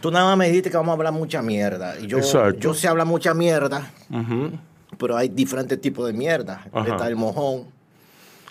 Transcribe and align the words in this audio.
Tú 0.00 0.10
nada 0.10 0.26
más 0.26 0.36
me 0.38 0.46
dijiste 0.46 0.70
que 0.70 0.76
vamos 0.76 0.90
a 0.92 0.96
hablar 0.96 1.12
mucha 1.12 1.42
mierda. 1.42 1.98
Y 1.98 2.06
yo, 2.06 2.18
Exacto. 2.18 2.58
yo 2.60 2.74
sé 2.74 2.88
hablar 2.88 3.06
mucha 3.06 3.34
mierda, 3.34 3.90
pero 4.98 5.16
hay 5.16 5.28
diferentes 5.28 5.80
tipos 5.80 6.06
de 6.06 6.12
mierda. 6.12 6.64
Ajá. 6.72 6.88
Está 6.88 7.08
el 7.08 7.16
mojón, 7.16 7.64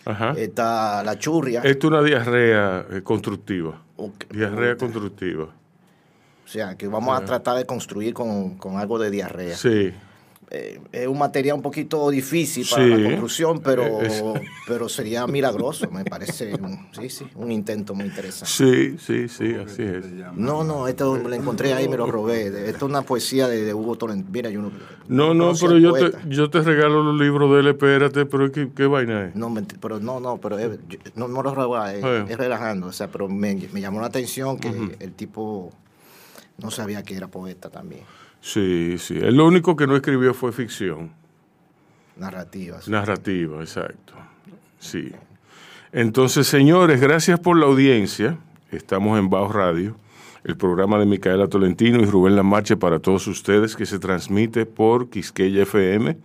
Ajá. 0.05 0.33
está 0.37 1.03
la 1.03 1.17
churria. 1.17 1.61
Esto 1.63 1.87
es 1.87 1.93
una 1.93 2.03
diarrea 2.03 2.85
eh, 2.91 3.01
constructiva. 3.01 3.81
Diarrea 4.29 4.75
constructiva. 4.77 5.45
O 5.45 6.49
sea, 6.49 6.75
que 6.75 6.87
vamos 6.87 7.19
a 7.19 7.25
tratar 7.25 7.57
de 7.57 7.65
construir 7.65 8.13
con, 8.13 8.57
con 8.57 8.77
algo 8.77 8.99
de 8.99 9.09
diarrea. 9.09 9.55
Sí. 9.55 9.93
Eh, 10.49 10.79
es 10.93 11.07
un 11.07 11.17
material 11.17 11.57
un 11.57 11.61
poquito 11.61 12.09
difícil 12.09 12.65
para 12.71 12.81
Sí. 12.83 12.89
la 12.89 13.03
construcción, 13.09 13.59
pero, 13.59 14.01
Es- 14.01 14.23
pero 14.65 14.87
sería 14.87 15.27
milagroso, 15.27 15.91
me 15.91 16.05
parece. 16.05 16.53
un- 16.55 16.87
sí, 16.93 17.09
sí, 17.09 17.27
un 17.35 17.51
intento 17.51 17.93
muy 17.93 18.05
interesante. 18.05 18.49
Sí, 18.49 18.97
sí, 18.97 19.27
sí, 19.27 19.55
así 19.55 19.83
es. 19.83 20.05
No, 20.35 20.63
no, 20.63 20.87
esto 20.87 21.17
lo 21.17 21.33
encontré 21.33 21.73
ahí, 21.73 21.89
me 21.89 21.97
lo 21.97 22.09
robé. 22.09 22.47
Esto 22.69 22.85
es 22.85 22.89
una 22.89 23.01
poesía 23.01 23.49
de, 23.49 23.65
de 23.65 23.73
Hugo 23.73 23.97
Tolentino. 23.97 24.29
Mira, 24.31 24.49
yo 24.49 24.61
no. 24.61 24.71
No, 25.09 25.33
no, 25.33 25.51
pero 25.59 25.77
yo 25.77 25.91
te, 25.91 26.11
yo 26.29 26.49
te 26.49 26.61
regalo 26.61 27.03
los 27.03 27.19
libros 27.19 27.51
de 27.53 27.59
él, 27.59 27.67
espérate, 27.67 28.25
pero 28.25 28.49
¿qué, 28.49 28.69
qué 28.73 28.85
vaina 28.85 29.25
es? 29.27 29.35
No, 29.35 29.53
pero 29.81 29.99
no, 29.99 30.21
no, 30.21 30.37
pero 30.37 30.57
es- 30.59 30.79
yo- 30.87 30.99
no, 31.15 31.27
no 31.27 31.43
lo 31.43 31.53
robé, 31.53 31.99
es, 31.99 32.05
Eh. 32.05 32.25
es 32.29 32.37
relajando. 32.37 32.87
O 32.87 32.93
sea, 32.93 33.09
pero 33.09 33.27
me, 33.27 33.53
me 33.73 33.81
llamó 33.81 33.99
la 33.99 34.07
atención 34.07 34.57
que 34.57 34.95
el 34.99 35.11
tipo 35.11 35.73
no 36.57 36.71
sabía 36.71 37.03
que 37.03 37.15
era 37.17 37.27
poeta 37.27 37.69
también. 37.69 38.03
Sí, 38.47 38.95
sí. 38.97 39.15
Lo 39.15 39.45
único 39.45 39.75
que 39.75 39.85
no 39.85 39.97
escribió 39.97 40.33
fue 40.33 40.53
ficción. 40.53 41.11
Narrativas. 42.15 42.87
Narrativa, 42.87 43.59
exacto. 43.59 44.13
Sí. 44.79 45.11
Entonces, 45.91 46.47
señores, 46.47 47.01
gracias 47.01 47.41
por 47.41 47.57
la 47.57 47.65
audiencia. 47.65 48.37
Estamos 48.71 49.19
en 49.19 49.29
Bajo 49.29 49.51
Radio, 49.51 49.97
el 50.47 50.57
programa 50.57 50.97
de 50.97 51.05
Micaela 51.05 51.47
Tolentino 51.47 51.99
y 51.99 52.05
Rubén 52.05 52.37
Lamarche 52.37 52.77
para 52.77 52.99
todos 52.99 53.27
ustedes 53.27 53.75
que 53.75 53.85
se 53.85 53.99
transmite 53.99 54.65
por 54.65 55.09
Quisqueya 55.09 55.63
FM 55.63 56.15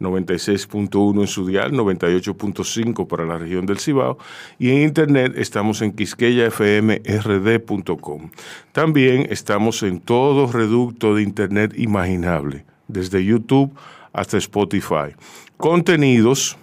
96.1 0.00 1.20
en 1.20 1.26
su 1.26 1.44
dial, 1.46 1.72
98.5 1.72 3.08
para 3.08 3.26
la 3.26 3.36
región 3.36 3.66
del 3.66 3.80
Cibao 3.80 4.16
y 4.60 4.70
en 4.70 4.82
internet 4.82 5.32
estamos 5.36 5.82
en 5.82 5.90
quisqueyafmrd.com. 5.92 8.30
También 8.70 9.26
estamos 9.30 9.82
en 9.82 9.98
todo 10.00 10.52
reducto 10.52 11.16
de 11.16 11.22
internet 11.22 11.74
imaginable, 11.76 12.64
desde 12.86 13.24
YouTube 13.24 13.74
hasta 14.12 14.38
Spotify. 14.38 15.16
Contenidos 15.56 16.56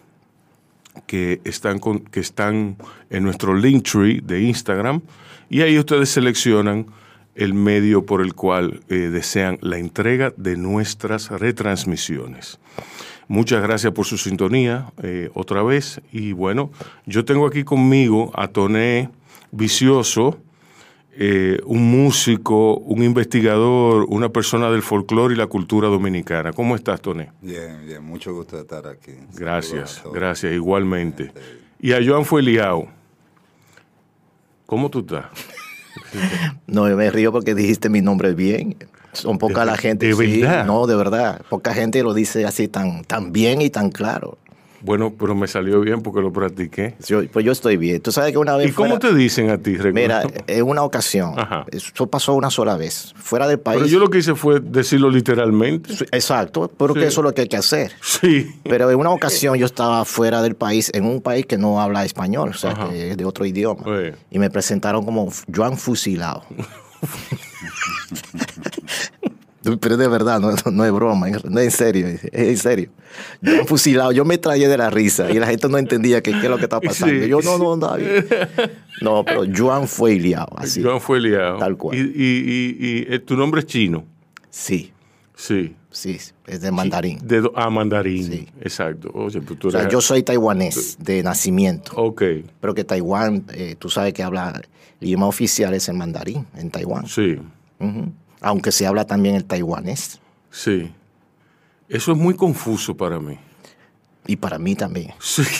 que 1.07 1.41
están, 1.44 1.80
que 1.80 2.22
están 2.22 2.78
en 3.09 3.23
nuestro 3.23 3.53
Linktree 3.53 4.22
de 4.22 4.44
Instagram 4.44 5.02
y 5.50 5.59
ahí 5.61 5.78
ustedes 5.78 6.07
seleccionan 6.09 6.85
el 7.35 7.53
medio 7.53 8.05
por 8.05 8.21
el 8.21 8.33
cual 8.33 8.81
eh, 8.89 8.95
desean 8.95 9.57
la 9.61 9.77
entrega 9.77 10.33
de 10.35 10.57
nuestras 10.57 11.29
retransmisiones. 11.29 12.59
Muchas 13.27 13.61
gracias 13.61 13.93
por 13.93 14.05
su 14.05 14.17
sintonía 14.17 14.91
eh, 15.01 15.29
otra 15.33 15.63
vez 15.63 16.01
y 16.11 16.33
bueno, 16.33 16.71
yo 17.05 17.23
tengo 17.23 17.47
aquí 17.47 17.63
conmigo 17.63 18.31
a 18.35 18.49
Toné 18.49 19.09
Vicioso, 19.51 20.38
eh, 21.13 21.59
un 21.65 21.89
músico, 21.91 22.77
un 22.77 23.03
investigador, 23.03 24.05
una 24.09 24.29
persona 24.29 24.69
del 24.69 24.81
folclore 24.81 25.33
y 25.33 25.38
la 25.38 25.47
cultura 25.47 25.88
dominicana. 25.88 26.51
¿Cómo 26.51 26.75
estás, 26.75 27.01
Toné? 27.01 27.31
Bien, 27.41 27.85
bien, 27.85 28.03
mucho 28.03 28.33
gusto 28.33 28.55
de 28.57 28.63
estar 28.63 28.88
aquí. 28.88 29.11
Gracias, 29.33 30.03
gracias, 30.13 30.53
igualmente. 30.53 31.31
Y 31.79 31.93
a 31.93 31.99
Joan 32.05 32.25
Fueliao. 32.25 32.88
¿Cómo 34.66 34.89
tú 34.89 34.99
estás? 34.99 35.25
No, 36.67 36.88
yo 36.89 36.95
me 36.97 37.09
río 37.11 37.31
porque 37.31 37.53
dijiste 37.56 37.89
mi 37.89 38.02
nombre 38.02 38.34
bien. 38.34 38.75
Son 39.14 39.38
poca 39.38 39.61
¿De- 39.61 39.66
la 39.66 39.78
gente. 39.78 40.08
de 40.08 40.14
sí, 40.14 40.42
verdad? 40.42 40.66
No, 40.66 40.88
de 40.88 40.95
verdad. 40.95 41.42
Poca 41.50 41.73
gente 41.73 42.02
lo 42.02 42.14
dice 42.14 42.45
así 42.45 42.67
tan, 42.70 43.03
tan 43.03 43.34
bien 43.34 43.61
y 43.61 43.70
tan 43.70 43.89
claro. 43.92 44.38
Bueno, 44.83 45.13
pero 45.17 45.35
me 45.35 45.47
salió 45.47 45.79
bien 45.81 46.01
porque 46.01 46.22
lo 46.22 46.31
practiqué. 46.33 46.95
Yo, 47.07 47.25
pues 47.28 47.45
yo 47.45 47.51
estoy 47.51 47.78
bien. 47.78 48.01
Tú 48.01 48.11
sabes 48.11 48.31
que 48.31 48.38
una 48.38 48.56
vez. 48.57 48.69
¿Y 48.69 48.73
cómo 48.73 48.97
te 49.00 49.13
dicen 49.13 49.50
a 49.50 49.57
ti? 49.57 49.75
Recu- 49.78 49.94
Mira, 49.94 50.23
en 50.47 50.63
una 50.67 50.83
ocasión, 50.83 51.33
Ajá. 51.38 51.66
eso 51.72 52.07
pasó 52.07 52.33
una 52.33 52.50
sola 52.50 52.75
vez, 52.78 53.13
fuera 53.16 53.47
del 53.47 53.59
país. 53.59 53.79
Pero 53.79 53.89
yo 53.91 54.00
lo 54.00 54.09
que 54.09 54.17
hice 54.19 54.35
fue 54.35 54.59
decirlo 54.59 55.09
literalmente. 55.09 55.94
Exacto, 56.11 56.72
porque 56.75 57.01
Sí. 57.01 57.06
eso 57.07 57.22
es 57.22 57.25
lo 57.25 57.33
que 57.33 57.41
hay 57.41 57.47
que 57.47 57.57
hacer. 57.57 57.91
Sí. 58.01 58.50
Pero 58.63 58.89
en 58.89 58.97
una 59.00 59.11
ocasión 59.11 59.56
yo 59.57 59.66
estaba 59.66 60.03
fuera 60.06 60.41
del 60.41 60.56
país, 60.56 60.91
en 60.94 61.06
un 61.06 61.22
país 61.22 61.45
que 61.45 61.57
no 61.57 61.79
habla 61.81 62.03
español, 62.06 62.50
o 62.50 62.53
sea, 62.53 62.72
Ajá. 62.72 62.89
que 62.89 63.11
es 63.11 63.17
de 63.17 63.25
otro 63.25 63.45
idioma. 63.45 63.83
Sí. 63.85 64.16
Y 64.31 64.39
me 64.39 64.50
presentaron 64.50 65.06
como 65.06 65.29
Joan 65.53 65.77
Fusilado. 65.77 66.44
Pero 69.79 69.95
de 69.97 70.07
verdad, 70.07 70.39
no, 70.39 70.51
no 70.72 70.85
es 70.85 70.91
broma, 70.91 71.27
no 71.29 71.59
es 71.59 71.66
en 71.66 71.72
serio, 71.72 72.07
es 72.07 72.23
en 72.33 72.57
serio. 72.57 72.89
Joan 73.45 73.67
Fusilado, 73.67 74.11
yo 74.11 74.25
me 74.25 74.38
traía 74.38 74.67
de 74.67 74.77
la 74.77 74.89
risa 74.89 75.29
y 75.31 75.38
la 75.39 75.45
gente 75.47 75.69
no 75.69 75.77
entendía 75.77 76.22
qué 76.23 76.31
es 76.31 76.44
lo 76.44 76.57
que 76.57 76.63
estaba 76.63 76.81
pasando. 76.88 77.13
Sí. 77.23 77.27
Yo, 77.29 77.41
no, 77.41 77.57
no, 77.57 77.77
David. 77.77 78.07
No, 79.01 79.23
pero 79.23 79.44
Joan 79.55 79.88
fue 79.88 80.16
liado, 80.16 80.50
así. 80.57 80.81
Joan 80.81 81.00
Fueliao. 81.00 81.57
Tal 81.57 81.77
cual. 81.77 81.97
Y, 81.97 82.01
y- 82.01 82.05
y- 82.05 82.88
y, 83.09 83.13
eh, 83.13 83.19
tu 83.19 83.35
nombre 83.38 83.59
es 83.61 83.67
chino. 83.67 84.03
Sí, 84.50 84.91
Sí. 85.35 85.75
sí, 85.89 86.17
es 86.47 86.61
de 86.61 86.71
mandarín. 86.71 87.19
De, 87.23 87.50
ah, 87.55 87.69
mandarín. 87.69 88.25
Sí. 88.25 88.47
Exacto. 88.61 89.09
Oye, 89.13 89.41
pues 89.41 89.57
tú 89.59 89.67
O 89.69 89.71
sea, 89.71 89.88
yo 89.89 90.01
soy 90.01 90.23
taiwanés 90.23 90.97
de 91.00 91.23
nacimiento. 91.23 91.94
Ok. 91.95 92.21
Pero 92.59 92.73
que 92.73 92.83
Taiwán, 92.83 93.45
eh, 93.53 93.75
tú 93.77 93.89
sabes 93.89 94.13
que 94.13 94.21
habla, 94.23 94.61
el 95.00 95.07
idioma 95.07 95.27
oficial 95.27 95.73
es 95.73 95.88
el 95.89 95.95
mandarín 95.95 96.45
en 96.55 96.69
Taiwán. 96.69 97.07
Sí. 97.07 97.38
Ujú. 97.79 98.11
Aunque 98.41 98.72
se 98.72 98.85
habla 98.88 99.06
también 99.06 99.35
el 99.35 99.46
taiwanés. 99.46 100.19
Sí. 100.50 100.91
Eso 101.88 102.12
es 102.12 102.18
muy 102.18 102.34
confuso 102.35 102.96
para 102.97 103.19
mí. 103.19 103.38
Y 104.28 104.35
para 104.35 104.57
mí 104.57 104.75
también. 104.75 105.13
Sí. 105.19 105.44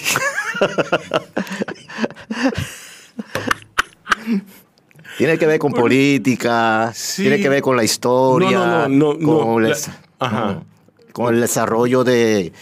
Tiene 5.18 5.38
que 5.38 5.46
ver 5.46 5.60
con 5.60 5.72
política, 5.74 6.92
Sí. 6.96 7.24
tiene 7.24 7.40
que 7.40 7.50
ver 7.50 7.62
con 7.62 7.76
la 7.76 7.84
historia, 7.84 8.88
No, 8.88 8.88
no, 8.88 9.14
no, 9.14 9.20
no, 9.20 9.40
con, 9.46 9.66
el, 9.66 9.72
la- 10.20 10.64
con 11.12 11.36
el 11.36 11.42
desarrollo 11.42 12.04
de, 12.04 12.54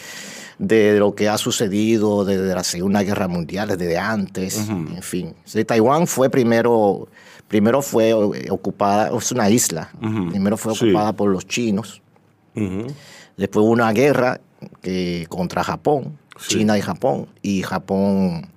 de 0.58 0.98
lo 1.00 1.14
que 1.16 1.30
ha 1.30 1.38
sucedido 1.38 2.26
desde 2.26 2.54
la 2.54 2.64
Segunda 2.64 3.04
Guerra 3.04 3.28
Mundial, 3.28 3.70
desde 3.70 3.98
antes, 3.98 4.58
en 4.68 5.02
fin. 5.04 5.34
Sí, 5.46 5.64
Taiwán 5.64 6.08
fue 6.08 6.30
primero, 6.30 7.08
primero 7.50 7.82
fue 7.82 8.12
eh, 8.12 8.48
ocupada, 8.50 9.12
es 9.18 9.32
una 9.34 9.50
isla, 9.50 9.92
primero 10.30 10.56
fue 10.56 10.74
Sí. 10.76 10.86
ocupada 10.86 11.12
por 11.14 11.30
los 11.30 11.46
chinos, 11.46 12.02
después 12.56 13.64
hubo 13.66 13.72
una 13.72 13.92
guerra 13.92 14.40
que, 14.82 15.26
contra 15.30 15.64
Japón, 15.64 16.18
Sí. 16.40 16.60
China 16.60 16.78
y 16.78 16.82
Japón, 16.82 17.28
y 17.42 17.64
Japón 17.64 18.48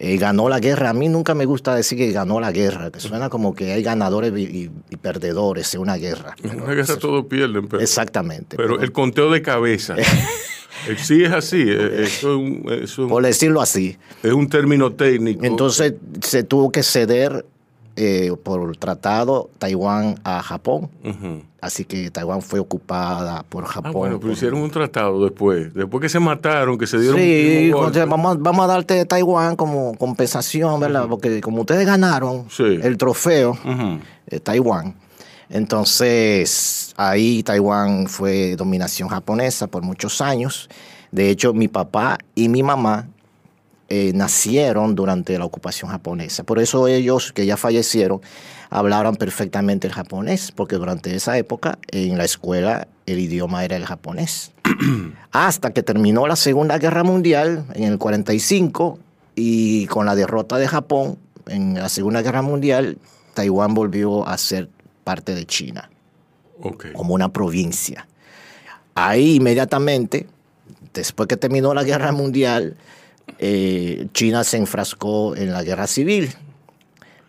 eh, 0.00 0.16
ganó 0.18 0.48
la 0.48 0.60
guerra. 0.60 0.90
A 0.90 0.92
mí 0.92 1.08
nunca 1.08 1.34
me 1.34 1.44
gusta 1.44 1.74
decir 1.74 1.98
que 1.98 2.12
ganó 2.12 2.38
la 2.38 2.52
guerra, 2.52 2.92
que 2.92 3.00
suena 3.00 3.28
como 3.28 3.52
que 3.56 3.72
hay 3.72 3.82
ganadores 3.82 4.32
y, 4.36 4.42
y- 4.44 4.70
y 4.90 4.96
perdedores 4.96 5.74
en 5.74 5.80
una 5.80 5.96
guerra. 5.96 6.36
En 6.44 6.60
una 6.62 6.72
guerra 6.74 6.96
todos 6.96 7.24
pierden, 7.26 7.66
pero, 7.66 7.82
Exactamente. 7.82 8.56
pero 8.56 8.74
pero- 8.74 8.82
el 8.82 8.92
conteo 8.92 9.32
de 9.32 9.42
cabeza. 9.42 9.96
eh, 9.96 10.04
sí 10.98 11.24
es 11.24 11.32
así. 11.32 11.64
eh, 11.66 12.04
Eso, 12.04 12.40
eso 12.70 13.08
por 13.08 13.24
decirlo 13.24 13.60
así. 13.60 13.96
es 14.22 14.32
un 14.32 14.48
término 14.48 14.92
técnico. 14.92 15.44
Entonces 15.44 15.94
se 16.22 16.44
tuvo 16.44 16.70
que 16.70 16.84
ceder 16.84 17.44
eh, 18.00 18.32
por 18.44 18.76
tratado 18.76 19.50
Taiwán 19.58 20.20
a 20.22 20.40
Japón. 20.42 20.88
Así 21.60 21.84
que 21.84 22.10
Taiwán 22.12 22.40
fue 22.42 22.60
ocupada 22.60 23.42
por 23.48 23.64
Japón. 23.64 23.90
Ah, 23.90 23.98
bueno, 23.98 24.14
pero 24.18 24.28
por- 24.28 24.30
hicieron 24.30 24.60
un 24.62 24.70
tratado 24.70 25.24
después. 25.24 25.74
Después 25.74 26.00
que 26.00 26.08
se 26.08 26.20
mataron, 26.20 26.78
que 26.78 26.86
se 26.86 26.98
dieron 27.00 27.18
Sí, 27.18 27.70
un 27.74 27.80
golpe. 27.80 28.04
vamos, 28.04 28.36
a- 28.36 28.38
vamos 28.38 28.64
a 28.64 28.68
darte 28.68 29.04
Taiwán 29.04 29.56
como 29.56 29.94
compensación, 29.96 30.78
¿verdad? 30.78 31.06
Porque 31.08 31.40
como 31.40 31.62
ustedes 31.62 31.84
ganaron 31.84 32.46
Sí. 32.48 32.62
el 32.80 32.96
trofeo, 32.96 33.58
eh, 34.28 34.38
Taiwán, 34.38 34.94
entonces 35.50 36.92
ahí 36.96 37.42
Taiwán 37.42 38.06
fue 38.06 38.54
dominación 38.56 39.08
japonesa 39.08 39.66
por 39.66 39.82
muchos 39.82 40.20
años. 40.20 40.68
De 41.10 41.30
hecho, 41.30 41.54
mi 41.54 41.68
papá 41.68 42.18
y 42.34 42.48
mi 42.48 42.62
mamá 42.62 43.08
eh, 43.88 44.12
nacieron 44.14 44.94
durante 44.94 45.38
la 45.38 45.44
ocupación 45.44 45.90
japonesa. 45.90 46.44
Por 46.44 46.58
eso 46.58 46.88
ellos, 46.88 47.32
que 47.32 47.46
ya 47.46 47.56
fallecieron, 47.56 48.20
hablaban 48.70 49.16
perfectamente 49.16 49.86
el 49.86 49.92
japonés, 49.92 50.52
porque 50.52 50.76
durante 50.76 51.14
esa 51.14 51.38
época 51.38 51.78
en 51.88 52.18
la 52.18 52.24
escuela 52.24 52.88
el 53.06 53.18
idioma 53.18 53.64
era 53.64 53.76
el 53.76 53.86
japonés. 53.86 54.52
Hasta 55.32 55.72
que 55.72 55.82
terminó 55.82 56.26
la 56.26 56.36
Segunda 56.36 56.78
Guerra 56.78 57.02
Mundial 57.02 57.64
en 57.74 57.84
el 57.84 57.98
45 57.98 58.98
y 59.34 59.86
con 59.86 60.04
la 60.04 60.14
derrota 60.14 60.58
de 60.58 60.68
Japón 60.68 61.18
en 61.46 61.74
la 61.74 61.88
Segunda 61.88 62.22
Guerra 62.22 62.42
Mundial, 62.42 62.98
Taiwán 63.34 63.72
volvió 63.72 64.26
a 64.28 64.36
ser 64.36 64.68
parte 65.04 65.34
de 65.34 65.46
China 65.46 65.88
como 66.92 67.14
una 67.14 67.32
provincia. 67.32 68.06
Ahí 68.94 69.36
inmediatamente, 69.36 70.26
después 70.92 71.28
que 71.28 71.36
terminó 71.36 71.72
la 71.72 71.84
guerra 71.84 72.12
mundial, 72.12 72.76
eh, 73.38 74.08
China 74.12 74.44
se 74.44 74.56
enfrascó 74.56 75.36
en 75.36 75.52
la 75.52 75.62
guerra 75.62 75.86
civil 75.86 76.30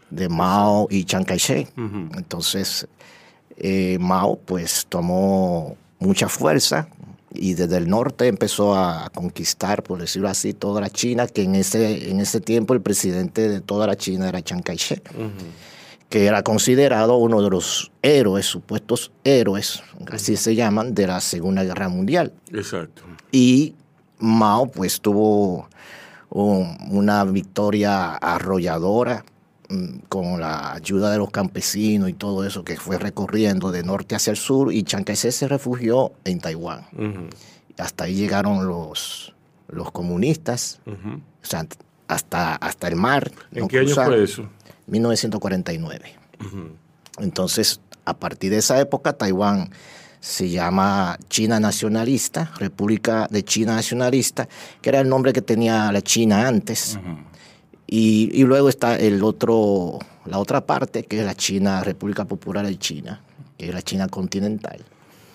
de 0.10 0.30
Mao 0.30 0.88
y 0.90 1.06
Chiang 1.06 1.26
Kai-shek. 1.26 1.72
Entonces, 1.78 2.88
eh, 3.58 3.98
Mao 4.00 4.38
pues 4.38 4.86
tomó 4.90 5.78
mucha 6.00 6.30
fuerza 6.30 6.88
y 7.34 7.54
desde 7.54 7.78
el 7.78 7.90
norte 7.90 8.28
empezó 8.28 8.76
a 8.76 9.10
conquistar, 9.14 9.84
por 9.84 10.00
decirlo 10.00 10.30
así, 10.30 10.54
toda 10.54 10.82
la 10.82 10.90
China, 10.90 11.28
que 11.28 11.44
en 11.44 11.56
ese, 11.56 12.10
en 12.10 12.20
ese 12.20 12.42
tiempo 12.42 12.74
el 12.74 12.82
presidente 12.82 13.48
de 13.48 13.62
toda 13.62 13.86
la 13.86 13.96
China 13.96 14.28
era 14.28 14.42
Chiang 14.42 14.64
Kai-shek, 14.64 15.12
que 16.10 16.26
era 16.26 16.42
considerado 16.42 17.18
uno 17.18 17.42
de 17.42 17.50
los 17.52 17.92
héroes, 18.02 18.48
supuestos 18.48 19.12
héroes, 19.24 19.84
así 20.12 20.38
se 20.38 20.56
llaman, 20.56 20.96
de 20.96 21.06
la 21.06 21.20
Segunda 21.22 21.64
Guerra 21.64 21.88
Mundial. 21.88 22.34
Exacto. 22.52 23.04
Y 23.32 23.76
Mao 24.18 24.68
pues 24.72 25.00
tuvo 25.00 25.70
una 26.32 27.24
victoria 27.26 28.16
arrolladora 28.16 29.26
mm, 29.70 30.00
con 30.10 30.40
la 30.40 30.74
ayuda 30.74 31.12
de 31.12 31.18
los 31.18 31.32
campesinos 31.32 32.10
y 32.10 32.14
todo 32.14 32.46
eso 32.46 32.64
que 32.64 32.78
fue 32.78 32.98
recorriendo 32.98 33.72
de 33.72 33.84
norte 33.84 34.16
hacia 34.16 34.32
el 34.32 34.38
sur 34.38 34.74
y 34.74 34.84
Chiang 34.84 35.04
Kai-shek 35.04 35.32
se 35.32 35.48
refugió 35.48 36.14
en 36.26 36.40
Taiwán. 36.40 36.86
Hasta 37.78 38.04
ahí 38.04 38.16
llegaron 38.16 38.68
los, 38.68 39.34
los 39.68 39.92
comunistas, 39.92 40.80
ujú. 40.86 41.16
o 41.16 41.46
sea, 41.46 41.66
hasta, 42.08 42.56
hasta 42.56 42.88
el 42.88 42.96
mar. 42.96 43.32
¿En 43.52 43.68
qué 43.68 43.80
año 43.80 43.96
fue 43.96 44.24
eso? 44.24 44.50
1949. 44.88 46.16
Entonces, 47.20 47.80
a 48.06 48.18
partir 48.18 48.52
de 48.52 48.58
esa 48.58 48.80
época, 48.80 49.14
Taiwán 49.14 49.72
se 50.20 50.50
llama 50.50 51.18
China 51.30 51.60
Nacionalista, 51.60 52.52
República 52.58 53.28
de 53.30 53.44
China 53.44 53.76
Nacionalista, 53.76 54.48
que 54.82 54.90
era 54.90 55.00
el 55.00 55.10
nombre 55.10 55.34
que 55.34 55.42
tenía 55.42 55.92
la 55.92 56.02
China 56.02 56.48
antes. 56.48 57.00
y, 57.88 58.30
y 58.34 58.44
luego 58.44 58.70
está 58.70 58.98
el 58.98 59.24
otro, 59.24 60.00
la 60.26 60.40
otra 60.40 60.66
parte, 60.66 61.04
que 61.04 61.20
es 61.20 61.26
la 61.26 61.36
China, 61.36 61.84
República 61.84 62.26
Popular 62.26 62.66
de 62.66 62.78
China, 62.78 63.22
que 63.58 63.70
es 63.70 63.74
la 63.74 63.82
China 63.82 64.08
continental. 64.08 64.84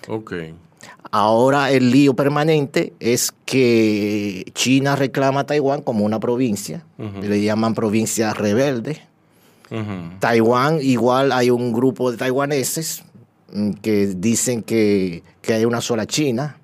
Ok. 0.07 0.33
Ahora 1.11 1.71
el 1.71 1.91
lío 1.91 2.13
permanente 2.13 2.93
es 2.99 3.33
que 3.45 4.45
China 4.53 4.95
reclama 4.95 5.41
a 5.41 5.45
Taiwán 5.45 5.81
como 5.81 6.05
una 6.05 6.19
provincia, 6.19 6.83
le 6.97 7.41
llaman 7.41 7.73
provincia 7.73 8.33
rebelde. 8.33 9.01
Taiwán, 10.19 10.79
igual 10.81 11.31
hay 11.31 11.49
un 11.49 11.73
grupo 11.73 12.11
de 12.11 12.17
taiwaneses 12.17 13.04
que 13.81 14.07
dicen 14.07 14.63
que, 14.63 15.23
que 15.41 15.53
hay 15.53 15.65
una 15.65 15.81
sola 15.81 16.05
China, 16.05 16.57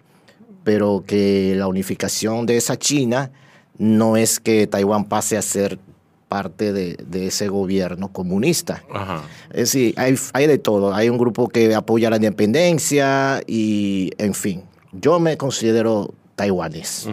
pero 0.64 1.04
que 1.06 1.54
la 1.56 1.68
unificación 1.68 2.46
de 2.46 2.58
esa 2.58 2.78
China 2.78 3.32
no 3.78 4.18
es 4.18 4.40
que 4.40 4.68
Taiwán 4.68 5.06
pase 5.06 5.38
a 5.38 5.42
ser 5.42 5.80
parte 6.28 6.72
de, 6.72 6.96
de 7.06 7.28
ese 7.28 7.50
gobierno 7.50 8.08
comunista. 8.08 8.84
Ajá. 8.94 9.24
Es 9.50 9.74
decir, 9.74 9.94
hay, 9.98 10.16
hay 10.34 10.48
de 10.48 10.58
todo. 10.58 10.94
Hay 10.94 11.10
un 11.10 11.18
grupo 11.18 11.50
que 11.50 11.76
apoya 11.76 12.10
la 12.10 12.16
independencia 12.16 13.42
y, 13.48 14.12
en 14.18 14.34
fin, 14.34 14.64
yo 14.94 15.20
me 15.20 15.36
considero 15.36 16.14
taiwanés, 16.36 17.10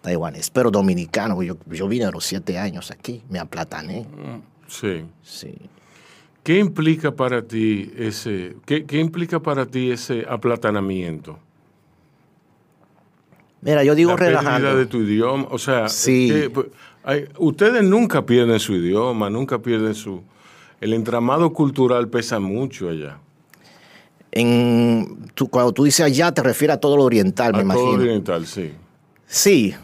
taiwanés, 0.00 0.50
pero 0.50 0.70
dominicano. 0.70 1.42
Yo, 1.42 1.56
yo 1.70 1.88
vine 1.88 2.04
a 2.04 2.10
los 2.10 2.24
siete 2.24 2.58
años 2.58 2.90
aquí, 2.90 3.22
me 3.28 3.38
aplatané. 3.38 4.06
Sí. 4.68 5.04
Sí. 5.22 5.54
¿Qué 6.42 6.58
implica 6.58 7.12
para 7.14 7.42
ti 7.42 7.92
ese, 7.96 8.56
qué, 8.66 8.84
qué 8.84 8.98
implica 8.98 9.40
para 9.40 9.66
ti 9.66 9.90
ese 9.92 10.24
aplatanamiento? 10.28 11.38
Mira, 13.60 13.84
yo 13.84 13.94
digo 13.94 14.10
la 14.10 14.16
pérdida 14.16 14.40
relajando. 14.40 14.76
de 14.76 14.86
tu 14.86 14.98
idioma, 15.02 15.46
o 15.50 15.58
sea, 15.58 15.88
Sí. 15.88 16.28
que, 16.28 16.50
pues, 16.50 16.66
hay- 17.04 17.28
ustedes 17.38 17.84
nunca 17.84 18.26
pierden 18.26 18.58
su 18.58 18.74
idioma, 18.74 19.30
nunca 19.30 19.60
pierden 19.60 19.94
su, 19.94 20.22
el 20.80 20.92
entramado 20.94 21.52
cultural 21.52 22.08
pesa 22.08 22.40
mucho 22.40 22.88
allá. 22.88 23.18
En, 24.32 25.26
tú- 25.34 25.48
cuando 25.48 25.72
tú 25.72 25.84
dices 25.84 26.04
allá, 26.04 26.32
te 26.32 26.42
refieres 26.42 26.76
a 26.76 26.80
todo 26.80 26.96
lo 26.96 27.04
oriental, 27.04 27.52
me 27.52 27.58
A 27.60 27.62
todo 27.62 27.72
imagino. 27.84 28.02
oriental, 28.02 28.46
sí. 28.46 28.72
Sí. 29.26 29.74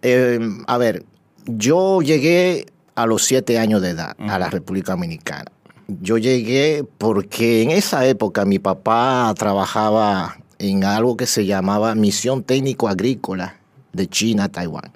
Eh, 0.00 0.38
a 0.66 0.78
ver, 0.78 1.04
yo 1.44 2.00
llegué 2.00 2.66
a 2.94 3.04
los 3.04 3.22
siete 3.24 3.58
años 3.58 3.82
de 3.82 3.90
edad 3.90 4.14
a 4.18 4.38
la 4.38 4.48
República 4.48 4.92
Dominicana. 4.92 5.50
Yo 5.88 6.18
llegué 6.18 6.84
porque 6.98 7.62
en 7.62 7.70
esa 7.70 8.06
época 8.06 8.44
mi 8.44 8.58
papá 8.58 9.32
trabajaba 9.38 10.38
en 10.58 10.84
algo 10.84 11.16
que 11.16 11.26
se 11.26 11.46
llamaba 11.46 11.94
Misión 11.94 12.42
Técnico 12.42 12.88
Agrícola 12.88 13.56
de 13.92 14.06
China 14.08 14.44
a 14.44 14.48
Taiwán, 14.48 14.92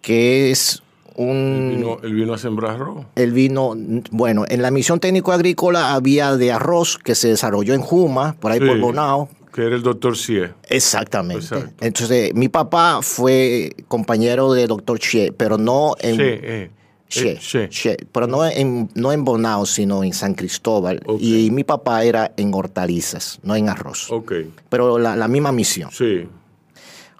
que 0.00 0.50
es 0.50 0.82
un... 1.16 1.98
Él 2.02 2.14
vino, 2.14 2.34
a 2.34 2.38
sembrar 2.38 2.72
arroz. 2.72 3.06
El 3.14 3.32
vino, 3.32 3.74
bueno, 4.10 4.44
en 4.48 4.62
la 4.62 4.70
misión 4.70 5.00
técnico 5.00 5.32
agrícola 5.32 5.94
había 5.94 6.36
de 6.36 6.52
arroz 6.52 6.98
que 6.98 7.14
se 7.14 7.28
desarrolló 7.28 7.74
en 7.74 7.80
Juma, 7.80 8.36
por 8.40 8.52
ahí 8.52 8.60
Sí, 8.60 8.66
por 8.66 8.80
Bonao. 8.80 9.28
Que 9.52 9.66
era 9.66 9.76
el 9.76 9.82
doctor 9.82 10.16
Sie. 10.16 10.50
Exactamente. 10.68 11.44
Exacto. 11.44 11.84
Entonces, 11.84 12.34
mi 12.34 12.48
papá 12.48 13.00
fue 13.02 13.76
compañero 13.86 14.52
de 14.52 14.66
doctor 14.66 14.98
Xie, 14.98 15.32
pero 15.32 15.58
no 15.58 15.94
en 16.00 16.16
Sí, 16.16 16.22
eh, 16.22 16.70
Xie, 17.20 17.62
eh. 17.62 17.68
Xie, 17.70 17.96
pero 18.12 18.26
no 18.26 18.44
en, 18.46 18.88
no 18.94 19.12
en 19.12 19.24
Bonao, 19.24 19.66
sino 19.66 20.02
en 20.04 20.12
San 20.12 20.34
Cristóbal. 20.34 21.00
Y 21.20 21.50
mi 21.50 21.64
papá 21.64 22.04
era 22.04 22.32
en 22.36 22.52
hortalizas, 22.54 23.38
no 23.42 23.54
en 23.56 23.68
arroz. 23.68 24.10
Ok, 24.10 24.32
Pero 24.68 24.98
la, 24.98 25.16
la 25.16 25.28
misma 25.28 25.52
misión. 25.52 25.90
sí. 25.92 26.26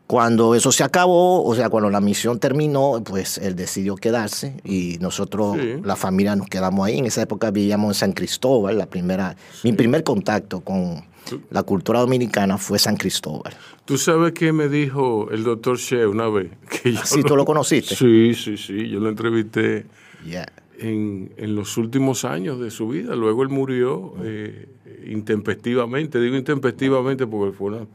Cuando 0.06 0.55
eso 0.55 0.70
se 0.70 0.85
acabó, 0.85 1.43
o 1.43 1.55
sea, 1.55 1.70
cuando 1.70 1.88
la 1.88 1.99
misión 2.00 2.38
terminó, 2.38 3.02
pues 3.02 3.38
él 3.38 3.56
decidió 3.56 3.96
quedarse 3.96 4.55
y 4.62 4.99
nosotros, 5.00 5.56
Sí. 5.58 5.81
la 5.82 5.96
familia, 5.96 6.37
nos 6.37 6.46
quedamos 6.46 6.87
ahí. 6.87 6.99
En 6.99 7.06
esa 7.06 7.23
época 7.23 7.50
vivíamos 7.50 7.88
en 7.88 7.94
San 7.94 8.12
Cristóbal, 8.12 8.76
la 8.76 8.85
primera, 8.85 9.35
mi 9.62 9.73
primer 9.73 10.05
contacto 10.05 10.61
con 10.61 11.06
la 11.50 11.62
cultura 11.62 12.00
dominicana 12.00 12.59
fue 12.59 12.79
San 12.79 12.97
Cristóbal. 12.97 13.53
¿Tú 13.85 13.99
sabes 13.99 14.32
qué 14.32 14.53
me 14.53 14.69
dijo 14.69 15.29
el 15.31 15.44
doctor 15.44 15.76
She 15.79 16.06
una 16.06 16.29
vez? 16.29 16.50
Que 16.82 16.93
yo 16.93 17.00
¿Sí, 17.05 17.23
tú 17.23 17.37
lo 17.37 17.44
conociste? 17.44 17.94
Sí, 17.94 18.35
sí, 18.35 18.56
sí. 18.56 18.88
Yo 18.88 19.00
lo 19.00 19.09
entrevisté 19.09 19.87
Yeah. 20.26 20.47
en, 20.79 21.32
en 21.37 21.55
los 21.55 21.76
últimos 21.76 22.25
años 22.25 22.59
de 22.59 22.71
su 22.71 22.88
vida. 22.88 23.15
Luego 23.15 23.43
él 23.43 23.50
murió 23.50 24.15
eh, 24.23 24.69
intempestivamente. 25.06 26.19
Digo 26.21 26.37
intempestivamente 26.37 27.27
porque 27.27 27.56
fue 27.56 27.69
una, 27.69 27.87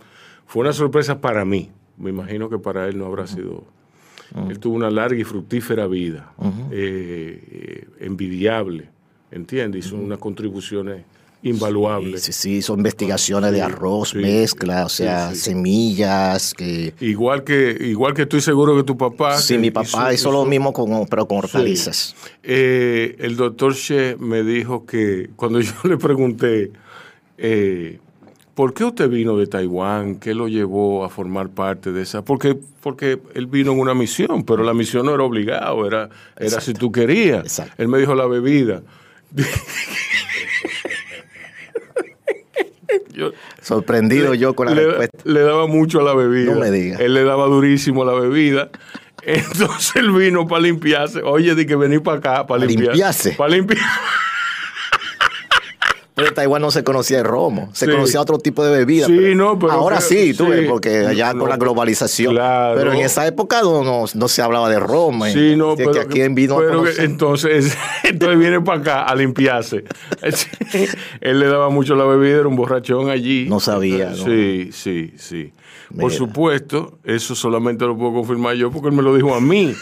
fue 0.46 0.62
una 0.62 0.74
sorpresa 0.74 1.20
para 1.22 1.44
mí. 1.46 1.72
Me 1.98 2.12
imagino 2.12 2.50
que 2.50 2.60
para 2.60 2.88
él 2.88 2.98
no 2.98 3.06
habrá 3.08 3.26
sido. 3.28 3.64
Él 4.48 4.60
tuvo 4.60 4.76
una 4.76 4.92
larga 4.92 5.20
y 5.20 5.24
fructífera 5.24 5.88
vida, 5.88 6.34
eh, 6.72 7.42
eh, 7.52 7.88
envidiable, 8.02 8.90
¿entiendes? 9.32 9.88
Hizo 9.88 9.96
unas 9.96 10.20
contribuciones 10.20 11.04
invaluables. 11.42 12.24
Sí, 12.24 12.34
sí, 12.34 12.62
son 12.62 12.80
investigaciones 12.80 13.52
de 13.52 13.62
arroz, 13.62 14.10
sí, 14.10 14.18
mezcla, 14.18 14.86
o 14.86 14.90
sea, 14.90 15.34
semillas, 15.34 16.54
que... 16.54 16.94
Igual 17.00 17.44
que, 17.44 17.78
igual 17.82 18.14
que 18.14 18.24
estoy 18.24 18.42
seguro 18.42 18.76
que 18.76 18.84
tu 18.84 18.98
papá. 18.98 19.38
Sí, 19.38 19.54
que 19.54 19.60
mi 19.60 19.72
papá 19.72 20.14
hizo, 20.14 20.32
lo 20.32 20.46
mismo, 20.46 20.74
con, 20.74 21.06
pero 21.08 21.28
con 21.28 21.38
hortalizas. 21.38 22.16
Eh, 22.44 23.16
el 23.20 23.38
doctor 23.38 23.74
She 23.74 24.18
me 24.20 24.44
dijo 24.44 24.86
que 24.86 25.30
cuando 25.36 25.62
yo 25.62 25.74
le 25.84 25.98
pregunté, 25.98 26.72
eh, 27.38 28.00
¿por 28.54 28.74
qué 28.74 28.84
usted 28.84 29.10
vino 29.10 29.38
de 29.38 29.48
Taiwán? 29.48 30.16
¿Qué 30.16 30.34
lo 30.34 30.50
llevó 30.50 31.06
a 31.06 31.10
formar 31.10 31.50
parte 31.50 31.94
de 31.94 32.02
esa? 32.02 32.22
Porque, 32.22 32.58
porque 32.82 33.18
él 33.34 33.48
vino 33.48 33.72
en 33.72 33.80
una 33.80 33.94
misión, 33.94 34.44
pero 34.44 34.64
la 34.64 34.74
misión 34.74 35.06
no 35.06 35.14
era 35.14 35.24
obligado, 35.24 35.88
era, 35.88 36.10
era 36.38 36.60
si 36.60 36.74
tú 36.74 36.92
querías. 36.92 37.44
Exacto. 37.44 37.76
Él 37.78 37.88
me 37.88 37.98
dijo 37.98 38.14
la 38.14 38.26
bebida. 38.28 38.84
Yo- 43.14 43.32
Sorprendido 43.62 44.34
yo 44.34 44.54
con 44.56 44.68
la 44.68 44.74
le, 44.74 44.86
respuesta. 44.86 45.18
le 45.26 45.42
daba 45.42 45.68
mucho 45.68 46.00
a 46.00 46.04
la 46.04 46.14
bebida. 46.16 46.54
No 46.54 46.60
me. 46.60 46.92
Él 47.04 47.14
le 47.14 47.24
daba 47.24 47.46
durísimo 47.46 48.04
a 48.04 48.06
la 48.08 48.14
bebida. 48.14 48.70
Entonces 49.24 49.96
él 49.98 50.12
vino 50.12 50.48
para 50.48 50.62
limpiarse. 50.64 51.22
Oye, 51.24 51.54
di 51.56 51.66
que 51.66 51.76
venir 51.76 52.02
para 52.02 52.18
acá 52.20 52.32
para 52.48 52.48
¿Para 52.48 52.66
limpiar. 52.66 52.94
limpiarse? 52.94 53.32
Para 53.32 53.52
limpiar. 53.52 53.80
En 56.28 56.34
Taiwán 56.34 56.62
no 56.62 56.72
se 56.72 56.84
conocía 56.84 57.20
el 57.20 57.26
romo, 57.26 57.70
se 57.74 57.86
Sí. 57.86 57.92
conocía 57.92 58.22
otro 58.22 58.38
tipo 58.40 58.64
de 58.64 58.72
bebida. 58.78 59.06
Sí, 59.08 59.36
no, 59.36 59.58
pero 59.58 59.72
Ahora 59.74 60.02
sí, 60.02 60.34
tú 60.34 60.46
sí. 60.46 60.52
ves, 60.52 60.70
porque 60.70 61.06
allá 61.08 61.34
No, 61.34 61.42
con 61.42 61.50
la 61.50 61.58
globalización. 61.58 62.34
claro. 62.34 62.76
Pero 62.78 62.94
en 62.94 63.00
esa 63.00 63.26
época 63.28 63.62
no, 63.62 63.84
no, 63.84 64.06
no 64.14 64.28
se 64.28 64.42
hablaba 64.42 64.70
de 64.70 64.80
romo. 64.80 65.26
Sí, 65.26 65.56
no, 65.56 65.76
pero, 65.76 65.92
que 65.92 66.00
aquí 66.00 66.22
en 66.22 66.36
vino 66.36 66.58
pero 66.58 66.84
entonces, 66.88 67.76
entonces 68.04 68.40
viene 68.40 68.62
para 68.62 68.80
acá 68.80 69.04
a 69.04 69.16
limpiarse. 69.16 69.84
Él 71.22 71.40
le 71.40 71.48
daba 71.48 71.70
mucho 71.70 71.96
la 71.96 72.06
bebida, 72.06 72.38
era 72.40 72.48
un 72.48 72.56
borrachón 72.56 73.10
allí. 73.10 73.46
No 73.50 73.60
sabía. 73.60 74.14
Sí, 74.16 74.70
sí, 74.72 75.14
sí. 75.18 75.54
Por 76.00 76.12
supuesto, 76.12 77.00
eso 77.04 77.34
solamente 77.34 77.84
lo 77.86 77.98
puedo 77.98 78.14
confirmar 78.14 78.56
yo 78.56 78.70
porque 78.70 78.90
él 78.90 78.94
me 78.96 79.02
lo 79.02 79.16
dijo 79.16 79.34
a 79.34 79.42
mí. 79.42 79.74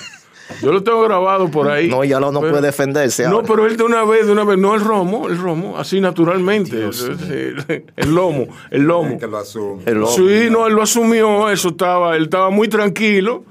Yo 0.62 0.72
lo 0.72 0.82
tengo 0.84 1.02
grabado 1.04 1.50
por 1.50 1.70
ahí. 1.70 1.90
No, 1.90 2.04
ya 2.04 2.20
lo 2.20 2.32
no 2.32 2.40
Pero- 2.40 2.54
puede 2.54 2.68
defenderse. 2.68 3.24
No, 3.28 3.36
ahora. 3.38 3.48
pero 3.48 3.66
él 3.66 3.78
de 3.78 3.84
una 3.84 4.04
vez, 4.06 4.26
de 4.26 4.32
una 4.32 4.44
vez, 4.44 4.58
no 4.58 4.76
el 4.76 4.82
romo, 4.82 5.28
el 5.28 5.38
romo, 5.38 5.78
así 5.78 6.00
naturalmente. 6.02 6.92
Sí, 6.94 7.06
El 7.96 8.16
lomo, 8.16 8.48
el 8.72 8.84
lomo. 8.84 9.18
Que 9.20 9.28
lo 9.28 9.38
asume. 9.38 9.84
El 9.86 9.96
lomo. 9.96 10.12
Sí, 10.12 10.48
no, 10.50 10.68
él 10.68 10.74
lo 10.74 10.82
asumió, 10.84 11.50
eso 11.50 11.70
estaba, 11.70 12.16
él 12.16 12.24
estaba 12.24 12.50
muy 12.50 12.68
tranquilo. 12.68 13.44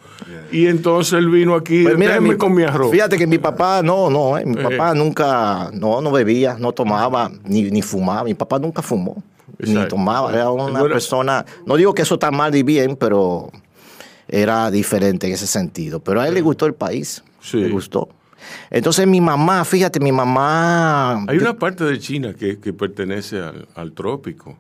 Y 0.51 0.67
entonces 0.67 1.13
él 1.15 1.29
vino 1.29 1.55
aquí, 1.55 1.83
Pues 1.83 1.99
mira, 1.99 2.21
mi- 2.21 2.37
con 2.37 2.55
mi 2.55 2.63
arroz. 2.63 2.91
Fíjate 2.91 3.19
que 3.19 3.27
mi 3.27 3.39
papá, 3.39 3.83
no, 3.83 4.09
no, 4.11 4.39
eh, 4.39 4.47
mi 4.47 4.59
Eh. 4.59 4.63
papá 4.63 4.95
nunca, 4.95 5.71
no, 5.73 6.01
no 6.01 6.11
bebía, 6.13 6.57
no 6.59 6.73
tomaba, 6.73 7.31
ni, 7.45 7.65
ni 7.65 7.83
fumaba. 7.83 8.25
Mi 8.25 8.35
papá 8.35 8.59
nunca 8.59 8.81
fumó, 8.81 9.23
ni 9.59 9.75
tomaba. 9.87 10.33
Era 10.33 10.51
una 10.51 10.69
No 10.71 10.87
era- 10.87 10.95
persona, 10.95 11.45
no 11.67 11.77
digo 11.77 11.93
que 11.95 12.03
eso 12.03 12.15
está 12.15 12.31
mal 12.31 12.55
y 12.55 12.63
bien, 12.63 12.97
pero 12.97 13.51
era 14.29 14.71
diferente 14.71 15.27
en 15.27 15.33
ese 15.35 15.47
sentido. 15.47 16.01
Pero 16.01 16.21
a 16.21 16.29
él 16.29 16.35
le 16.35 16.41
gustó 16.41 16.67
el 16.67 16.75
país, 16.75 17.23
Sí. 17.41 17.59
le 17.59 17.69
gustó. 17.71 18.09
Entonces 18.71 19.07
mi 19.07 19.21
mamá, 19.21 19.65
fíjate, 19.65 19.99
mi 20.01 20.13
mamá... 20.13 21.25
Hay 21.29 21.39
una 21.39 21.57
parte 21.59 21.85
de 21.85 21.99
China 21.99 22.35
que, 22.35 22.59
que 22.59 22.73
pertenece 22.73 23.41
al, 23.41 23.67
al 23.75 23.93
trópico. 23.93 24.57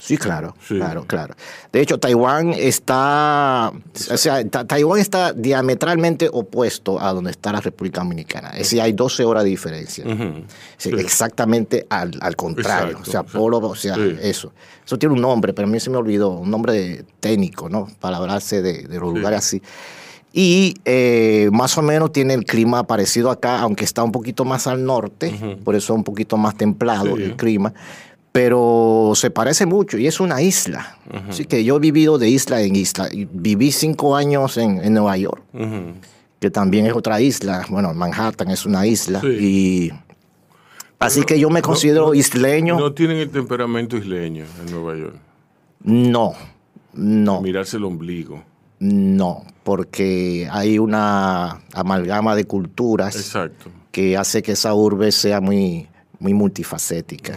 Sí, 0.00 0.16
claro, 0.16 0.54
Sí. 0.66 0.76
claro, 0.76 1.04
claro. 1.06 1.34
De 1.72 1.80
hecho, 1.80 1.98
Taiwán 1.98 2.52
está, 2.52 3.72
o 4.10 4.16
sea, 4.16 4.48
Ta- 4.48 4.64
Taiwán 4.64 5.00
está 5.00 5.32
diametralmente 5.32 6.30
opuesto 6.32 7.00
a 7.00 7.12
donde 7.12 7.32
está 7.32 7.52
la 7.52 7.60
República 7.60 8.00
Dominicana. 8.00 8.50
Es 8.50 8.58
decir, 8.58 8.80
hay 8.80 8.92
12 8.92 9.24
horas 9.24 9.42
de 9.44 9.50
diferencia. 9.50 10.04
Ujú. 10.06 10.44
Sí, 10.76 10.90
Sí. 10.90 10.96
Exactamente 10.98 11.84
al, 11.90 12.12
al 12.20 12.36
contrario. 12.36 12.98
Exacto, 12.98 13.08
o 13.10 13.12
sea, 13.12 13.22
polo, 13.24 13.58
o 13.58 13.74
sea, 13.74 13.96
eso. 14.22 14.52
Eso 14.86 14.98
tiene 14.98 15.14
un 15.16 15.20
nombre, 15.20 15.52
pero 15.52 15.66
a 15.66 15.70
mí 15.70 15.80
se 15.80 15.90
me 15.90 15.96
olvidó, 15.96 16.30
un 16.30 16.50
nombre 16.50 17.04
técnico, 17.20 17.68
¿no? 17.68 17.88
Para 18.00 18.18
hablarse 18.18 18.62
de, 18.62 18.84
de 18.84 19.00
los 19.00 19.12
lugares 19.12 19.40
así. 19.40 19.60
Y 20.32 20.74
eh, 20.84 21.48
más 21.52 21.76
o 21.78 21.82
menos 21.82 22.12
tiene 22.12 22.34
el 22.34 22.44
clima 22.44 22.84
parecido 22.86 23.30
acá, 23.30 23.58
aunque 23.60 23.84
está 23.84 24.02
un 24.04 24.12
poquito 24.12 24.44
más 24.44 24.66
al 24.66 24.84
norte, 24.84 25.58
por 25.64 25.74
eso 25.74 25.92
es 25.94 25.96
un 25.96 26.04
poquito 26.04 26.36
más 26.36 26.54
templado 26.56 27.16
Sí. 27.16 27.22
el 27.24 27.36
clima. 27.36 27.72
Pero 28.40 29.12
se 29.16 29.30
parece 29.30 29.66
mucho 29.66 29.98
y 29.98 30.06
es 30.06 30.20
una 30.20 30.40
isla. 30.40 30.96
Así 31.28 31.44
que 31.44 31.64
yo 31.64 31.76
he 31.76 31.80
vivido 31.80 32.18
de 32.18 32.28
isla 32.28 32.60
en 32.62 32.76
isla. 32.76 33.08
Viví 33.32 33.72
cinco 33.72 34.14
años 34.14 34.56
en, 34.58 34.80
en 34.80 34.94
Nueva 34.94 35.16
York 35.16 35.42
que 36.40 36.50
también 36.50 36.86
es 36.86 36.92
otra 36.92 37.20
isla. 37.20 37.66
Bueno, 37.68 37.92
Manhattan 37.94 38.50
es 38.50 38.64
una 38.64 38.86
isla. 38.86 39.20
Sí. 39.20 39.26
Y 39.26 39.92
así 40.98 41.24
que 41.24 41.38
yo 41.40 41.50
me 41.50 41.62
considero 41.62 42.14
isleño. 42.14 42.78
No 42.78 42.92
tienen 42.92 43.16
el 43.16 43.30
temperamento 43.30 43.96
isleño 43.96 44.44
en 44.64 44.70
Nueva 44.70 44.96
York. 44.96 45.16
No, 45.82 46.34
no, 46.94 47.40
Mirarse 47.40 47.76
el 47.76 47.84
ombligo. 47.84 48.42
no, 48.80 49.44
porque 49.64 50.48
hay 50.50 50.78
una 50.78 51.60
amalgama 51.72 52.34
de 52.34 52.44
culturas 52.44 53.14
Exacto. 53.16 53.70
que 53.92 54.16
hace 54.16 54.42
que 54.42 54.52
esa 54.52 54.74
urbe 54.74 55.12
sea 55.12 55.40
muy, 55.40 55.88
muy 56.18 56.34
multifacética. 56.34 57.36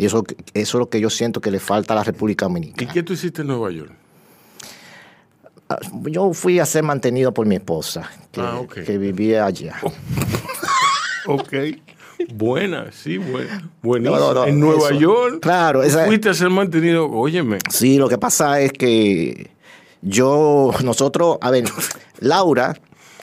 Y 0.00 0.06
eso, 0.06 0.24
eso 0.54 0.78
es 0.78 0.80
lo 0.80 0.88
que 0.88 0.98
yo 1.00 1.10
siento 1.10 1.40
que 1.40 1.50
le 1.50 1.60
falta 1.60 1.92
a 1.92 1.96
la 1.96 2.04
República 2.04 2.46
¿Y 2.46 2.48
Dominicana. 2.48 2.92
qué 2.92 3.02
tú 3.02 3.12
hiciste 3.12 3.42
en 3.42 3.48
Nueva 3.48 3.70
York? 3.70 3.92
Ah, 5.68 5.78
Yo 6.04 6.32
fui 6.32 6.58
a 6.58 6.64
ser 6.66 6.82
mantenido 6.84 7.34
por 7.34 7.46
mi 7.46 7.56
esposa, 7.56 8.10
que, 8.32 8.40
Ah, 8.40 8.62
que 8.86 8.96
vivía 8.98 9.44
allá. 9.44 9.76
Ok. 11.26 11.52
Buena, 12.34 12.90
sí, 12.92 13.18
buena. 13.18 13.70
Buenísimo. 13.82 14.18
No, 14.18 14.28
no, 14.34 14.40
no, 14.40 14.46
en 14.46 14.58
Nueva 14.58 14.88
eso. 14.90 14.98
York. 14.98 15.38
Claro, 15.42 15.82
esa- 15.82 16.06
Fuiste 16.06 16.28
a 16.30 16.34
ser 16.34 16.48
mantenido. 16.50 17.08
Óyeme. 17.10 17.58
Sí, 17.70 17.98
lo 17.98 18.08
que 18.08 18.16
pasa 18.18 18.60
es 18.60 18.72
que 18.72 19.50
yo, 20.02 20.72
nosotros, 20.82 21.36
a 21.42 21.50
ver, 21.50 21.64
Laura, 22.20 22.74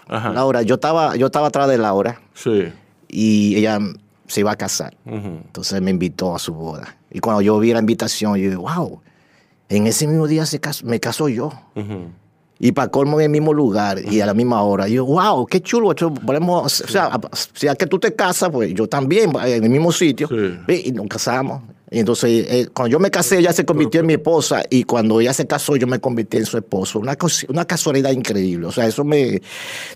Ajá. 0.07 0.31
Laura, 0.31 0.61
yo 0.61 0.75
estaba, 0.75 1.15
yo 1.15 1.25
estaba 1.25 1.47
atrás 1.47 1.67
de 1.67 1.77
Laura 1.79 2.21
Sí. 2.35 2.71
y 3.09 3.55
ella 3.57 3.79
se 4.27 4.41
iba 4.41 4.51
a 4.51 4.55
casar. 4.55 4.95
Entonces 5.05 5.81
me 5.81 5.91
invitó 5.91 6.35
a 6.35 6.39
su 6.39 6.53
boda. 6.53 6.97
Y 7.11 7.19
cuando 7.19 7.41
yo 7.41 7.57
vi 7.59 7.73
la 7.73 7.79
invitación, 7.79 8.35
yo 8.37 8.43
dije, 8.43 8.55
wow, 8.55 9.01
en 9.69 9.87
ese 9.87 10.05
mismo 10.07 10.27
día 10.27 10.45
se 10.45 10.59
casó- 10.59 10.85
me 10.85 10.99
casó 10.99 11.27
yo. 11.29 11.51
Y 12.59 12.71
para 12.71 12.89
colmo 12.89 13.19
en 13.19 13.25
el 13.25 13.29
mismo 13.29 13.53
lugar 13.53 13.99
y 14.03 14.19
a 14.19 14.25
la 14.25 14.33
misma 14.33 14.63
hora. 14.63 14.87
Y 14.89 14.93
yo, 14.93 15.05
wow, 15.05 15.45
qué 15.45 15.61
chulo. 15.61 15.91
esto 15.91 16.11
podemos- 16.13 16.81
o 16.81 16.87
sea, 16.87 17.11
si 17.53 17.67
a 17.67 17.75
que 17.75 17.85
tú 17.85 17.99
te 17.99 18.13
casas, 18.15 18.49
pues 18.51 18.73
yo 18.73 18.87
también, 18.87 19.31
en 19.45 19.63
el 19.63 19.69
mismo 19.69 19.91
sitio. 19.91 20.27
Sí. 20.27 20.83
Y 20.85 20.91
nos 20.91 21.07
casamos. 21.07 21.61
Y 21.89 21.99
entonces, 21.99 22.45
eh, 22.49 22.67
cuando 22.73 22.91
yo 22.93 22.99
me 22.99 23.09
casé, 23.11 23.37
ella 23.37 23.53
se 23.53 23.63
convirtió 23.63 24.01
en 24.01 24.07
mi 24.07 24.13
esposa. 24.13 24.63
Y 24.69 24.83
cuando 24.83 25.21
ella 25.21 25.33
se 25.33 25.45
casó, 25.47 25.75
yo 25.77 25.85
me 25.87 25.99
convertí 25.99 26.37
en 26.37 26.45
su 26.45 26.57
esposo. 26.57 26.99
Una, 26.99 27.15
una 27.47 27.63
casualidad 27.65 28.11
increíble. 28.11 28.65
O 28.65 28.71
sea, 28.71 28.87
eso 28.87 29.05
me. 29.05 29.41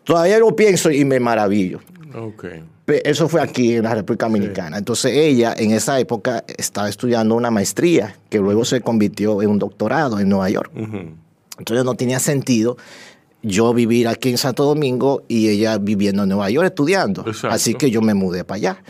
Todavía 0.04 0.38
lo 0.40 0.56
pienso 0.56 0.90
y 0.92 1.04
me 1.04 1.20
maravillo. 1.20 1.80
Ok. 2.16 2.46
Eso 2.88 3.30
fue 3.30 3.42
aquí 3.42 3.76
en 3.76 3.84
la 3.84 3.96
República 3.96 4.26
Dominicana. 4.26 4.78
Entonces 4.78 5.14
ella 5.16 5.54
en 5.58 5.72
esa 5.72 6.00
época 6.00 6.44
estaba 6.58 6.90
estudiando 6.90 7.36
una 7.36 7.52
maestría 7.52 8.16
que 8.30 8.40
luego 8.40 8.66
se 8.66 8.82
convirtió 8.82 9.42
en 9.42 9.50
un 9.50 9.60
doctorado 9.60 10.20
en 10.20 10.30
Nueva 10.30 10.50
York. 10.50 10.72
Entonces 11.58 11.86
no 11.86 11.96
tenía 11.96 12.20
sentido 12.20 12.78
yo 13.44 13.74
vivir 13.74 14.08
aquí 14.08 14.30
en 14.30 14.38
Santo 14.38 14.66
Domingo 14.66 15.24
y 15.28 15.50
ella 15.50 15.78
viviendo 15.78 16.24
en 16.24 16.30
Nueva 16.30 16.50
York 16.50 16.68
estudiando. 16.68 17.24
Exacto. 17.26 17.56
Así 17.56 17.76
que 17.76 17.90
yo 17.90 18.02
me 18.02 18.14
mudé 18.14 18.44
para 18.44 18.58
allá. 18.58 18.84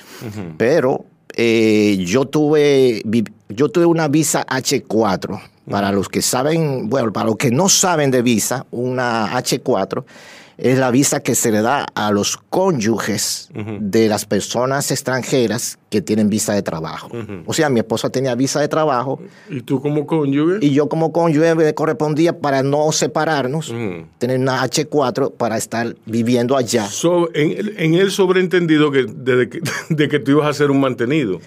Pero 0.57 1.05
eh, 1.35 1.97
yo 2.05 2.25
tuve 2.25 3.03
yo 3.49 3.69
tuve 3.69 3.85
una 3.85 4.07
visa 4.07 4.45
H4. 4.45 5.41
Para 5.69 5.91
los 5.91 6.09
que 6.09 6.21
saben, 6.21 6.89
bueno, 6.89 7.13
para 7.13 7.27
los 7.27 7.37
que 7.37 7.51
no 7.51 7.69
saben 7.69 8.09
de 8.11 8.23
visa, 8.23 8.65
una 8.71 9.31
H4 9.31 10.03
es 10.61 10.77
la 10.77 10.91
visa 10.91 11.21
que 11.21 11.33
se 11.35 11.51
le 11.51 11.61
da 11.61 11.85
a 11.95 12.11
los 12.11 12.37
cónyuges 12.37 13.49
de 13.79 14.07
las 14.07 14.25
personas 14.25 14.91
extranjeras 14.91 15.79
que 15.89 16.01
tienen 16.01 16.29
visa 16.29 16.53
de 16.53 16.61
trabajo. 16.61 17.09
O 17.45 17.53
sea, 17.53 17.69
mi 17.69 17.79
esposa 17.79 18.09
tenía 18.09 18.35
visa 18.35 18.61
de 18.61 18.67
trabajo 18.67 19.19
¿Y 19.49 19.61
tú 19.61 19.81
como 19.81 20.05
cónyuge? 20.05 20.59
y 20.65 20.69
yo 20.71 20.87
como 20.87 21.11
cónyuge 21.11 21.55
me 21.55 21.73
correspondía 21.73 22.39
para 22.39 22.63
no 22.63 22.91
separarnos, 22.91 23.73
tener 24.19 24.39
una 24.39 24.63
H4 24.63 25.33
para 25.33 25.57
estar 25.57 25.95
viviendo 26.05 26.55
allá. 26.55 26.87
So- 26.87 27.29
en, 27.33 27.51
el- 27.51 27.75
en 27.77 27.95
el 27.95 28.11
sobreentendido 28.11 28.91
que, 28.91 29.03
de, 29.05 29.49
que, 29.49 29.61
de 29.89 30.07
que 30.07 30.19
tú 30.19 30.31
ibas 30.31 30.47
a 30.47 30.53
ser 30.53 30.69
un 30.71 30.79
mantenido. 30.79 31.39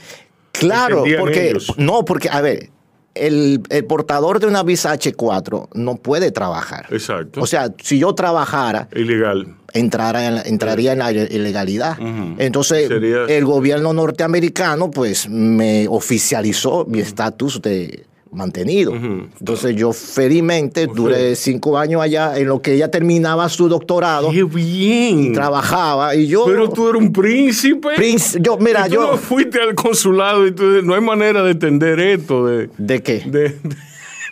Claro, 0.52 0.98
Entendían 0.98 1.20
porque 1.20 1.50
ellos. 1.50 1.72
no, 1.78 2.04
porque 2.04 2.28
a 2.28 2.40
ver, 2.40 2.70
el, 3.14 3.62
el 3.70 3.84
portador 3.84 4.40
de 4.40 4.46
una 4.46 4.62
visa 4.62 4.92
H4 4.94 5.68
no 5.74 5.96
puede 5.96 6.30
trabajar. 6.30 6.86
Exacto. 6.90 7.40
O 7.40 7.46
sea, 7.46 7.72
si 7.82 7.98
yo 7.98 8.14
trabajara, 8.14 8.88
Ilegal. 8.94 9.54
entrara 9.72 10.26
en 10.26 10.46
entraría 10.46 10.92
en 10.92 10.98
la 10.98 11.12
ilegalidad. 11.12 11.96
Entonces, 12.38 12.88
Sería- 12.88 13.24
el 13.26 13.44
gobierno 13.44 13.92
norteamericano 13.92 14.90
pues 14.90 15.28
me 15.28 15.86
oficializó 15.88 16.84
mi 16.86 17.00
estatus 17.00 17.60
de 17.62 18.06
mantenido. 18.34 18.92
Entonces 18.94 19.74
yo 19.76 19.92
felizmente 19.92 20.86
duré 20.86 21.34
cinco 21.36 21.78
años 21.78 22.02
allá 22.02 22.38
en 22.38 22.46
lo 22.48 22.60
que 22.60 22.74
ella 22.74 22.90
terminaba 22.90 23.48
su 23.48 23.68
doctorado, 23.68 24.30
¡Qué 24.30 24.44
bien! 24.44 25.32
trabajaba 25.32 26.14
y 26.14 26.26
yo... 26.26 26.44
Pero 26.46 26.68
tú 26.70 26.88
eres 26.88 27.00
un 27.02 27.12
príncipe. 27.12 27.88
Prince- 27.96 28.38
yo, 28.40 28.56
mira, 28.58 28.82
Y 28.86 28.90
tú 28.90 28.94
yo... 28.96 29.12
no 29.12 29.16
fuiste 29.16 29.60
al 29.60 29.74
consulado 29.74 30.46
y 30.46 30.52
tú, 30.52 30.64
no 30.82 30.94
hay 30.94 31.00
manera 31.00 31.42
de 31.42 31.52
entender 31.52 31.98
esto. 32.00 32.46
De, 32.46 32.68
¿De 32.78 33.02
qué? 33.02 33.22
de, 33.26 33.56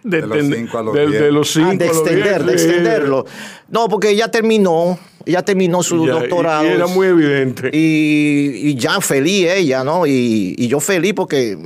de, 0.05 0.21
De 0.21 0.27
los 0.27 0.47
cinco 0.57 0.79
a 0.79 0.83
los 0.83 0.95
de- 0.95 1.31
los 1.33 1.51
cinco 1.53 1.69
Ah, 1.71 1.75
de 1.77 1.85
a 1.85 1.89
los 1.89 1.97
extender, 1.99 2.45
de 2.45 2.59
sí. 2.59 2.65
extenderlo. 2.67 3.25
No, 3.69 3.89
porque 3.89 4.11
ella 4.11 4.29
terminó, 4.31 4.99
ella 5.25 5.43
terminó 5.43 5.83
su 5.83 6.03
Y 6.05 6.07
ya- 6.09 6.17
y- 6.17 6.21
doctorado. 6.21 6.65
y 6.65 6.69
era 6.69 6.87
muy 6.89 7.07
evidente. 7.07 7.71
Y, 7.73 8.71
y 8.71 8.75
ya 8.75 9.01
feliz 9.01 9.49
ella, 9.55 9.85
¿no? 9.85 10.07
Y, 10.07 10.55
y 10.59 10.67
yo 10.69 10.81
feliz 10.81 11.15
porque 11.15 11.57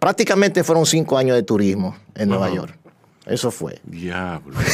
prácticamente 0.00 0.64
fueron 0.64 0.84
cinco 0.86 1.16
años 1.16 1.36
de 1.36 1.44
turismo 1.44 1.96
en 2.16 2.28
Nueva 2.30 2.46
Ajá. 2.46 2.56
York. 2.56 2.78
Eso 3.26 3.52
fue. 3.52 3.78
Diablo. 3.84 4.56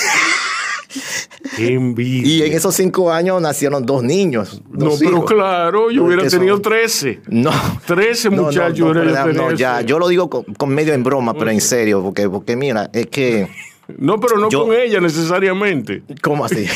Y 1.59 2.43
en 2.43 2.53
esos 2.53 2.75
cinco 2.75 3.11
años 3.13 3.41
nacieron 3.41 3.87
dos 3.87 4.03
niños. 4.03 4.61
no, 4.71 4.91
pero 4.99 5.25
claro, 5.25 5.91
yo 5.91 6.05
hubiera 6.05 6.27
tenido 6.29 6.61
13. 6.61 7.21
No. 7.29 7.51
13 7.87 8.31
No, 8.31 8.37
no, 8.37 8.43
muchachos 8.45 8.79
no, 8.79 8.93
tenido 8.93 9.33
no, 9.33 9.53
ya, 9.53 9.81
yo 9.81 9.99
lo 9.99 10.09
digo 10.09 10.29
con, 10.29 10.43
con 10.55 10.69
medio 10.71 10.93
en 10.93 11.03
broma, 11.03 11.33
pero 11.35 11.51
en 11.51 11.61
serio, 11.61 12.03
porque, 12.03 12.29
porque 12.29 12.57
mira, 12.57 12.91
es 12.93 13.07
que, 13.07 13.49
No, 13.97 14.19
pero 14.21 14.39
no 14.39 14.51
yo- 14.51 14.67
con 14.67 14.75
ella 14.77 15.01
necesariamente. 15.01 16.03
¿cómo 16.21 16.45
así? 16.45 16.67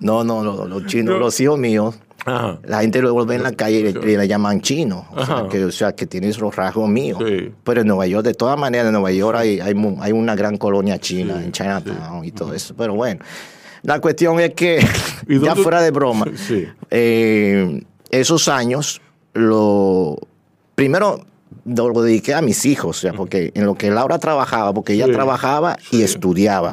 No, 0.00 0.24
no, 0.24 0.42
no, 0.42 0.66
los 0.66 0.86
chinos, 0.86 1.14
No. 1.14 1.20
los 1.20 1.38
hijos 1.40 1.58
míos, 1.58 1.94
Ajá. 2.26 2.58
la 2.64 2.80
gente 2.80 3.00
lo 3.00 3.24
ve 3.24 3.36
en 3.36 3.42
la 3.44 3.52
calle 3.52 3.78
y 3.78 3.92
le, 3.92 4.28
llaman 4.28 4.60
chino. 4.60 5.06
O 5.14 5.24
sea, 5.24 5.46
que, 5.48 5.64
o 5.64 5.70
sea, 5.70 5.92
que 5.94 6.06
tiene 6.06 6.28
esos 6.28 6.54
rasgos 6.54 6.88
míos. 6.88 7.22
Sí. 7.24 7.52
Pero 7.64 7.80
en 7.82 7.86
Nueva 7.86 8.06
York, 8.06 8.24
de 8.24 8.34
todas 8.34 8.58
maneras, 8.58 8.86
en 8.88 8.92
Nueva 8.92 9.12
York 9.12 9.38
hay, 9.38 9.60
hay, 9.60 9.74
hay 10.00 10.12
una 10.12 10.34
gran 10.34 10.56
colonia 10.58 10.98
china, 10.98 11.42
en 11.42 11.52
Chinatown 11.52 12.24
y 12.24 12.32
todo 12.32 12.52
eso. 12.52 12.74
Pero 12.76 12.94
bueno, 12.94 13.20
la 13.82 14.00
cuestión 14.00 14.40
es 14.40 14.54
que, 14.54 14.84
¿Y 15.28 15.38
ya 15.44 15.54
fuera 15.54 15.80
de 15.80 15.90
broma, 15.92 16.26
Sí. 16.34 16.66
eh, 16.90 17.82
esos 18.10 18.48
años, 18.48 19.00
lo 19.34 20.16
primero 20.74 21.24
lo, 21.64 22.02
dediqué 22.02 22.34
a 22.34 22.42
mis 22.42 22.64
hijos, 22.66 22.98
o 22.98 23.00
sea, 23.00 23.12
porque 23.12 23.50
en 23.54 23.66
lo 23.66 23.74
que 23.74 23.90
Laura 23.90 24.18
trabajaba, 24.18 24.72
porque 24.72 24.92
ella 24.94 25.06
Sí. 25.06 25.12
trabajaba 25.12 25.76
y 25.90 26.02
estudiaba, 26.02 26.72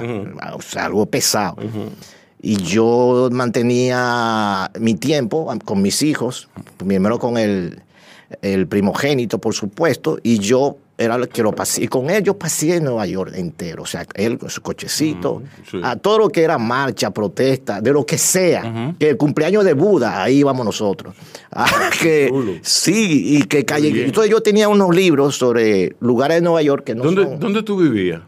o 0.53 0.61
sea, 0.61 0.85
algo 0.85 1.05
pesado. 1.05 1.57
Y 2.45 2.57
yo 2.57 3.29
mantenía 3.31 4.69
mi 4.79 4.95
tiempo 4.95 5.51
con 5.65 5.81
mis 5.81 6.01
hijos, 6.03 6.49
primero 6.77 7.17
con 7.17 7.37
el, 7.37 7.81
el 8.41 8.67
primogénito, 8.67 9.39
por 9.39 9.53
supuesto, 9.53 10.19
y 10.23 10.39
yo 10.39 10.77
era 10.97 11.17
lo 11.17 11.27
que 11.27 11.41
lo 11.41 11.53
pasé. 11.53 11.85
Y 11.85 11.87
con 11.87 12.09
él 12.09 12.21
yo 12.23 12.37
pasé 12.37 12.75
en 12.75 12.83
Nueva 12.83 13.05
York 13.07 13.31
entero. 13.35 13.83
O 13.83 13.85
sea, 13.85 14.05
él 14.13 14.37
con 14.37 14.49
su 14.49 14.61
cochecito, 14.61 15.41
sí. 15.71 15.79
a 15.83 15.95
todo 15.95 16.19
lo 16.19 16.29
que 16.29 16.43
era 16.43 16.57
marcha, 16.57 17.09
protesta, 17.11 17.81
de 17.81 17.91
lo 17.93 18.05
que 18.05 18.17
sea. 18.17 18.93
Que 18.99 19.09
el 19.11 19.17
cumpleaños 19.17 19.63
de 19.65 19.73
Buda, 19.73 20.21
ahí 20.21 20.39
íbamos 20.39 20.65
nosotros. 20.65 21.15
Ah, 21.55 21.91
que, 22.01 22.29
chulo. 22.29 22.53
sí, 22.63 23.37
y 23.37 23.43
que 23.43 23.63
calle. 23.63 24.05
Entonces 24.05 24.31
yo 24.31 24.41
tenía 24.41 24.67
unos 24.69 24.95
libros 24.95 25.35
sobre 25.37 25.95
lugares 25.99 26.37
de 26.37 26.41
Nueva 26.41 26.63
York 26.63 26.83
que 26.83 26.95
no 26.95 27.03
¿Dónde, 27.03 27.23
son- 27.25 27.39
¿Dónde 27.39 27.61
tú 27.61 27.77
vivías? 27.77 28.21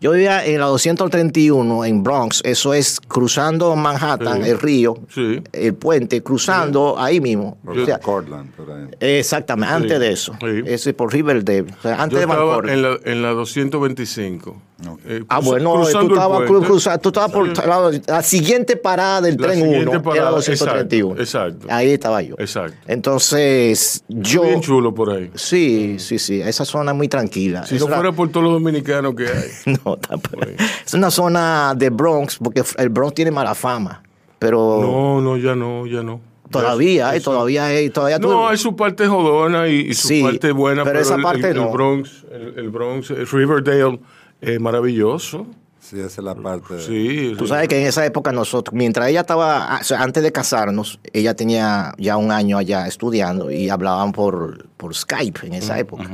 Yo 0.00 0.12
vivía 0.12 0.44
en 0.46 0.58
la 0.60 0.66
231 0.66 1.84
en 1.84 2.02
Bronx, 2.02 2.40
eso 2.44 2.72
es 2.72 3.00
cruzando 3.00 3.76
Manhattan, 3.76 4.42
Sí. 4.42 4.48
el 4.50 4.58
río, 4.58 4.94
Sí. 5.14 5.42
el 5.52 5.74
puente, 5.74 6.22
cruzando 6.22 6.98
ahí 6.98 7.20
mismo. 7.20 7.58
Por 7.64 7.78
O 7.78 7.84
sea, 7.84 7.98
Cortland, 7.98 8.50
por 8.54 8.70
ahí. 8.72 8.86
exactamente, 8.98 9.74
antes 9.74 10.00
de 10.00 10.12
eso. 10.12 10.32
Sí. 10.40 10.62
Ese 10.66 10.94
por 10.94 11.12
Riverdale, 11.12 11.66
o 11.78 11.82
sea, 11.82 12.02
antes 12.02 12.12
Yo 12.12 12.18
de 12.18 12.24
estaba 12.32 12.44
Vancourt. 12.44 12.68
en 12.70 12.82
la, 12.82 12.98
en 13.04 13.22
la 13.22 13.30
225. 13.32 14.56
Ok. 14.88 15.00
Eh, 15.04 15.24
Ah, 15.28 15.40
bueno, 15.40 15.74
tú 15.74 15.82
estabas 16.14 16.40
cru- 16.48 16.64
cruza- 16.64 16.96
tú 16.96 17.10
estabas 17.10 17.30
por 17.30 17.46
la, 17.66 18.00
la 18.06 18.22
siguiente 18.22 18.76
parada 18.76 19.20
del 19.20 19.36
La 19.36 19.48
tren 19.48 19.56
siguiente 19.60 19.82
1 19.82 19.90
era 19.92 20.02
parada, 20.02 20.30
231. 20.30 21.20
exacto, 21.20 21.50
exacto. 21.50 21.66
Ahí 21.68 21.90
estaba 21.90 22.22
yo. 22.22 22.34
Exacto. 22.38 22.78
Entonces, 22.86 24.02
yo. 24.08 24.42
Bien 24.44 24.60
chulo 24.62 24.94
por 24.94 25.10
ahí. 25.10 25.30
Sí, 25.34 25.96
sí, 25.98 26.18
sí. 26.18 26.40
Esa 26.40 26.64
zona 26.64 26.92
es 26.92 26.96
muy 26.96 27.08
tranquila. 27.08 27.66
Si 27.66 27.74
Es 27.76 27.80
no 27.82 27.88
fuera 27.88 28.12
por 28.12 28.30
todos 28.30 28.44
los 28.44 28.54
dominicanos 28.54 29.14
que 29.14 29.26
hay. 29.26 29.50
No, 29.84 29.89
tampoco. 29.96 30.46
Es 30.86 30.94
una 30.94 31.10
zona 31.10 31.74
de 31.76 31.90
Bronx, 31.90 32.38
porque 32.38 32.62
el 32.78 32.88
Bronx 32.88 33.14
tiene 33.14 33.30
mala 33.30 33.54
fama. 33.54 34.02
Pero 34.38 34.78
No, 34.80 35.20
no, 35.20 35.36
ya 35.36 35.54
no, 35.54 35.86
ya 35.86 36.02
no. 36.02 36.20
todavía, 36.50 37.14
eh, 37.14 37.20
todavía 37.20 37.66
hay, 37.66 37.90
todavía 37.90 38.18
tú- 38.18 38.28
No, 38.28 38.48
hay 38.48 38.56
su 38.56 38.74
parte 38.74 39.06
jodona 39.06 39.68
y, 39.68 39.80
y 39.90 39.94
su 39.94 40.08
Sí, 40.08 40.22
parte 40.22 40.50
buena, 40.52 40.82
pero 40.82 40.94
pero, 40.94 41.04
esa 41.04 41.14
el- 41.16 41.22
parte 41.22 41.50
el, 41.50 41.56
el 41.56 41.62
no. 41.62 41.70
Bronx, 41.70 42.24
el, 42.32 42.54
el 42.58 42.70
Bronx, 42.70 43.10
el 43.10 43.26
Riverdale, 43.28 44.00
eh, 44.40 44.58
maravilloso. 44.58 45.46
Sí, 45.78 45.96
esa 45.98 46.06
es 46.06 46.18
la 46.24 46.34
parte. 46.34 46.78
Sí. 46.80 47.34
Tú 47.38 47.46
sabes 47.46 47.66
que 47.66 47.80
en 47.80 47.86
esa 47.86 48.04
época 48.06 48.32
nosotros, 48.32 48.74
mientras 48.74 49.08
ella 49.08 49.20
estaba, 49.20 49.78
o 49.80 49.84
sea, 49.84 50.02
antes 50.02 50.22
de 50.22 50.30
casarnos, 50.30 51.00
ella 51.12 51.34
tenía 51.34 51.94
ya 51.98 52.16
un 52.16 52.30
año 52.30 52.58
allá 52.58 52.86
estudiando 52.86 53.50
y 53.50 53.68
hablaban 53.70 54.12
por, 54.12 54.66
por 54.76 54.94
Skype 54.94 55.46
en 55.46 55.54
esa 55.54 55.78
época. 55.78 56.08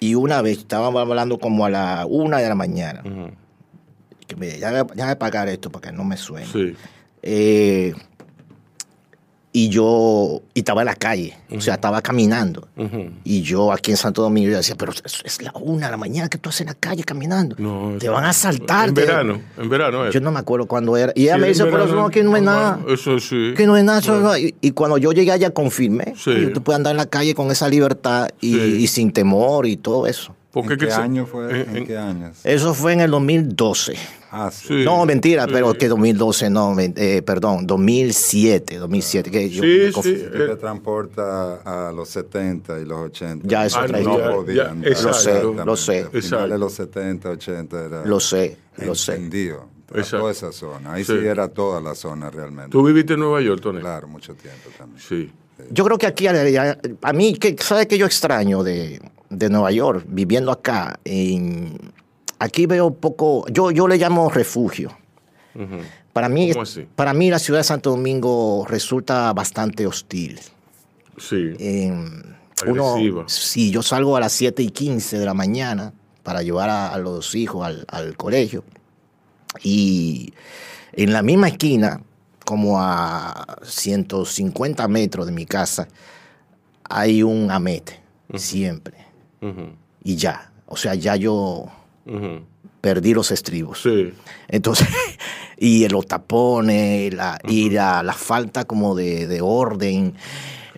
Y 0.00 0.14
una 0.14 0.42
vez 0.42 0.58
estábamos 0.58 1.00
hablando 1.00 1.38
como 1.38 1.64
a 1.64 1.70
la 1.70 2.06
una 2.06 2.38
de 2.38 2.48
la 2.48 2.54
mañana. 2.54 3.02
Ujú. 3.04 3.30
Que 4.26 4.36
me, 4.36 4.58
ya, 4.58 4.72
ya 4.72 4.82
voy 4.82 5.00
a 5.00 5.18
pagar 5.18 5.48
esto 5.48 5.70
para 5.70 5.88
que 5.88 5.96
no 5.96 6.04
me 6.04 6.16
suene. 6.16 6.46
Sí. 6.46 6.74
Eh, 7.22 7.94
y 9.58 9.70
yo, 9.70 10.42
y 10.52 10.58
estaba 10.58 10.82
en 10.82 10.86
la 10.86 10.94
calle, 10.96 11.34
o 11.50 11.62
sea, 11.62 11.76
estaba 11.76 12.02
caminando. 12.02 12.68
Y 13.24 13.40
yo 13.40 13.72
aquí 13.72 13.90
en 13.90 13.96
Santo 13.96 14.20
Domingo, 14.20 14.50
yo 14.50 14.56
decía, 14.58 14.74
pero 14.76 14.92
es, 14.92 15.22
es 15.24 15.40
la 15.40 15.50
una 15.58 15.86
de 15.86 15.92
la 15.92 15.96
mañana 15.96 16.28
que 16.28 16.36
tú 16.36 16.50
haces 16.50 16.60
en 16.60 16.66
la 16.66 16.74
calle 16.74 17.04
caminando. 17.04 17.56
No, 17.58 17.96
te 17.98 18.10
van 18.10 18.24
a 18.24 18.28
asaltar. 18.30 18.90
En 18.90 18.94
te- 18.94 19.00
verano, 19.06 19.40
en 19.56 19.68
verano. 19.70 20.02
era. 20.02 20.10
Yo 20.12 20.20
no 20.20 20.30
me 20.30 20.40
acuerdo 20.40 20.66
cuándo 20.66 20.94
era. 20.98 21.10
Y 21.14 21.22
ella 21.22 21.36
Sí, 21.36 21.40
me 21.40 21.48
dice, 21.48 21.64
pero 21.64 21.84
eso 21.86 21.94
no, 21.94 22.04
aquí 22.04 22.22
no 22.22 22.36
es 22.36 22.42
nada. 22.42 22.80
Eso 22.86 23.18
sí. 23.18 23.54
Que 23.56 23.66
no 23.66 23.78
es 23.78 23.84
nada. 23.84 24.00
eso 24.00 24.20
no- 24.20 24.36
Y, 24.36 24.54
y 24.60 24.72
cuando 24.72 24.98
yo 24.98 25.12
llegué 25.12 25.32
allá 25.32 25.48
confirmé. 25.48 26.12
Sí. 26.18 26.34
que 26.34 26.46
Tú 26.48 26.62
puedes 26.62 26.76
andar 26.76 26.90
en 26.90 26.98
la 26.98 27.06
calle 27.06 27.34
con 27.34 27.50
esa 27.50 27.66
libertad 27.70 28.28
y, 28.42 28.52
Sí. 28.52 28.60
y 28.80 28.86
sin 28.88 29.10
temor 29.10 29.64
y 29.64 29.78
todo 29.78 30.06
eso. 30.06 30.35
Porque 30.62 30.72
¿En 30.72 30.78
qué 30.78 30.86
se- 30.90 30.92
año 31.02 31.26
fue? 31.26 31.50
en- 31.50 31.68
¿En, 31.70 31.76
en- 31.76 31.86
qué 31.86 31.98
años? 31.98 32.38
Eso 32.42 32.72
fue 32.72 32.94
en 32.94 33.00
el 33.02 33.10
2012. 33.10 33.94
Ah, 34.30 34.50
sí. 34.50 34.68
Sí. 34.68 34.84
No, 34.86 35.04
mentira, 35.04 35.44
sí. 35.44 35.50
pero 35.52 35.74
que 35.74 35.86
2012, 35.86 36.48
no, 36.48 36.74
eh, 36.78 37.20
perdón, 37.20 37.66
2007, 37.66 38.78
2007. 38.78 39.30
Que 39.30 39.50
yo 39.50 39.62
Sí, 39.62 39.86
sí. 39.86 39.92
conf- 39.92 40.02
Si 40.02 40.14
tú 40.38 40.46
te 40.46 40.56
transportas 40.56 41.60
a 41.66 41.92
los 41.94 42.08
70 42.08 42.78
y 42.80 42.84
los 42.86 42.98
80. 43.06 43.46
Ya 43.46 43.66
es 43.66 43.74
Ah, 43.76 43.86
no, 43.86 44.18
ya- 44.18 44.30
podían 44.32 44.56
ya, 44.66 44.70
andar 44.72 44.90
exacto. 44.92 45.52
Lo 45.64 45.76
sé, 45.76 46.06
lo 46.10 46.22
sé. 46.22 46.36
De 46.48 46.58
los 46.58 46.72
70, 46.72 47.30
80 47.30 47.84
era 47.84 48.04
Lo 48.06 48.18
sé, 48.18 48.56
lo 48.78 48.94
sé. 48.94 49.12
encendido. 49.14 49.68
Exacto. 49.94 50.18
Toda 50.18 50.32
esa 50.32 50.52
zona. 50.52 50.92
Ahí 50.94 51.04
sí. 51.04 51.12
Sí. 51.20 51.26
era 51.26 51.48
toda 51.48 51.80
la 51.80 51.94
zona 51.94 52.30
realmente. 52.30 52.70
Tú 52.70 52.82
viviste 52.82 53.12
en 53.12 53.20
Nueva 53.20 53.40
York, 53.40 53.60
Tony. 53.62 53.80
Claro, 53.80 54.08
mucho 54.08 54.34
tiempo 54.34 54.70
también. 54.76 55.00
Sí. 55.06 55.30
Yo 55.70 55.84
creo 55.84 55.96
que 55.96 56.06
aquí, 56.06 56.26
a, 56.26 56.78
a 57.02 57.12
mí, 57.12 57.34
que, 57.38 57.56
¿sabes 57.58 57.86
qué 57.86 57.96
yo 57.96 58.04
extraño 58.06 58.62
de, 58.62 59.00
de 59.30 59.48
Nueva 59.48 59.72
York, 59.72 60.04
viviendo 60.08 60.52
acá? 60.52 60.98
En, 61.04 61.78
aquí 62.38 62.66
veo 62.66 62.94
poco, 62.94 63.46
yo, 63.48 63.70
yo 63.70 63.88
le 63.88 63.96
llamo 63.96 64.30
refugio. 64.30 64.96
Para 66.12 66.28
mí, 66.28 66.52
para 66.94 67.14
mí 67.14 67.30
la 67.30 67.38
ciudad 67.38 67.60
de 67.60 67.64
Santo 67.64 67.90
Domingo 67.90 68.66
resulta 68.68 69.32
bastante 69.32 69.86
hostil. 69.86 70.38
Sí. 71.18 71.54
Agresiva. 72.62 73.24
sí, 73.26 73.70
yo 73.70 73.82
salgo 73.82 74.16
a 74.16 74.20
las 74.20 74.32
7 74.32 74.62
y 74.62 74.70
15 74.70 75.18
de 75.18 75.24
la 75.24 75.34
mañana 75.34 75.92
para 76.22 76.42
llevar 76.42 76.70
a, 76.70 76.88
a 76.88 76.98
los 76.98 77.34
hijos 77.34 77.66
al, 77.66 77.86
al 77.88 78.16
colegio. 78.16 78.64
Y 79.62 80.32
en 80.92 81.12
la 81.12 81.22
misma 81.22 81.48
esquina, 81.48 82.00
como 82.44 82.80
a 82.80 83.58
150 83.62 84.88
metros 84.88 85.26
de 85.26 85.32
mi 85.32 85.46
casa, 85.46 85.88
hay 86.84 87.22
un 87.22 87.50
amete, 87.50 88.00
siempre. 88.36 89.05
Y 90.02 90.16
ya, 90.16 90.50
o 90.66 90.76
sea, 90.76 90.94
ya 90.94 91.16
yo 91.16 91.66
perdí 92.80 93.14
los 93.14 93.30
estribos. 93.32 93.82
Sí. 93.82 94.12
Entonces, 94.48 94.86
y 95.58 95.88
los 95.88 96.06
tapones, 96.06 97.12
la, 97.12 97.38
y 97.48 97.70
la, 97.70 98.02
la 98.02 98.12
falta 98.12 98.64
como 98.64 98.94
de, 98.94 99.26
de 99.26 99.40
orden. 99.40 100.14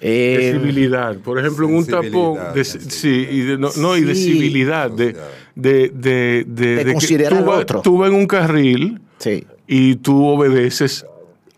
Eh, 0.00 0.36
de 0.38 0.52
civilidad. 0.52 1.16
Por 1.18 1.38
ejemplo, 1.38 1.68
en 1.68 1.74
un 1.74 1.86
tapón, 1.86 2.38
de, 2.54 2.64
sí, 2.64 3.28
y 3.30 3.40
de, 3.40 3.58
no, 3.58 3.70
no, 3.76 3.96
y 3.96 4.02
de 4.02 4.14
civilidad, 4.14 4.90
de, 4.90 5.16
de, 5.54 5.90
de, 5.90 6.44
de, 6.46 6.76
De 6.76 6.84
que 6.84 6.92
considerar 6.92 7.44
tú 7.44 7.52
al 7.52 7.60
otro. 7.60 7.82
Tú 7.82 7.98
vas 7.98 8.08
en 8.08 8.16
un 8.16 8.26
carril 8.26 9.00
sí. 9.18 9.44
y 9.66 9.96
tú 9.96 10.24
obedeces 10.24 11.04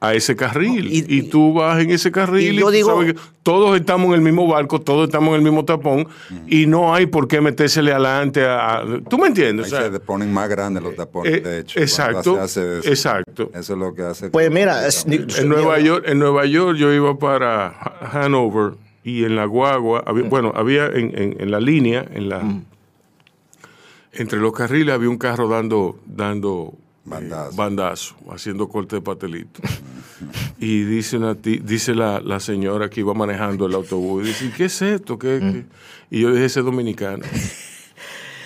a 0.02 0.14
ese 0.14 0.34
carril. 0.34 0.90
Y- 0.90 1.04
Y, 1.18 1.22
tú 1.24 1.52
vas 1.52 1.78
en 1.82 1.90
ese 1.90 2.10
carril 2.10 2.54
y 2.54 2.56
y, 2.56 2.60
yo 2.60 2.66
tú 2.66 2.70
digo- 2.72 2.90
sabes 2.90 3.12
que 3.12 3.20
todos 3.42 3.76
estamos 3.78 4.08
en 4.08 4.14
el 4.14 4.20
mismo 4.22 4.46
barco, 4.46 4.80
todos 4.80 5.06
estamos 5.08 5.28
en 5.30 5.34
el 5.36 5.42
mismo 5.42 5.64
tapón 5.66 6.06
y 6.46 6.66
no 6.66 6.94
hay 6.94 7.04
por 7.06 7.28
qué 7.28 7.40
metérsele 7.42 7.92
adelante 7.92 8.42
a... 8.44 8.78
a- 8.78 8.84
¿Tú 9.08 9.18
me 9.18 9.26
entiendes? 9.28 9.66
Ahí 9.72 9.78
O 9.78 9.82
sea, 9.82 9.92
se 9.92 10.00
ponen 10.00 10.32
más 10.32 10.48
grandes 10.48 10.82
los 10.82 10.94
tapones, 10.96 11.34
eh, 11.34 11.40
de 11.40 11.58
hecho. 11.60 11.78
exacto, 11.80 12.40
hace 12.40 12.78
eso. 12.78 12.88
exacto. 12.88 13.50
Eso 13.54 13.72
es 13.74 13.78
lo 13.78 13.94
que 13.94 14.02
hace. 14.02 14.30
Pues 14.30 14.48
que- 14.48 14.54
mira, 14.54 14.86
es- 14.86 15.04
En 15.06 15.48
Nueva 15.50 15.78
York, 15.78 16.04
en 16.08 16.18
Nueva 16.18 16.46
York 16.46 16.76
yo 16.78 16.92
iba 16.92 17.18
para 17.18 17.68
Ha- 17.68 18.22
Hanover 18.24 18.72
y 19.04 19.24
en 19.24 19.36
la 19.36 19.44
guagua, 19.44 20.02
había- 20.06 20.24
bueno, 20.28 20.52
había 20.56 20.86
en, 20.86 21.12
en- 21.18 21.36
en 21.40 21.50
la 21.50 21.60
línea, 21.60 22.06
en 22.14 22.28
la 22.30 22.42
entre 24.12 24.38
los 24.40 24.52
carriles 24.52 24.94
había 24.94 25.08
un 25.08 25.18
carro 25.18 25.48
dando 25.48 25.98
dando 26.06 26.74
eh, 27.11 27.29
Bandazo. 27.29 27.57
bandazo, 27.57 28.14
haciendo 28.31 28.68
corte 28.68 28.96
de 28.96 29.03
patelito. 29.03 29.61
y 30.59 30.83
dice 30.85 31.16
una 31.16 31.35
dice 31.35 31.94
la, 31.94 32.20
la 32.20 32.40
señora 32.40 32.88
que 32.90 33.01
iba 33.01 33.14
manejando 33.14 33.66
el 33.66 33.75
autobús, 33.75 34.25
y 34.25 34.29
dice, 34.29 34.53
¿qué 34.57 34.64
es 34.66 34.83
esto? 34.83 35.18
¿Qué, 35.18 35.38
qué?" 35.40 35.64
Y 36.11 36.20
yo 36.23 36.31
dije, 36.33 36.44
ese 36.46 36.61
es 36.61 36.66
dominicano. 36.66 37.25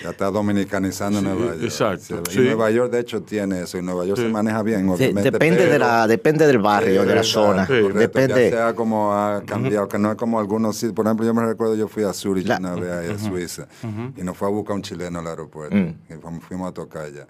Ya 0.03 0.11
está 0.11 0.29
dominicanizando 0.29 1.17
Sí, 1.19 1.25
Nueva 1.25 1.45
York. 1.55 1.63
exacto, 1.63 2.21
Y 2.29 2.33
sí. 2.33 2.39
Nueva 2.41 2.69
York, 2.69 2.91
de 2.91 2.99
hecho, 2.99 3.23
tiene 3.23 3.61
eso. 3.63 3.79
Y 3.79 3.81
Nueva 3.81 4.05
York 4.05 4.17
Sí. 4.19 4.25
se 4.27 4.29
maneja 4.31 4.61
bien, 4.61 4.87
obviamente. 4.87 5.31
depende, 5.31 5.65
de 5.65 5.79
la, 5.79 6.05
depende 6.05 6.45
del 6.45 6.59
barrio, 6.59 7.01
Sí, 7.01 7.07
de 7.07 7.15
la 7.15 7.23
zona. 7.23 7.65
Sí, 7.65 7.73
correcto, 7.81 7.97
Depende. 7.99 8.51
Ya 8.51 8.55
sea 8.57 8.75
como 8.75 9.11
ha 9.13 9.41
cambiado, 9.43 9.87
que 9.87 9.97
no 9.97 10.11
es 10.11 10.17
como 10.17 10.39
algunos 10.39 10.75
sitios. 10.75 10.93
Por 10.93 11.07
ejemplo, 11.07 11.25
yo 11.25 11.33
me 11.33 11.43
recuerdo, 11.43 11.75
yo 11.75 11.87
fui 11.87 12.03
a 12.03 12.13
Zurich 12.13 12.45
La- 12.45 12.57
una 12.59 12.75
vez, 12.75 12.91
ahí 12.91 13.09
a 13.15 13.17
Suiza, 13.17 13.67
y 14.15 14.21
nos 14.21 14.37
fue 14.37 14.47
a 14.47 14.51
buscar 14.51 14.75
un 14.75 14.83
chileno 14.83 15.17
al 15.19 15.25
aeropuerto. 15.27 15.75
Mm. 15.75 15.95
Y 16.07 16.13
fuimos, 16.21 16.43
fuimos 16.43 16.69
a 16.69 16.73
tocar 16.73 17.05
allá. 17.05 17.25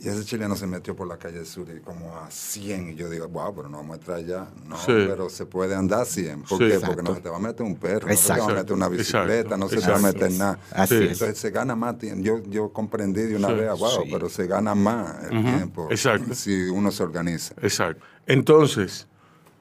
Y 0.00 0.08
ese 0.08 0.24
chileno 0.24 0.56
se 0.56 0.66
metió 0.66 0.94
por 0.96 1.06
la 1.06 1.16
calle 1.16 1.38
de 1.38 1.44
Zurich 1.44 1.80
como 1.82 2.14
a 2.18 2.30
100. 2.30 2.90
Y 2.90 2.94
yo 2.96 3.08
digo, 3.08 3.28
wow, 3.28 3.54
pero 3.54 3.68
no 3.68 3.78
vamos 3.78 3.92
a 3.92 3.98
entrar 4.00 4.16
allá. 4.18 4.48
No, 4.66 4.76
Sí. 4.76 4.86
pero 4.88 5.30
se 5.30 5.46
puede 5.46 5.74
andar 5.74 6.00
a 6.02 6.04
100. 6.04 6.42
¿Por 6.42 6.58
Sí. 6.58 6.64
qué? 6.64 6.74
Exacto. 6.74 6.86
Porque 6.96 7.02
no 7.08 7.14
se 7.14 7.20
te 7.22 7.28
va 7.30 7.36
a 7.36 7.40
meter 7.40 7.64
un 7.64 7.76
perro, 7.76 8.08
no 8.08 8.16
se 8.16 8.32
te 8.34 8.40
va 8.40 8.44
a 8.50 8.54
meter 8.54 8.72
una 8.72 8.88
bicicleta, 8.88 9.32
Exacto. 9.54 9.56
no 9.56 9.68
se 9.68 9.76
te 9.76 9.80
va 9.82 9.86
a 9.86 9.98
Exacto. 10.00 10.18
meter 10.18 10.38
nada. 10.38 10.58
Así 10.72 10.98
Sí. 10.98 11.04
es. 11.04 11.12
Entonces 11.12 11.38
se 11.38 11.50
gana 11.50 11.76
más 11.76 11.96
tiempo. 11.98 12.22
Yo, 12.22 12.42
yo 12.48 12.68
comprendí 12.70 13.22
de 13.22 13.36
una 13.36 13.48
Sí. 13.48 13.54
vez, 13.54 13.70
wow, 13.78 14.02
Sí. 14.04 14.08
pero 14.12 14.28
se 14.28 14.46
gana 14.46 14.74
más 14.74 15.24
el 15.30 15.42
tiempo 15.42 15.88
Exacto. 15.90 16.34
si 16.34 16.52
uno 16.68 16.90
se 16.90 17.02
organiza. 17.02 17.54
Exacto. 17.62 18.04
Entonces, 18.26 19.06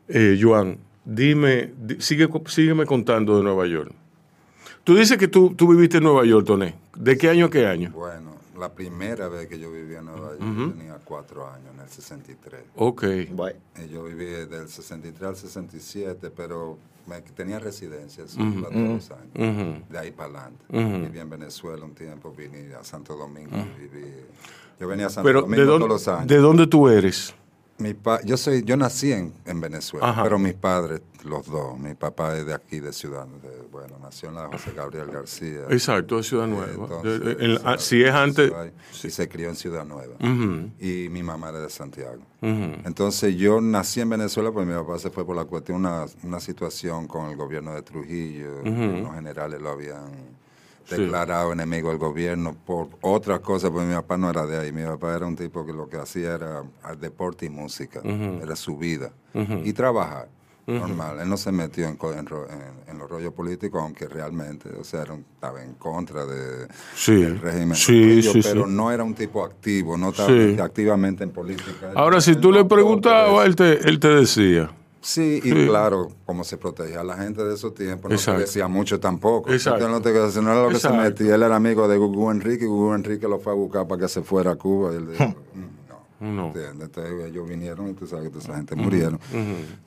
eh, 0.09 0.37
Joan, 0.41 0.77
dime, 1.05 1.73
di- 1.77 2.01
sigue, 2.01 2.27
sígueme 2.47 2.85
contando 2.85 3.37
de 3.37 3.43
Nueva 3.43 3.65
York. 3.67 3.91
Tú 4.83 4.95
dices 4.95 5.17
que 5.17 5.27
tú, 5.29 5.53
tú 5.55 5.69
viviste 5.69 5.97
en 5.97 6.03
Nueva 6.03 6.25
York, 6.25 6.45
Toné. 6.45 6.75
¿De 6.97 7.17
qué 7.17 7.29
año 7.29 7.45
a 7.45 7.49
qué 7.49 7.65
año? 7.67 7.91
Bueno, 7.93 8.33
la 8.63 8.73
primera 8.73 9.27
vez 9.27 9.47
que 9.47 9.59
yo 9.59 9.69
viví 9.71 9.95
en 9.95 10.05
Nueva 10.05 10.29
York 10.37 10.39
yo 10.57 10.71
tenía 10.71 10.97
cuatro 11.03 11.45
años, 11.49 11.67
en 11.73 11.81
el 11.81 11.89
63. 11.89 12.61
Ok. 12.77 13.03
Bueno, 13.31 13.59
Y 13.83 13.89
yo 13.89 14.03
viví 14.05 14.25
del 14.25 14.69
63 14.69 15.21
al 15.29 15.35
67, 15.35 16.31
pero 16.33 16.77
me, 17.05 17.19
tenía 17.21 17.59
residencia, 17.59 18.25
sí, 18.25 18.39
iba 18.41 18.69
todos 18.69 18.87
los 18.87 19.11
años. 19.11 19.83
De 19.89 19.97
ahí 19.99 20.11
para 20.11 20.29
adelante. 20.29 20.63
Viví 20.69 21.19
en 21.19 21.29
Venezuela 21.29 21.83
un 21.83 21.93
tiempo, 21.93 22.33
vine 22.35 22.73
a 22.73 22.83
Santo 22.85 23.17
Domingo. 23.17 23.51
Viví, 23.77 24.05
yo 24.79 24.87
venía 24.87 25.07
a 25.07 25.09
Santo 25.09 25.27
Pero, 25.27 25.41
Domingo 25.41 25.59
¿de 25.61 25.65
todos 25.67 25.79
dónde, 25.81 25.93
los 25.93 26.07
años. 26.07 26.27
¿de 26.27 26.37
dónde 26.37 26.67
tú 26.67 26.87
eres? 26.87 27.35
Mi 27.79 27.93
pa- 27.95 28.21
yo 28.23 28.37
soy, 28.37 28.63
yo 28.63 28.77
nací 28.77 29.11
en, 29.11 29.33
en 29.45 29.59
Venezuela, 29.59 30.09
Ajá. 30.09 30.23
pero 30.23 30.37
mis 30.37 30.53
padres, 30.53 31.01
los 31.25 31.47
dos, 31.47 31.77
mi 31.79 31.95
papá 31.95 32.37
es 32.37 32.45
de 32.45 32.53
aquí, 32.53 32.79
de 32.79 32.93
Ciudad, 32.93 33.25
de- 33.25 33.67
bueno, 33.71 33.97
nació 34.01 34.29
en 34.29 34.35
la 34.35 34.45
José 34.47 34.71
Gabriel 34.75 35.07
García. 35.07 35.61
Exacto, 35.69 36.17
de 36.17 36.23
Ciudad 36.23 36.45
Nueva. 36.47 36.71
entonces, 36.71 37.35
en- 37.39 37.79
si 37.79 38.03
es 38.03 38.11
antes. 38.13 38.49
Ciudad- 38.49 38.71
Y 39.03 39.09
se 39.09 39.27
crió 39.27 39.49
en 39.49 39.55
Ciudad 39.55 39.85
Nueva. 39.85 40.13
Y 40.79 41.07
mi 41.09 41.23
mamá 41.23 41.49
era 41.49 41.61
de 41.61 41.69
Santiago. 41.69 42.21
Entonces 42.41 43.35
yo 43.35 43.59
nací 43.59 44.01
en 44.01 44.09
Venezuela, 44.09 44.51
pues 44.51 44.67
mi 44.67 44.73
papá 44.73 44.99
se 44.99 45.09
fue 45.09 45.25
por 45.25 45.35
la 45.35 45.45
cuestión, 45.45 45.77
una, 45.79 46.05
una 46.23 46.39
situación 46.39 47.07
con 47.07 47.29
el 47.31 47.35
gobierno 47.35 47.73
de 47.73 47.81
Trujillo, 47.81 48.61
los 48.63 49.15
generales 49.15 49.61
lo 49.61 49.71
habían 49.71 50.11
Sí. 50.85 50.95
declarado 51.01 51.53
enemigo 51.53 51.89
del 51.89 51.97
gobierno 51.97 52.55
por 52.65 52.89
otras 53.01 53.39
cosas, 53.39 53.71
pues 53.71 53.85
mi 53.87 53.93
papá 53.93 54.17
no 54.17 54.29
era 54.29 54.45
de 54.45 54.57
ahí, 54.59 54.71
mi 54.71 54.83
papá 54.83 55.15
era 55.15 55.25
un 55.25 55.35
tipo 55.35 55.65
que 55.65 55.71
lo 55.73 55.87
que 55.87 55.97
hacía 55.97 56.33
era 56.35 56.63
al 56.83 56.99
deporte 56.99 57.45
y 57.45 57.49
música, 57.49 58.01
era 58.41 58.55
su 58.55 58.77
vida, 58.77 59.11
y 59.63 59.71
trabajar. 59.73 60.27
Normal, 60.65 61.19
él 61.19 61.27
no 61.29 61.35
se 61.35 61.51
metió 61.51 61.85
en, 61.89 61.97
en 62.01 62.27
en- 62.87 62.97
los 62.97 63.09
rollos 63.09 63.33
políticos, 63.33 63.81
aunque 63.81 64.07
realmente, 64.07 64.69
o 64.79 64.83
sea, 64.85 65.01
era 65.01 65.13
un- 65.13 65.25
estaba 65.35 65.61
en 65.61 65.73
contra 65.73 66.25
de, 66.25 66.67
Sí, 66.95 67.15
del 67.21 67.39
régimen. 67.41 67.75
sí, 67.75 68.29
pero 68.41 68.65
no 68.65 68.89
era 68.89 69.03
un 69.03 69.13
tipo 69.13 69.43
activo, 69.43 69.97
no 69.97 70.11
estaba 70.11 70.29
activamente 70.63 71.23
en 71.25 71.31
política. 71.31 71.91
Ahora, 71.95 72.21
si 72.21 72.35
tú 72.37 72.51
le 72.53 72.63
preguntabas, 72.63 73.45
él 73.45 73.55
te, 73.57 73.73
él 73.89 73.99
te 73.99 74.07
decía. 74.07 74.71
Sí, 75.03 75.41
y 75.43 75.49
Sí. 75.51 75.67
claro, 75.67 76.07
como 76.25 76.43
se 76.45 76.57
protegía 76.57 77.01
a 77.01 77.03
la 77.03 77.17
gente 77.17 77.43
de 77.43 77.53
esos 77.55 77.73
tiempos, 77.75 78.09
no 78.09 78.15
Exacto. 78.15 78.39
te 78.39 78.45
decía 78.45 78.67
mucho 78.69 78.99
tampoco. 79.01 79.51
Exacto. 79.51 79.89
No, 79.89 80.01
te, 80.01 80.13
no 80.13 80.51
era 80.51 80.61
lo 80.63 80.69
que 80.69 80.75
Exacto. 80.75 80.97
se 80.97 81.03
metía. 81.03 81.35
Él 81.35 81.43
era 81.43 81.55
amigo 81.57 81.87
de 81.89 81.97
Gugu 81.97 82.31
Enrique 82.31 82.63
y 82.63 82.67
Gugu 82.67 82.93
Enrique 82.93 83.27
lo 83.27 83.37
fue 83.39 83.51
a 83.51 83.55
buscar 83.55 83.85
para 83.87 84.01
que 84.01 84.07
se 84.07 84.21
fuera 84.23 84.51
a 84.51 84.55
Cuba. 84.55 84.93
Y 84.93 84.95
él 84.95 85.07
dijo, 85.11 85.25
"Mm, 85.25 85.72
no. 86.23 86.53
Entonces 86.55 87.25
ellos 87.25 87.47
vinieron 87.47 87.89
y 87.89 87.93
tú 87.93 88.07
sabes 88.07 88.25
que 88.25 88.29
toda 88.31 88.43
esa 88.43 88.55
gente 88.55 88.75
murieron. 88.75 89.15
O 89.15 89.19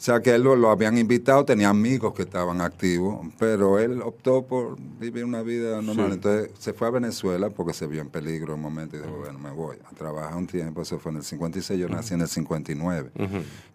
sea 0.00 0.20
que 0.20 0.34
él 0.34 0.42
lo, 0.42 0.54
lo 0.56 0.70
habían 0.70 0.98
invitado, 0.98 1.44
tenía 1.44 1.68
amigos 1.70 2.12
que 2.14 2.22
estaban 2.22 2.60
activos, 2.60 3.26
pero 3.38 3.78
él 3.78 4.02
optó 4.02 4.44
por 4.46 4.76
vivir 5.00 5.24
una 5.24 5.42
vida 5.42 5.80
normal. 5.82 6.08
Sí. 6.08 6.14
Entonces 6.14 6.50
se 6.58 6.72
fue 6.72 6.88
a 6.88 6.90
Venezuela 6.90 7.50
porque 7.50 7.72
se 7.72 7.86
vio 7.86 8.00
en 8.02 8.08
peligro 8.08 8.52
en 8.54 8.58
un 8.58 8.62
momento 8.62 8.96
y 8.96 9.00
dijo, 9.00 9.16
bueno, 9.18 9.38
me 9.38 9.50
voy 9.50 9.76
a 9.90 9.94
trabajar 9.94 10.36
un 10.36 10.46
tiempo. 10.46 10.82
Eso 10.82 10.98
fue 10.98 11.12
en 11.12 11.18
el 11.18 11.24
56, 11.24 11.78
yo 11.80 11.88
nací 11.88 12.14
en 12.14 12.20
el 12.20 12.28
59. 12.28 13.10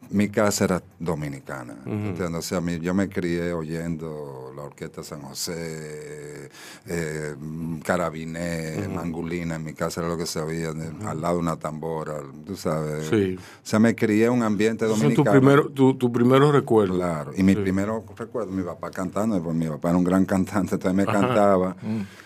Mi 0.10 0.28
casa 0.30 0.66
era 0.66 0.84
dominicana. 1.00 1.78
¿entiendes? 1.86 2.40
O 2.40 2.42
sea, 2.42 2.60
mi- 2.62 2.80
yo 2.80 2.94
me 2.94 3.08
crié 3.08 3.54
oyendo 3.54 4.52
la 4.56 4.64
Orquesta 4.64 5.04
San 5.04 5.22
José, 5.22 6.50
eh, 6.86 7.36
Carabiné, 7.84 8.88
Mangulina. 8.94 9.56
En 9.56 9.64
mi 9.64 9.74
casa 9.74 10.02
era 10.02 10.10
lo 10.10 10.18
que 10.18 10.26
se 10.26 10.40
oía, 10.40 10.74
al 11.06 11.22
lado 11.22 11.36
de 11.36 11.40
una 11.42 11.58
tambora, 11.58 12.16
tú 12.52 12.58
sabes. 12.58 13.08
Sí. 13.08 13.38
O 13.38 13.42
sea, 13.64 13.80
me 13.80 13.96
crié 13.96 14.26
en 14.26 14.34
un 14.34 14.44
ambiente 14.44 14.84
Esos 14.86 15.00
son 15.00 15.14
tus 15.14 15.24
dominicano. 15.24 15.40
primeros 15.40 15.74
tu, 15.74 15.94
tu 15.94 16.12
primeros 16.12 16.52
recuerdos. 16.54 16.98
Claro, 16.98 17.32
y 17.36 17.44
mi 17.44 17.56
primero 17.56 18.04
recuerdo, 18.18 18.52
mi 18.52 18.62
papá 18.64 18.92
cantando, 18.92 19.42
porque 19.42 19.58
mi 19.58 19.68
papá 19.68 19.90
era 19.90 19.98
un 19.98 20.04
gran 20.04 20.26
cantante, 20.26 20.76
entonces 20.76 20.94
me 20.94 21.06
cantaba. 21.06 21.76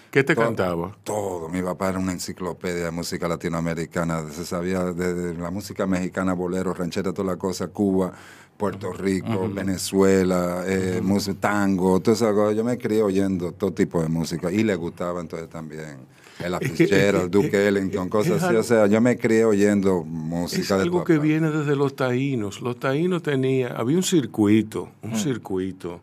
¿Qué 0.10 0.24
te 0.24 0.34
Todo- 0.34 0.46
cantaba? 0.46 0.98
Todo, 1.04 1.50
mi 1.50 1.62
papá 1.62 1.90
era 1.90 2.00
una 2.00 2.14
enciclopedia 2.14 2.86
de 2.86 2.92
música 2.92 3.28
latinoamericana, 3.28 4.24
se 4.32 4.46
sabía 4.46 4.86
de, 4.86 5.36
la 5.36 5.52
música 5.52 5.86
mexicana, 5.86 6.34
bolero, 6.34 6.74
ranchera, 6.74 7.12
toda 7.14 7.34
la 7.34 7.38
cosa, 7.38 7.68
Cuba, 7.68 8.14
Puerto 8.58 8.94
Rico, 8.94 9.50
Venezuela, 9.54 10.64
eh, 10.66 11.02
música, 11.04 11.38
tango, 11.40 12.00
todo 12.00 12.16
eso. 12.16 12.52
Yo 12.54 12.64
me 12.64 12.78
crié 12.78 13.04
oyendo 13.04 13.52
todo 13.52 13.74
tipo 13.74 14.02
de 14.02 14.08
música 14.08 14.52
y 14.52 14.64
le 14.64 14.76
gustaba 14.76 15.22
entonces 15.22 15.50
también 15.50 15.98
el 16.44 16.54
Es 16.54 16.60
que- 16.60 16.66
es 16.66 16.72
Fitzgerald, 16.78 17.32
Duke 17.32 17.48
es- 17.48 17.54
Ellington, 17.54 18.06
es 18.06 18.10
cosas 18.12 18.44
así. 18.44 18.56
O 18.56 18.64
sea, 18.64 18.88
yo 18.88 19.00
me 19.02 19.18
crié 19.18 19.46
oyendo 19.46 20.02
Es 20.02 20.06
música 20.08 20.76
de 20.78 20.84
algo 20.84 21.04
que 21.04 21.18
viene 21.20 21.50
desde 21.50 21.76
los 21.76 21.96
taínos. 21.96 22.62
Los 22.62 22.80
taínos 22.80 23.24
tenían, 23.24 23.74
había 23.76 23.98
un 23.98 24.04
circuito, 24.04 24.90
un 25.02 25.16
circuito 25.16 26.02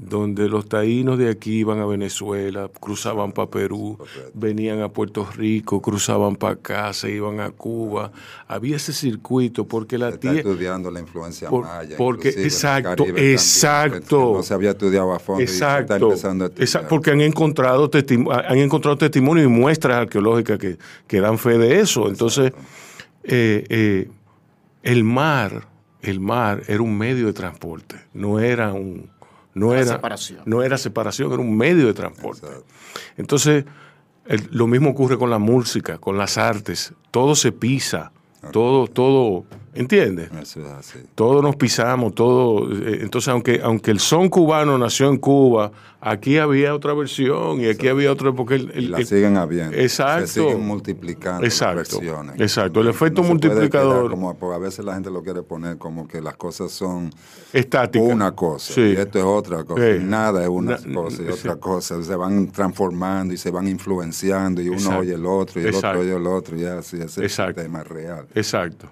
donde 0.00 0.48
los 0.48 0.68
taínos 0.68 1.18
de 1.18 1.28
aquí 1.28 1.58
iban 1.58 1.80
a 1.80 1.84
Venezuela, 1.86 2.70
cruzaban 2.80 3.32
para 3.32 3.50
Perú, 3.50 3.98
venían 4.32 4.80
a 4.80 4.88
Puerto 4.90 5.26
Rico, 5.36 5.82
cruzaban 5.82 6.36
para 6.36 6.52
acá, 6.54 6.92
se 6.92 7.10
iban 7.10 7.40
a 7.40 7.50
Cuba. 7.50 8.12
Había 8.46 8.76
ese 8.76 8.92
circuito 8.92 9.66
porque 9.66 9.98
la 9.98 10.10
Está 10.10 10.20
tía... 10.20 10.32
estudiando 10.34 10.88
la 10.92 11.00
influencia 11.00 11.50
Por- 11.50 11.64
maya. 11.64 11.96
porque- 11.98 12.28
exacto, 12.28 13.04
también, 13.06 13.32
exacto. 13.32 14.34
No 14.36 14.42
se 14.44 14.54
había 14.54 14.70
estudiado 14.70 15.12
a 15.12 15.18
fondo 15.18 15.42
y 15.42 15.48
se 15.48 15.54
está 15.54 15.80
Exacto, 15.80 16.06
empezando 16.06 16.44
a 16.44 16.46
estudiar. 16.46 16.64
exacto, 16.68 16.88
porque 16.90 17.10
han 17.10 17.20
encontrado, 17.20 17.90
han 18.48 18.58
encontrado 18.58 18.96
testimonio 18.98 19.42
y 19.42 19.48
muestras 19.48 19.96
arqueológicas 19.96 20.58
que, 20.60 20.78
que 21.08 21.20
dan 21.20 21.38
fe 21.38 21.58
de 21.58 21.80
eso. 21.80 22.08
Entonces, 22.08 22.52
eh, 23.24 23.64
eh, 23.68 24.08
el 24.84 25.02
mar, 25.02 25.66
el 26.02 26.20
mar 26.20 26.62
era 26.68 26.82
un 26.82 26.96
medio 26.96 27.26
de 27.26 27.32
transporte, 27.32 27.96
no 28.14 28.38
era 28.38 28.72
un, 28.72 29.10
no 29.58 29.74
Era 29.74 29.84
separación. 29.86 30.40
no 30.46 30.62
era 30.62 30.78
separación, 30.78 31.32
era 31.32 31.40
un 31.40 31.56
medio 31.56 31.86
de 31.86 31.94
transporte. 31.94 32.46
Exacto. 32.46 32.66
Entonces, 33.16 33.64
el- 34.26 34.48
lo 34.50 34.66
mismo 34.66 34.90
ocurre 34.90 35.18
con 35.18 35.30
la 35.30 35.38
música, 35.38 35.98
con 35.98 36.16
las 36.18 36.38
artes, 36.38 36.92
todo 37.10 37.34
se 37.34 37.52
pisa, 37.52 38.12
todo, 38.52 38.86
todo, 38.86 39.44
¿entiendes? 39.74 40.30
Eso 40.40 40.60
es 40.60 40.66
así. 40.66 40.98
Todos 41.14 41.42
nos 41.42 41.56
pisamos, 41.56 42.14
todo. 42.14 42.70
eh, 42.72 42.98
Entonces, 43.02 43.28
aunque, 43.28 43.60
aunque 43.62 43.90
el 43.90 44.00
son 44.00 44.28
cubano 44.28 44.76
nació 44.78 45.08
en 45.08 45.18
Cuba, 45.18 45.70
aquí 46.00 46.38
había 46.38 46.74
otra 46.74 46.94
versión 46.94 47.60
y 47.60 47.66
aquí 47.66 47.88
había 47.88 48.12
otra, 48.12 48.32
porque 48.32 48.54
el, 48.56 48.90
la 48.90 49.04
siguen 49.04 49.36
habiendo. 49.36 49.76
Exacto. 49.76 50.26
Se 50.26 50.40
siguen 50.40 50.66
multiplicando 50.66 51.42
las 51.42 51.52
Exacto. 51.52 51.76
versiones. 52.00 52.40
Exacto. 52.40 52.80
El 52.80 52.88
efecto 52.88 53.22
multiplicador. 53.22 54.10
Como, 54.10 54.36
porque 54.38 54.54
a 54.56 54.58
veces 54.58 54.84
la 54.84 54.94
gente 54.94 55.10
lo 55.10 55.22
quiere 55.22 55.42
poner 55.42 55.76
como 55.78 56.06
que 56.06 56.20
las 56.20 56.36
cosas 56.36 56.70
son 56.72 57.10
estática. 57.52 58.04
una 58.04 58.32
cosa 58.34 58.72
Sí. 58.74 58.80
y 58.80 58.92
esto 58.96 59.18
es 59.18 59.24
otra 59.24 59.64
cosa. 59.64 59.82
Sí. 59.82 60.04
Nada 60.04 60.42
es 60.42 60.48
una 60.48 60.78
Na- 60.78 60.94
cosa 60.94 61.22
y 61.22 61.26
sí. 61.26 61.30
otra 61.32 61.56
cosa. 61.56 62.02
Se 62.02 62.14
van 62.16 62.48
transformando 62.48 63.34
y 63.34 63.36
se 63.36 63.50
van 63.50 63.66
influenciando 63.68 64.60
y 64.62 64.68
uno 64.68 64.76
Exacto. 64.78 65.00
oye 65.00 65.14
el 65.14 65.26
otro 65.26 65.60
y 65.60 65.64
el 65.64 65.74
otro 65.74 66.00
oye 66.00 66.14
el 66.16 66.26
otro 66.26 66.56
y 66.56 66.64
así. 66.64 67.00
Ese 67.00 67.24
es 67.24 67.38
el 67.38 67.54
tema 67.54 67.82
real. 67.82 68.26
Exacto. 68.34 68.88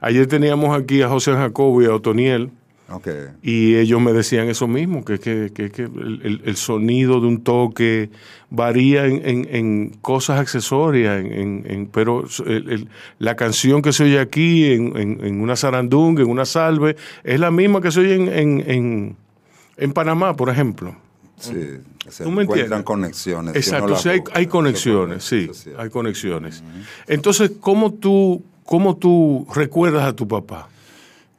Ayer 0.00 0.25
teníamos 0.26 0.76
aquí 0.78 1.02
a 1.02 1.08
José 1.08 1.32
Jacobo 1.32 1.82
y 1.82 1.86
a 1.86 1.94
Otoniel. 1.94 2.50
Ok. 2.88 3.08
Y 3.42 3.74
ellos 3.74 4.00
me 4.00 4.12
decían 4.12 4.48
eso 4.48 4.68
mismo, 4.68 5.04
que, 5.04 5.18
que, 5.18 5.50
que, 5.52 5.70
que 5.70 5.82
el, 5.82 6.56
sonido 6.56 7.20
de 7.20 7.26
un 7.26 7.42
toque 7.42 8.10
varía 8.48 9.06
en, 9.06 9.26
en- 9.28 9.48
en 9.50 9.88
cosas 10.02 10.38
accesorias, 10.38 11.18
en, 11.24 11.88
pero 11.92 12.22
el- 12.46 12.70
el- 12.70 12.88
la 13.18 13.34
canción 13.34 13.82
que 13.82 13.92
se 13.92 14.04
oye 14.04 14.20
aquí 14.20 14.70
en, 14.72 15.40
una 15.40 15.56
zarandunga, 15.56 16.22
en 16.22 16.30
una 16.30 16.44
salve, 16.44 16.94
es 17.24 17.40
la 17.40 17.50
misma 17.50 17.80
que 17.80 17.90
se 17.90 18.00
oye 18.00 18.14
en, 18.14 18.28
en- 18.28 18.70
en- 18.70 19.16
en 19.78 19.92
Panamá, 19.92 20.36
por 20.36 20.48
ejemplo. 20.48 20.94
Sí. 21.40 21.52
Se 22.08 22.22
¿Tú 22.22 22.30
me 22.30 22.44
encuentran 22.44 22.66
entiendes? 22.66 22.84
conexiones. 22.84 23.56
Exacto, 23.56 23.96
sí, 23.96 24.10
hay, 24.32 24.46
conexiones, 24.46 25.32
es 25.32 25.56
sí, 25.58 25.70
hay 25.76 25.90
conexiones. 25.90 26.62
Entonces, 27.08 27.50
¿cómo 27.58 27.92
tú, 27.94 28.44
¿cómo 28.66 28.96
tú 28.96 29.46
recuerdas 29.54 30.04
a 30.04 30.14
tu 30.14 30.28
papá? 30.28 30.68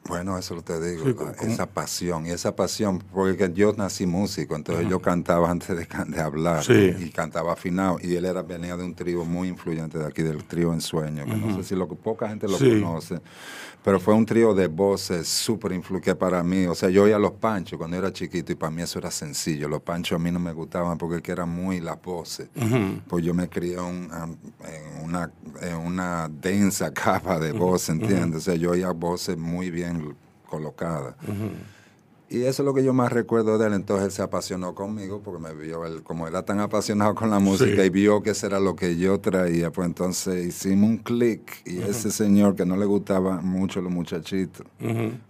Bueno, 0.08 0.38
eso 0.38 0.56
lo 0.56 0.62
te 0.62 0.80
digo, 0.80 1.06
esa 1.41 1.65
pasión, 1.67 2.26
y 2.26 2.30
esa 2.32 2.56
pasión, 2.56 3.00
porque 3.13 3.52
yo 3.54 3.74
nací 3.74 4.06
músico, 4.06 4.56
entonces 4.56 4.88
yo 4.89 5.02
cantaba 5.02 5.50
antes 5.52 5.76
de, 5.78 6.20
hablar, 6.22 6.63
Sí. 6.63 6.93
y 7.00 7.10
cantaba 7.10 7.54
afinado, 7.54 7.98
y 8.02 8.15
él 8.15 8.26
era 8.26 8.41
venía 8.41 8.78
de 8.78 8.84
un 8.84 8.96
trío 8.96 9.26
muy 9.26 9.48
influyente 9.50 9.98
de 9.98 10.06
aquí, 10.06 10.22
del 10.24 10.43
trío 10.46 10.74
Ensueño, 10.74 11.26
que 11.26 11.36
no 11.36 11.56
sé 11.56 11.63
si 11.63 11.76
lo 11.76 11.88
que 11.88 11.96
poca 11.96 12.30
gente 12.30 12.48
lo 12.48 12.58
Sí. 12.58 12.70
conoce, 12.82 13.20
pero 13.84 14.00
fue 14.00 14.13
un 14.13 14.26
trío 14.26 14.54
de 14.54 14.67
voces 14.67 15.28
súper 15.28 15.72
influyente 15.74 16.15
para 16.15 16.43
mí, 16.43 16.65
o 16.67 16.76
sea, 16.76 16.89
yo 16.89 17.04
oía 17.04 17.17
los 17.20 17.32
panchos 17.34 17.78
cuando 17.78 17.98
era 17.98 18.12
chiquito, 18.12 18.52
y 18.52 18.56
para 18.56 18.72
mí 18.72 18.82
eso 18.82 19.00
era 19.00 19.12
sencillo, 19.12 19.67
los 19.67 19.82
panchos 19.82 20.15
a 20.20 20.24
mí 20.24 20.32
no 20.32 20.39
me 20.39 20.52
gustaban 20.54 20.98
porque 20.98 21.22
que 21.22 21.32
eran 21.32 21.50
muy 21.50 21.80
las 21.80 22.02
voces, 22.02 22.50
pues 23.08 23.24
yo 23.26 23.34
me 23.34 23.50
crié 23.50 23.80
un- 23.80 24.10
en, 24.12 25.04
una, 25.04 25.32
en 25.62 25.76
una 25.78 26.30
densa 26.30 26.91
capa 26.93 27.39
de 27.39 27.52
voz, 27.52 27.89
¿entiendes? 27.89 28.38
O 28.39 28.41
sea, 28.41 28.56
yo 28.56 28.72
oía 28.72 28.91
voces 28.91 29.38
muy 29.38 29.72
bien 29.72 29.97
colocadas. 30.50 31.16
Y 32.30 32.42
eso 32.44 32.62
es 32.62 32.66
lo 32.66 32.74
que 32.74 32.84
yo 32.84 32.94
más 32.94 33.12
recuerdo 33.12 33.58
de 33.58 33.68
él. 33.68 33.74
Entonces 33.74 34.06
él 34.08 34.12
se 34.12 34.22
apasionó 34.22 34.76
conmigo 34.76 35.22
porque 35.24 35.42
me 35.42 35.54
vio, 35.54 35.86
él, 35.86 36.04
como 36.04 36.28
era 36.28 36.44
tan 36.44 36.60
apasionado 36.60 37.16
con 37.16 37.30
la 37.30 37.40
música 37.40 37.82
Sí. 37.82 37.88
y 37.88 37.90
vio 37.90 38.22
que 38.22 38.32
eso 38.32 38.48
era 38.48 38.60
lo 38.60 38.76
que 38.76 38.98
yo 38.98 39.20
traía, 39.20 39.72
pues 39.72 39.86
entonces 39.88 40.46
hicimos 40.46 40.90
un 40.90 40.98
clic 40.98 41.62
y 41.66 41.78
ese 41.80 42.12
señor 42.12 42.56
que 42.56 42.66
no 42.66 42.76
le 42.76 42.86
gustaba 42.86 43.40
mucho 43.42 43.82
los 43.82 43.92
muchachitos, 43.92 44.66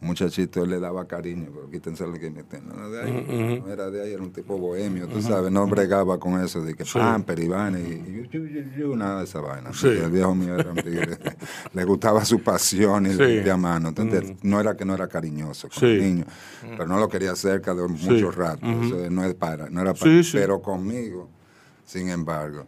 muchachito 0.01 0.63
él 0.63 0.71
le 0.71 0.79
daba 0.79 1.05
cariño, 1.05 1.49
pero 1.53 1.69
quítense 1.69 2.05
lo 2.05 2.13
que. 2.13 2.31
No, 2.31 2.89
de 2.89 3.01
ahí, 3.01 3.61
no 3.65 3.71
era 3.71 3.89
de 3.89 4.01
ahí, 4.03 4.13
era 4.13 4.21
un 4.23 4.31
tipo 4.31 4.57
bohemio, 4.57 5.07
tú 5.07 5.21
sabes, 5.21 5.51
no 5.51 5.67
bregaba 5.67 6.19
con 6.19 6.41
eso 6.43 6.61
de 6.61 6.73
que 6.75 6.83
Sí. 6.85 6.97
pamper 6.97 7.39
y 7.39 7.47
vaina 7.47 7.79
y, 7.79 8.27
nada 8.95 9.19
de 9.19 9.25
esa 9.25 9.39
vaina. 9.41 9.71
Sí. 9.73 9.87
El 9.87 10.09
viejo 10.11 10.33
mío 10.35 10.55
era 10.55 10.69
un 10.71 10.77
tigre, 10.77 11.17
le 11.73 11.85
gustaba 11.85 12.25
su 12.25 12.39
pasión 12.41 13.05
y 13.05 13.13
le 13.13 13.35
metía 13.37 13.55
mano. 13.57 13.89
Entonces, 13.89 14.33
no 14.43 14.59
era 14.59 14.75
que 14.75 14.85
no 14.85 14.93
era 14.95 15.07
cariñoso 15.07 15.67
con 15.69 15.87
el 15.89 16.01
niño, 16.01 16.25
pero 16.61 16.86
no 16.87 16.99
lo 16.99 17.09
quería 17.09 17.35
cerca 17.35 17.73
de 17.73 17.87
mucho 17.87 18.31
rato. 18.31 18.65
Eso 18.65 19.09
no, 19.09 19.23
es 19.23 19.33
para, 19.35 19.69
no 19.69 19.81
era 19.81 19.93
para. 19.93 20.11
Sí, 20.11 20.23
sí. 20.23 20.37
Pero 20.37 20.61
conmigo, 20.61 21.29
sin 21.85 22.09
embargo, 22.09 22.67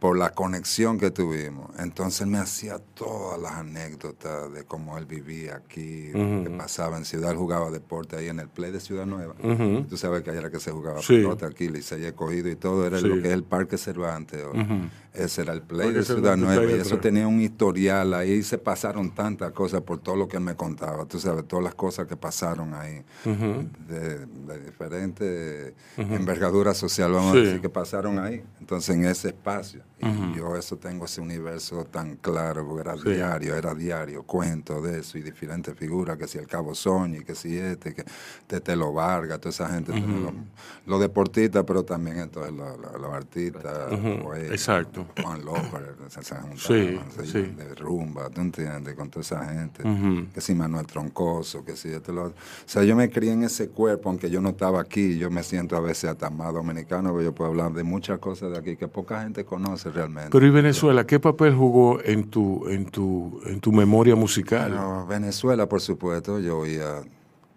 por 0.00 0.16
la 0.18 0.30
conexión 0.30 0.98
que 0.98 1.10
tuvimos. 1.10 1.70
Entonces 1.78 2.26
me 2.26 2.38
hacía 2.38 2.78
todas 2.78 3.40
las 3.40 3.52
anécdotas 3.52 4.50
de 4.52 4.64
cómo 4.64 4.96
él 4.96 5.04
vivía 5.04 5.56
aquí, 5.56 6.08
lo 6.12 6.42
que 6.42 6.50
pasaba 6.56 6.96
en 6.96 7.04
Ciudad, 7.04 7.30
él 7.30 7.36
jugaba 7.36 7.70
deporte 7.70 8.16
ahí 8.16 8.28
en 8.28 8.40
el 8.40 8.48
Play 8.48 8.72
de 8.72 8.80
Ciudad 8.80 9.04
Nueva. 9.04 9.34
Tú 9.88 9.96
sabes 9.98 10.22
que 10.22 10.30
allá 10.30 10.40
era 10.40 10.50
que 10.50 10.58
se 10.58 10.72
jugaba 10.72 11.00
pelota 11.06 11.46
aquí, 11.46 11.70
se 11.82 11.96
había 11.96 12.16
cogido 12.16 12.48
y 12.48 12.56
todo, 12.56 12.86
era 12.86 13.00
lo 13.00 13.20
que 13.20 13.28
es 13.28 13.34
el 13.34 13.44
Parque 13.44 13.76
Cervantes. 13.76 14.42
Ese 15.12 15.42
era 15.42 15.52
el 15.52 15.62
Play 15.62 15.92
de 15.92 16.04
Ciudad 16.04 16.36
Nueva 16.36 16.64
y 16.70 16.74
eso 16.74 16.98
tenía 16.98 17.26
un 17.26 17.40
historial 17.40 18.14
ahí, 18.14 18.42
se 18.44 18.58
pasaron 18.58 19.12
tantas 19.12 19.50
cosas 19.52 19.80
por 19.82 19.98
todo 19.98 20.14
lo 20.14 20.28
que 20.28 20.38
me 20.38 20.54
contaba, 20.54 21.04
tú 21.04 21.18
sabes, 21.18 21.46
todas 21.48 21.64
las 21.64 21.74
cosas 21.74 22.06
que 22.06 22.16
pasaron 22.16 22.74
ahí, 22.74 23.02
de, 23.24 24.24
de 24.26 24.60
diferentes 24.66 25.72
envergaduras 25.96 26.76
social, 26.76 27.10
vamos 27.12 27.32
Sí. 27.32 27.38
a 27.38 27.42
decir, 27.42 27.60
que 27.60 27.68
pasaron 27.68 28.18
ahí. 28.18 28.42
Entonces, 28.60 28.94
en 28.94 29.04
ese 29.04 29.28
espacio. 29.28 29.82
Y 29.98 30.36
yo 30.38 30.56
eso 30.56 30.76
tengo 30.78 31.04
ese 31.04 31.20
universo 31.20 31.84
tan 31.84 32.16
claro, 32.16 32.66
porque 32.66 32.88
era 32.88 32.96
Sí. 32.96 33.10
diario, 33.10 33.54
era 33.54 33.74
diario, 33.74 34.22
cuento 34.22 34.80
de 34.80 35.00
eso 35.00 35.18
y 35.18 35.22
diferentes 35.22 35.74
figuras, 35.76 36.16
que 36.16 36.26
si 36.26 36.38
el 36.38 36.46
Cabo 36.46 36.74
Soñi, 36.74 37.20
que 37.22 37.34
si 37.34 37.58
este, 37.58 37.92
que 37.94 38.04
Tetelo 38.46 38.92
Vargas, 38.94 39.40
toda 39.40 39.50
esa 39.50 39.68
gente, 39.68 39.92
los, 40.86 41.00
deportistas, 41.00 41.64
pero 41.66 41.84
también 41.84 42.18
entonces 42.18 42.52
los, 42.52 43.12
artistas, 43.12 43.90
poetas, 44.22 44.50
Exacto. 45.00 45.22
Juan 45.22 45.44
López, 45.44 45.80
se, 46.08 46.22
se 46.22 46.34
juntaban, 46.34 46.58
Sí, 46.58 47.00
así, 47.20 47.30
sí. 47.32 47.42
de 47.42 47.74
rumba, 47.74 48.28
¿tú 48.30 48.40
entiendes? 48.40 48.94
Con 48.94 49.10
toda 49.10 49.22
esa 49.22 49.44
gente, 49.44 49.82
que 50.34 50.40
si 50.40 50.54
Manuel 50.54 50.86
Troncoso, 50.86 51.64
que 51.64 51.76
si 51.76 51.88
esto, 51.88 52.12
lo 52.12 52.24
otro. 52.24 52.36
O 52.36 52.68
sea, 52.68 52.82
yo 52.84 52.94
me 52.96 53.10
crié 53.10 53.32
en 53.32 53.44
ese 53.44 53.68
cuerpo, 53.68 54.08
aunque 54.08 54.30
yo 54.30 54.40
no 54.40 54.50
estaba 54.50 54.80
aquí, 54.80 55.18
yo 55.18 55.30
me 55.30 55.42
siento 55.42 55.76
a 55.76 55.80
veces 55.80 56.10
hasta 56.10 56.30
más 56.30 56.52
dominicano, 56.52 57.10
porque 57.10 57.24
yo 57.24 57.34
puedo 57.34 57.50
hablar 57.50 57.72
de 57.72 57.82
muchas 57.82 58.18
cosas 58.18 58.50
de 58.52 58.58
aquí 58.58 58.76
que 58.76 58.88
poca 58.88 59.22
gente 59.22 59.44
conoce 59.44 59.90
realmente. 59.90 60.30
Pero 60.30 60.46
¿y 60.46 60.50
Venezuela? 60.50 61.06
¿Qué 61.06 61.20
papel 61.20 61.54
jugó 61.54 62.00
en 62.02 62.30
tu, 62.30 62.68
en 62.68 62.86
tu, 62.86 63.40
en 63.46 63.60
tu 63.60 63.72
memoria 63.72 64.16
musical? 64.16 64.78
Venezuela, 65.08 65.68
por 65.68 65.80
supuesto, 65.80 66.38
yo 66.40 66.58
oía 66.58 67.02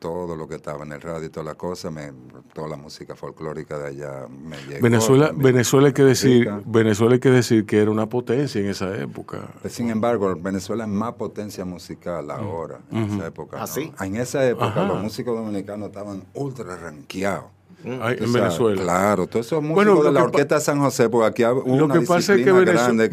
todo 0.04 0.36
lo 0.36 0.50
que 0.50 0.56
estaba 0.56 0.84
en 0.84 0.92
el 0.92 1.00
radio 1.00 1.28
y 1.28 1.30
toda 1.30 1.46
la 1.46 1.56
cosa, 1.56 1.90
me, 1.90 2.12
toda 2.54 2.68
la 2.68 2.76
música 2.76 3.16
folclórica 3.16 3.78
de 3.78 3.88
allá 3.88 4.28
me 4.28 4.58
llegó. 4.68 4.84
Venezuela, 4.84 5.28
también. 5.28 5.54
Venezuela 5.54 5.88
hay 5.88 5.94
que 5.94 6.04
decir. 6.04 6.52
Venezuela 6.66 7.14
hay 7.14 7.22
que 7.22 7.30
decir 7.30 7.66
que 7.66 7.82
era 7.82 7.90
una 7.90 8.10
potencia 8.10 8.60
en 8.60 8.68
esa 8.68 8.94
época. 8.98 9.48
Pues, 9.62 9.72
Sin 9.72 9.90
embargo, 9.90 10.36
Venezuela 10.38 10.84
es 10.84 10.90
más 10.90 11.14
potencia 11.14 11.64
musical 11.64 12.30
ahora, 12.32 12.82
en 12.92 13.14
esa 13.14 13.28
época. 13.28 13.56
¿Ah, 13.56 13.62
¿no? 13.62 13.68
sí? 13.68 13.94
En 14.02 14.18
esa 14.18 14.46
época 14.46 14.66
Ajá. 14.66 14.88
los 14.88 15.02
músicos 15.02 15.38
dominicanos 15.38 15.88
estaban 15.88 16.26
ultra 16.34 16.76
ranqueados. 16.76 17.46
Ay, 18.02 18.16
Tú 18.18 18.24
en 18.26 18.34
Venezuela. 18.34 18.82
Claro, 18.82 19.28
todos 19.28 19.46
esos 19.46 19.62
músicos 19.62 19.86
Bueno, 19.86 20.04
de 20.04 20.12
la 20.12 20.24
Orquesta 20.24 20.60
San 20.60 20.80
José, 20.80 21.10
porque 21.10 21.28
aquí 21.28 21.44
hubo 21.60 21.78
Lo 21.78 21.86
una 21.86 21.94
que 22.00 22.02
pasa 22.06 22.36
es 22.36 22.44
que, 22.44 22.52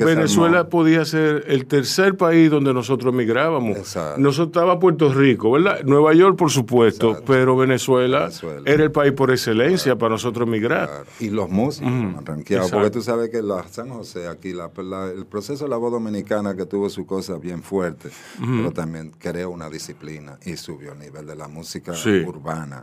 Venezuela 0.04 0.68
podía 0.68 1.04
ser 1.04 1.44
el 1.48 1.66
tercer 1.66 2.16
país 2.16 2.50
donde 2.50 2.72
nosotros 2.74 3.12
emigrábamos. 3.12 3.76
Exacto. 3.76 4.20
Nosotros 4.20 4.48
estaba 4.48 4.78
Puerto 4.78 5.12
Rico, 5.12 5.50
¿verdad? 5.52 5.82
Nueva 5.84 6.14
York, 6.14 6.36
por 6.36 6.50
supuesto, 6.50 7.08
Exacto. 7.10 7.32
pero 7.32 7.56
Venezuela, 7.56 8.20
Venezuela. 8.20 8.62
era 8.64 8.84
el 8.84 8.92
país 8.92 9.12
por 9.12 9.30
excelencia 9.30 9.96
para 9.96 10.10
nosotros 10.10 10.46
emigrar. 10.46 10.88
Claro. 10.88 11.04
Y 11.20 11.30
los 11.30 11.48
músicos 11.50 11.88
han 11.90 12.24
ranqueado, 12.26 12.64
Exacto. 12.66 12.76
porque 12.84 12.90
tú 12.90 13.02
sabes 13.02 13.30
que 13.30 13.42
la 13.42 13.66
San 13.68 13.88
José 13.90 14.28
aquí, 14.28 14.52
la, 14.52 14.70
la- 14.82 15.10
el 15.10 15.26
proceso 15.26 15.64
de 15.64 15.70
la 15.70 15.76
voz 15.76 15.92
dominicana 15.92 16.54
que 16.54 16.66
tuvo 16.66 16.88
su 16.90 17.06
cosa 17.06 17.36
bien 17.38 17.62
fuerte, 17.62 18.10
pero 18.38 18.70
también 18.72 19.12
creó 19.18 19.50
una 19.50 19.68
disciplina 19.68 20.38
y 20.44 20.56
subió 20.56 20.92
el 20.92 20.98
nivel 20.98 21.26
de 21.26 21.34
la 21.36 21.48
música 21.48 21.94
Sí. 21.94 22.22
urbana 22.26 22.82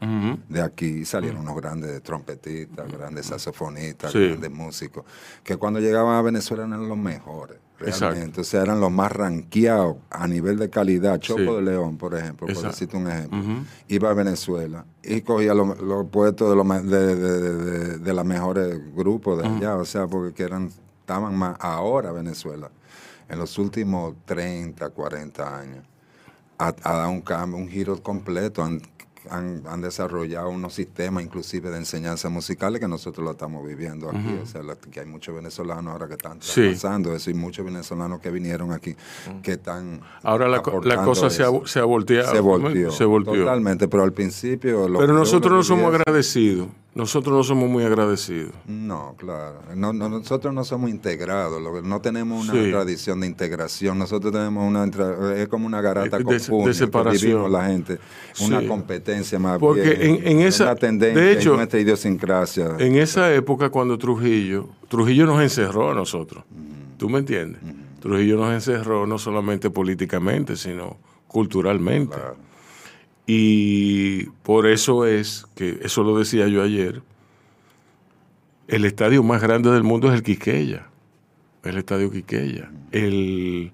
de 0.49 0.61
aquí. 0.61 1.05
Salieron 1.05 1.41
unos 1.41 1.55
grandes 1.55 1.76
trompetistas, 2.01 2.91
grandes 2.91 3.25
saxofonistas, 3.27 4.11
Sí. 4.11 4.27
grandes 4.27 4.51
músicos, 4.51 5.05
que 5.43 5.57
cuando 5.57 5.79
llegaban 5.79 6.15
a 6.15 6.21
Venezuela 6.21 6.65
eran 6.65 6.87
los 6.87 6.97
mejores. 6.97 7.57
Exacto. 7.79 8.09
Realmente, 8.15 8.41
o 8.41 8.43
sea, 8.43 8.63
eran 8.63 8.79
los 8.79 8.89
más 8.91 9.11
ranqueados 9.11 9.97
a 10.09 10.27
nivel 10.27 10.57
de 10.57 10.67
calidad. 10.69 11.19
Chopo 11.19 11.39
Sí. 11.41 11.55
de 11.57 11.61
León, 11.61 11.97
por 11.97 12.15
ejemplo, 12.15 12.47
por 12.47 12.55
decirte 12.63 12.97
un 12.97 13.07
ejemplo, 13.07 13.39
iba 13.87 14.09
a 14.09 14.13
Venezuela 14.13 14.83
y 15.03 15.21
cogía 15.21 15.53
los, 15.53 15.77
puestos 16.11 16.49
de, 16.49 16.55
los 16.55 16.89
de, 16.89 17.15
de, 17.15 17.55
de, 17.55 17.97
de- 17.99 18.13
los 18.13 18.25
mejores 18.25 18.95
grupos 18.95 19.41
de 19.43 19.47
allá, 19.47 19.75
o 19.75 19.85
sea, 19.85 20.07
porque 20.07 20.33
que 20.33 20.43
eran, 20.43 20.71
estaban 21.01 21.35
más 21.35 21.55
ahora 21.59 22.11
Venezuela, 22.11 22.71
en 23.29 23.37
los 23.37 23.57
últimos 23.59 24.15
30, 24.25 24.89
40 24.89 25.59
años, 25.59 25.85
ha, 26.57 26.69
ha 26.81 26.93
dado 26.97 27.09
un 27.11 27.21
cambio, 27.21 27.59
un 27.59 27.67
giro 27.69 28.01
completo. 28.01 28.63
Han, 28.63 28.81
han, 29.31 29.63
han 29.67 29.81
desarrollado 29.81 30.49
unos 30.49 30.73
sistemas 30.73 31.23
inclusive 31.23 31.69
de 31.69 31.77
enseñanza 31.77 32.29
musicales 32.29 32.79
que 32.81 32.87
nosotros 32.87 33.23
lo 33.23 33.31
estamos 33.31 33.65
viviendo 33.67 34.09
aquí. 34.09 34.39
O 34.41 34.45
sea, 34.45 34.61
que 34.91 34.99
hay 34.99 35.05
muchos 35.05 35.35
venezolanos 35.35 35.91
ahora 35.91 36.07
que 36.07 36.13
están 36.13 36.41
Sí. 36.41 36.69
pasando 36.71 37.13
eso 37.15 37.29
y 37.29 37.33
muchos 37.33 37.65
venezolanos 37.65 38.19
que 38.19 38.31
vinieron 38.31 38.71
aquí 38.71 38.95
que 39.43 39.53
están 39.53 40.01
Ahora 40.23 40.47
la, 40.47 40.61
cosa 40.61 41.29
se 41.29 41.43
ha, 41.43 41.47
eso. 41.47 41.65
se 41.65 41.79
ha 41.79 41.83
volteado. 41.85 42.31
se 42.31 42.39
volteó, 42.39 42.91
Se 42.91 43.05
volteó. 43.05 43.33
totalmente, 43.35 43.87
pero 43.87 44.03
al 44.03 44.13
principio... 44.13 44.87
lo 44.87 44.99
Pero 44.99 45.13
nosotros 45.13 45.51
no 45.53 45.63
somos 45.63 45.93
agradecidos. 45.93 46.67
Nosotros 46.97 47.35
no 47.35 47.43
somos 47.43 47.69
muy 47.69 47.83
agradecidos. 47.83 48.51
No, 48.65 49.13
claro. 49.17 49.59
No, 49.75 49.93
no, 49.93 50.09
nosotros 50.09 50.53
no 50.53 50.63
somos 50.63 50.89
integrados, 50.89 51.61
no 51.83 52.01
tenemos 52.01 52.49
una 52.49 52.53
Sí. 52.61 52.71
tradición 52.71 53.19
de 53.21 53.27
integración. 53.27 53.99
Nosotros 53.99 54.33
tenemos 54.33 54.67
una, 54.67 54.83
es 55.35 55.47
como 55.47 55.67
una 55.67 55.79
garata 55.79 56.17
De- 56.17 56.23
con 56.23 56.33
de 56.33 56.39
que 56.65 56.73
separación. 56.73 57.31
vivimos 57.31 57.51
la 57.51 57.65
gente, 57.67 57.99
una 58.45 58.61
Sí. 58.61 58.67
competencia 58.67 59.37
más 59.37 59.59
Porque 59.59 59.81
bien, 59.81 60.01
en- 60.01 60.27
en 60.27 60.39
esa- 60.41 60.63
una 60.65 60.75
tendencia, 60.75 61.21
de 61.21 61.31
hecho, 61.33 61.51
en 61.51 61.55
nuestra 61.57 61.79
idiosincrasia. 61.79 62.75
En 62.79 62.95
esa 62.95 63.31
época, 63.33 63.69
cuando 63.69 63.97
Trujillo, 63.97 64.67
Trujillo 64.89 65.25
nos 65.27 65.41
encerró 65.41 65.91
a 65.91 65.93
nosotros. 65.93 66.43
¿Tú 66.97 67.09
me 67.09 67.19
entiendes? 67.19 67.61
Trujillo 67.99 68.37
nos 68.37 68.53
encerró 68.53 69.05
no 69.05 69.17
solamente 69.19 69.69
políticamente, 69.69 70.55
sino 70.55 70.97
culturalmente. 71.27 72.15
Claro. 72.15 72.37
Y 73.27 74.23
por 74.43 74.67
eso 74.67 75.05
es 75.05 75.45
que, 75.55 75.79
eso 75.83 76.01
lo 76.03 76.17
decía 76.17 76.47
yo 76.47 76.63
ayer, 76.63 77.01
el 78.69 78.85
estadio 78.85 79.21
más 79.21 79.41
grande 79.41 79.69
del 79.71 79.83
mundo 79.83 80.07
es 80.09 80.13
el 80.15 80.23
Quiqueya, 80.23 80.87
el 81.63 81.77
estadio 81.77 82.09
Quiqueya. 82.09 82.71
El, 82.91 83.71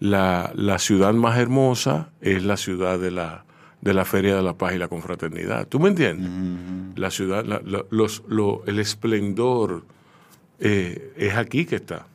la, 0.00 0.52
la 0.54 0.78
ciudad 0.78 1.12
más 1.14 1.38
hermosa 1.38 2.10
es 2.22 2.42
la 2.44 2.56
ciudad 2.56 2.98
de 2.98 3.10
la, 3.10 3.44
de 3.82 3.92
la 3.94 4.04
Feria 4.06 4.34
de 4.36 4.42
la 4.42 4.54
Paz 4.54 4.74
y 4.74 4.78
la 4.78 4.88
Confraternidad. 4.88 5.68
¿Tú 5.68 5.78
me 5.80 5.90
entiendes? 5.90 6.98
La 6.98 7.10
ciudad, 7.10 7.44
la- 7.44 7.60
la- 7.64 7.84
los, 7.90 8.22
lo- 8.26 8.62
el 8.66 8.78
esplendor 8.78 9.84
eh, 10.60 11.12
es 11.18 11.34
aquí 11.34 11.66
que 11.66 11.76
está. 11.76 12.06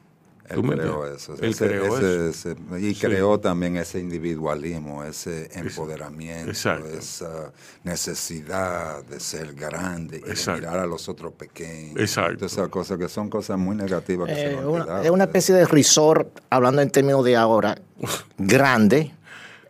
¿Tú 0.54 0.62
Él 0.62 0.80
creó 0.80 1.08
eso. 1.14 1.36
Él 1.42 1.52
ese- 1.52 1.68
creó 1.68 1.98
ese- 1.98 2.30
eso. 2.30 2.50
ese- 2.52 2.80
y 2.82 2.96
creó 2.96 3.40
también 3.40 3.76
ese 3.78 4.00
individualismo, 4.00 5.04
ese 5.04 5.50
empoderamiento, 5.54 6.50
Exacto. 6.50 6.88
esa 6.88 7.52
necesidad 7.84 9.04
de 9.04 9.20
ser 9.20 9.54
grande 9.54 10.18
y 10.18 10.22
de 10.22 10.54
mirar 10.56 10.80
a 10.80 10.86
los 10.88 11.08
otros 11.10 11.34
pequeños. 11.34 11.98
Exacto. 12.00 12.38
Todas 12.38 12.54
esas 12.54 12.70
cosas 12.70 12.98
que 12.98 13.10
son 13.10 13.30
cosas 13.30 13.58
muy 13.58 13.76
negativas 13.76 14.28
que 14.30 14.36
se 14.36 14.52
Eh, 14.52 14.56
nos 14.56 14.66
una- 14.66 15.02
es 15.04 15.10
una 15.12 15.26
especie 15.26 15.54
de 15.54 15.66
resort, 15.66 16.40
hablando 16.50 16.82
en 16.82 16.90
términos 16.90 17.24
de 17.26 17.36
ahora, 17.36 17.78
grande, 18.38 19.12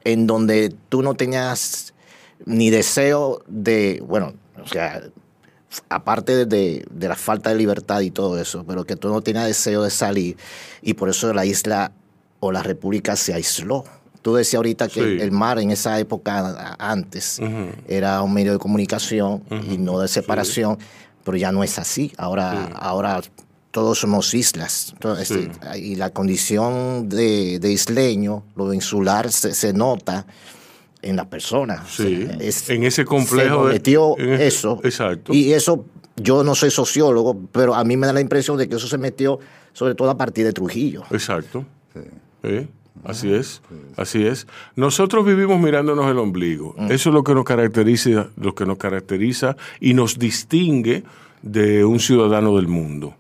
en 0.06 0.28
donde 0.28 0.74
tú 0.90 1.02
no 1.02 1.16
tenías 1.16 1.94
ni 2.46 2.70
deseo 2.70 3.42
de, 3.48 4.02
bueno, 4.06 4.34
o 4.64 4.68
sea, 4.68 5.02
aparte 5.90 6.46
de, 6.46 6.86
de 6.90 7.08
la 7.08 7.16
falta 7.16 7.50
de 7.52 7.56
libertad 7.56 8.02
y 8.02 8.12
todo 8.12 8.40
eso, 8.40 8.64
pero 8.68 8.86
que 8.86 8.96
tú 8.96 9.10
no 9.10 9.22
tenías 9.22 9.46
deseo 9.48 9.84
de 9.84 9.90
salir 9.90 10.38
y 10.82 10.94
por 10.96 11.10
eso 11.10 11.32
la 11.34 11.46
isla 11.46 11.92
o 12.40 12.52
la 12.52 12.64
república 12.64 13.16
se 13.16 13.34
aisló. 13.34 13.84
Tú 14.22 14.36
decías 14.36 14.56
ahorita 14.58 14.88
que 14.88 15.02
Sí. 15.02 15.22
el 15.22 15.32
mar 15.32 15.60
en 15.60 15.72
esa 15.72 15.98
época 16.00 16.76
antes 16.80 17.40
era 17.88 18.22
un 18.22 18.34
medio 18.34 18.52
de 18.54 18.60
comunicación 18.60 19.44
y 19.70 19.78
no 19.78 20.00
de 20.00 20.08
separación, 20.08 20.78
pero 21.24 21.38
ya 21.38 21.52
no 21.52 21.64
es 21.64 21.80
así. 21.80 22.12
Ahora, 22.18 22.70
ahora 22.76 23.22
todos 23.72 24.00
somos 24.00 24.34
islas. 24.34 24.90
Entonces, 24.94 25.32
este, 25.32 25.80
y 25.80 25.96
la 25.96 26.10
condición 26.10 27.08
de, 27.08 27.60
de 27.60 27.72
isleño, 27.72 28.44
lo 28.56 28.74
insular, 28.74 29.32
se, 29.32 29.54
se 29.54 29.72
nota 29.74 30.26
en 31.02 31.16
las 31.16 31.28
personas. 31.28 31.90
Sí, 31.90 32.24
O 32.24 32.28
sea, 32.28 32.38
es- 32.40 32.70
en 32.70 32.84
ese 32.84 33.06
complejo 33.06 33.68
Se 33.68 33.74
metió 33.74 34.18
eso. 34.18 34.80
exacto. 34.84 35.34
Y 35.34 35.54
eso, 35.54 35.86
yo 36.18 36.44
no 36.44 36.56
soy 36.56 36.72
sociólogo, 36.72 37.40
pero 37.52 37.74
a 37.76 37.84
mí 37.84 37.96
me 37.98 38.08
da 38.08 38.14
la 38.14 38.22
impresión 38.22 38.58
de 38.58 38.68
que 38.68 38.76
eso 38.76 38.88
se 38.88 38.98
metió 38.98 39.40
sobre 39.74 39.96
todo 39.96 40.10
a 40.10 40.18
partir 40.18 40.46
de 40.46 40.52
Trujillo. 40.54 41.04
Exacto. 41.12 41.66
Sí. 41.94 42.02
¿Eh? 42.44 42.68
Así 43.06 43.32
es, 43.34 43.62
así 43.96 44.26
es. 44.26 44.46
Nosotros 44.76 45.26
vivimos 45.26 45.58
mirándonos 45.62 46.12
el 46.12 46.18
ombligo. 46.18 46.76
Eso 46.90 47.10
es 47.10 47.14
lo 47.14 47.24
que 47.24 47.34
nos 47.34 47.46
caracteriza, 47.46 48.28
lo 48.36 48.54
que 48.54 48.66
nos 48.66 48.78
caracteriza 48.78 49.56
y 49.80 49.94
nos 49.94 50.20
distingue 50.20 51.04
de 51.42 51.86
un 51.86 52.02
ciudadano 52.02 52.58
del 52.58 52.68
mundo. 52.68 53.16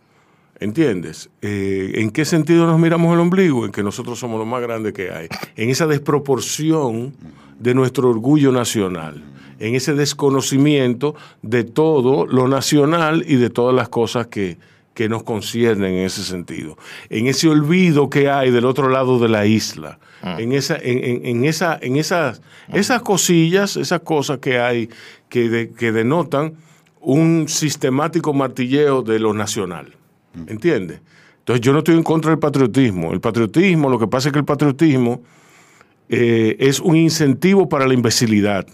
¿Entiendes? 0.59 1.29
Eh, 1.41 1.93
¿En 1.95 2.11
qué 2.11 2.25
sentido 2.25 2.65
nos 2.67 2.77
miramos 2.77 3.13
el 3.13 3.21
ombligo? 3.21 3.65
En 3.65 3.71
que 3.71 3.81
nosotros 3.81 4.19
somos 4.19 4.37
lo 4.37 4.45
más 4.45 4.61
grande 4.61 4.91
que 4.91 5.11
hay. 5.11 5.29
En 5.55 5.69
esa 5.69 5.87
desproporción 5.87 7.13
de 7.60 7.74
nuestro 7.74 8.10
orgullo 8.10 8.52
nacional. 8.52 9.24
En 9.60 9.76
ese 9.76 9.93
desconocimiento 9.93 11.15
de 11.41 11.63
todo 11.65 12.26
lo 12.26 12.48
nacional 12.48 13.24
y 13.28 13.36
de 13.36 13.50
todas 13.50 13.76
las 13.76 13.89
cosas 13.89 14.28
que, 14.28 14.58
que 14.93 15.10
nos 15.10 15.24
conciernen 15.24 15.93
en 15.95 16.06
ese 16.06 16.24
sentido. 16.24 16.78
En 17.10 17.28
ese 17.28 17.50
olvido 17.50 18.10
que 18.10 18.30
hay 18.30 18.52
del 18.52 18.65
otro 18.65 18.88
lado 18.89 19.19
de 19.19 19.28
la 19.28 19.45
isla. 19.45 20.00
En, 20.38 20.52
esa, 20.54 20.78
en, 20.78 21.04
en- 21.04 21.26
en 21.26 21.45
esa, 21.45 21.78
en 21.82 21.95
esas, 21.98 22.41
esas 22.74 23.02
cosillas, 23.02 23.76
esas 23.78 24.02
cosas 24.02 24.39
que 24.39 24.60
hay 24.60 24.89
que, 25.30 25.50
de- 25.50 25.72
que 25.72 25.91
denotan 25.91 26.54
un 27.02 27.45
sistemático 27.48 28.34
martilleo 28.34 29.02
de 29.02 29.19
lo 29.19 29.34
nacional. 29.34 29.88
¿Entiendes? 30.48 31.02
Entonces 31.39 31.62
yo 31.62 31.72
no 31.74 31.80
estoy 31.80 31.95
en 31.95 32.04
contra 32.04 32.30
del 32.32 32.39
patriotismo. 32.39 33.12
El 33.13 33.19
patriotismo, 33.22 33.89
lo 33.89 33.98
que 33.98 34.08
pasa 34.08 34.30
es 34.30 34.34
que 34.34 34.39
el 34.39 34.45
patriotismo 34.45 35.22
eh, 36.10 36.56
es 36.60 36.80
un 36.80 36.95
incentivo 36.95 37.69
para 37.69 37.88
la 37.88 37.93
imbecilidad. 37.93 38.65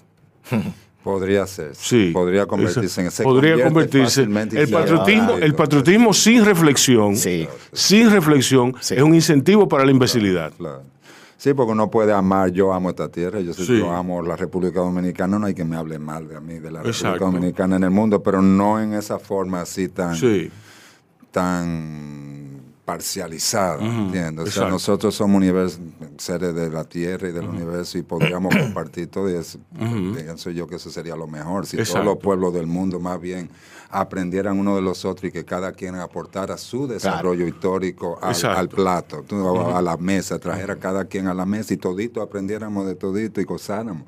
Podría 1.04 1.46
ser. 1.46 1.76
Sí. 1.76 2.10
Podría 2.12 2.48
convertirse 2.48 3.02
en 3.02 3.08
ese. 3.08 3.22
Podría 3.24 3.64
convertirse. 3.64 4.24
El 4.24 4.70
patriotismo, 4.72 5.34
el 5.38 5.54
patriotismo 5.54 6.14
sin 6.16 6.44
reflexión, 6.44 7.16
Sí. 7.16 7.48
sin 7.74 8.10
reflexión, 8.10 8.74
Sí. 8.80 8.96
es 8.96 9.04
un 9.04 9.14
incentivo 9.14 9.68
para 9.68 9.86
la 9.86 9.92
imbecilidad. 9.92 10.52
Claro. 10.58 10.82
Sí, 11.38 11.54
porque 11.54 11.74
uno 11.74 11.92
puede 11.92 12.12
amar, 12.12 12.50
yo 12.52 12.74
amo 12.74 12.90
esta 12.90 13.08
tierra, 13.10 13.40
yo, 13.42 13.54
sé, 13.54 13.66
Sí. 13.66 13.78
yo 13.78 13.92
amo 13.92 14.24
la 14.24 14.36
República 14.36 14.80
Dominicana, 14.80 15.38
no 15.38 15.46
hay 15.46 15.54
que 15.54 15.64
me 15.64 15.76
hable 15.76 16.00
mal 16.00 16.28
de 16.28 16.40
mí, 16.42 16.54
de 16.56 16.72
la 16.72 16.80
República 16.80 16.90
Exacto. 16.90 17.26
Dominicana 17.26 17.76
en 17.76 17.84
el 17.84 17.92
mundo, 17.92 18.24
pero 18.24 18.42
no 18.42 18.82
en 18.82 18.94
esa 18.94 19.20
forma 19.20 19.62
así 19.62 19.90
tan, 19.90 20.16
Sí, 20.16 20.50
tan 21.30 22.45
parcializada, 22.86 23.84
¿entiendes? 23.84 24.48
O 24.50 24.52
sea, 24.52 24.70
nosotros 24.70 25.16
somos 25.16 25.42
univers- 25.42 25.80
seres 26.18 26.54
de 26.56 26.70
la 26.70 26.84
tierra 26.84 27.28
y 27.30 27.32
del 27.32 27.48
universo 27.50 27.98
y 27.98 28.04
podríamos 28.04 28.56
compartir 28.56 29.08
todo 29.08 29.30
y 29.30 29.34
eso, 29.34 29.58
pienso 30.14 30.52
yo 30.52 30.68
que 30.68 30.76
eso 30.76 30.90
sería 30.90 31.16
lo 31.16 31.28
mejor, 31.28 31.66
si 31.66 31.78
Exacto. 31.78 31.94
todos 32.02 32.06
los 32.06 32.24
pueblos 32.24 32.54
del 32.54 32.68
mundo 32.68 33.00
más 33.00 33.20
bien 33.20 33.50
aprendieran 33.90 34.60
uno 34.60 34.76
de 34.76 34.82
los 34.82 35.04
otros 35.06 35.30
y 35.30 35.32
que 35.32 35.46
cada 35.46 35.72
quien 35.72 35.96
aportara 35.96 36.58
su 36.58 36.88
desarrollo 36.88 37.48
histórico 37.48 38.20
al, 38.22 38.36
al 38.46 38.70
plato, 38.70 39.24
a, 39.72 39.78
a 39.78 39.82
la 39.82 39.98
mesa, 39.98 40.38
trajera 40.40 40.76
cada 40.78 41.06
quien 41.06 41.28
a 41.28 41.34
la 41.34 41.46
mesa 41.46 41.74
y 41.74 41.78
todito 41.78 42.22
aprendiéramos 42.22 42.86
de 42.86 42.96
todito 42.96 43.42
y 43.42 43.46
gozáramos. 43.46 44.04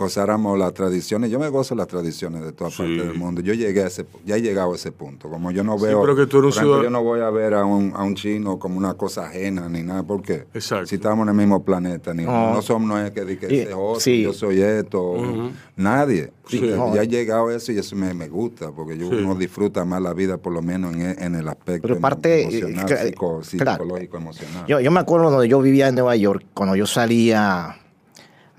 Gozáramos 0.00 0.58
las 0.58 0.72
tradiciones. 0.72 1.30
Yo 1.30 1.38
me 1.38 1.50
gozo 1.50 1.74
las 1.74 1.86
tradiciones 1.86 2.42
de 2.42 2.52
toda 2.52 2.70
Sí. 2.70 2.78
parte 2.78 2.92
del 3.06 3.14
mundo. 3.18 3.42
Yo 3.42 3.52
llegué 3.52 3.82
a 3.84 3.88
ese, 3.88 4.06
ya 4.24 4.36
he 4.36 4.40
llegado 4.40 4.72
a 4.72 4.76
ese 4.76 4.92
punto. 4.92 5.28
Como 5.28 5.50
yo 5.50 5.62
no 5.62 5.76
Sí, 5.78 5.84
veo, 5.84 6.00
pero 6.00 6.16
que 6.16 6.26
tú 6.26 6.38
eres 6.38 6.56
ejemplo, 6.56 6.76
ciudadano- 6.78 6.84
yo 6.84 6.90
no 6.90 7.02
voy 7.04 7.20
a 7.20 7.28
ver 7.28 7.52
a 7.52 7.66
un, 7.66 7.92
a 7.94 8.02
un 8.02 8.14
chino 8.14 8.58
como 8.58 8.78
una 8.78 8.94
cosa 8.94 9.26
ajena 9.26 9.68
ni 9.68 9.82
nada, 9.82 10.02
porque 10.02 10.46
Exacto. 10.54 10.86
si 10.86 10.94
estamos 10.94 11.24
en 11.24 11.28
el 11.28 11.34
mismo 11.34 11.62
planeta, 11.62 12.14
ni 12.14 12.24
No. 12.24 12.54
no 12.54 12.62
somos, 12.62 12.88
no 12.88 12.98
es 12.98 13.10
que, 13.10 13.26
que 13.36 13.46
Y- 13.54 13.58
ese 13.58 13.68
es 13.70 13.74
otro, 13.76 14.00
sí. 14.00 14.22
yo 14.22 14.32
soy 14.32 14.62
esto, 14.62 15.16
nadie. 15.76 16.32
Sí. 16.48 16.60
Ya- 16.66 16.76
No. 16.76 16.94
Ya 16.94 17.02
he 17.02 17.06
llegado 17.08 17.48
a 17.48 17.54
eso 17.54 17.70
y 17.70 17.78
eso 17.78 17.94
me, 17.94 18.14
me 18.14 18.28
gusta, 18.28 18.72
porque 18.72 18.96
yo, 18.96 19.08
Sí. 19.10 19.16
uno 19.16 19.34
disfruta 19.34 19.84
más 19.84 20.00
la 20.00 20.14
vida, 20.14 20.38
por 20.38 20.52
lo 20.54 20.62
menos 20.62 20.94
en, 20.94 21.02
e- 21.02 21.16
en 21.20 21.34
el 21.34 21.46
aspecto 21.46 21.86
Pero 21.86 22.00
parte, 22.00 22.42
emocional, 22.42 22.90
eh, 22.90 22.96
psico- 23.10 23.40
claro. 23.58 23.82
psicológico, 23.82 24.16
emocional. 24.16 24.64
Yo, 24.66 24.80
yo 24.80 24.90
me 24.90 25.00
acuerdo 25.00 25.30
donde 25.30 25.46
yo 25.48 25.60
vivía 25.60 25.88
en 25.88 25.94
Nueva 25.94 26.16
York, 26.16 26.44
cuando 26.54 26.74
yo 26.74 26.86
salía 26.86 27.76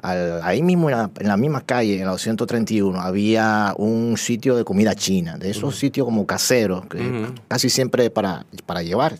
al- 0.01 0.41
ahí 0.43 0.61
mismo 0.61 0.89
en 0.89 0.97
la, 0.97 1.11
en 1.19 1.27
la 1.27 1.37
misma 1.37 1.61
calle, 1.61 1.99
en 1.99 2.05
la 2.05 2.11
231, 2.11 2.99
había 2.99 3.73
un 3.77 4.17
sitio 4.17 4.55
de 4.55 4.63
comida 4.63 4.95
china, 4.95 5.37
de 5.37 5.49
esos 5.51 5.75
sitios 5.75 6.05
como 6.05 6.25
caseros, 6.25 6.85
que 6.87 7.27
casi 7.47 7.69
siempre 7.69 8.09
para, 8.09 8.45
para 8.65 8.81
llevar. 8.83 9.17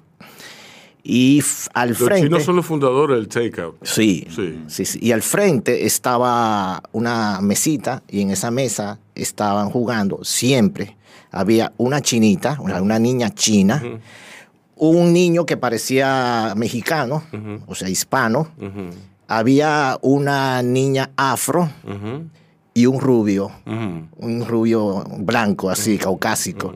Y 1.04 1.42
al 1.74 1.90
Los 1.90 1.98
frente... 1.98 2.28
chinos 2.28 2.44
son 2.44 2.56
los 2.56 2.66
fundadores 2.66 3.18
del 3.18 3.28
takeout. 3.28 3.76
Sí, 3.84 4.28
Sí. 4.30 4.60
sí, 4.68 4.86
sí. 4.86 5.00
Y 5.02 5.12
al 5.14 5.24
frente 5.24 5.86
estaba 5.88 6.84
una 6.92 7.40
mesita 7.42 8.04
y 8.08 8.22
en 8.22 8.30
esa 8.30 8.52
mesa 8.52 9.00
estaban 9.16 9.70
jugando 9.72 10.24
siempre. 10.24 10.96
Había 11.32 11.74
una 11.78 12.02
chinita, 12.02 12.58
una, 12.60 12.82
una 12.84 13.00
niña 13.00 13.32
china, 13.34 13.82
un 14.76 15.12
niño 15.14 15.46
que 15.48 15.58
parecía 15.58 16.54
mexicano, 16.56 17.24
o 17.66 17.74
sea, 17.74 17.90
hispano. 17.90 18.50
Ujú, 18.60 18.90
Había 19.38 19.98
una 20.02 20.62
niña 20.62 21.12
afro 21.16 21.70
ujú, 21.84 22.26
y 22.74 22.86
un 22.86 23.00
rubio, 23.00 23.52
un 23.66 24.46
rubio 24.46 25.04
blanco, 25.20 25.70
así, 25.70 25.98
caucásico. 25.98 26.74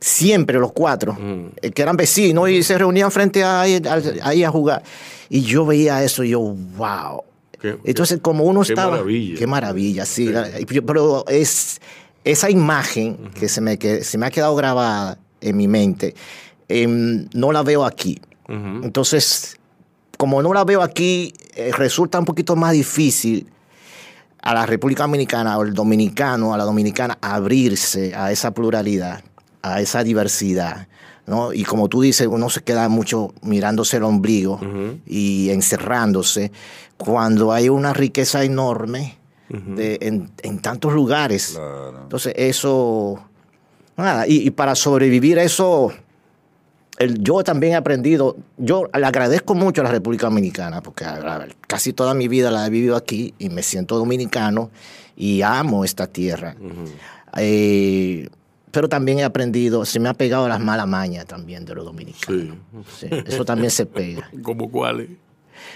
Siempre 0.00 0.58
los 0.58 0.72
cuatro, 0.72 1.16
eh, 1.62 1.70
que 1.70 1.82
eran 1.82 1.96
vecinos 1.96 2.50
y 2.50 2.62
se 2.62 2.76
reunían 2.76 3.10
frente 3.10 3.42
a 3.44 3.60
ahí, 3.62 4.44
a 4.44 4.50
jugar. 4.50 4.82
Y 5.28 5.40
yo 5.42 5.64
veía 5.64 6.02
eso 6.02 6.22
y 6.24 6.30
yo, 6.30 6.40
wow. 6.40 7.22
Qué- 7.60 7.78
Entonces, 7.84 8.18
como 8.20 8.44
uno 8.44 8.60
qué 8.62 8.72
estaba. 8.72 8.90
maravilla. 8.92 9.38
Qué 9.38 9.46
maravilla, 9.46 10.04
sí. 10.04 10.30
yo- 10.68 10.84
Pero 10.84 11.24
es 11.28 11.80
esa 12.24 12.50
imagen 12.50 13.16
que, 13.38 13.48
se 13.48 13.60
me, 13.60 13.78
que 13.78 14.04
se 14.04 14.18
me 14.18 14.26
ha 14.26 14.30
quedado 14.30 14.54
grabada 14.56 15.18
en 15.40 15.56
mi 15.56 15.66
mente, 15.68 16.14
em, 16.68 17.28
no 17.32 17.52
la 17.52 17.62
veo 17.62 17.84
aquí. 17.84 18.20
Entonces, 18.82 19.56
como 20.16 20.42
no 20.42 20.52
la 20.52 20.64
veo 20.64 20.82
aquí, 20.82 21.32
eh, 21.54 21.70
resulta 21.76 22.18
un 22.18 22.24
poquito 22.24 22.56
más 22.56 22.72
difícil 22.72 23.48
a 24.42 24.54
la 24.54 24.64
República 24.66 25.02
Dominicana 25.02 25.58
o 25.58 25.62
el 25.62 25.74
dominicano, 25.74 26.54
a 26.54 26.58
la 26.58 26.64
dominicana, 26.64 27.18
abrirse 27.20 28.14
a 28.14 28.30
esa 28.32 28.52
pluralidad, 28.52 29.22
a 29.62 29.80
esa 29.80 30.04
diversidad. 30.04 30.86
¿no? 31.26 31.52
Y 31.52 31.64
como 31.64 31.88
tú 31.88 32.02
dices, 32.02 32.28
uno 32.30 32.48
se 32.50 32.62
queda 32.62 32.88
mucho 32.88 33.34
mirándose 33.42 33.96
el 33.96 34.04
ombligo 34.04 34.60
y 35.06 35.50
encerrándose 35.50 36.52
cuando 36.96 37.52
hay 37.52 37.68
una 37.68 37.92
riqueza 37.92 38.44
enorme 38.44 39.18
de- 39.48 39.98
en, 40.02 40.30
en 40.42 40.58
tantos 40.60 40.92
lugares. 40.92 41.52
Claro. 41.54 42.02
Entonces, 42.02 42.32
eso. 42.36 43.20
Nada, 43.96 44.26
y, 44.28 44.46
y 44.46 44.50
para 44.50 44.74
sobrevivir 44.76 45.38
eso, 45.38 45.92
el- 46.98 47.22
yo 47.22 47.42
también 47.44 47.72
he 47.74 47.76
aprendido. 47.76 48.36
Yo 48.56 48.88
le 48.96 49.04
agradezco 49.06 49.54
mucho 49.54 49.80
a 49.82 49.84
la 49.84 49.90
República 49.90 50.26
Dominicana, 50.26 50.80
porque 50.82 51.04
a- 51.04 51.46
casi 51.66 51.92
toda 51.92 52.14
mi 52.14 52.28
vida 52.28 52.50
la 52.50 52.66
he 52.66 52.70
vivido 52.70 52.96
aquí 52.96 53.34
y 53.38 53.48
me 53.50 53.62
siento 53.62 53.96
dominicano 53.98 54.70
y 55.16 55.42
amo 55.42 55.84
esta 55.84 56.06
tierra. 56.06 56.56
Eh, 57.36 58.28
pero 58.70 58.88
también 58.88 59.18
he 59.20 59.24
aprendido, 59.24 59.84
se 59.84 59.98
me 60.00 60.08
ha 60.08 60.14
pegado 60.14 60.48
las 60.48 60.60
malas 60.60 60.86
mañas 60.86 61.24
también 61.26 61.64
de 61.64 61.74
los 61.74 61.84
dominicanos. 61.84 62.56
Sí. 62.98 63.06
Sí, 63.08 63.16
eso 63.26 63.44
también 63.44 63.70
se 63.70 63.86
pega. 63.86 64.30
¿Cómo 64.42 64.70
cuáles? 64.70 65.08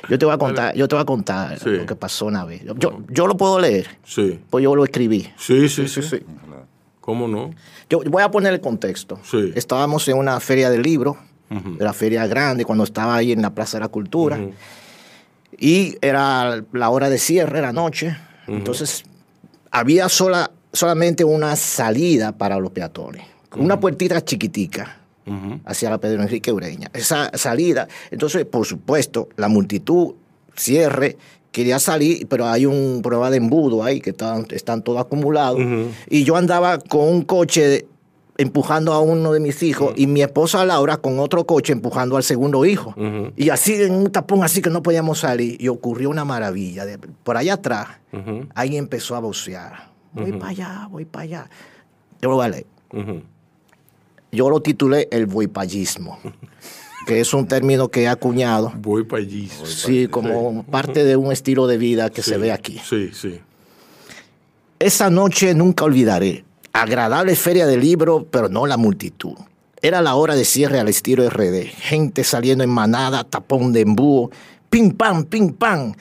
Yo 0.08 0.18
te 0.18 0.24
voy 0.26 0.34
a 0.34 0.38
contar, 0.38 0.74
yo 0.74 0.86
te 0.88 0.94
voy 0.94 1.02
a 1.02 1.06
contar 1.06 1.58
Sí. 1.58 1.70
lo 1.70 1.86
que 1.86 1.96
pasó 1.96 2.26
una 2.26 2.44
vez. 2.44 2.62
Yo, 2.78 3.00
yo 3.08 3.26
lo 3.26 3.36
puedo 3.36 3.58
leer, 3.58 3.86
Sí. 4.04 4.38
pues 4.50 4.62
yo 4.62 4.74
lo 4.76 4.84
escribí. 4.84 5.26
Sí, 5.38 5.68
sí, 5.68 5.88
sí. 5.88 6.00
Claro. 6.00 6.24
¿Cómo 7.10 7.26
no? 7.26 7.50
Yo 7.88 8.02
voy 8.06 8.22
a 8.22 8.30
poner 8.30 8.52
el 8.52 8.60
contexto. 8.60 9.18
Sí. 9.24 9.50
Estábamos 9.56 10.06
en 10.06 10.16
una 10.16 10.38
feria 10.38 10.70
de 10.70 10.78
libros, 10.78 11.16
de 11.48 11.84
la 11.84 11.92
feria 11.92 12.24
grande, 12.28 12.64
cuando 12.64 12.84
estaba 12.84 13.16
ahí 13.16 13.32
en 13.32 13.42
la 13.42 13.52
Plaza 13.52 13.78
de 13.78 13.80
la 13.80 13.88
Cultura. 13.88 14.38
Y 15.58 15.96
era 16.02 16.62
la 16.72 16.90
hora 16.90 17.10
de 17.10 17.18
cierre, 17.18 17.60
la 17.62 17.72
noche. 17.72 18.16
Entonces, 18.46 19.02
había 19.72 20.08
sola, 20.08 20.52
solamente 20.72 21.24
una 21.24 21.56
salida 21.56 22.30
para 22.30 22.60
los 22.60 22.70
peatones. 22.70 23.24
Una 23.56 23.80
puertita 23.80 24.24
chiquitica 24.24 24.98
hacia 25.64 25.90
la 25.90 25.98
Pedro 25.98 26.22
Enrique 26.22 26.52
Ureña. 26.52 26.92
Esa 26.92 27.36
salida, 27.36 27.88
entonces, 28.12 28.44
por 28.44 28.64
supuesto, 28.66 29.30
la 29.36 29.48
multitud, 29.48 30.14
cierre, 30.54 31.16
quería 31.52 31.78
salir, 31.78 32.26
pero 32.28 32.46
hay 32.46 32.66
un 32.66 33.00
prueba 33.02 33.30
de 33.30 33.38
embudo 33.38 33.82
ahí 33.82 34.00
que 34.00 34.10
están, 34.10 34.46
están 34.50 34.82
todos 34.82 35.00
acumulados. 35.00 35.60
Y 36.08 36.24
yo 36.24 36.36
andaba 36.36 36.78
con 36.78 37.08
un 37.08 37.22
coche 37.22 37.66
de- 37.66 37.86
empujando 38.38 38.92
a 38.94 39.00
uno 39.00 39.32
de 39.32 39.40
mis 39.40 39.62
hijos 39.62 39.92
y 39.96 40.06
mi 40.06 40.22
esposa 40.22 40.64
Laura 40.64 40.96
con 40.96 41.18
otro 41.18 41.44
coche 41.44 41.72
empujando 41.74 42.16
al 42.16 42.22
segundo 42.22 42.64
hijo. 42.64 42.94
Y 43.36 43.50
así 43.50 43.74
en 43.74 43.92
un 43.94 44.10
tapón 44.10 44.42
así 44.44 44.62
que 44.62 44.70
no 44.70 44.82
podíamos 44.82 45.18
salir. 45.18 45.60
Y 45.60 45.68
ocurrió 45.68 46.08
una 46.08 46.24
maravilla. 46.24 46.86
De- 46.86 46.96
por 46.98 47.36
allá 47.36 47.54
atrás, 47.54 47.88
alguien 48.54 48.84
empezó 48.84 49.14
a 49.16 49.20
vocear. 49.20 49.90
Voy 50.12 50.32
para 50.32 50.48
allá, 50.50 50.88
voy 50.90 51.04
para 51.04 51.22
allá. 51.24 51.50
Yo 52.22 52.30
lo 52.30 52.36
Ujú. 52.36 53.22
yo 54.32 54.50
lo 54.50 54.60
titulé 54.60 55.08
el 55.10 55.26
voipallismo, 55.26 56.18
que 57.10 57.18
es 57.18 57.34
un 57.34 57.48
término 57.48 57.88
que 57.88 58.02
he 58.02 58.08
acuñado, 58.08 58.72
Voy 58.76 59.02
para 59.02 59.20
allí. 59.20 59.48
sí, 59.64 60.06
como 60.06 60.62
parte 60.62 61.02
de 61.02 61.16
un 61.16 61.32
estilo 61.32 61.66
de 61.66 61.76
vida 61.76 62.08
que 62.08 62.22
se 62.22 62.34
Sí, 62.34 62.40
ve 62.40 62.52
aquí. 62.52 62.80
Sí, 62.88 63.10
sí. 63.12 63.40
Esa 64.78 65.10
noche 65.10 65.52
nunca 65.54 65.84
olvidaré. 65.84 66.44
Agradable 66.72 67.34
feria 67.34 67.66
de 67.66 67.78
libro, 67.78 68.28
pero 68.30 68.48
no 68.48 68.64
la 68.64 68.76
multitud. 68.76 69.32
Era 69.82 70.02
la 70.02 70.14
hora 70.14 70.36
de 70.36 70.44
cierre 70.44 70.78
al 70.78 70.86
estilo 70.86 71.28
RD. 71.28 71.64
Gente 71.80 72.22
saliendo 72.22 72.62
en 72.62 72.70
manada, 72.70 73.24
tapón 73.24 73.72
de 73.72 73.80
embúo. 73.80 74.30
Pim 74.70 74.92
pam, 74.92 75.24
pim 75.24 75.52
pam. 75.52 75.92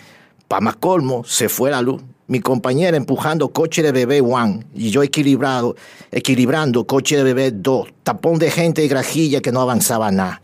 Pa' 0.48 0.62
más 0.62 0.76
colmo, 0.76 1.24
se 1.26 1.50
fue 1.50 1.72
la 1.72 1.82
luz. 1.82 2.04
Mi 2.28 2.40
compañera 2.40 2.96
empujando 2.98 3.50
coche 3.50 3.82
de 3.82 3.92
bebé 3.92 4.22
one 4.22 4.64
y 4.76 4.92
yo 4.92 5.02
equilibrado, 5.02 5.76
equilibrando 6.12 6.86
coche 6.86 7.18
de 7.18 7.24
bebé 7.24 7.50
dos. 7.50 7.88
Tapón 8.04 8.38
de 8.38 8.52
gente 8.52 8.86
y 8.86 8.88
grajilla 8.88 9.42
que 9.42 9.52
no 9.52 9.60
avanzaba 9.62 10.12
nada. 10.12 10.40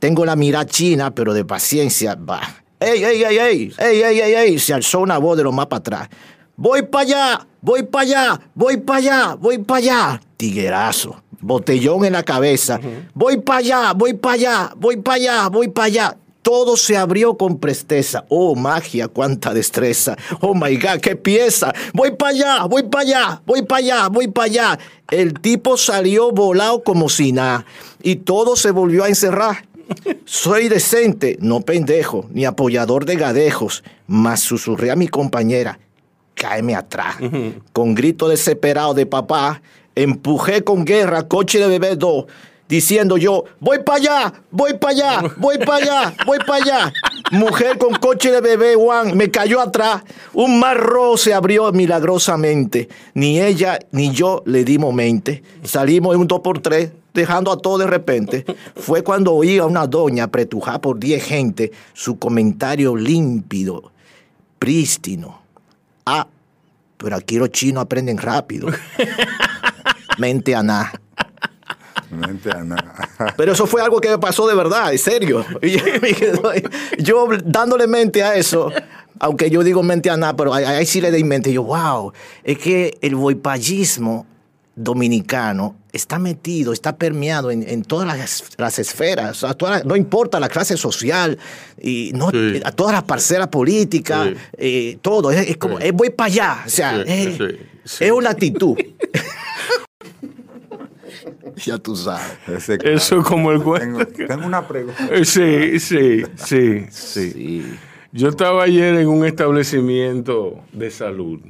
Tengo 0.00 0.24
la 0.24 0.36
mirada 0.36 0.66
china, 0.66 1.14
pero 1.14 1.34
de 1.34 1.44
paciencia, 1.44 2.14
va. 2.14 2.40
¡Ey, 2.80 3.02
ey, 3.02 3.24
ey, 3.24 3.38
ey! 3.38 3.72
¡Ey, 3.78 4.02
ey, 4.02 4.20
ey, 4.20 4.34
ey! 4.34 4.58
Se 4.58 4.72
alzó 4.72 5.00
una 5.00 5.18
voz 5.18 5.36
de 5.36 5.42
lo 5.42 5.52
más 5.52 5.66
para 5.66 5.80
atrás. 5.80 6.08
Voy 6.56 6.82
para 6.82 7.02
allá, 7.02 7.46
voy 7.60 7.82
para 7.82 8.02
allá, 8.02 8.40
voy 8.54 8.76
para 8.78 8.98
allá, 8.98 9.34
voy 9.34 9.58
para 9.58 9.78
allá. 9.78 10.20
Tiguerazo. 10.36 11.22
botellón 11.40 12.04
en 12.04 12.12
la 12.12 12.22
cabeza. 12.22 12.80
Voy 13.14 13.38
para 13.38 13.58
allá, 13.58 13.92
voy 13.92 14.14
para 14.14 14.34
allá, 14.34 14.72
voy 14.76 14.96
para 14.96 15.16
allá, 15.16 15.48
voy 15.48 15.68
para 15.68 15.86
allá. 15.86 16.16
Todo 16.42 16.76
se 16.76 16.96
abrió 16.96 17.36
con 17.36 17.58
presteza. 17.58 18.24
Oh, 18.28 18.54
magia, 18.54 19.08
cuánta 19.08 19.52
destreza. 19.52 20.16
Oh, 20.40 20.54
my 20.54 20.76
God, 20.76 21.00
qué 21.00 21.14
pieza. 21.14 21.72
Voy 21.92 22.12
para 22.12 22.30
allá, 22.30 22.64
voy 22.64 22.84
para 22.84 23.02
allá, 23.02 23.42
voy 23.44 23.62
para 23.62 23.78
allá, 23.78 24.08
voy 24.08 24.28
para 24.28 24.46
allá. 24.46 24.78
El 25.10 25.34
tipo 25.34 25.76
salió 25.76 26.32
volado 26.32 26.82
como 26.82 27.08
si 27.08 27.32
nada. 27.32 27.66
Y 28.02 28.16
todo 28.16 28.56
se 28.56 28.70
volvió 28.70 29.04
a 29.04 29.08
encerrar. 29.08 29.67
Soy 30.24 30.68
decente, 30.68 31.38
no 31.40 31.60
pendejo, 31.62 32.26
ni 32.30 32.44
apoyador 32.44 33.04
de 33.04 33.16
gadejos, 33.16 33.82
mas 34.06 34.40
susurré 34.40 34.90
a 34.90 34.96
mi 34.96 35.08
compañera, 35.08 35.78
cáeme 36.34 36.74
atrás. 36.74 37.16
Con 37.72 37.94
grito 37.94 38.28
desesperado 38.28 38.94
de 38.94 39.06
papá, 39.06 39.62
empujé 39.94 40.62
con 40.64 40.84
guerra 40.84 41.28
coche 41.28 41.58
de 41.58 41.66
bebé 41.66 41.96
2, 41.96 42.26
diciendo 42.68 43.16
yo, 43.16 43.44
voy 43.60 43.78
para 43.78 43.98
allá, 43.98 44.32
voy 44.50 44.74
para 44.74 44.92
allá, 44.92 45.34
voy 45.38 45.58
para 45.58 45.76
allá, 45.76 46.14
voy 46.26 46.38
para 46.46 46.62
allá. 46.62 46.92
Mujer 47.30 47.76
con 47.76 47.94
coche 47.94 48.30
de 48.30 48.40
bebé 48.40 48.74
Juan 48.74 49.16
me 49.16 49.30
cayó 49.30 49.60
atrás. 49.60 50.02
Un 50.32 50.58
mar 50.58 50.78
rojo 50.78 51.18
se 51.18 51.34
abrió 51.34 51.70
milagrosamente. 51.72 52.88
Ni 53.12 53.40
ella 53.40 53.78
ni 53.90 54.12
yo 54.12 54.42
le 54.46 54.64
dimos 54.64 54.94
mente. 54.94 55.42
Salimos 55.62 56.14
en 56.14 56.22
un 56.22 56.26
2 56.26 56.40
por 56.40 56.60
3 56.60 56.90
dejando 57.18 57.52
a 57.52 57.58
todo 57.58 57.78
de 57.78 57.86
repente. 57.86 58.44
Fue 58.76 59.02
cuando 59.02 59.34
oí 59.34 59.58
a 59.58 59.66
una 59.66 59.86
doña 59.86 60.24
apretujada 60.24 60.80
por 60.80 60.98
10 60.98 61.22
gente 61.22 61.72
su 61.92 62.18
comentario 62.18 62.96
límpido, 62.96 63.92
prístino. 64.58 65.42
Ah, 66.06 66.26
pero 66.96 67.16
aquí 67.16 67.36
los 67.36 67.50
chinos 67.50 67.82
aprenden 67.82 68.18
rápido. 68.18 68.68
Mente 70.18 70.54
a 70.54 70.62
nada. 70.62 70.92
Mente 72.10 72.50
a 72.50 72.64
nada. 72.64 72.94
Pero 73.36 73.52
eso 73.52 73.66
fue 73.66 73.82
algo 73.82 74.00
que 74.00 74.08
me 74.08 74.18
pasó 74.18 74.48
de 74.48 74.54
verdad, 74.54 74.92
en 74.92 74.98
serio. 74.98 75.44
Y 75.62 77.02
yo 77.02 77.28
dándole 77.44 77.86
mente 77.86 78.22
a 78.22 78.34
eso, 78.34 78.72
aunque 79.20 79.50
yo 79.50 79.62
digo 79.62 79.82
mente 79.82 80.10
a 80.10 80.16
nada, 80.16 80.34
pero 80.34 80.54
ahí, 80.54 80.86
sí 80.86 81.00
le 81.00 81.10
di 81.10 81.22
mente. 81.22 81.52
Yo, 81.52 81.62
wow, 81.64 82.12
es 82.42 82.58
que 82.58 82.98
el 83.00 83.14
boipallismo 83.14 84.26
dominicano 84.74 85.76
está 85.92 86.18
metido, 86.18 86.72
está 86.72 86.96
permeado 86.96 87.50
en, 87.50 87.62
en 87.68 87.82
todas 87.82 88.06
las, 88.06 88.44
las 88.58 88.78
esferas, 88.78 89.42
o 89.42 89.46
sea, 89.46 89.54
toda 89.54 89.78
la- 89.78 89.84
no 89.84 89.96
importa 89.96 90.38
la 90.40 90.48
clase 90.48 90.76
social, 90.76 91.38
y 91.80 92.12
no, 92.14 92.30
Sí. 92.30 92.60
a 92.64 92.72
todas 92.72 92.92
las 92.92 93.04
parcelas 93.04 93.48
políticas, 93.48 94.28
Sí. 94.28 94.34
eh, 94.58 94.98
todo, 95.02 95.30
es, 95.30 95.48
es 95.48 95.56
como, 95.56 95.78
Sí. 95.78 95.86
eh, 95.86 95.92
voy 95.92 96.10
para 96.10 96.26
allá, 96.26 96.62
o 96.66 96.68
sea, 96.68 96.96
Sí, 97.04 97.10
es, 97.12 97.36
sí, 97.36 97.44
sí. 97.84 98.04
es 98.04 98.10
una 98.12 98.30
actitud. 98.30 98.76
ya 101.64 101.78
tú 101.78 101.96
sabes. 101.96 102.22
Ese 102.46 102.78
Eso 102.84 103.22
como 103.22 103.50
el 103.52 103.62
cuento. 103.62 104.06
Tengo, 104.06 104.26
tengo 104.28 104.46
una 104.46 104.66
pregunta. 104.66 105.08
Eh, 105.10 105.24
Sí, 105.24 105.78
sí, 105.80 106.22
sí, 106.36 106.86
sí. 106.90 107.32
Sí. 107.32 107.64
Yo 108.12 108.28
estaba 108.28 108.62
ayer 108.64 108.94
en 108.94 109.08
un 109.08 109.24
establecimiento 109.26 110.60
de 110.72 110.90
salud 110.90 111.40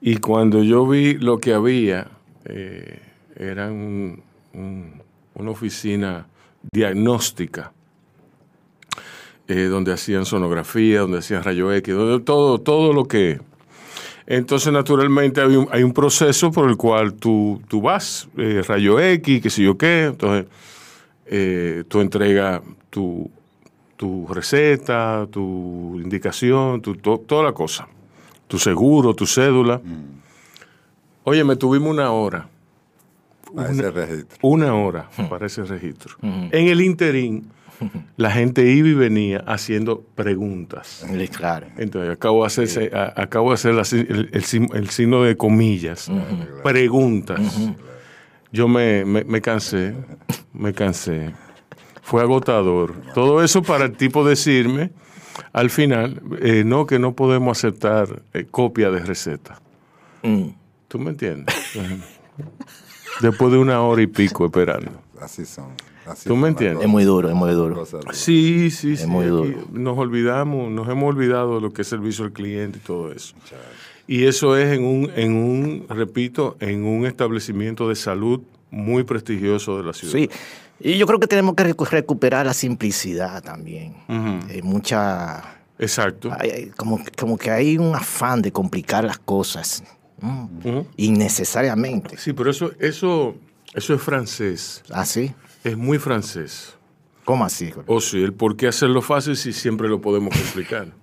y 0.00 0.16
cuando 0.16 0.62
yo 0.62 0.86
vi 0.86 1.14
lo 1.14 1.38
que 1.38 1.52
había, 1.52 2.08
eh, 2.44 3.00
era 3.36 3.70
un- 3.70 4.22
un- 4.54 5.02
una 5.34 5.50
oficina 5.50 6.26
diagnóstica 6.72 7.72
eh, 9.48 9.64
donde 9.64 9.92
hacían 9.92 10.24
sonografía, 10.24 11.00
donde 11.00 11.18
hacían 11.18 11.42
rayo 11.42 11.72
X, 11.72 11.94
donde 11.94 12.24
todo, 12.24 12.58
todo 12.60 12.92
lo 12.92 13.04
que... 13.06 13.40
Entonces, 14.26 14.72
naturalmente, 14.72 15.40
hay 15.40 15.56
un, 15.56 15.66
hay 15.72 15.82
un 15.82 15.92
proceso 15.92 16.52
por 16.52 16.68
el 16.70 16.76
cual 16.76 17.14
tú, 17.14 17.60
tú 17.66 17.80
vas, 17.80 18.28
eh, 18.36 18.62
rayo 18.66 19.00
X, 19.00 19.42
qué 19.42 19.50
sé 19.50 19.62
yo 19.64 19.76
qué, 19.76 20.04
entonces 20.04 20.46
eh, 21.26 21.82
tú 21.88 22.00
entregas 22.00 22.60
tu, 22.90 23.28
tu 23.96 24.28
receta, 24.28 25.26
tu 25.32 25.98
indicación, 26.00 26.80
tu, 26.80 26.94
to- 26.94 27.18
toda 27.26 27.42
la 27.42 27.52
cosa, 27.52 27.88
tu 28.46 28.56
seguro, 28.58 29.14
tu 29.14 29.26
cédula. 29.26 29.80
Oye, 31.24 31.44
me 31.44 31.56
tuvimos 31.56 31.90
una 31.90 32.10
hora, 32.12 32.48
A 33.56 33.66
ese 33.70 33.90
registro. 33.90 34.38
una 34.42 34.74
hora 34.74 35.08
para 35.28 35.46
ese 35.46 35.64
registro. 35.64 36.16
En 36.22 36.68
el 36.68 36.80
interín, 36.80 37.50
la 38.16 38.30
gente 38.30 38.70
iba 38.70 38.88
y 38.88 38.94
venía 38.94 39.38
haciendo 39.46 40.02
preguntas. 40.14 41.04
Claro. 41.36 41.66
Entonces, 41.78 42.12
acabo 42.12 42.40
de, 42.42 42.46
hacerse, 42.46 42.90
a- 42.94 43.12
acabo 43.16 43.48
de 43.50 43.54
hacer 43.54 43.74
la 43.74 43.82
el, 43.92 44.30
el 44.32 44.44
sim- 44.44 44.68
el 44.74 44.90
signo 44.90 45.22
de 45.22 45.36
comillas. 45.36 46.10
Preguntas. 46.62 47.40
Yo 48.52 48.66
me, 48.68 49.04
me- 49.04 49.24
me 49.24 49.40
cansé, 49.40 49.94
me 50.52 50.72
cansé. 50.74 51.30
Fue 52.02 52.20
agotador. 52.22 52.94
Todo 53.14 53.42
eso 53.44 53.62
para 53.62 53.84
el 53.84 53.92
tipo 53.96 54.24
decirme, 54.26 54.90
al 55.52 55.70
final, 55.70 56.20
eh, 56.42 56.64
no, 56.66 56.86
que 56.86 56.98
no 56.98 57.14
podemos 57.14 57.56
aceptar 57.58 58.22
eh, 58.34 58.46
copia 58.50 58.90
de 58.90 59.00
receta. 59.00 59.60
Mm. 60.22 60.48
¿Tú 60.90 60.98
me 60.98 61.10
entiendes? 61.10 61.54
Después 63.20 63.52
de 63.52 63.58
una 63.58 63.80
hora 63.82 64.02
y 64.02 64.08
pico 64.08 64.44
esperando. 64.46 64.90
Así 65.20 65.44
son. 65.46 65.66
Así 66.04 66.28
¿Tú 66.28 66.34
me 66.34 66.48
entiendes? 66.48 66.82
Es 66.82 66.88
muy 66.88 67.04
duro, 67.04 67.28
es 67.28 67.34
muy 67.36 67.52
duro. 67.52 67.86
Sí, 68.12 68.72
sí, 68.72 68.96
sí. 68.96 69.06
muy 69.06 69.26
aquí 69.26 69.30
duro. 69.30 69.68
Nos 69.70 69.96
olvidamos, 69.96 70.68
nos 70.72 70.88
hemos 70.88 71.14
olvidado 71.14 71.54
de 71.56 71.60
lo 71.60 71.72
que 71.72 71.82
es 71.82 71.88
servicio 71.88 72.24
al 72.24 72.32
cliente 72.32 72.78
y 72.78 72.80
todo 72.84 73.12
eso. 73.12 73.36
Y 74.08 74.24
eso 74.24 74.56
es 74.56 74.72
en 74.76 74.84
un, 74.84 75.12
en 75.14 75.32
un, 75.36 75.86
repito, 75.88 76.56
en 76.58 76.84
un 76.84 77.06
establecimiento 77.06 77.88
de 77.88 77.94
salud 77.94 78.40
muy 78.72 79.04
prestigioso 79.04 79.76
de 79.78 79.84
la 79.84 79.92
ciudad. 79.92 80.12
Sí, 80.12 80.28
y 80.80 80.98
yo 80.98 81.06
creo 81.06 81.20
que 81.20 81.28
tenemos 81.28 81.54
que 81.54 81.62
recu- 81.72 81.88
recuperar 81.88 82.46
la 82.46 82.54
simplicidad 82.54 83.40
también. 83.44 83.94
Eh, 84.48 84.60
mucha, 84.64 85.60
Exacto. 85.78 86.30
hay- 86.36 86.50
hay- 86.50 86.66
como, 86.70 86.98
como 87.16 87.38
que 87.38 87.52
hay 87.52 87.78
un 87.78 87.94
afán 87.94 88.42
de 88.42 88.50
complicar 88.50 89.04
las 89.04 89.18
cosas 89.18 89.84
mm, 90.20 90.80
innecesariamente. 90.96 92.16
Sí, 92.16 92.32
pero 92.32 92.50
eso, 92.50 92.70
eso, 92.78 93.34
eso 93.74 93.94
es 93.94 94.02
francés. 94.02 94.82
¿Así? 94.90 95.32
Es 95.64 95.76
muy 95.76 95.98
francés. 95.98 96.74
¿Cómo 97.24 97.44
así? 97.44 97.72
O 97.86 98.00
sí, 98.00 98.22
el 98.22 98.32
por 98.32 98.56
qué 98.56 98.66
hacerlo 98.68 99.02
fácil 99.02 99.36
si 99.36 99.52
siempre 99.52 99.88
lo 99.88 100.00
podemos 100.00 100.34
complicar. 100.36 100.88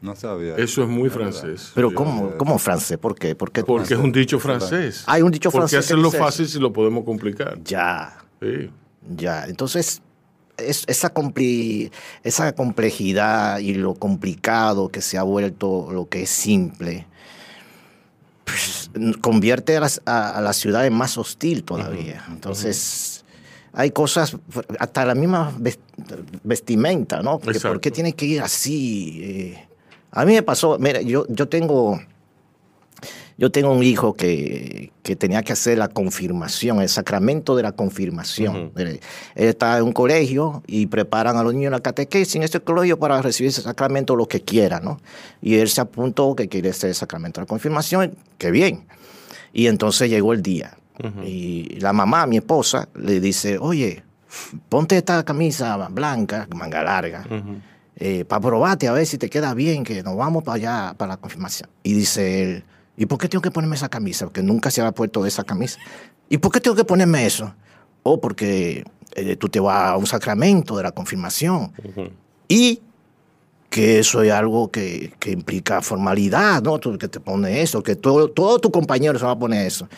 No 0.00 0.14
sabía. 0.14 0.54
Eso 0.56 0.82
es 0.82 0.88
muy 0.90 1.08
francés. 1.08 1.72
Pero 1.74 1.94
¿cómo, 1.94 2.36
cómo 2.36 2.58
francés? 2.58 2.98
¿Por 2.98 3.14
qué? 3.14 3.34
¿Por 3.34 3.50
qué? 3.50 3.64
Porque 3.64 3.94
es 3.94 3.98
un 4.00 4.12
dicho 4.12 4.38
francés. 4.38 5.02
Hay 5.06 5.22
un 5.22 5.30
dicho 5.30 5.50
¿Por 5.50 5.62
qué 5.62 5.68
francés 5.68 5.78
que 5.78 5.94
hacerlo 5.94 6.10
fácil 6.10 6.46
si 6.46 6.58
lo 6.58 6.74
podemos 6.74 7.04
complicar? 7.04 7.58
Ya, 7.64 8.18
Sí. 8.38 8.68
ya. 9.16 9.46
Entonces, 9.46 10.02
es- 10.58 10.84
esa, 10.88 11.14
compli- 11.14 11.90
esa 12.22 12.54
complejidad 12.54 13.60
y 13.60 13.72
lo 13.72 13.94
complicado 13.94 14.90
que 14.90 15.00
se 15.00 15.16
ha 15.16 15.22
vuelto 15.22 15.88
lo 15.90 16.06
que 16.06 16.24
es 16.24 16.28
simple, 16.28 17.06
pues, 18.44 18.90
convierte 19.20 19.76
a, 19.76 19.80
las- 19.80 20.00
a- 20.06 20.30
a 20.38 20.40
la 20.40 20.52
ciudad 20.52 20.86
en 20.86 20.94
más 20.94 21.16
hostil 21.18 21.64
todavía. 21.64 22.24
Entonces, 22.28 23.24
hay 23.72 23.90
cosas, 23.90 24.36
hasta 24.78 25.04
la 25.04 25.14
misma 25.14 25.52
ves- 25.58 25.78
vestimenta, 26.42 27.22
¿no? 27.22 27.38
Porque 27.38 27.58
¿Por 27.72 27.80
qué 27.80 27.90
tiene 27.90 28.12
que 28.12 28.26
ir 28.26 28.42
así? 28.42 29.20
Eh, 29.22 29.68
a 30.12 30.24
mí 30.24 30.32
me 30.34 30.42
pasó, 30.42 30.78
mira, 30.78 31.00
yo, 31.02 31.26
yo 31.28 31.48
tengo... 31.48 32.00
Yo 33.36 33.50
tengo 33.50 33.72
un 33.72 33.82
hijo 33.82 34.14
que, 34.14 34.92
que 35.02 35.16
tenía 35.16 35.42
que 35.42 35.52
hacer 35.52 35.76
la 35.78 35.88
confirmación, 35.88 36.80
el 36.80 36.88
sacramento 36.88 37.56
de 37.56 37.64
la 37.64 37.72
confirmación. 37.72 38.70
Él, 38.76 39.00
él 39.34 39.48
está 39.48 39.76
en 39.78 39.84
un 39.84 39.92
colegio 39.92 40.62
y 40.66 40.86
preparan 40.86 41.36
a 41.36 41.42
los 41.42 41.52
niños 41.52 41.66
en 41.66 41.72
la 41.72 41.80
catequesis 41.80 42.36
en 42.36 42.44
este 42.44 42.60
colegio 42.60 42.98
para 42.98 43.20
recibir 43.20 43.48
ese 43.48 43.62
sacramento 43.62 44.14
lo 44.14 44.26
que 44.26 44.40
quiera, 44.42 44.78
¿no? 44.78 45.00
Y 45.42 45.56
él 45.56 45.68
se 45.68 45.80
apuntó 45.80 46.36
que 46.36 46.48
quiere 46.48 46.70
hacer 46.70 46.90
el 46.90 46.94
sacramento 46.94 47.40
de 47.40 47.44
la 47.44 47.48
confirmación, 47.48 48.16
qué 48.38 48.52
bien. 48.52 48.86
Y 49.52 49.66
entonces 49.66 50.10
llegó 50.10 50.32
el 50.32 50.42
día. 50.42 50.76
Y 51.24 51.80
la 51.80 51.92
mamá, 51.92 52.24
mi 52.26 52.36
esposa, 52.36 52.88
le 52.94 53.18
dice, 53.18 53.58
oye, 53.58 54.04
ponte 54.68 54.96
esta 54.96 55.24
camisa 55.24 55.76
blanca, 55.88 56.46
manga 56.54 56.84
larga, 56.84 57.26
para 58.28 58.40
probarte 58.40 58.86
a 58.86 58.92
ver 58.92 59.04
si 59.04 59.18
te 59.18 59.28
queda 59.28 59.54
bien, 59.54 59.82
que 59.82 60.04
nos 60.04 60.16
vamos 60.16 60.44
para 60.44 60.54
allá, 60.54 60.94
para 60.96 61.14
la 61.14 61.16
confirmación. 61.16 61.68
Y 61.82 61.94
dice 61.94 62.42
él, 62.42 62.64
¿y 62.96 63.06
por 63.06 63.18
qué 63.18 63.28
tengo 63.28 63.42
que 63.42 63.50
ponerme 63.50 63.76
esa 63.76 63.88
camisa? 63.88 64.26
Porque 64.26 64.42
nunca 64.42 64.70
se 64.70 64.80
había 64.80 64.92
puesto 64.92 65.24
esa 65.26 65.44
camisa. 65.44 65.78
¿Y 66.28 66.38
por 66.38 66.52
qué 66.52 66.60
tengo 66.60 66.76
que 66.76 66.84
ponerme 66.84 67.26
eso? 67.26 67.54
Oh, 68.02 68.20
porque 68.20 68.84
eh, 69.14 69.36
tú 69.36 69.48
te 69.48 69.60
vas 69.60 69.92
a 69.92 69.96
un 69.96 70.06
sacramento 70.06 70.76
de 70.76 70.82
la 70.82 70.92
confirmación. 70.92 71.72
Y 72.48 72.80
que 73.70 73.98
eso 73.98 74.22
es 74.22 74.30
algo 74.30 74.70
que, 74.70 75.12
que 75.18 75.32
implica 75.32 75.82
formalidad, 75.82 76.62
¿no? 76.62 76.78
Tú 76.78 76.96
que 76.96 77.08
te 77.08 77.18
pone 77.18 77.60
eso, 77.60 77.82
que 77.82 77.96
todo, 77.96 78.30
todo 78.30 78.58
tu 78.60 78.70
compañero 78.70 79.18
se 79.18 79.24
va 79.24 79.32
a 79.32 79.38
poner 79.38 79.66
eso. 79.66 79.88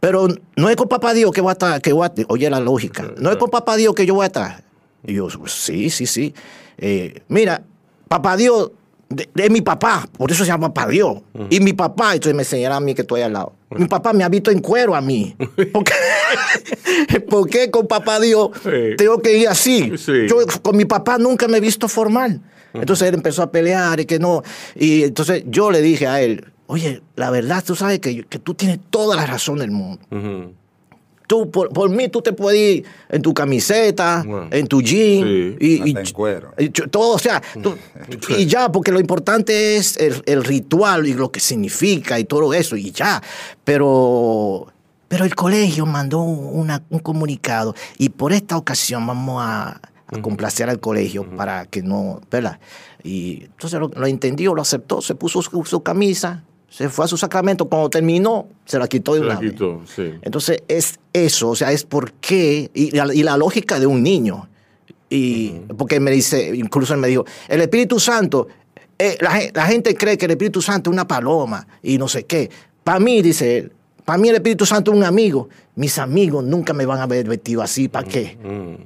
Pero 0.00 0.28
no 0.56 0.70
es 0.70 0.76
con 0.76 0.88
papá 0.88 1.12
Dios 1.12 1.32
que 1.32 1.40
voy 1.40 1.50
a 1.50 1.52
estar, 1.52 1.82
que 1.82 1.92
voy 1.92 2.06
a, 2.06 2.12
oye 2.28 2.48
la 2.48 2.60
lógica, 2.60 3.12
no 3.18 3.30
es 3.30 3.36
con 3.36 3.50
papá 3.50 3.76
Dios 3.76 3.94
que 3.94 4.06
yo 4.06 4.14
voy 4.14 4.24
a 4.24 4.26
estar. 4.28 4.64
Y 5.04 5.14
yo, 5.14 5.28
pues, 5.28 5.52
sí, 5.52 5.90
sí, 5.90 6.06
sí. 6.06 6.34
Eh, 6.78 7.22
mira, 7.28 7.62
papá 8.08 8.36
Dios 8.36 8.70
de, 9.08 9.28
de 9.34 9.50
mi 9.50 9.60
papá, 9.62 10.06
por 10.16 10.30
eso 10.30 10.44
se 10.44 10.48
llama 10.50 10.72
papá 10.72 10.88
Dios. 10.90 11.18
Y 11.50 11.60
mi 11.60 11.72
papá, 11.72 12.14
entonces 12.14 12.34
me 12.34 12.44
señala 12.44 12.76
a 12.76 12.80
mí 12.80 12.94
que 12.94 13.02
estoy 13.02 13.22
al 13.22 13.32
lado. 13.32 13.54
Mi 13.70 13.86
papá 13.86 14.12
me 14.12 14.24
ha 14.24 14.28
visto 14.28 14.50
en 14.50 14.60
cuero 14.60 14.94
a 14.94 15.00
mí. 15.00 15.34
¿Por 15.72 15.84
qué, 15.84 17.20
¿Por 17.20 17.48
qué 17.48 17.70
con 17.70 17.86
papá 17.86 18.20
Dios 18.20 18.50
Sí. 18.62 18.96
tengo 18.96 19.20
que 19.20 19.36
ir 19.38 19.48
así? 19.48 19.92
Sí. 19.96 20.26
Yo 20.28 20.36
con 20.62 20.76
mi 20.76 20.84
papá 20.84 21.18
nunca 21.18 21.48
me 21.48 21.58
he 21.58 21.60
visto 21.60 21.88
formal. 21.88 22.40
Entonces 22.74 23.08
él 23.08 23.14
empezó 23.14 23.42
a 23.42 23.50
pelear 23.50 23.98
y 24.00 24.04
que 24.04 24.18
no. 24.18 24.42
Y 24.76 25.04
entonces 25.04 25.42
yo 25.46 25.70
le 25.70 25.80
dije 25.80 26.06
a 26.06 26.20
él, 26.20 26.44
oye, 26.66 27.02
la 27.16 27.30
verdad, 27.30 27.64
tú 27.66 27.74
sabes 27.74 27.98
que, 27.98 28.24
que 28.24 28.38
tú 28.38 28.54
tienes 28.54 28.78
toda 28.90 29.16
la 29.16 29.26
razón 29.26 29.58
del 29.58 29.70
mundo. 29.70 30.02
Tú, 31.28 31.48
por, 31.50 31.68
por 31.68 31.88
mí, 31.90 32.08
tú 32.08 32.20
te 32.22 32.32
puedes 32.32 32.58
ir 32.78 32.84
en 33.10 33.22
tu 33.22 33.32
camiseta, 33.34 34.24
Bueno. 34.26 34.48
en 34.50 34.66
tu 34.66 34.80
jean, 34.82 35.24
Sí. 35.28 35.56
y, 35.60 35.66
y- 35.74 35.88
Hasta 35.90 36.00
en 36.00 36.10
cuero. 36.12 36.54
y 36.58 36.68
todo, 36.70 37.14
o 37.14 37.18
sea, 37.18 37.40
tú- 37.62 37.76
y 38.36 38.46
ya, 38.46 38.72
porque 38.72 38.90
lo 38.90 38.98
importante 38.98 39.76
es 39.76 39.96
el, 39.98 40.22
el 40.26 40.42
ritual 40.42 41.06
y 41.06 41.12
lo 41.14 41.30
que 41.30 41.38
significa 41.40 42.18
y 42.18 42.24
todo 42.24 42.52
eso, 42.54 42.76
y 42.76 42.90
ya. 42.92 43.22
Pero, 43.62 44.66
pero 45.08 45.24
el 45.26 45.34
colegio 45.34 45.84
mandó 45.86 46.20
una- 46.22 46.82
un 46.90 46.98
comunicado 47.00 47.74
y 47.98 48.08
por 48.08 48.32
esta 48.32 48.56
ocasión 48.56 49.06
vamos 49.06 49.42
a, 49.44 49.80
a 50.06 50.22
complacer 50.22 50.70
al 50.70 50.80
colegio 50.80 51.28
para 51.36 51.66
que 51.66 51.82
no, 51.82 52.20
¿verdad? 52.30 52.58
Y 53.04 53.44
entonces 53.44 53.78
lo, 53.78 53.88
lo 53.94 54.06
entendió, 54.06 54.54
lo 54.54 54.62
aceptó, 54.62 55.02
se 55.02 55.14
puso 55.14 55.42
su, 55.42 55.64
su 55.66 55.82
camisa, 55.82 56.44
se 56.68 56.88
fue 56.88 57.04
a 57.04 57.08
su 57.08 57.16
sacramento, 57.16 57.66
cuando 57.68 57.88
terminó, 57.90 58.46
se 58.64 58.78
la 58.78 58.86
quitó 58.88 59.14
de 59.14 59.20
Se 59.20 59.24
una 59.26 59.34
la 59.34 59.40
vez. 59.40 59.52
quitó, 59.52 59.82
sí. 59.86 60.12
Entonces 60.22 60.62
es 60.68 60.98
eso, 61.12 61.50
o 61.50 61.56
sea, 61.56 61.72
es 61.72 61.84
por 61.84 62.12
qué, 62.12 62.70
y 62.74 62.90
la, 62.90 63.12
y 63.14 63.22
la 63.22 63.36
lógica 63.36 63.80
de 63.80 63.86
un 63.86 64.02
niño. 64.02 64.48
Y 65.10 65.50
porque 65.76 66.00
me 66.00 66.10
dice, 66.10 66.54
incluso 66.54 66.92
él 66.94 67.00
me 67.00 67.08
dijo, 67.08 67.24
el 67.48 67.60
Espíritu 67.62 67.98
Santo, 67.98 68.46
eh, 68.98 69.16
la, 69.20 69.30
gen- 69.30 69.52
la 69.54 69.66
gente 69.66 69.94
cree 69.94 70.18
que 70.18 70.26
el 70.26 70.32
Espíritu 70.32 70.60
Santo 70.60 70.90
es 70.90 70.92
una 70.92 71.08
paloma 71.08 71.66
y 71.82 71.96
no 71.96 72.08
sé 72.08 72.24
qué. 72.24 72.50
Para 72.84 73.00
mí, 73.00 73.22
dice 73.22 73.58
él, 73.58 73.72
para 74.04 74.18
mí 74.18 74.28
el 74.28 74.34
Espíritu 74.36 74.66
Santo 74.66 74.90
es 74.92 74.96
un 74.98 75.04
amigo. 75.04 75.48
Mis 75.76 75.98
amigos 75.98 76.44
nunca 76.44 76.72
me 76.74 76.84
van 76.84 77.00
a 77.00 77.06
ver 77.06 77.26
vestido 77.28 77.62
así, 77.62 77.88
¿para 77.88 78.06
qué? 78.06 78.36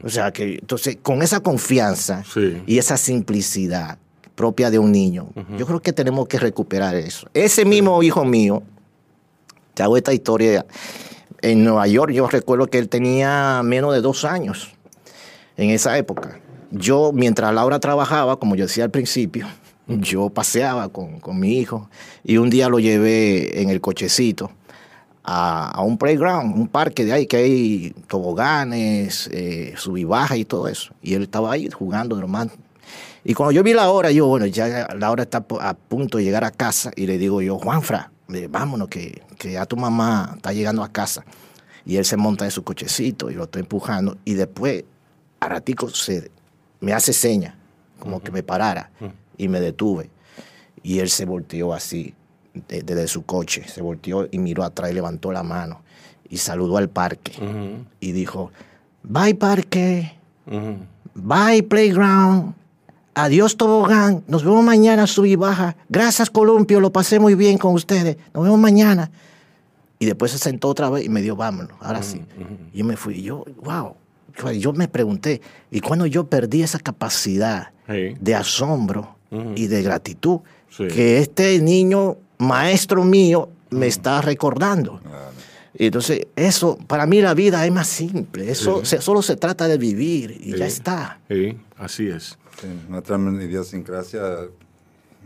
O 0.04 0.08
sea, 0.08 0.30
que 0.32 0.54
entonces 0.60 0.98
con 1.02 1.22
esa 1.22 1.40
confianza 1.40 2.22
Sí. 2.32 2.62
y 2.66 2.78
esa 2.78 2.96
simplicidad 2.96 3.98
propia 4.34 4.70
de 4.70 4.78
un 4.78 4.92
niño, 4.92 5.28
yo 5.58 5.66
creo 5.66 5.80
que 5.80 5.92
tenemos 5.92 6.26
que 6.26 6.38
recuperar 6.38 6.94
eso. 6.94 7.28
Ese 7.34 7.64
mismo 7.64 8.02
hijo 8.02 8.24
mío, 8.24 8.62
te 9.74 9.82
hago 9.82 9.96
esta 9.96 10.12
historia. 10.12 10.66
En 11.40 11.64
Nueva 11.64 11.86
York, 11.88 12.12
yo 12.12 12.28
recuerdo 12.28 12.68
que 12.68 12.78
él 12.78 12.88
tenía 12.88 13.62
menos 13.64 13.92
de 13.92 14.00
dos 14.00 14.24
años 14.24 14.70
en 15.56 15.70
esa 15.70 15.98
época. 15.98 16.38
Yo, 16.70 17.10
mientras 17.12 17.52
Laura 17.52 17.80
trabajaba, 17.80 18.38
como 18.38 18.54
yo 18.54 18.66
decía 18.66 18.84
al 18.84 18.90
principio, 18.90 19.48
yo 19.86 20.30
paseaba 20.30 20.88
con, 20.88 21.18
con 21.18 21.38
mi 21.40 21.58
hijo 21.58 21.90
y 22.22 22.36
un 22.36 22.48
día 22.48 22.68
lo 22.68 22.78
llevé 22.78 23.60
en 23.60 23.70
el 23.70 23.80
cochecito 23.80 24.50
a, 25.24 25.70
a 25.70 25.82
un 25.82 25.98
playground, 25.98 26.56
un 26.56 26.68
parque 26.68 27.04
de 27.04 27.12
ahí 27.12 27.26
que 27.26 27.36
hay 27.36 27.94
toboganes, 28.06 29.28
eh, 29.32 29.74
sub 29.76 29.96
y 29.96 30.04
baja 30.04 30.36
y 30.36 30.44
todo 30.44 30.68
eso. 30.68 30.92
Y 31.02 31.14
él 31.14 31.22
estaba 31.22 31.52
ahí 31.52 31.68
jugando 31.70 32.16
normal. 32.16 32.50
Y 33.24 33.34
cuando 33.34 33.52
yo 33.52 33.62
vi 33.62 33.72
la 33.72 33.90
hora, 33.90 34.10
yo, 34.10 34.26
bueno, 34.26 34.46
ya 34.46 34.88
la 34.98 35.10
hora 35.10 35.22
está 35.22 35.44
a 35.60 35.74
punto 35.74 36.18
de 36.18 36.24
llegar 36.24 36.44
a 36.44 36.50
casa 36.50 36.90
y 36.96 37.06
le 37.06 37.18
digo 37.18 37.40
yo, 37.40 37.58
Juanfra, 37.58 38.10
vámonos, 38.50 38.88
que, 38.88 39.22
que 39.38 39.52
ya 39.52 39.66
tu 39.66 39.76
mamá 39.76 40.32
está 40.36 40.52
llegando 40.52 40.82
a 40.82 40.90
casa. 40.90 41.24
Y 41.84 41.96
él 41.96 42.04
se 42.04 42.16
monta 42.16 42.44
en 42.44 42.50
su 42.50 42.62
cochecito 42.64 43.30
y 43.30 43.34
lo 43.34 43.44
estoy 43.44 43.60
empujando. 43.60 44.16
Y 44.24 44.34
después, 44.34 44.84
a 45.40 45.48
ratico, 45.48 45.88
se, 45.90 46.30
me 46.80 46.92
hace 46.92 47.12
seña, 47.12 47.56
como 47.98 48.20
que 48.20 48.30
me 48.32 48.42
parara. 48.42 48.90
Y 49.36 49.48
me 49.48 49.60
detuve. 49.60 50.10
Y 50.82 50.98
él 51.00 51.08
se 51.10 51.24
volteó 51.24 51.72
así, 51.74 52.14
de- 52.68 52.82
desde 52.82 53.06
su 53.08 53.24
coche. 53.24 53.66
Se 53.68 53.82
volteó 53.82 54.28
y 54.30 54.38
miró 54.38 54.64
atrás 54.64 54.90
y 54.90 54.94
levantó 54.94 55.30
la 55.32 55.42
mano. 55.42 55.82
Y 56.28 56.38
saludó 56.38 56.76
al 56.76 56.88
parque. 56.88 57.32
Ujú, 57.40 57.84
Y 58.00 58.12
dijo, 58.12 58.50
bye 59.02 59.34
parque, 59.34 60.12
bye 61.14 61.62
playground, 61.62 62.54
adiós 63.14 63.56
tobogán, 63.56 64.24
nos 64.26 64.44
vemos 64.44 64.64
mañana, 64.64 65.06
sub 65.06 65.24
y 65.26 65.36
baja. 65.36 65.76
Gracias 65.88 66.30
Columpio, 66.30 66.80
lo 66.80 66.92
pasé 66.92 67.18
muy 67.18 67.34
bien 67.34 67.58
con 67.58 67.74
ustedes. 67.74 68.16
Nos 68.34 68.44
vemos 68.44 68.58
mañana. 68.58 69.10
Y 69.98 70.06
después 70.06 70.32
se 70.32 70.38
sentó 70.38 70.68
otra 70.68 70.90
vez 70.90 71.04
y 71.04 71.08
me 71.08 71.22
dijo, 71.22 71.36
vámonos, 71.36 71.72
ahora 71.80 72.02
sí. 72.02 72.20
Y 72.72 72.78
yo 72.78 72.84
me 72.84 72.96
fui. 72.96 73.14
Y 73.14 73.22
yo, 73.22 73.44
wow. 73.62 73.94
Yo 74.58 74.72
me 74.72 74.88
pregunté, 74.88 75.40
¿y 75.70 75.80
cuando 75.80 76.06
yo 76.06 76.24
perdí 76.26 76.62
esa 76.62 76.78
capacidad 76.78 77.68
Sí. 77.88 78.16
de 78.20 78.34
asombro 78.34 79.16
Ujú. 79.30 79.52
y 79.56 79.66
de 79.66 79.82
gratitud 79.82 80.40
Sí. 80.70 80.88
que 80.88 81.18
este 81.18 81.60
niño, 81.60 82.16
maestro 82.38 83.04
mío, 83.04 83.50
me 83.70 83.86
está 83.86 84.22
recordando? 84.22 85.00
Entonces, 85.74 86.26
eso, 86.36 86.78
para 86.86 87.06
mí 87.06 87.20
la 87.20 87.34
vida 87.34 87.64
es 87.64 87.72
más 87.72 87.86
simple. 87.88 88.50
Eso 88.50 88.80
Sí. 88.80 88.96
se- 88.96 89.02
solo 89.02 89.22
se 89.22 89.36
trata 89.36 89.68
de 89.68 89.78
vivir 89.78 90.36
y 90.40 90.56
ya 90.56 90.66
está. 90.66 91.20
Sí, 91.30 91.58
así 91.78 92.08
es. 92.08 92.38
Sí, 92.62 92.68
nuestra 92.88 93.18
idiosincrasia, 93.18 94.20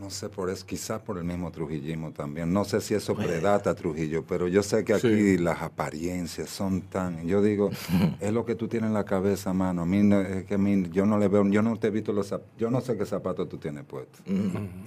no 0.00 0.10
sé 0.10 0.28
por 0.28 0.50
eso, 0.50 0.66
quizás 0.66 1.00
por 1.00 1.16
el 1.16 1.24
mismo 1.24 1.50
trujillismo 1.50 2.10
también. 2.12 2.52
No 2.52 2.66
sé 2.66 2.82
si 2.82 2.92
eso 2.92 3.14
predata 3.14 3.70
a 3.70 3.74
Trujillo, 3.74 4.24
pero 4.28 4.46
yo 4.46 4.62
sé 4.62 4.84
que 4.84 4.92
aquí 4.92 5.08
Sí. 5.08 5.38
las 5.38 5.62
apariencias 5.62 6.50
son 6.50 6.82
tan. 6.82 7.26
Yo 7.26 7.40
digo, 7.42 7.70
es 8.20 8.30
lo 8.30 8.44
que 8.44 8.54
tú 8.54 8.68
tienes 8.68 8.88
en 8.88 8.94
la 8.94 9.04
cabeza, 9.04 9.54
mano. 9.54 9.82
A 9.82 9.86
mí, 9.86 10.02
no- 10.02 10.20
es 10.20 10.44
que 10.44 10.54
a 10.54 10.58
mí, 10.58 10.86
yo 10.92 11.06
no 11.06 11.18
le 11.18 11.28
veo, 11.28 11.46
yo 11.48 11.62
no 11.62 11.78
te 11.78 11.86
he 11.86 11.90
visto 11.90 12.12
los 12.12 12.34
yo 12.58 12.70
no 12.70 12.82
sé 12.82 12.96
qué 12.98 13.06
zapatos 13.06 13.48
tú 13.48 13.56
tienes 13.56 13.84
puestos. 13.84 14.20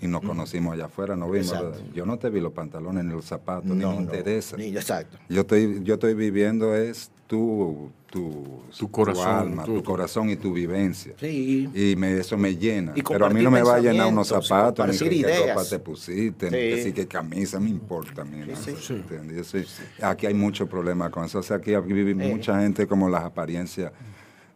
Y 0.02 0.06
nos 0.08 0.22
conocimos 0.22 0.74
allá 0.76 0.86
afuera, 0.86 1.16
no 1.16 1.30
vimos. 1.30 1.54
Exacto. 1.54 1.80
Yo 1.94 2.06
no 2.06 2.20
te 2.20 2.30
vi 2.30 2.40
los 2.40 2.54
pantalones 2.54 3.04
ni 3.04 3.12
los 3.12 3.26
zapatos, 3.26 3.66
ni 3.66 3.84
me 3.84 3.96
interesa. 3.96 4.58
Ni- 4.58 4.68
exacto. 4.78 5.18
Yo 5.28 5.42
estoy, 5.42 5.82
yo 5.84 5.96
estoy 5.96 6.14
viviendo 6.14 6.76
es 6.76 7.10
tu, 7.26 7.90
tu, 8.10 8.62
Tu 8.78 8.90
corazón, 8.90 9.28
alma, 9.28 9.64
tu- 9.64 9.76
tu, 9.76 9.84
corazón 9.84 10.30
y 10.30 10.36
tu 10.36 10.52
vivencia. 10.54 11.14
Sí. 11.20 11.70
Y 11.74 11.96
me, 11.96 12.18
eso 12.20 12.38
me 12.38 12.56
llena. 12.56 12.94
Y 12.96 13.04
Pero 13.04 13.26
a 13.26 13.30
mí 13.30 13.44
no 13.44 13.52
me 13.52 13.62
va 13.62 13.76
a 13.76 13.80
llenar 13.80 14.08
unos 14.08 14.28
zapatos, 14.28 14.88
ni 14.88 14.98
que, 14.98 15.22
qué 15.26 15.48
ropa 15.50 15.64
te 15.66 15.80
pusiste, 15.80 16.46
ni 16.50 16.58
Sí. 16.58 16.76
que 16.76 16.84
sí, 16.84 16.94
qué 16.94 17.08
camisa, 17.08 17.60
me 17.60 17.70
importa 17.70 18.22
a 18.24 18.26
mí. 18.26 18.40
¿no? 18.48 18.56
Sí, 18.56 18.74
Aquí 20.02 20.26
hay 20.26 20.34
mucho 20.34 20.68
problema 20.68 21.10
con 21.12 21.26
eso. 21.26 21.40
O 21.40 21.44
sea, 21.44 21.58
aquí 21.58 21.76
vive 21.76 22.16
mucha 22.16 22.60
gente 22.62 22.88
como 22.88 23.10
las 23.10 23.24
apariencias 23.24 23.92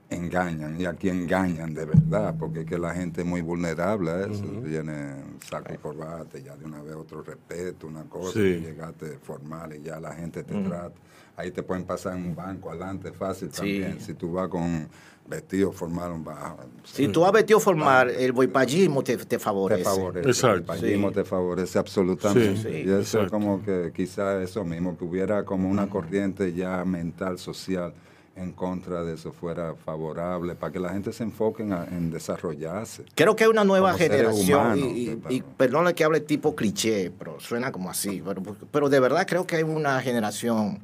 engañan 0.10 0.80
y 0.80 0.86
aquí 0.86 1.10
engañan 1.10 1.74
de 1.74 1.86
verdad 1.86 2.36
porque 2.38 2.60
es 2.62 2.66
que 2.68 2.78
la 2.78 2.94
gente 2.94 3.22
es 3.22 3.28
muy 3.28 3.42
vulnerable 3.42 4.12
a 4.12 4.22
eso 4.28 4.44
tiene 4.64 5.16
saco 5.50 5.74
y 5.74 5.78
corbata 5.78 6.38
y 6.38 6.44
ya 6.44 6.56
de 6.56 6.66
una 6.66 6.84
vez 6.84 6.94
otro 6.94 7.24
respeto 7.24 7.88
una 7.88 8.04
cosa 8.04 8.38
llegaste 8.40 9.18
formal 9.24 9.76
y 9.76 9.82
ya 9.82 10.00
la 10.00 10.14
gente 10.14 10.44
te 10.44 10.54
trata 10.62 10.94
ahí 11.36 11.52
te 11.52 11.64
pueden 11.64 11.84
pasar 11.86 12.16
en 12.18 12.26
un 12.26 12.36
banco 12.36 12.70
adelante 12.70 13.12
fácil 13.12 13.50
Sí. 13.52 13.58
también 13.58 14.00
si 14.00 14.14
tú 14.14 14.34
vas 14.34 14.48
con 14.50 14.88
vestido 15.26 15.72
formal 15.72 16.12
un 16.12 16.24
bajo 16.24 16.58
Si 16.84 17.08
tú 17.08 17.26
has 17.26 17.32
vestido 17.32 17.60
formar, 17.60 18.10
el 18.10 18.34
boipallismo 18.34 19.02
te, 19.04 19.16
te 19.18 19.26
te 19.26 19.40
favorece. 19.40 19.84
favorece 19.84 20.28
Exacto. 20.30 20.74
el 20.74 20.80
Sí. 20.80 21.14
te 21.14 21.24
favorece 21.24 21.80
absolutamente 21.80 22.58
Sí, 22.58 22.62
sí, 22.64 22.70
y 22.70 22.82
eso 22.90 22.98
exacto. 23.00 23.26
es 23.28 23.32
como 23.32 23.64
que 23.64 23.92
quizás 23.96 24.44
eso 24.44 24.64
mismo 24.66 24.98
que 24.98 25.06
hubiera 25.06 25.44
como 25.46 25.70
una 25.70 25.90
corriente 25.90 26.54
ya 26.54 26.84
mental 26.86 27.40
social 27.40 27.94
en 28.36 28.52
contra 28.52 29.04
de 29.04 29.14
eso 29.14 29.32
fuera 29.32 29.76
favorable 29.76 30.56
para 30.56 30.74
que 30.74 30.80
la 30.80 30.90
gente 30.90 31.14
se 31.14 31.24
enfoque 31.24 31.62
en, 31.64 31.72
en 31.72 32.10
desarrollarse 32.12 33.06
Creo 33.16 33.36
que 33.36 33.44
hay 33.46 33.50
una 33.50 33.64
nueva 33.64 33.94
generación, 33.94 34.60
humanos, 34.60 34.78
y, 34.80 35.10
y, 35.12 35.16
que- 35.16 35.34
y 35.36 35.42
perdona 35.42 35.94
que 35.94 36.04
hable 36.04 36.20
tipo 36.20 36.56
cliché, 36.56 37.12
pero 37.18 37.40
suena 37.40 37.72
como 37.72 37.90
así, 37.92 38.22
pero, 38.26 38.42
pero 38.72 38.90
de 38.90 39.00
verdad 39.00 39.26
creo 39.28 39.46
que 39.48 39.56
hay 39.58 39.64
una 39.64 40.02
generación 40.02 40.80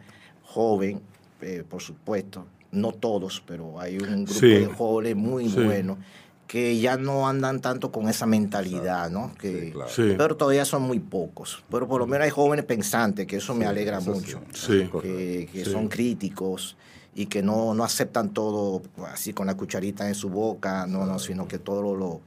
joven, 0.53 1.01
eh, 1.41 1.63
por 1.67 1.81
supuesto, 1.81 2.45
no 2.71 2.91
todos, 2.91 3.41
pero 3.45 3.79
hay 3.79 3.97
un 3.97 4.25
grupo 4.25 4.39
Sí. 4.39 4.47
de 4.47 4.65
jóvenes 4.65 5.15
muy 5.15 5.49
Sí. 5.49 5.63
buenos 5.63 5.97
que 6.47 6.79
ya 6.79 6.97
no 6.97 7.27
andan 7.27 7.61
tanto 7.61 7.91
con 7.91 8.09
esa 8.09 8.25
mentalidad, 8.25 9.11
¿no? 9.11 9.35
Que, 9.39 9.65
Sí, 9.65 9.71
claro. 9.71 9.91
Sí. 9.91 10.15
Pero 10.17 10.35
todavía 10.35 10.65
son 10.65 10.81
muy 10.81 10.99
pocos. 10.99 11.63
Pero 11.69 11.87
por 11.87 11.99
lo 12.01 12.07
menos 12.07 12.25
hay 12.25 12.31
jóvenes 12.31 12.65
pensantes, 12.65 13.27
que 13.27 13.35
eso 13.35 13.53
me 13.53 13.65
alegra 13.67 13.99
Eso 13.99 14.11
mucho. 14.15 14.41
Que, 15.03 15.47
que 15.51 15.63
Sí. 15.65 15.71
son 15.71 15.87
críticos 15.89 16.75
y 17.13 17.27
que 17.27 17.43
no, 17.43 17.75
no 17.75 17.83
aceptan 17.83 18.29
todo 18.33 18.81
así 19.13 19.31
con 19.33 19.45
la 19.45 19.55
cucharita 19.55 20.07
en 20.07 20.15
su 20.15 20.29
boca, 20.29 20.87
no, 20.87 21.05
no, 21.05 21.19
sino 21.19 21.47
que 21.47 21.59
todo 21.59 21.95
lo, 21.95 22.21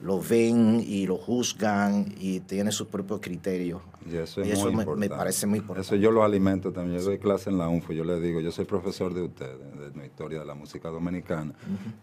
lo, 0.00 0.16
lo 0.16 0.20
ven 0.22 0.82
y 0.86 1.06
lo 1.06 1.16
juzgan 1.16 2.14
y 2.18 2.40
tienen 2.40 2.72
sus 2.72 2.88
propios 2.88 3.20
criterios. 3.20 3.80
Y 4.10 4.16
eso 4.16 4.40
es 4.42 4.48
Y 4.48 4.50
eso 4.52 4.72
muy 4.72 4.84
me- 4.96 5.08
parece 5.08 5.46
muy 5.46 5.58
importante. 5.58 5.86
Eso 5.86 5.96
yo 5.96 6.10
lo 6.10 6.24
alimento 6.24 6.72
también. 6.72 6.98
Yo 6.98 7.04
doy 7.04 7.18
clase 7.18 7.50
en 7.50 7.58
la 7.58 7.68
UNFO. 7.68 7.92
Yo 7.92 8.04
les 8.04 8.22
digo, 8.22 8.40
yo 8.40 8.50
soy 8.50 8.64
profesor 8.64 9.12
de 9.14 9.22
ustedes, 9.22 9.58
de 9.78 9.98
la 9.98 10.06
historia 10.06 10.40
de 10.40 10.46
la 10.46 10.54
música 10.54 10.88
dominicana. 10.88 11.52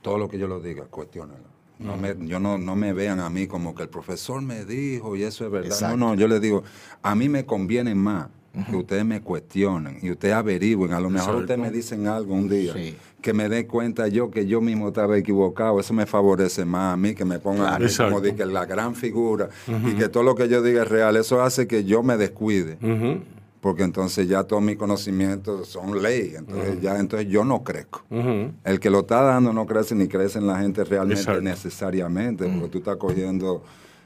Todo 0.01 0.17
lo 0.17 0.29
que 0.29 0.37
yo 0.37 0.47
les 0.47 0.63
diga, 0.63 0.85
cuestionenlo. 0.85 1.57
No 1.79 1.95
me, 1.95 2.15
yo 2.27 2.39
no, 2.39 2.57
no 2.57 2.75
me 2.75 2.91
vean 2.91 3.19
a 3.19 3.29
mí 3.29 3.45
como 3.45 3.75
que 3.75 3.83
el 3.83 3.89
profesor 3.89 4.41
me 4.41 4.65
dijo 4.65 5.15
y 5.15 5.21
eso 5.23 5.45
es 5.45 5.51
verdad. 5.51 5.67
Exacto. 5.67 5.95
No, 5.97 6.07
no, 6.09 6.15
yo 6.15 6.27
les 6.27 6.41
digo, 6.41 6.63
a 7.03 7.13
mí 7.13 7.29
me 7.29 7.45
conviene 7.45 7.93
más 7.93 8.29
que 8.69 8.75
ustedes 8.75 9.05
me 9.05 9.21
cuestionen 9.21 9.99
y 10.01 10.11
ustedes 10.11 10.33
averigüen. 10.35 10.93
A 10.93 10.99
lo 10.99 11.09
mejor 11.09 11.29
Exacto. 11.35 11.41
ustedes 11.41 11.59
me 11.59 11.71
dicen 11.71 12.07
algo 12.07 12.33
un 12.33 12.49
día 12.49 12.73
Sí. 12.73 12.95
que 13.21 13.33
me 13.33 13.49
dé 13.49 13.67
cuenta 13.67 14.07
yo 14.07 14.31
que 14.31 14.45
yo 14.45 14.61
mismo 14.61 14.89
estaba 14.89 15.17
equivocado. 15.17 15.79
Eso 15.79 15.93
me 15.93 16.05
favorece 16.05 16.65
más 16.65 16.93
a 16.93 16.97
mí 16.97 17.13
que 17.15 17.25
me 17.25 17.39
pongan 17.39 17.81
Exacto. 17.81 18.15
como 18.19 18.35
que 18.35 18.45
la 18.45 18.65
gran 18.65 18.95
figura 18.95 19.49
y 19.85 19.93
que 19.95 20.09
todo 20.09 20.23
lo 20.23 20.35
que 20.35 20.47
yo 20.49 20.61
diga 20.61 20.83
es 20.83 20.87
real. 20.89 21.15
Eso 21.17 21.41
hace 21.41 21.67
que 21.67 21.83
yo 21.83 22.03
me 22.03 22.17
descuide. 22.17 22.77
Porque 23.59 23.81
entonces 23.83 24.27
ya 24.29 24.43
todos 24.43 24.61
mis 24.61 24.77
conocimientos 24.77 25.67
son 25.67 26.01
ley, 26.01 26.33
entonces 26.37 26.79
ya 26.79 26.99
entonces 26.99 27.27
yo 27.27 27.43
no 27.43 27.63
crezco. 27.63 28.03
El 28.63 28.79
que 28.79 28.89
lo 28.89 28.99
está 28.99 29.21
dando 29.23 29.51
no 29.51 29.65
crece 29.65 29.95
ni 29.95 30.07
crece 30.07 30.37
en 30.37 30.47
la 30.47 30.59
gente 30.59 30.83
realmente 30.83 31.41
necesariamente, 31.41 32.45
porque 32.47 32.69
tú 32.69 32.77
estás 32.77 32.97
cogiendo 32.97 33.63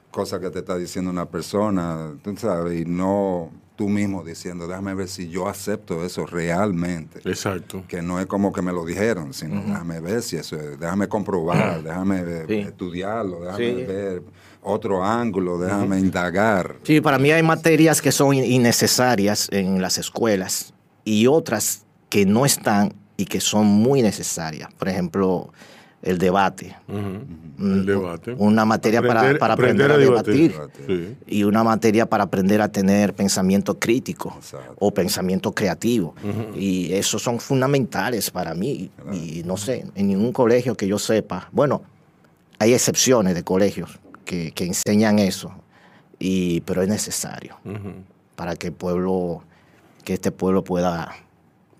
cosas 0.10 0.39
que 0.39 0.49
te 0.49 0.60
está 0.60 0.78
diciendo 0.78 1.12
una 1.12 1.26
persona, 1.26 2.12
tú 2.24 2.36
sabes, 2.38 2.82
y 2.82 2.86
no 2.86 3.52
tú 3.82 3.89
mismo 3.89 4.23
diciendo, 4.23 4.67
déjame 4.67 4.93
ver 4.93 5.07
si 5.07 5.27
yo 5.27 5.47
acepto 5.47 6.05
eso 6.05 6.27
realmente. 6.27 7.19
Exacto. 7.27 7.84
Que 7.88 8.03
no 8.03 8.19
es 8.19 8.27
como 8.27 8.53
que 8.53 8.61
me 8.61 8.71
lo 8.71 8.86
dijeron, 8.86 9.34
sino 9.34 9.59
déjame 9.59 9.99
ver 9.99 10.21
si 10.21 10.36
eso 10.36 10.55
es, 10.55 10.79
déjame 10.79 11.07
comprobar, 11.07 11.82
déjame 11.82 12.45
estudiarlo, 12.61 13.39
déjame 13.41 13.73
ver 13.73 14.23
otro 14.61 15.03
ángulo, 15.03 15.57
déjame 15.57 15.97
indagar. 15.99 16.75
Sí, 16.84 17.01
para 17.01 17.17
mí 17.17 17.32
hay 17.32 17.41
materias 17.41 18.03
que 18.03 18.11
son 18.11 18.36
innecesarias 18.36 19.49
en 19.51 19.82
las 19.82 19.97
escuelas 19.97 20.75
y 21.03 21.25
otras 21.25 21.84
que 22.09 22.27
no 22.27 22.45
están 22.45 22.93
y 23.17 23.25
que 23.25 23.41
son 23.41 23.65
muy 23.65 24.03
necesarias. 24.03 24.69
Por 24.77 24.89
ejemplo, 24.89 25.51
el 26.02 26.18
debate. 26.18 26.76
El 27.60 27.86
debate. 27.86 28.36
Una 28.38 28.66
materia 28.66 29.02
para, 29.02 29.38
para, 29.38 29.54
aprender, 29.54 29.91
a, 29.91 29.97
debatir. 29.97 30.56
Y 31.28 31.43
una 31.43 31.64
materia 31.64 32.08
para 32.08 32.24
aprender 32.24 32.62
a 32.62 32.72
tener 32.72 33.14
pensamiento 33.14 33.78
crítico 33.78 34.38
o 34.80 34.91
pensamiento 34.93 35.52
creativo. 35.54 36.16
Y 36.56 36.93
esos 36.93 37.22
son 37.22 37.39
fundamentales 37.39 38.32
para 38.32 38.54
mí. 38.54 38.89
Y 39.12 39.43
no 39.45 39.58
sé, 39.58 39.86
en 39.95 40.08
ningún 40.08 40.34
colegio 40.34 40.76
que 40.76 40.88
yo 40.88 40.97
sepa, 40.97 41.49
bueno, 41.52 41.84
hay 42.60 42.74
excepciones 42.74 43.36
de 43.36 43.43
colegios 43.43 43.99
que, 44.26 44.54
enseñan 44.58 45.20
eso, 45.20 45.52
y, 46.20 46.62
pero 46.62 46.82
es 46.82 46.88
necesario 46.88 47.58
para 48.36 48.56
que 48.56 48.68
el 48.68 48.74
pueblo, 48.74 49.43
que 50.04 50.14
este 50.14 50.32
pueblo 50.32 50.64
pueda 50.64 51.14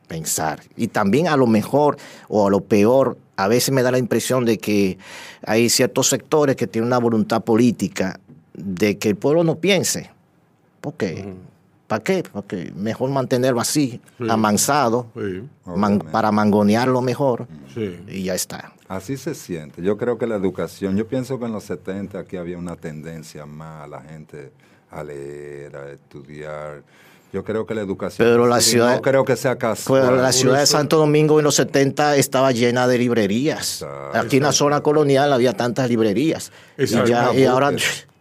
pensar. 0.08 0.62
Y 0.76 0.90
también 0.90 1.28
a 1.28 1.38
lo 1.38 1.48
mejor 1.48 1.98
o 2.28 2.46
a 2.46 2.52
lo 2.52 2.62
peor, 2.62 3.18
a 3.44 3.48
veces 3.48 3.72
me 3.72 3.84
da 3.84 3.92
la 3.92 3.98
impresión 3.98 4.46
de 4.46 4.58
que 4.58 4.98
hay 5.46 5.70
ciertos 5.70 6.08
sectores 6.08 6.56
que 6.56 6.68
tienen 6.68 6.88
una 6.88 7.00
voluntad 7.00 7.44
política 7.44 8.20
de 8.54 8.98
que 8.98 9.10
el 9.10 9.16
pueblo 9.16 9.44
no 9.44 9.56
piense. 9.56 10.10
¿Por 10.80 10.96
qué? 10.96 11.34
¿Para 11.88 12.04
qué? 12.04 12.24
Porque 12.32 12.72
mejor 12.76 13.10
mantenerlo 13.10 13.60
así, 13.60 14.02
amansado, 14.30 15.08
para 16.12 16.32
mangonearlo 16.32 17.02
mejor 17.02 17.48
y 18.08 18.24
ya 18.24 18.34
está. 18.34 18.74
Así 18.88 19.18
se 19.18 19.36
siente. 19.36 19.82
Yo 19.82 19.98
creo 19.98 20.18
que 20.18 20.28
la 20.28 20.36
educación, 20.36 20.98
yo 20.98 21.08
pienso 21.08 21.40
que 21.40 21.46
en 21.46 21.54
los 21.54 21.64
70 21.66 22.20
aquí 22.20 22.38
había 22.38 22.58
una 22.58 22.76
tendencia 22.76 23.46
más 23.46 23.84
a 23.84 23.88
la 23.88 24.02
gente 24.02 24.52
a 24.90 25.04
leer, 25.04 25.76
a 25.76 25.92
estudiar. 25.92 26.84
Yo 27.34 27.44
creo 27.44 27.66
que 27.66 27.74
la 27.74 27.82
educación. 27.82 28.28
Pero 28.28 28.46
la 28.48 28.60
ciudad. 28.60 28.96
No 28.96 29.02
creo 29.02 29.24
que 29.24 29.36
sea 29.36 29.58
casual. 29.58 30.02
Pero 30.04 30.16
la 30.18 30.32
ciudad 30.32 30.60
de 30.60 30.66
Santo 30.66 30.98
Domingo 30.98 31.40
en 31.40 31.46
los 31.46 31.56
70 31.56 32.18
estaba 32.18 32.52
llena 32.52 32.88
de 32.88 32.98
librerías. 32.98 33.86
Aquí 34.14 34.38
en 34.38 34.44
la 34.44 34.52
zona 34.52 34.82
colonial 34.82 35.32
había 35.32 35.54
tantas 35.54 35.90
librerías. 35.90 36.52
Y, 36.78 36.86
ya, 36.86 37.34
y 37.34 37.46
ahora. 37.46 37.72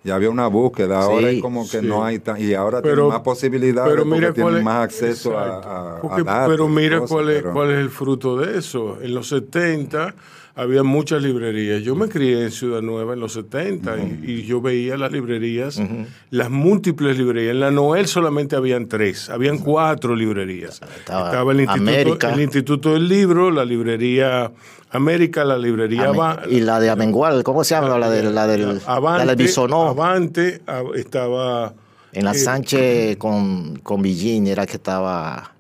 Ya 0.03 0.15
había 0.15 0.31
una 0.31 0.47
búsqueda, 0.47 1.03
ahora 1.03 1.29
es 1.29 1.43
como 1.43 1.69
que 1.69 1.83
no 1.83 2.03
hay 2.03 2.21
tan, 2.21 2.41
y 2.41 2.55
ahora 2.55 2.81
tienen 2.81 3.07
más 3.09 3.21
posibilidades 3.21 3.91
pero 3.91 4.07
mira 4.07 4.33
tienen 4.33 4.65
más 4.65 4.85
acceso 4.85 5.39
a, 5.39 5.99
a, 5.99 6.47
Pero 6.47 6.69
mira 6.69 7.01
cuál, 7.01 7.29
es, 7.29 7.43
cuál 7.43 7.73
es 7.73 7.79
el 7.81 7.91
fruto 7.91 8.39
de 8.39 8.59
eso. 8.59 8.97
En 9.03 9.13
los 9.13 9.29
70 9.29 10.15
había 10.55 10.83
muchas 10.83 11.23
librerías. 11.23 11.83
Yo 11.83 11.95
me 11.95 12.09
crié 12.09 12.45
en 12.45 12.51
Ciudad 12.51 12.83
Nueva 12.83 13.15
en 13.15 13.21
los 13.21 13.33
70 13.35 13.97
y, 14.23 14.43
yo 14.43 14.61
veía 14.61 14.97
las 14.97 15.13
librerías, 15.13 15.81
las 16.31 16.51
múltiples 16.51 17.17
librerías. 17.17 17.53
En 17.53 17.61
la 17.61 17.71
Noel 17.71 18.07
solamente 18.07 18.57
habían 18.57 18.87
tres, 18.87 19.31
habían 19.31 19.59
cuatro 19.59 20.15
librerías. 20.15 20.81
Estaba, 20.99 21.53
el, 21.53 21.61
instituto, 21.61 22.29
el 22.29 22.41
Instituto 22.41 22.93
del 22.95 23.09
Libro, 23.09 23.51
la 23.51 23.65
librería 23.65 24.51
América, 24.93 25.45
la 25.45 25.57
librería 25.57 26.11
Y 26.49 26.61
la 26.61 26.81
de 26.81 26.91
Amengual, 26.91 27.45
¿cómo 27.45 27.63
se 27.63 27.75
llama? 27.75 27.97
La, 27.99 28.11
de, 28.11 28.23
la 28.25 28.47
del 28.47 28.81
Avante, 28.87 29.35
Bisonó. 29.37 29.89
Avante 29.89 30.63
estaba... 30.97 31.73
En 32.13 32.25
la 32.25 32.33
eh, 32.33 32.35
Sánchez 32.35 33.17
con, 33.19 33.77
con 33.77 34.03
Villín 34.03 34.49
era 34.49 34.67
que 34.67 34.77
estaba... 34.77 35.53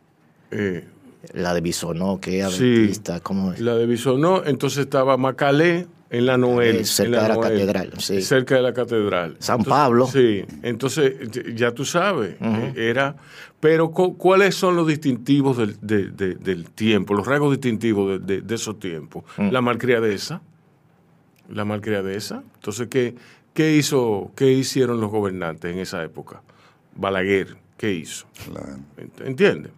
Eh, 0.50 0.84
la 1.32 1.54
de 1.54 1.60
Bisonó, 1.60 2.20
que 2.20 2.40
es 2.40 2.52
sí, 2.52 2.92
¿cómo 3.22 3.52
es? 3.52 3.60
La 3.60 3.74
de 3.76 3.86
Bisonó, 3.86 4.42
entonces 4.44 4.80
estaba 4.80 5.16
Macalé 5.16 5.86
en 6.10 6.26
la 6.26 6.36
Noel. 6.36 6.76
Eh, 6.76 6.84
cerca 6.84 7.22
de 7.22 7.28
la 7.28 7.40
catedral, 7.40 7.92
sí. 7.98 8.20
Cerca 8.20 8.56
de 8.56 8.62
la 8.62 8.74
catedral. 8.74 9.36
San 9.38 9.62
Pablo. 9.62 10.06
Sí, 10.06 10.44
entonces 10.62 11.14
ya 11.54 11.72
tú 11.72 11.84
sabes, 11.84 12.36
eh, 12.40 12.72
era... 12.76 13.16
Pero 13.60 13.90
¿cuáles 13.90 14.54
son 14.54 14.74
los 14.74 14.86
distintivos 14.86 15.58
del, 15.58 15.76
del 16.16 16.70
tiempo, 16.70 17.12
los 17.12 17.26
rasgos 17.26 17.50
distintivos 17.50 18.26
de, 18.26 18.42
esos 18.48 18.78
tiempos? 18.78 19.24
Mm. 19.36 19.50
La 19.50 19.60
malcriadeza, 19.60 20.40
la 21.50 21.66
malcriadeza. 21.66 22.42
Entonces, 22.54 22.88
¿qué, 22.88 23.14
qué, 23.52 23.76
hizo, 23.76 24.32
¿qué 24.34 24.50
hicieron 24.50 24.98
los 24.98 25.10
gobernantes 25.10 25.70
en 25.74 25.78
esa 25.78 26.02
época? 26.02 26.42
Balaguer, 26.96 27.58
¿qué 27.76 27.92
hizo? 27.92 28.26
¿Entiendes? 29.22 29.72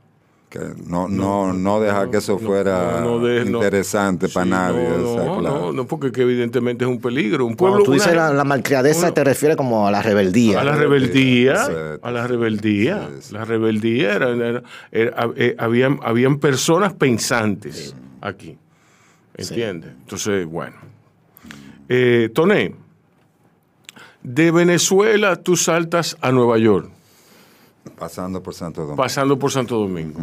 Que 0.53 0.61
no, 0.87 1.09
no, 1.09 1.55
no, 1.55 1.81
dejar 1.81 2.11
que 2.11 2.19
eso 2.19 2.39
fuera 2.39 3.03
interesante 3.43 4.29
para 4.29 4.45
nadie. 4.45 4.87
No, 4.99 5.41
no, 5.41 5.73
no, 5.73 5.87
porque 5.87 6.09
evidentemente 6.21 6.85
es 6.85 6.91
un 6.91 7.01
peligro. 7.01 7.47
Un 7.47 7.57
pueblo, 7.57 7.79
Cuando 7.79 7.87
tú 7.87 7.93
dices 7.95 8.15
la, 8.15 8.45
malcriadeza, 8.45 9.15
te 9.15 9.25
refieres 9.25 9.57
como 9.57 9.87
a 9.87 9.91
la 9.91 10.03
rebeldía. 10.03 10.61
A 10.61 10.65
la 10.65 10.77
rebeldía, 10.77 11.65
a 12.03 12.11
la 12.11 12.27
rebeldía. 12.27 13.09
La 13.31 13.47
rebeldía 13.47 14.13
era, 14.13 14.63
eh, 14.93 15.57
habían, 15.59 15.99
habían 16.03 16.39
personas 16.39 16.93
pensantes 16.93 17.97
aquí. 18.21 18.59
¿Entiendes? 19.35 19.91
Entonces, 20.01 20.45
bueno. 20.47 20.77
Eh, 21.89 22.29
Toné, 22.35 22.75
de 24.23 24.51
Venezuela 24.51 25.37
tú 25.37 25.57
saltas 25.57 26.19
a 26.21 26.31
Nueva 26.31 26.59
York. 26.59 26.91
Pasando 27.99 28.43
por 28.43 28.55
Santo 28.55 28.83
Domingo. 28.83 28.97
Pasando 28.97 29.39
por 29.39 29.51
Santo 29.51 29.79
Domingo. 29.79 30.21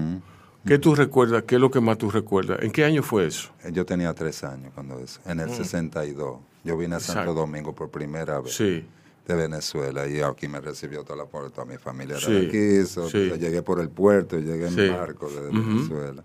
¿Qué 0.66 0.78
tú 0.78 0.96
recuerdas? 0.96 1.44
¿Qué 1.44 1.56
es 1.56 1.62
lo 1.62 1.72
que 1.72 1.80
más 1.80 1.98
tú 1.98 2.12
recuerdas? 2.12 2.60
¿En 2.62 2.72
qué 2.72 2.84
año 2.84 3.02
fue 3.02 3.28
eso? 3.28 3.50
Eh, 3.64 3.72
yo 3.72 3.86
tenía 3.86 4.14
tres 4.14 4.44
años 4.44 4.72
cuando 4.74 5.00
eso. 5.00 5.20
En 5.26 5.40
el 5.40 5.50
62. 5.50 6.40
Mm. 6.40 6.68
Yo 6.68 6.78
vine 6.78 6.96
a 6.96 7.00
Santo 7.00 7.34
Domingo 7.34 7.74
por 7.74 7.90
primera 7.90 8.40
vez. 8.42 8.56
Sí. 8.56 8.86
De 9.26 9.36
Venezuela 9.36 10.08
y 10.08 10.22
aquí 10.22 10.48
me 10.48 10.60
recibió 10.60 11.04
toda 11.04 11.24
la 11.24 11.50
toda 11.50 11.64
mi 11.64 11.78
familia 11.78 12.18
era 12.18 12.28
de 12.28 12.48
aquí. 12.48 13.38
Llegué 13.40 13.62
por 13.62 13.80
el 13.80 13.90
puerto, 13.90 14.40
llegué 14.40 14.68
en 14.68 14.92
barco 14.92 15.30
de 15.30 15.42
Venezuela. 15.42 16.24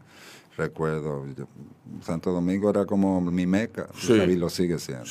Recuerdo, 0.56 1.26
Santo 2.02 2.32
Domingo 2.32 2.70
era 2.70 2.86
como 2.86 3.20
mi 3.20 3.46
meca 3.46 3.88
y 4.08 4.36
lo 4.36 4.48
sigue 4.48 4.78
siendo. 4.78 5.04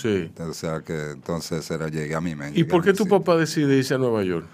O 0.50 0.54
sea 0.54 0.82
que 0.82 1.12
entonces 1.12 1.70
era, 1.70 1.88
llegué 1.88 2.16
a 2.16 2.22
mi 2.22 2.34
meca. 2.34 2.58
¿Y 2.58 2.64
por 2.64 2.84
qué 2.84 2.94
tu 2.94 3.06
papá 3.06 3.38
decide 3.38 3.78
irse 3.78 3.94
a 3.94 4.00
Nueva 4.00 4.24
York? 4.24 4.48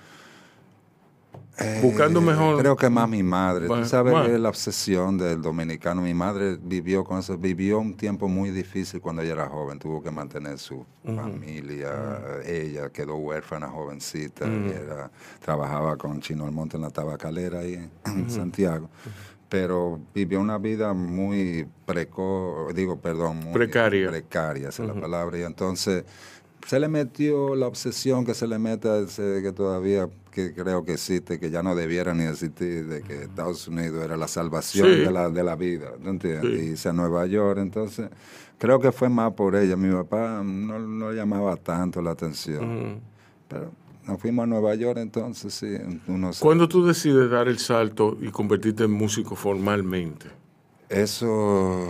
Buscando 1.82 2.22
mejor. 2.22 2.60
Creo 2.60 2.76
que 2.76 2.90
más 2.90 3.10
mi 3.10 3.24
madre. 3.24 3.68
Tú 3.68 3.86
sabes 3.86 4.40
la 4.40 4.50
obsesión 4.50 5.18
del 5.18 5.42
dominicano. 5.42 6.02
Mi 6.02 6.14
madre 6.14 6.58
vivió 6.62 7.04
con 7.04 7.20
eso, 7.20 7.38
vivió 7.38 7.80
un 7.80 7.96
tiempo 7.96 8.28
muy 8.28 8.52
difícil 8.52 9.02
cuando 9.02 9.22
ella 9.22 9.34
era 9.34 9.48
joven. 9.48 9.80
Tuvo 9.80 10.02
que 10.02 10.12
mantener 10.12 10.58
su 10.58 10.86
familia. 11.04 12.22
Ella 12.46 12.90
quedó 12.90 13.16
huérfana, 13.16 13.68
jovencita. 13.68 14.46
era, 14.46 15.12
trabajaba 15.44 15.98
con 15.98 16.20
Chino 16.22 16.46
Almonte 16.46 16.78
en 16.78 16.84
la 16.84 16.90
tabacalera 16.90 17.60
ahí 17.60 17.90
en 18.06 18.30
Santiago. 18.30 18.90
Pero 19.50 20.00
vivió 20.14 20.40
una 20.40 20.60
vida 20.60 20.94
muy 20.94 21.68
preco, 21.88 22.68
digo, 22.76 23.00
perdón, 23.00 23.38
muy 23.38 23.54
precaria. 23.54 24.10
Precaria, 24.10 24.70
esa 24.70 24.84
es 24.84 24.90
la 24.90 25.02
palabra. 25.02 25.40
Y 25.40 25.42
entonces 25.42 26.06
se 26.66 26.80
le 26.80 26.88
metió 26.88 27.56
la 27.56 27.68
obsesión 27.68 28.26
que 28.26 28.34
se 28.34 28.48
le 28.48 28.60
mete 28.60 28.90
a 28.90 28.98
ese, 28.98 29.42
que 29.42 29.52
todavía 29.52 30.10
que 30.32 30.54
creo 30.54 30.84
que 30.84 30.94
existe, 30.94 31.40
que 31.40 31.50
ya 31.50 31.64
no 31.64 31.76
debiera 31.76 32.14
ni 32.14 32.24
existir, 32.24 32.88
de 32.88 33.02
que 33.02 33.24
Estados 33.24 33.68
Unidos 33.68 34.04
era 34.04 34.16
la 34.16 34.28
salvación 34.28 34.88
de, 34.88 35.12
la, 35.12 35.30
de 35.30 35.44
la 35.44 35.56
vida, 35.56 35.92
¿no 36.00 36.12
entiendes? 36.12 36.62
Y 36.62 36.72
hice 36.72 36.90
a 36.90 36.94
Nueva 36.94 37.26
York, 37.26 37.60
entonces 37.60 38.10
creo 38.58 38.80
que 38.80 38.92
fue 38.92 39.10
más 39.10 39.34
por 39.34 39.56
ella. 39.56 39.76
Mi 39.76 39.92
papá 39.92 40.42
no, 40.44 40.80
no 40.80 41.12
llamaba 41.12 41.56
tanto 41.56 42.02
la 42.02 42.12
atención, 42.12 43.00
pero 43.48 43.72
nos 44.06 44.20
fuimos 44.20 44.44
a 44.44 44.48
Nueva 44.48 44.76
York 44.76 45.00
entonces, 45.00 45.54
sí. 45.54 45.76
Unos 46.08 46.40
¿Cuándo 46.40 46.68
tú 46.68 46.86
decides 46.86 47.30
dar 47.30 47.48
el 47.48 47.60
salto 47.60 48.18
y 48.22 48.30
convertirte 48.30 48.84
en 48.84 48.92
músico 48.92 49.36
formalmente? 49.36 50.28
Eso 50.90 51.88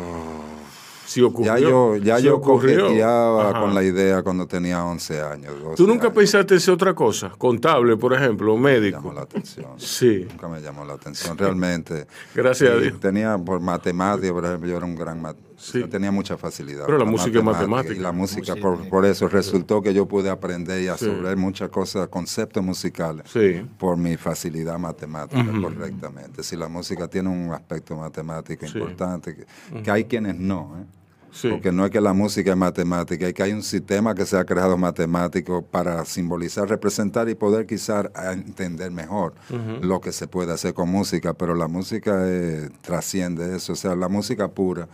ocurrió. 1.22 1.58
Ya 1.58 1.60
yo, 1.60 1.96
ya 1.98 2.20
yo 2.20 2.40
coqueteaba 2.42 3.60
con 3.60 3.74
la 3.74 3.84
idea 3.84 4.22
cuando 4.24 4.48
tenía 4.48 4.84
11 4.86 5.22
años. 5.22 5.54
¿Tú 5.76 5.88
nunca 5.88 6.12
pensaste 6.12 6.56
en 6.56 6.70
otra 6.74 6.94
cosa? 6.94 7.32
Contable, 7.38 7.98
por 7.98 8.14
ejemplo, 8.14 8.56
médico. 8.58 8.98
Me 9.00 9.04
llamó 9.08 9.14
la 9.14 9.22
atención. 9.22 9.72
Sí. 9.78 10.28
Nunca 10.30 10.48
me 10.48 10.62
llamó 10.62 10.86
la 10.86 10.94
atención, 10.94 11.38
realmente. 11.38 12.06
Gracias 12.36 12.72
a 12.72 12.76
Dios. 12.76 13.00
Tenía 13.00 13.38
por 13.38 13.60
matemáticas, 13.60 14.32
por 14.32 14.46
ejemplo, 14.46 14.70
yo 14.70 14.78
era 14.78 14.86
un 14.86 14.96
gran 14.96 15.22
Sí. 15.60 15.80
Yo 15.82 15.90
tenía 15.90 16.10
mucha 16.10 16.38
facilidad. 16.38 16.86
Pero 16.86 16.98
la 16.98 17.04
para 17.04 17.12
música 17.12 17.40
es 17.40 17.44
matemática. 17.44 17.94
Y 17.94 18.00
la 18.00 18.14
música, 18.14 18.56
por, 18.56 18.88
por 18.88 19.06
eso 19.06 19.28
resultó 19.28 19.82
que 19.82 19.94
yo 19.94 20.08
pude 20.08 20.30
aprender 20.30 20.80
y 20.80 20.84
Sí. 20.84 20.88
absorber 20.90 21.36
muchas 21.36 21.68
cosas, 21.70 22.08
conceptos 22.08 22.64
musicales, 22.64 23.26
Sí. 23.30 23.66
por 23.78 23.98
mi 23.98 24.16
facilidad 24.16 24.80
matemática, 24.80 25.46
correctamente. 25.62 26.44
Si 26.44 26.56
la 26.56 26.70
música 26.70 27.10
tiene 27.10 27.28
un 27.28 27.52
aspecto 27.52 27.98
matemático 27.98 28.66
Sí. 28.66 28.78
importante, 28.78 29.36
que, 29.36 29.82
que 29.84 29.92
hay 29.92 30.06
quienes 30.06 30.38
no, 30.40 30.78
¿eh? 30.80 30.86
Sí. 31.32 31.50
Porque 31.50 31.72
no 31.72 31.86
es 31.86 31.92
que 31.92 32.02
la 32.02 32.14
música 32.14 32.52
es 32.52 32.58
matemática, 32.58 33.28
es 33.28 33.34
que 33.34 33.44
hay 33.44 33.54
un 33.54 33.64
sistema 33.64 34.16
que 34.16 34.26
se 34.26 34.38
ha 34.38 34.46
creado 34.46 34.78
matemático 34.78 35.62
para 35.62 36.04
simbolizar, 36.06 36.68
representar 36.68 37.30
y 37.30 37.36
poder 37.36 37.66
quizás 37.68 38.08
entender 38.34 38.92
mejor 38.92 39.34
lo 39.82 40.02
que 40.02 40.12
se 40.12 40.28
puede 40.28 40.52
hacer 40.54 40.74
con 40.74 40.90
música, 40.90 41.34
pero 41.34 41.56
la 41.56 41.68
música 41.68 42.22
eh, 42.26 42.70
trasciende 42.82 43.56
eso, 43.56 43.74
o 43.74 43.76
sea, 43.76 43.96
la 43.96 44.10
música 44.10 44.48
pura. 44.50 44.88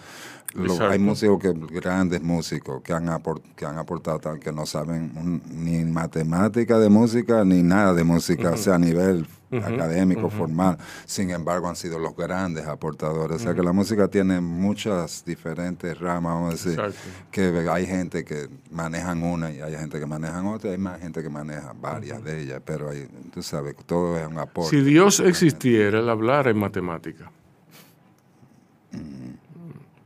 lo- 0.53 0.73
hay 0.89 0.99
músicos 0.99 1.39
que 1.41 1.53
grandes 1.79 2.21
músicos 2.21 2.81
que 2.81 2.93
han 2.93 3.07
apor- 3.07 3.41
que 3.57 3.65
han 3.65 3.77
aportado 3.77 4.19
tal 4.19 4.39
que 4.39 4.53
no 4.53 4.65
saben 4.65 5.11
un- 5.17 5.41
ni 5.51 5.83
matemática 5.83 6.79
de 6.79 6.87
música 6.87 7.43
ni 7.43 7.61
nada 7.61 7.93
de 7.93 8.03
música, 8.05 8.51
o 8.51 8.57
sea, 8.57 8.75
a 8.75 8.79
nivel 8.79 9.27
académico, 9.63 10.29
formal. 10.29 10.77
Sin 11.05 11.29
embargo, 11.29 11.67
han 11.69 11.75
sido 11.75 11.99
los 11.99 12.15
grandes 12.15 12.65
aportadores. 12.65 13.37
O 13.37 13.39
sea, 13.39 13.53
que 13.53 13.61
la 13.61 13.73
música 13.73 14.07
tiene 14.07 14.41
muchas 14.41 15.23
diferentes 15.25 15.99
ramas, 15.99 16.33
vamos 16.33 16.49
a 16.49 16.51
decir. 16.53 16.79
Exacto. 16.79 16.99
Que 17.31 17.67
hay 17.69 17.85
gente 17.85 18.23
que 18.23 18.47
manejan 18.71 19.23
una 19.23 19.51
y 19.51 19.61
hay 19.61 19.75
gente 19.75 19.99
que 19.99 20.05
manejan 20.05 20.45
otra, 20.47 20.69
y 20.69 20.73
hay 20.73 20.79
más 20.79 20.99
gente 20.99 21.21
que 21.21 21.29
maneja 21.29 21.73
varias 21.79 22.23
de 22.23 22.41
ellas, 22.41 22.61
pero 22.65 22.89
hay, 22.89 23.07
tú 23.33 23.41
sabes, 23.41 23.75
todo 23.85 24.17
es 24.17 24.27
un 24.27 24.39
aporte. 24.39 24.71
Si 24.71 24.83
Dios 24.83 25.19
existiera, 25.19 25.99
él 25.99 26.09
hablara 26.09 26.51
en 26.51 26.57
matemática. 26.57 27.31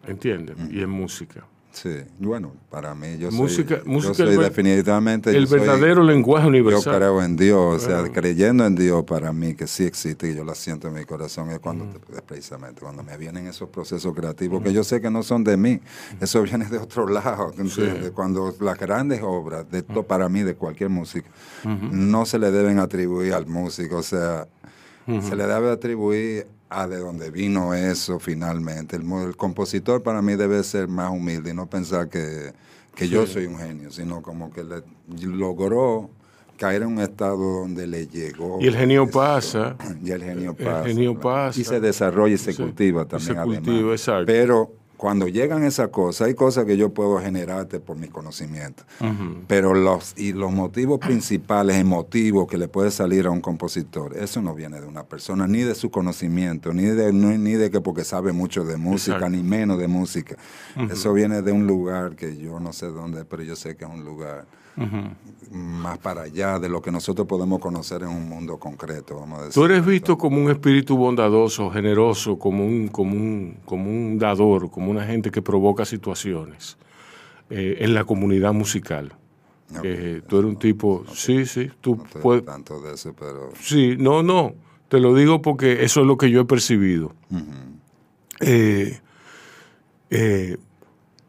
¿Entiendes? 0.07 0.57
Y 0.71 0.81
en 0.81 0.89
música. 0.89 1.45
Sí, 1.81 1.89
bueno, 2.19 2.51
para 2.69 2.93
mí 2.93 3.17
yo 3.17 3.31
Música- 3.31 3.79
soy, 3.81 3.87
música 3.87 4.13
yo 4.13 4.25
soy 4.25 4.33
el 4.35 4.39
definitivamente... 4.41 5.29
El 5.29 5.43
yo 5.43 5.47
soy- 5.47 5.59
verdadero 5.59 6.03
lenguaje 6.03 6.43
Yo 6.43 6.49
universal. 6.49 6.95
creo 6.97 7.21
en 7.23 7.37
Dios, 7.37 7.83
o 7.83 7.87
sea, 7.87 8.03
creyendo 8.11 8.65
en 8.65 8.75
Dios 8.75 9.05
para 9.05 9.31
mí 9.31 9.53
que 9.53 9.65
sí 9.65 9.85
existe 9.85 10.29
y 10.29 10.35
yo 10.35 10.43
la 10.43 10.55
siento 10.55 10.89
en 10.89 10.95
mi 10.95 11.05
corazón 11.05 11.49
es 11.51 11.59
cuando 11.59 11.85
te- 11.85 12.15
es 12.17 12.21
precisamente 12.23 12.81
cuando 12.81 13.01
me 13.01 13.15
vienen 13.17 13.47
esos 13.47 13.69
procesos 13.69 14.13
creativos 14.13 14.61
que 14.61 14.73
yo 14.73 14.83
sé 14.83 14.99
que 14.99 15.09
no 15.09 15.23
son 15.23 15.43
de 15.45 15.55
mí, 15.55 15.79
eso 16.19 16.41
viene 16.43 16.65
de 16.65 16.77
otro 16.79 17.07
lado, 17.07 17.53
¿entiendes? 17.57 18.11
Cuando 18.11 18.53
las 18.59 18.77
grandes 18.77 19.21
obras 19.23 19.69
de 19.71 19.81
to- 19.83 20.03
para 20.03 20.27
mí 20.27 20.41
de 20.43 20.55
cualquier 20.55 20.89
música 20.89 21.29
no 21.63 22.25
se 22.25 22.39
le 22.39 22.51
deben 22.51 22.79
atribuir 22.79 23.33
al 23.33 23.45
músico, 23.45 23.97
o 23.97 24.03
sea, 24.03 24.47
se 25.21 25.35
le 25.35 25.47
debe 25.47 25.71
atribuir 25.71 26.45
a 26.69 26.87
de 26.87 26.97
donde 26.97 27.31
vino 27.31 27.73
eso 27.73 28.19
finalmente. 28.19 28.95
El, 28.95 29.03
el 29.23 29.35
compositor 29.35 30.03
para 30.03 30.21
mí 30.21 30.35
debe 30.35 30.63
ser 30.63 30.87
más 30.87 31.11
humilde 31.11 31.51
y 31.51 31.53
no 31.53 31.67
pensar 31.69 32.09
que, 32.09 32.53
que 32.95 33.09
yo 33.09 33.25
soy 33.25 33.45
un 33.47 33.57
genio, 33.57 33.91
sino 33.91 34.21
como 34.21 34.51
que 34.51 34.63
le, 34.63 34.83
logró 35.25 36.09
caer 36.57 36.81
en 36.83 36.89
un 36.89 36.99
estado 36.99 37.37
donde 37.61 37.87
le 37.87 38.07
llegó. 38.07 38.57
Y 38.61 38.67
el 38.67 38.75
genio 38.75 39.03
eso. 39.05 39.11
pasa. 39.11 39.75
Y 40.03 40.11
el 40.11 40.23
genio 40.23 40.55
El 40.57 40.65
pasa. 40.65 40.85
genio 40.85 41.13
¿verdad? 41.15 41.23
pasa. 41.23 41.59
Y 41.59 41.63
se 41.63 41.79
desarrolla 41.79 42.35
y 42.35 42.37
se 42.37 42.55
cultiva 42.55 43.03
Y 43.03 43.05
también. 43.05 43.33
se 43.33 43.39
además. 43.39 43.57
cultiva, 43.59 43.91
exacto. 43.93 44.25
Pero 44.27 44.73
cuando 44.99 45.29
llegan 45.29 45.63
esas 45.63 45.87
cosas, 45.87 46.27
hay 46.27 46.33
cosas 46.33 46.65
que 46.65 46.75
yo 46.75 46.93
puedo 46.93 47.19
generarte 47.19 47.79
por 47.79 47.95
mi 47.95 48.09
conocimiento. 48.09 48.83
Pero 49.47 49.73
los, 49.73 50.13
y 50.17 50.33
los 50.33 50.51
motivos 50.51 50.99
principales, 50.99 51.77
emotivos 51.77 52.49
que 52.49 52.57
le 52.57 52.67
puede 52.67 52.91
salir 52.91 53.25
a 53.25 53.29
un 53.29 53.39
compositor, 53.39 54.17
eso 54.17 54.41
no 54.41 54.53
viene 54.53 54.81
de 54.81 54.85
una 54.85 55.05
persona, 55.05 55.47
ni 55.47 55.61
de 55.61 55.73
su 55.73 55.89
conocimiento, 55.89 56.73
ni 56.73 56.83
de, 56.83 57.13
ni, 57.13 57.37
ni 57.37 57.53
de 57.53 57.71
que 57.71 57.79
porque 57.79 58.03
sabe 58.03 58.33
mucho 58.33 58.65
de 58.65 58.75
música, 58.75 59.15
Exacto. 59.15 59.37
ni 59.37 59.41
menos 59.41 59.79
de 59.79 59.87
música. 59.87 60.35
Eso 60.91 61.13
viene 61.13 61.41
de 61.43 61.53
un 61.53 61.65
lugar 61.65 62.17
que 62.17 62.35
yo 62.35 62.59
no 62.59 62.73
sé 62.73 62.87
dónde, 62.87 63.23
pero 63.23 63.41
yo 63.41 63.55
sé 63.55 63.77
que 63.77 63.85
es 63.85 63.89
un 63.89 64.03
lugar 64.03 64.47
más 65.51 65.97
para 65.97 66.23
allá 66.23 66.59
de 66.59 66.69
lo 66.69 66.81
que 66.81 66.91
nosotros 66.91 67.27
podemos 67.27 67.59
conocer 67.59 68.03
en 68.03 68.09
un 68.09 68.29
mundo 68.29 68.57
concreto, 68.57 69.19
vamos 69.19 69.39
a 69.39 69.41
decir. 69.45 69.53
Tú 69.53 69.65
eres 69.65 69.85
visto 69.85 70.17
como 70.17 70.37
un 70.37 70.51
espíritu 70.51 70.95
bondadoso, 70.95 71.69
generoso, 71.71 72.37
como 72.37 72.65
un, 72.65 72.87
como 72.89 73.15
un, 73.15 73.57
como 73.65 73.89
un 73.89 74.19
dador, 74.19 74.69
como 74.69 74.91
una 74.91 75.05
gente 75.05 75.31
que 75.31 75.41
provoca 75.41 75.85
situaciones 75.85 76.77
eh, 77.49 77.77
en 77.79 77.93
la 77.93 78.03
comunidad 78.03 78.53
musical. 78.53 79.13
Eh, 79.83 80.21
tú 80.27 80.39
eres 80.39 80.49
un 80.49 80.57
tipo, 80.57 81.05
sí, 81.13 81.45
sí, 81.45 81.69
tú 81.79 81.95
No 81.95 82.21
puedes, 82.21 82.43
tanto 82.43 82.81
de 82.81 82.95
eso, 82.95 83.13
pero 83.17 83.51
sí, 83.59 83.95
no, 83.99 84.23
no, 84.23 84.55
te 84.87 84.99
lo 84.99 85.13
digo 85.13 85.41
porque 85.41 85.83
eso 85.83 86.01
es 86.01 86.07
lo 86.07 86.17
que 86.17 86.31
yo 86.31 86.41
he 86.41 86.45
percibido. 86.45 87.13
Eh, 88.39 88.99
eh, 90.09 90.57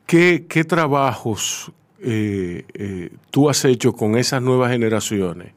¿qué, 0.07 0.47
qué 0.49 0.65
trabajos 0.65 1.71
eh, 2.03 2.65
eh, 2.75 3.11
tú 3.31 3.51
has 3.51 3.65
hecho 3.65 3.93
con 3.93 4.17
esas 4.17 4.41
nuevas 4.43 4.71
generaciones 4.71 5.53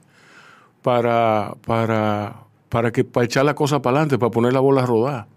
para, 0.81 1.55
para, 1.65 2.35
para, 2.69 2.91
que, 2.91 3.03
para 3.03 3.25
echar 3.25 3.45
la 3.45 3.55
cosa 3.55 3.81
para 3.81 3.97
adelante, 3.97 4.19
para 4.19 4.31
poner 4.31 4.53
la 4.53 4.59
bola 4.59 4.83
a 4.83 4.85
rodar? 4.85 5.27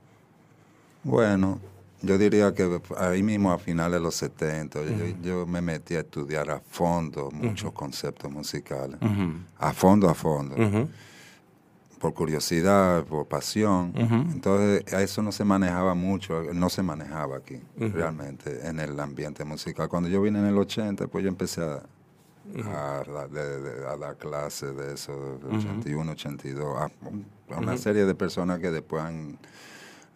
Bueno, 1.05 1.61
yo 2.03 2.19
diría 2.19 2.53
que 2.53 2.81
ahí 2.99 3.23
mismo 3.23 3.53
a 3.53 3.59
finales 3.59 4.01
de 4.01 4.01
los 4.01 4.15
70, 4.17 4.81
yo, 4.83 5.23
yo 5.23 5.47
me 5.47 5.61
metí 5.61 5.95
a 5.95 6.01
estudiar 6.01 6.51
a 6.51 6.61
fondo 6.61 7.31
muchos 7.31 7.73
conceptos 7.73 8.31
musicales. 8.31 8.99
A 9.59 9.73
fondo, 9.73 10.09
a 10.09 10.15
fondo. 10.15 10.57
Por 11.99 12.13
curiosidad, 12.15 13.05
por 13.05 13.27
pasión. 13.27 13.93
Entonces, 14.33 14.93
a 14.93 15.03
eso 15.03 15.23
no 15.23 15.33
se 15.33 15.45
manejaba 15.45 15.95
mucho, 15.95 16.43
no 16.53 16.69
se 16.69 16.83
manejaba 16.83 17.39
aquí, 17.39 17.61
realmente, 17.95 18.67
en 18.69 18.81
el 18.81 18.99
ambiente 19.01 19.45
musical. 19.45 19.89
Cuando 19.89 20.09
yo 20.09 20.21
vine 20.21 20.39
en 20.39 20.47
el 20.47 20.59
80, 20.59 21.07
pues 21.09 21.25
yo 21.25 21.29
empecé 21.29 21.63
a, 21.63 21.83
a, 22.69 23.03
dar- 23.11 23.31
de- 23.31 23.61
de- 23.61 23.87
a 23.89 23.97
dar 23.97 24.17
clases 24.17 24.77
de 24.77 24.93
eso, 24.95 25.39
de 25.39 25.57
81, 25.57 26.13
82, 26.13 26.77
a, 26.77 26.85
a 26.85 27.59
una 27.59 27.77
serie 27.79 28.05
de 28.05 28.15
personas 28.15 28.59
que 28.61 28.71
después 28.71 29.03
han, 29.03 29.39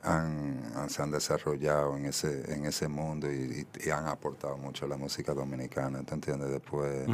han- 0.02 0.60
han- 0.76 0.88
se 0.90 1.02
han 1.02 1.10
desarrollado 1.10 1.96
en 1.96 2.06
ese, 2.06 2.52
en 2.52 2.64
ese 2.64 2.88
mundo 2.88 3.30
y, 3.30 3.66
y- 3.82 3.86
y 3.86 3.90
han 3.90 4.06
aportado 4.06 4.56
mucho 4.56 4.84
a 4.86 4.88
la 4.88 4.96
música 4.96 5.34
dominicana, 5.34 6.02
¿te 6.02 6.14
entiendes? 6.14 6.50
Después 6.50 7.06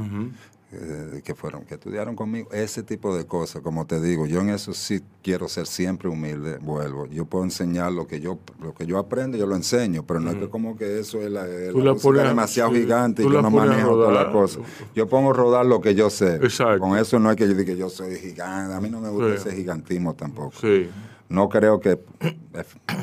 eh, 0.72 1.22
que 1.24 1.34
fueron, 1.36 1.64
que 1.64 1.74
estudiaron 1.74 2.16
conmigo, 2.16 2.48
ese 2.50 2.82
tipo 2.82 3.16
de 3.16 3.24
cosas, 3.24 3.62
como 3.62 3.86
te 3.86 4.00
digo, 4.00 4.26
yo 4.26 4.40
en 4.40 4.48
eso 4.50 4.74
sí 4.74 5.00
quiero 5.22 5.46
ser 5.48 5.66
siempre 5.68 6.08
humilde, 6.08 6.58
vuelvo, 6.58 7.06
yo 7.06 7.24
puedo 7.24 7.44
enseñar 7.44 7.92
lo 7.92 8.08
que 8.08 8.18
yo, 8.20 8.40
lo 8.60 8.74
que 8.74 8.84
yo 8.84 8.98
aprendo, 8.98 9.38
yo 9.38 9.46
lo 9.46 9.54
enseño, 9.54 10.04
pero 10.04 10.18
no 10.18 10.30
es 10.30 10.36
que 10.36 10.48
como 10.48 10.76
que 10.76 10.98
eso 10.98 11.22
es 11.22 11.30
la, 11.30 11.46
es 11.46 11.72
música 11.72 12.24
demasiado 12.24 12.70
sí, 12.72 12.80
gigante 12.80 13.22
y 13.22 13.30
yo 13.30 13.42
no 13.42 13.50
manejo 13.50 13.90
todas 13.90 14.12
las 14.12 14.32
cosas. 14.32 14.62
Yo 14.94 15.06
pongo 15.08 15.30
a 15.30 15.34
rodar 15.34 15.64
lo 15.66 15.80
que 15.80 15.94
yo 15.94 16.10
sé. 16.10 16.34
Exacto. 16.36 16.80
Con 16.80 16.98
eso 16.98 17.18
no 17.20 17.30
es 17.30 17.36
que 17.36 17.44
yo 17.46 17.54
diga 17.54 17.64
que 17.64 17.76
yo 17.76 17.88
soy 17.88 18.16
gigante, 18.16 18.74
a 18.74 18.80
mí 18.80 18.90
no 18.90 19.00
me 19.00 19.08
gusta 19.08 19.36
Sí. 19.40 19.48
ese 19.48 19.56
gigantismo 19.56 20.14
tampoco. 20.14 20.52
Sí. 20.60 20.90
No 21.28 21.48
creo 21.48 21.80
que 21.80 21.98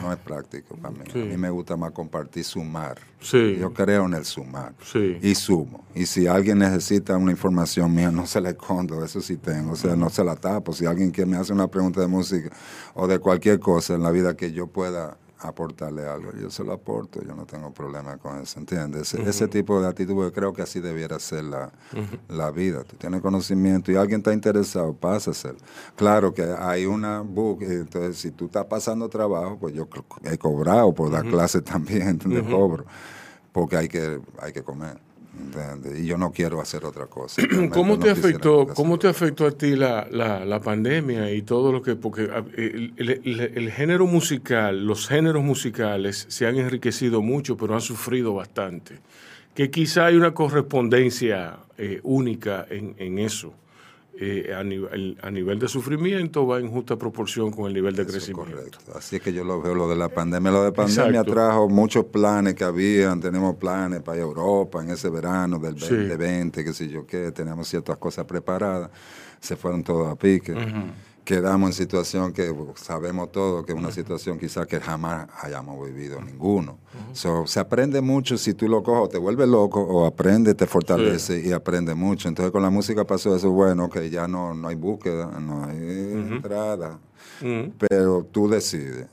no 0.01 0.13
es 0.13 0.19
práctico 0.19 0.75
para 0.75 0.93
mí. 0.93 1.01
Sí. 1.11 1.21
A 1.21 1.25
mí 1.25 1.37
me 1.37 1.49
gusta 1.49 1.75
más 1.75 1.91
compartir, 1.91 2.43
sumar. 2.43 2.97
Sí. 3.19 3.57
Yo 3.59 3.73
creo 3.73 4.05
en 4.05 4.13
el 4.13 4.25
sumar. 4.25 4.73
Sí. 4.81 5.17
Y 5.21 5.35
sumo. 5.35 5.83
Y 5.93 6.05
si 6.05 6.27
alguien 6.27 6.59
necesita 6.59 7.17
una 7.17 7.31
información 7.31 7.93
mía, 7.93 8.11
no 8.11 8.25
se 8.25 8.39
la 8.39 8.51
escondo, 8.51 9.03
eso 9.03 9.21
sí 9.21 9.37
tengo. 9.37 9.73
O 9.73 9.75
sea, 9.75 9.95
no 9.95 10.09
se 10.09 10.23
la 10.23 10.35
tapo. 10.35 10.73
Si 10.73 10.85
alguien 10.85 11.11
que 11.11 11.25
me 11.25 11.37
hace 11.37 11.51
una 11.51 11.67
pregunta 11.67 11.99
de 12.01 12.07
música 12.07 12.49
o 12.93 13.07
de 13.07 13.19
cualquier 13.19 13.59
cosa 13.59 13.95
en 13.95 14.03
la 14.03 14.11
vida 14.11 14.35
que 14.35 14.51
yo 14.51 14.67
pueda 14.67 15.17
aportarle 15.43 16.05
algo, 16.07 16.31
yo 16.33 16.49
se 16.49 16.63
lo 16.63 16.73
aporto, 16.73 17.21
yo 17.21 17.35
no 17.35 17.45
tengo 17.45 17.71
problema 17.71 18.17
con 18.17 18.41
eso, 18.41 18.59
¿entiendes? 18.59 19.13
Ese, 19.13 19.29
ese 19.29 19.47
tipo 19.47 19.81
de 19.81 19.87
actitud, 19.87 20.31
creo 20.31 20.53
que 20.53 20.61
así 20.61 20.79
debiera 20.79 21.19
ser 21.19 21.45
la, 21.45 21.71
la 22.29 22.51
vida. 22.51 22.83
Tú 22.83 22.95
tienes 22.95 23.21
conocimiento 23.21 23.91
y 23.91 23.95
alguien 23.95 24.19
está 24.19 24.33
interesado, 24.33 24.93
pásaselo. 24.93 25.57
Claro 25.95 26.33
que 26.33 26.43
hay 26.43 26.85
una 26.85 27.21
book, 27.21 27.63
entonces 27.63 28.17
si 28.17 28.31
tú 28.31 28.45
estás 28.45 28.65
pasando 28.65 29.09
trabajo, 29.09 29.57
pues 29.59 29.73
yo 29.73 29.87
he 30.23 30.37
cobrado 30.37 30.93
por 30.93 31.11
dar 31.11 31.25
clases 31.25 31.63
también, 31.65 32.09
¿entiendes? 32.09 32.43
Cobro, 32.43 32.85
porque 33.51 33.77
hay 33.77 33.87
que, 33.87 34.19
hay 34.39 34.53
que 34.53 34.63
comer. 34.63 34.97
¿Entiendes? 35.39 35.99
Y 35.99 36.05
yo 36.05 36.17
no 36.17 36.31
quiero 36.31 36.61
hacer 36.61 36.85
otra 36.85 37.05
cosa. 37.07 37.41
¿Cómo 37.71 37.97
te 37.99 38.09
afectó, 38.27 38.65
cómo 38.75 38.99
te 38.99 39.07
afectó 39.07 39.45
a 39.47 39.51
ti 39.51 39.75
la, 39.75 40.07
la, 40.11 40.45
la 40.45 40.59
pandemia 40.59 41.31
y 41.31 41.41
todo 41.41 41.71
lo 41.71 41.81
que, 41.81 41.95
porque 41.95 42.29
ah, 42.33 42.43
el, 42.55 42.93
el- 42.97 43.09
el- 43.23 43.39
el 43.55 43.71
género 43.71 44.05
musical, 44.07 44.85
los 44.85 45.07
géneros 45.07 45.43
musicales 45.43 46.25
se 46.29 46.45
han 46.47 46.57
enriquecido 46.57 47.21
mucho, 47.21 47.57
pero 47.57 47.73
han 47.73 47.81
sufrido 47.81 48.33
bastante. 48.33 48.99
Que 49.55 49.69
quizá 49.69 50.07
hay 50.07 50.15
una 50.15 50.33
correspondencia 50.33 51.57
eh, 51.77 51.99
única 52.03 52.65
en, 52.69 52.95
en 52.97 53.19
eso. 53.19 53.53
Eh, 54.15 54.53
a, 54.55 54.63
nivel, 54.63 55.17
a 55.23 55.31
nivel 55.31 55.57
de 55.57 55.67
sufrimiento 55.67 56.45
va 56.45 56.59
en 56.59 56.69
justa 56.69 56.95
proporción 56.97 57.49
con 57.49 57.65
el 57.65 57.73
nivel 57.73 57.95
de 57.95 58.03
Eso 58.03 58.11
crecimiento. 58.11 58.51
correcto. 58.55 58.77
Así 58.95 59.15
es 59.15 59.21
que 59.23 59.33
yo 59.33 59.43
lo 59.43 59.59
veo, 59.59 59.73
lo 59.73 59.89
de 59.89 59.95
la 59.95 60.07
pandemia. 60.09 60.51
Lo 60.51 60.63
de 60.63 60.71
pandemia 60.71 61.21
Exacto. 61.21 61.31
trajo 61.33 61.67
muchos 61.67 62.05
planes 62.05 62.53
que 62.53 62.63
habían. 62.63 63.19
Tenemos 63.19 63.55
planes 63.55 64.01
para 64.03 64.19
Europa 64.19 64.83
en 64.83 64.91
ese 64.91 65.09
verano 65.09 65.57
del 65.57 65.79
Sí. 65.79 65.87
2020, 65.89 66.63
qué 66.63 66.73
sé 66.73 66.87
yo 66.89 67.07
qué. 67.07 67.31
Teníamos 67.31 67.67
ciertas 67.67 67.97
cosas 67.97 68.25
preparadas. 68.25 68.91
Se 69.39 69.55
fueron 69.55 69.83
todos 69.83 70.07
a 70.07 70.15
pique. 70.15 70.53
Quedamos 71.23 71.69
en 71.69 71.73
situación 71.73 72.33
que 72.33 72.53
sabemos 72.75 73.31
todo, 73.31 73.65
que 73.65 73.71
es 73.71 73.77
una 73.77 73.91
situación 73.91 74.37
quizás 74.37 74.67
que 74.67 74.79
jamás 74.79 75.27
hayamos 75.41 75.85
vivido 75.85 76.21
ninguno. 76.21 76.77
se 77.13 77.59
aprende 77.59 78.01
mucho 78.01 78.37
si 78.37 78.53
tú 78.53 78.67
lo 78.67 78.83
coges, 78.83 79.11
te 79.11 79.17
vuelves 79.17 79.47
loco, 79.47 79.81
o 79.81 80.05
aprende, 80.05 80.53
te 80.53 80.65
fortalece 80.67 81.41
y 81.45 81.51
aprende 81.51 81.93
mucho. 81.95 82.27
Entonces 82.27 82.51
con 82.51 82.61
la 82.61 82.69
música 82.69 83.05
pasó 83.05 83.35
eso, 83.35 83.51
bueno, 83.51 83.89
que 83.89 84.09
ya 84.09 84.27
no, 84.27 84.53
no 84.53 84.67
hay 84.67 84.75
búsqueda, 84.75 85.39
no 85.39 85.65
hay 85.65 85.77
entrada, 85.77 86.99
pero 87.77 88.23
tú 88.31 88.49
decides. 88.49 89.07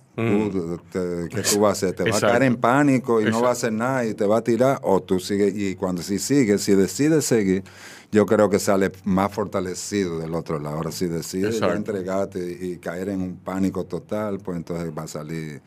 ¿Qué 1.31 1.43
tú 1.43 1.61
vas 1.61 1.71
a 1.71 1.73
hacer? 1.73 1.93
¿Te 1.95 2.11
vas 2.11 2.23
a 2.23 2.29
caer 2.29 2.45
en 2.45 2.57
pánico 2.57 3.21
y 3.21 3.25
no 3.25 3.41
vas 3.41 3.49
a 3.49 3.53
hacer 3.53 3.73
nada 3.73 4.05
y 4.05 4.15
te 4.15 4.27
va 4.27 4.39
a 4.39 4.45
tirar? 4.45 4.81
¿O 4.83 5.01
tú 5.01 5.21
sigues? 5.21 5.55
Y 5.57 5.75
cuando 5.75 6.03
si 6.03 6.19
sigues, 6.19 6.63
si 6.63 6.75
decides 6.75 7.25
seguir, 7.25 7.65
yo 8.13 8.27
creo 8.27 8.51
que 8.51 8.59
sale 8.59 8.91
más 9.05 9.33
fortalecido 9.33 10.19
del 10.19 10.35
otro 10.35 10.59
lado. 10.59 10.77
Ahora, 10.77 10.93
si 10.93 11.07
decides 11.07 11.61
entregarte 11.61 12.59
y 12.61 12.79
caer 12.79 13.11
en 13.11 13.23
un 13.23 13.37
pánico 13.37 13.85
total, 13.85 14.39
pues 14.39 14.57
entonces 14.57 14.91
va 14.97 15.05
a 15.05 15.09
salir 15.09 15.63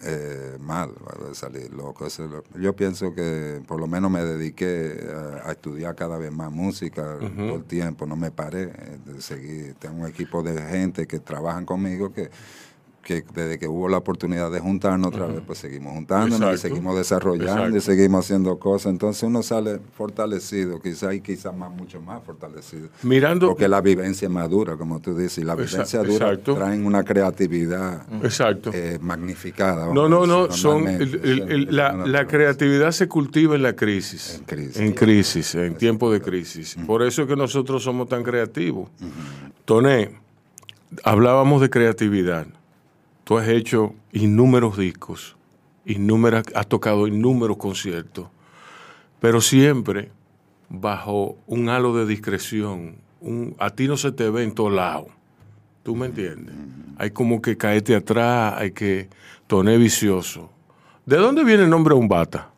eh, 0.00 0.56
mal, 0.60 0.90
va 0.90 1.32
a 1.32 1.34
salir 1.34 1.72
loco. 1.72 2.06
yo 2.54 2.76
pienso 2.76 3.12
que 3.14 3.60
por 3.66 3.80
lo 3.80 3.88
menos 3.88 4.10
me 4.10 4.24
dediqué 4.24 4.96
a, 5.44 5.50
estudiar 5.50 5.96
cada 5.96 6.16
vez 6.18 6.30
más 6.30 6.52
música 6.52 7.18
todo 7.18 7.56
el 7.56 7.64
tiempo, 7.64 8.06
no 8.06 8.14
me 8.14 8.30
paré 8.30 8.62
eh, 8.62 8.98
de 9.04 9.20
seguir. 9.20 9.74
Tengo 9.74 10.02
un 10.02 10.06
equipo 10.06 10.42
de 10.44 10.60
gente 10.62 11.08
que 11.08 11.18
trabajan 11.18 11.66
conmigo 11.66 12.12
que 12.12 12.30
que 13.02 13.24
desde 13.34 13.58
que 13.58 13.66
hubo 13.66 13.88
la 13.88 13.96
oportunidad 13.96 14.50
de 14.50 14.60
juntarnos 14.60 15.08
otra 15.08 15.26
vez, 15.26 15.40
pues 15.46 15.58
seguimos 15.58 15.94
juntándonos 15.94 16.54
y 16.54 16.58
seguimos 16.58 16.94
desarrollando 16.94 17.76
y 17.76 17.80
seguimos 17.80 18.26
haciendo 18.26 18.58
cosas. 18.58 18.92
Entonces 18.92 19.22
uno 19.22 19.42
sale 19.42 19.80
fortalecido, 19.96 20.78
quizá 20.80 21.14
y 21.14 21.22
quizás 21.22 21.56
más, 21.56 21.70
mucho 21.70 22.02
más 22.02 22.22
fortalecido. 22.22 22.88
Mirando. 23.02 23.48
Porque 23.48 23.66
la 23.66 23.80
vivencia 23.80 24.26
es 24.26 24.32
madura, 24.32 24.76
como 24.76 25.00
tú 25.00 25.16
dices, 25.16 25.38
y 25.38 25.44
la 25.44 25.54
vivencia 25.54 26.02
dura 26.02 26.36
traen 26.36 26.84
una 26.84 27.02
creatividad 27.02 28.02
exacto. 28.22 28.70
Eh, 28.74 28.98
magnificada. 29.00 29.92
No, 29.92 30.08
no, 30.08 30.26
no, 30.26 30.50
son 30.50 30.84
la, 31.70 32.26
creatividad 32.26 32.92
se 32.92 33.08
cultiva 33.08 33.54
en 33.54 33.62
la 33.62 33.74
crisis. 33.74 34.36
En 34.38 34.44
crisis. 34.44 34.76
En 34.76 34.92
crisis, 34.92 35.54
en 35.54 35.74
tiempo 35.76 36.12
de 36.12 36.20
crisis. 36.20 36.76
Por 36.86 37.02
eso 37.02 37.22
es 37.22 37.28
que 37.28 37.36
nosotros 37.36 37.82
somos 37.82 38.08
tan 38.08 38.22
creativos. 38.22 38.90
Toné, 39.64 40.10
hablábamos 41.04 41.62
de 41.62 41.70
creatividad 41.70 42.46
Tú 43.28 43.36
has 43.36 43.46
hecho 43.48 43.94
innúmeros 44.10 44.78
discos, 44.78 45.36
has 46.54 46.66
tocado 46.66 47.06
innúmeros 47.06 47.58
conciertos, 47.58 48.28
pero 49.20 49.42
siempre 49.42 50.10
bajo 50.70 51.36
un 51.46 51.68
halo 51.68 51.94
de 51.94 52.06
discreción. 52.06 52.96
a 53.58 53.68
ti 53.68 53.86
no 53.86 53.98
se 53.98 54.12
te 54.12 54.30
ve 54.30 54.44
en 54.44 54.54
todos 54.54 54.72
lados. 54.72 55.08
¿Tú 55.82 55.94
me 55.94 56.06
entiendes? 56.06 56.54
Hay 56.96 57.10
como 57.10 57.42
que 57.42 57.54
caerte 57.54 57.94
atrás, 57.94 58.54
hay 58.56 58.70
que 58.70 59.10
toner 59.46 59.78
vicioso. 59.78 60.48
¿De 61.04 61.18
dónde 61.18 61.44
viene 61.44 61.64
el 61.64 61.68
nombre 61.68 61.92
Umbata? 61.92 62.48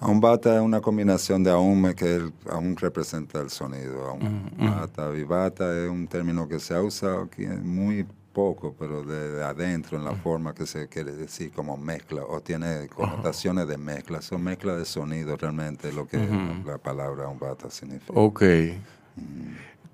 Umbata 0.00 0.56
es 0.56 0.62
una 0.62 0.80
combinación 0.80 1.44
de 1.44 1.50
Aume, 1.50 1.94
que 1.94 2.22
aún 2.48 2.74
representa 2.74 3.38
el 3.42 3.50
sonido. 3.50 4.14
Umbata, 4.58 5.10
vivata 5.10 5.78
es 5.78 5.90
un 5.90 6.08
término 6.08 6.48
que 6.48 6.58
se 6.58 6.74
ha 6.74 6.80
usado 6.80 7.24
aquí 7.24 7.44
muy 7.44 8.06
poco, 8.32 8.74
pero 8.78 9.02
de, 9.02 9.42
adentro, 9.44 9.98
en 9.98 10.04
la 10.04 10.14
forma 10.14 10.54
que 10.54 10.66
se 10.66 10.88
quiere 10.88 11.12
decir, 11.12 11.50
como 11.52 11.76
mezcla, 11.76 12.22
o 12.24 12.40
tiene 12.40 12.88
connotaciones 12.88 13.66
de 13.68 13.78
mezcla. 13.78 14.22
Son 14.22 14.42
mezcla 14.42 14.76
de 14.76 14.84
sonido 14.84 15.36
realmente, 15.36 15.92
lo 15.92 16.06
que 16.06 16.18
la 16.64 16.78
palabra 16.78 17.28
umbata 17.28 17.70
significa. 17.70 18.12
Ok. 18.14 18.42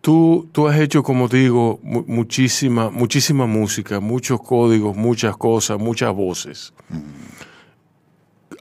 Tú, 0.01 0.49
tú 0.53 0.68
has 0.68 0.78
hecho, 0.78 1.03
como 1.03 1.28
digo, 1.28 1.80
muchísima, 1.82 2.91
muchísima 2.91 3.47
música, 3.47 3.99
muchos 4.01 4.41
códigos, 4.41 4.97
muchas 4.97 5.37
cosas, 5.37 5.78
muchas 5.78 6.14
voces. 6.14 6.72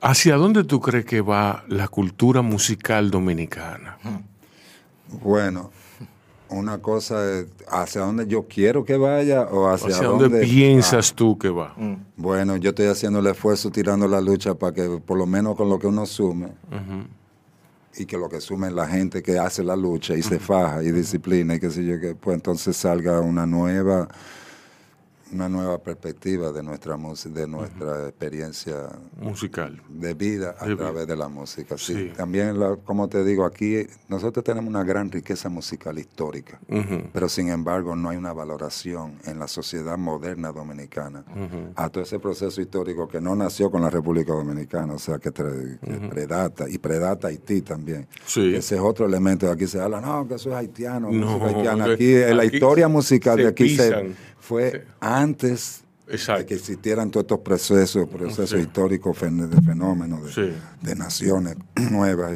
¿Hacia 0.01 0.35
dónde 0.35 0.63
tú 0.63 0.79
crees 0.79 1.05
que 1.05 1.21
va 1.21 1.63
la 1.67 1.87
cultura 1.87 2.41
musical 2.41 3.11
dominicana? 3.11 3.97
Bueno, 5.21 5.71
una 6.49 6.79
cosa 6.79 7.39
es 7.39 7.47
hacia 7.67 8.01
dónde 8.01 8.27
yo 8.27 8.43
quiero 8.47 8.85
que 8.85 8.97
vaya 8.97 9.43
o 9.43 9.67
hacia, 9.67 9.95
dónde, 9.97 10.41
piensas 10.41 11.13
tú 11.13 11.37
que 11.37 11.49
va. 11.49 11.73
Mm. 11.77 11.95
Bueno, 12.17 12.57
yo 12.57 12.69
estoy 12.69 12.87
haciendo 12.87 13.19
el 13.19 13.27
esfuerzo, 13.27 13.71
tirando 13.71 14.07
la 14.07 14.21
lucha 14.21 14.55
para 14.55 14.73
que 14.73 15.01
por 15.05 15.17
lo 15.17 15.25
menos 15.25 15.55
con 15.55 15.69
lo 15.69 15.79
que 15.79 15.87
uno 15.87 16.05
sume 16.05 16.49
y 17.97 18.05
que 18.05 18.17
lo 18.17 18.29
que 18.29 18.41
sume 18.41 18.69
la 18.71 18.87
gente 18.87 19.23
que 19.23 19.39
hace 19.39 19.63
la 19.63 19.75
lucha 19.75 20.15
y 20.15 20.21
se 20.21 20.39
faja 20.39 20.83
y 20.83 20.91
disciplina 20.91 21.55
y 21.55 21.59
que 21.59 21.69
sé 21.69 21.85
yo, 21.85 21.99
que 21.99 22.15
pues 22.15 22.35
entonces 22.35 22.75
salga 22.75 23.21
una 23.21 23.45
nueva 23.45 24.07
una 25.31 25.49
nueva 25.49 25.77
perspectiva 25.79 26.51
de 26.51 26.61
nuestra 26.63 26.97
música, 26.97 27.39
de 27.39 27.47
nuestra 27.47 28.07
experiencia 28.07 28.89
musical 29.19 29.81
de 29.89 30.13
vida 30.13 30.55
a 30.59 30.65
través 30.75 31.07
de 31.07 31.15
la 31.15 31.27
música. 31.27 31.77
Sí. 31.77 32.11
También, 32.15 32.57
como 32.83 33.07
te 33.07 33.23
digo, 33.23 33.45
aquí 33.45 33.87
nosotros 34.07 34.43
tenemos 34.43 34.69
una 34.69 34.83
gran 34.83 35.11
riqueza 35.11 35.49
musical 35.49 35.97
histórica, 35.97 36.59
pero 37.11 37.27
sin 37.29 37.49
embargo 37.49 37.95
no 37.95 38.09
hay 38.09 38.17
una 38.17 38.33
valoración 38.33 39.19
en 39.25 39.39
la 39.39 39.47
sociedad 39.47 39.97
moderna 39.97 40.51
dominicana 40.51 41.23
a 41.75 41.89
todo 41.89 42.03
ese 42.03 42.19
proceso 42.19 42.61
histórico 42.61 43.07
que 43.07 43.19
no 43.19 43.35
nació 43.35 43.71
con 43.71 43.81
la 43.81 43.89
República 43.89 44.33
Dominicana, 44.33 44.93
o 44.93 44.99
sea, 44.99 45.17
que, 45.19 45.31
predata 45.31 46.69
y 46.69 46.77
predata 46.77 47.27
Haití 47.27 47.61
también. 47.61 48.07
Ese 48.25 48.57
es 48.57 48.81
otro 48.81 49.05
elemento. 49.05 49.49
Aquí 49.49 49.67
se 49.67 49.79
habla, 49.79 49.99
no, 50.01 50.27
que 50.27 50.35
eso 50.35 50.49
es 50.49 50.55
haitiano, 50.55 51.11
no, 51.11 51.43
Aquí, 51.45 52.13
la 52.13 52.45
historia 52.45 52.87
musical 52.87 53.37
de 53.37 53.47
aquí 53.47 53.75
se 53.75 54.13
fue 54.45 54.85
antes 54.99 55.83
de 56.05 56.45
que 56.45 56.53
existieran 56.53 57.09
todos 57.09 57.23
estos 57.23 57.39
procesos, 57.39 58.07
procesos 58.07 58.59
históricos 58.59 59.19
de 59.19 59.61
fenómenos 59.61 60.35
de, 60.35 60.95
naciones 60.95 61.57
nuevas 61.91 62.31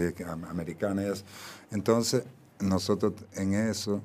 americanas. 0.49 1.23
Entonces, 1.71 2.23
nosotros 2.59 3.13
en 3.35 3.53
eso 3.53 4.01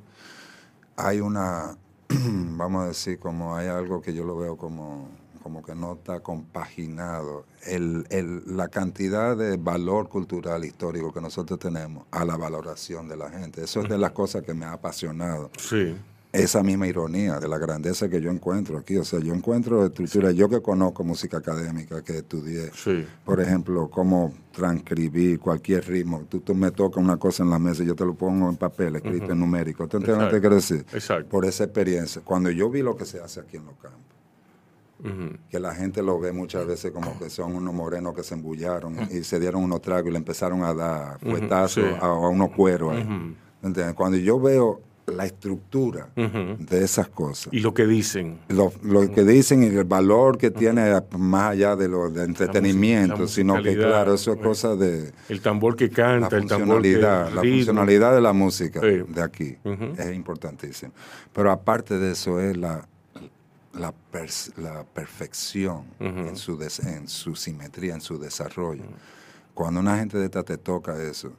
hay 0.97 1.21
una, 1.21 1.79
vamos 2.09 2.85
a 2.85 2.89
decir, 2.89 3.19
como 3.19 3.57
hay 3.57 3.69
algo 3.69 4.03
que 4.03 4.13
yo 4.13 4.25
lo 4.25 4.37
veo 4.37 4.59
como, 4.59 5.09
como 5.43 5.63
que 5.63 5.75
no 5.75 5.95
está 5.95 6.21
compaginado, 6.21 7.47
el, 7.67 8.05
la 8.47 8.69
cantidad 8.69 9.35
de 9.35 9.57
valor 9.57 10.11
cultural 10.11 10.63
histórico 10.67 11.11
que 11.11 11.23
nosotros 11.23 11.59
tenemos 11.59 12.05
a 12.11 12.27
la 12.27 12.37
valoración 12.37 13.09
de 13.09 13.17
la 13.17 13.31
gente. 13.31 13.65
Eso 13.65 13.81
es 13.81 13.89
de 13.89 13.97
las 13.97 14.11
cosas 14.11 14.43
que 14.43 14.53
me 14.53 14.67
ha 14.67 14.73
apasionado. 14.73 15.51
Sí 15.57 15.97
esa 16.35 16.65
misma 16.65 16.89
ironía 16.89 17.39
de 17.39 17.47
la 17.47 17.59
grandeza 17.59 18.09
que 18.09 18.21
yo 18.21 18.31
encuentro 18.31 18.77
aquí. 18.77 18.97
O 18.97 19.05
sea, 19.05 19.21
yo 19.21 19.33
encuentro 19.33 19.87
estructura, 19.87 20.33
yo 20.33 20.49
que 20.49 20.61
conozco 20.61 21.05
música 21.05 21.39
académica, 21.39 22.03
que 22.03 22.19
estudié, 22.19 22.71
por 23.25 23.41
ejemplo, 23.41 23.89
cómo 23.89 24.35
transcribir 24.53 25.39
cualquier 25.39 25.87
ritmo. 25.87 26.25
Tú, 26.29 26.41
tú 26.41 26.55
me 26.55 26.73
tocas 26.73 27.03
una 27.03 27.17
cosa 27.17 27.45
en 27.45 27.51
la 27.51 27.59
mesa 27.59 27.85
y 27.85 27.87
yo 27.87 27.95
te 27.95 28.05
lo 28.05 28.15
pongo 28.15 28.49
en 28.49 28.57
papel, 28.57 28.97
escrito 28.97 29.33
en 29.33 29.39
numérico. 29.39 29.87
¿Tú 29.87 29.99
entiendes 29.99 30.29
quiero 30.41 30.57
decir? 30.57 30.85
Exacto. 30.93 31.29
Por 31.29 31.45
esa 31.45 31.65
experiencia. 31.65 32.23
Cuando 32.25 32.51
yo 32.51 32.69
vi 32.69 32.83
lo 32.83 32.97
que 32.97 33.05
se 33.05 33.21
hace 33.21 33.41
aquí 33.41 33.57
en 33.57 33.67
los 33.67 33.77
campos, 33.77 34.01
que 35.51 35.61
la 35.61 35.75
gente 35.75 36.03
lo 36.03 36.19
ve 36.19 36.33
muchas 36.33 36.67
veces 36.67 36.91
como 36.91 37.19
que 37.19 37.29
son 37.29 37.55
unos 37.55 37.75
morenos 37.75 38.15
que 38.15 38.23
se 38.23 38.35
embullaron 38.35 38.97
y 39.11 39.23
se 39.23 39.39
dieron 39.39 39.63
unos 39.63 39.83
tragos 39.83 40.09
y 40.09 40.13
le 40.13 40.19
empezaron 40.19 40.65
a 40.65 40.73
dar 40.73 41.21
fuetazos 41.21 41.85
a, 42.01 42.13
unos 42.13 42.51
cueros. 42.51 42.97
Cuando 43.95 44.17
yo 44.17 44.41
veo 44.41 44.81
la 45.07 45.27
estructura 45.27 46.09
de 46.15 46.85
esas 46.85 47.09
cosas. 47.09 47.53
Y 47.53 47.61
lo 47.61 47.75
que 47.75 47.87
dicen. 47.87 48.39
Lo, 48.49 48.73
que 49.13 49.25
dicen 49.25 49.63
y 49.63 49.67
el 49.67 49.85
valor 49.85 50.39
que 50.39 50.51
tiene 50.51 50.93
más 51.19 51.53
allá 51.53 51.77
de 51.77 51.89
lo 51.89 52.11
de 52.11 52.25
entretenimiento, 52.25 53.27
sino 53.29 53.63
que 53.63 53.77
claro, 53.77 54.15
eso 54.15 54.33
es 54.33 54.41
cosa 54.41 54.77
de... 54.77 55.13
El 55.29 55.41
tambor 55.41 55.77
que 55.77 55.91
canta, 55.91 56.37
el 56.37 56.47
tambor 56.47 56.83
que... 56.83 56.99
La 56.99 57.31
funcionalidad 57.35 58.15
de 58.15 58.21
la 58.21 58.33
música 58.33 58.81
de 58.81 59.23
aquí 59.23 59.57
es 59.97 60.15
importantísimo. 60.15 60.93
Pero 61.33 61.51
aparte 61.51 61.99
de 61.99 62.13
eso 62.13 62.41
es 62.41 62.57
la, 62.57 62.87
la, 63.75 63.93
la 64.57 64.85
perfección 64.85 65.85
en, 66.01 66.37
su 66.37 66.61
en 66.63 67.09
su 67.09 67.37
simetría, 67.37 67.95
en 67.95 68.01
su 68.01 68.19
desarrollo. 68.19 68.85
Cuando 69.53 69.81
una 69.81 69.99
gente 69.99 70.19
de 70.19 70.25
esta 70.25 70.43
te 70.43 70.59
toca 70.59 71.01
eso, 71.03 71.33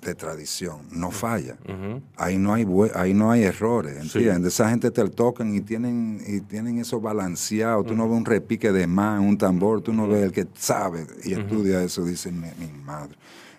de 0.00 0.14
tradición, 0.14 0.82
no 0.90 1.10
falla. 1.10 1.56
Ahí 2.16 2.38
no 2.38 2.54
hay 2.54 2.66
ahí 2.94 3.14
no 3.14 3.30
hay 3.30 3.42
errores, 3.42 3.96
¿entiendes? 3.96 4.54
Esa 4.54 4.68
gente 4.70 4.90
te 4.90 5.08
tocan 5.08 5.54
y 5.54 5.60
tienen 5.60 6.22
y 6.26 6.40
tienen 6.40 6.78
eso 6.78 7.00
balanceado. 7.00 7.82
Tú 7.84 7.94
no 7.94 8.08
ves 8.08 8.18
un 8.18 8.24
repique 8.24 8.72
de 8.72 8.86
más 8.86 9.20
un 9.20 9.38
tambor, 9.38 9.80
tú 9.80 9.92
no 9.92 10.06
ves 10.06 10.24
el 10.24 10.32
que 10.32 10.46
sabe 10.54 11.06
y 11.24 11.32
estudia 11.32 11.82
eso, 11.82 12.04
dice 12.04 12.30
mi, 12.30 12.48
madre. 12.84 13.16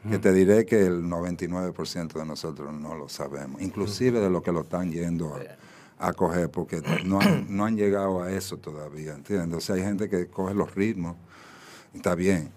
Que 0.09 0.19
te 0.19 0.31
diré 0.31 0.65
que 0.65 0.85
el 0.85 1.03
99% 1.03 2.13
de 2.13 2.25
nosotros 2.25 2.73
no 2.73 2.95
lo 2.95 3.09
sabemos, 3.09 3.61
inclusive 3.61 4.21
de 4.21 4.29
los 4.29 4.41
que 4.41 4.53
lo 4.53 4.61
están 4.61 4.89
yendo 4.89 5.37
a, 5.99 6.13
coger, 6.13 6.49
porque 6.49 6.81
no 7.03 7.19
han, 7.19 7.45
no 7.49 7.65
han 7.65 7.75
llegado 7.75 8.21
a 8.23 8.31
eso 8.31 8.55
todavía, 8.57 9.15
¿entiendes? 9.15 9.57
O 9.57 9.59
sea, 9.61 9.75
hay 9.75 9.81
gente 9.81 10.07
que 10.07 10.27
coge 10.27 10.53
los 10.53 10.73
ritmos, 10.75 11.17
está 11.93 12.15
bien, 12.15 12.51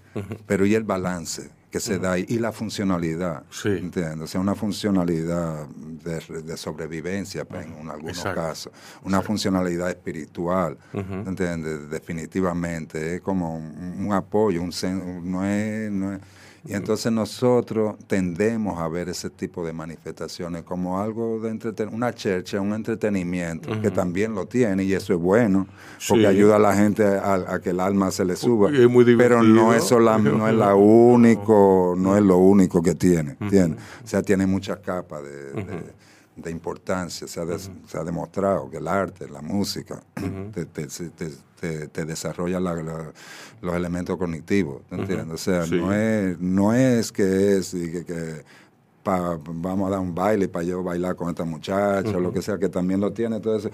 pero 0.46 0.64
¿y 0.64 0.76
el 0.76 0.84
balance? 0.84 1.50
Que 1.70 1.78
se 1.80 1.98
da 1.98 2.18
y 2.18 2.38
la 2.38 2.50
funcionalidad, 2.52 3.44
Sí. 3.50 3.68
¿entiendes? 3.68 4.20
O 4.22 4.26
sea, 4.26 4.40
una 4.40 4.54
funcionalidad 4.56 5.68
de, 5.68 6.42
de 6.42 6.56
sobrevivencia 6.56 7.44
pues, 7.44 7.64
en 7.66 7.74
un- 7.74 7.90
algunos 7.90 8.18
Exacto. 8.18 8.40
casos, 8.40 8.72
una 9.04 9.22
funcionalidad 9.22 9.88
espiritual, 9.88 10.76
¿entiendes? 10.92 11.88
Definitivamente, 11.90 13.16
es 13.16 13.20
como 13.20 13.56
un, 13.56 14.04
un 14.06 14.12
apoyo, 14.12 14.62
un 14.62 14.72
no 15.30 15.44
es, 15.44 15.90
no 15.92 16.12
es- 16.14 16.20
y 16.66 16.74
entonces 16.74 17.10
nosotros 17.10 17.96
tendemos 18.06 18.78
a 18.80 18.88
ver 18.88 19.08
ese 19.08 19.30
tipo 19.30 19.64
de 19.64 19.72
manifestaciones 19.72 20.62
como 20.62 21.00
algo 21.00 21.40
de 21.40 21.50
entretenimiento, 21.50 21.96
una 21.96 22.14
chercha, 22.14 22.60
un 22.60 22.72
entretenimiento, 22.74 23.80
que 23.80 23.90
también 23.90 24.34
lo 24.34 24.46
tiene 24.46 24.84
y 24.84 24.92
eso 24.92 25.14
es 25.14 25.18
bueno, 25.20 25.66
porque 26.08 26.22
Sí. 26.22 26.26
ayuda 26.26 26.56
a 26.56 26.58
la 26.58 26.74
gente 26.74 27.04
a, 27.04 27.34
a 27.34 27.60
que 27.60 27.70
el 27.70 27.80
alma 27.80 28.10
se 28.10 28.24
le 28.24 28.36
suba. 28.36 28.70
Y 28.70 28.82
es 28.82 28.88
muy 28.90 29.04
Pero 29.16 29.42
no 29.42 29.72
es, 29.74 29.84
sola- 29.84 30.18
no 30.18 30.48
es 30.48 30.54
la 30.54 30.74
único, 30.74 31.94
no 31.96 32.16
es 32.16 32.22
lo 32.22 32.36
único 32.38 32.82
que 32.82 32.94
tiene. 32.94 33.36
O 33.40 34.06
sea, 34.06 34.22
tiene 34.22 34.46
muchas 34.46 34.78
capas 34.80 35.22
de, 35.22 35.52
de- 35.52 36.00
de 36.36 36.50
importancia. 36.50 37.26
Se 37.26 37.40
ha, 37.40 37.44
des- 37.44 37.70
se 37.86 37.98
ha 37.98 38.04
demostrado 38.04 38.70
que 38.70 38.78
el 38.78 38.88
arte, 38.88 39.28
la 39.28 39.42
música, 39.42 40.02
te, 40.52 40.64
te- 40.66 40.86
te- 40.86 41.30
te- 41.60 41.88
te 41.88 42.04
desarrolla 42.04 42.58
la- 42.60 42.74
la- 42.82 43.12
los 43.60 43.74
elementos 43.74 44.16
cognitivos, 44.16 44.82
¿te 44.88 44.94
entiendes? 44.96 45.34
O 45.34 45.38
sea, 45.38 45.66
Sí. 45.66 45.76
no, 45.76 45.92
es, 45.92 46.38
no 46.40 46.72
es 46.72 47.12
que 47.12 47.58
es 47.58 47.74
y 47.74 47.90
que, 47.92 48.04
que 48.04 48.44
pa- 49.10 49.38
vamos 49.52 49.88
a 49.88 49.90
dar 49.90 50.00
un 50.00 50.14
baile 50.14 50.48
para 50.48 50.64
yo 50.64 50.82
bailar 50.82 51.16
con 51.16 51.28
esta 51.28 51.44
muchacha, 51.44 52.08
o 52.16 52.20
lo 52.20 52.32
que 52.32 52.42
sea, 52.42 52.58
que 52.58 52.68
también 52.68 53.00
lo 53.00 53.12
tiene, 53.12 53.40
todo 53.40 53.56
eso. 53.56 53.70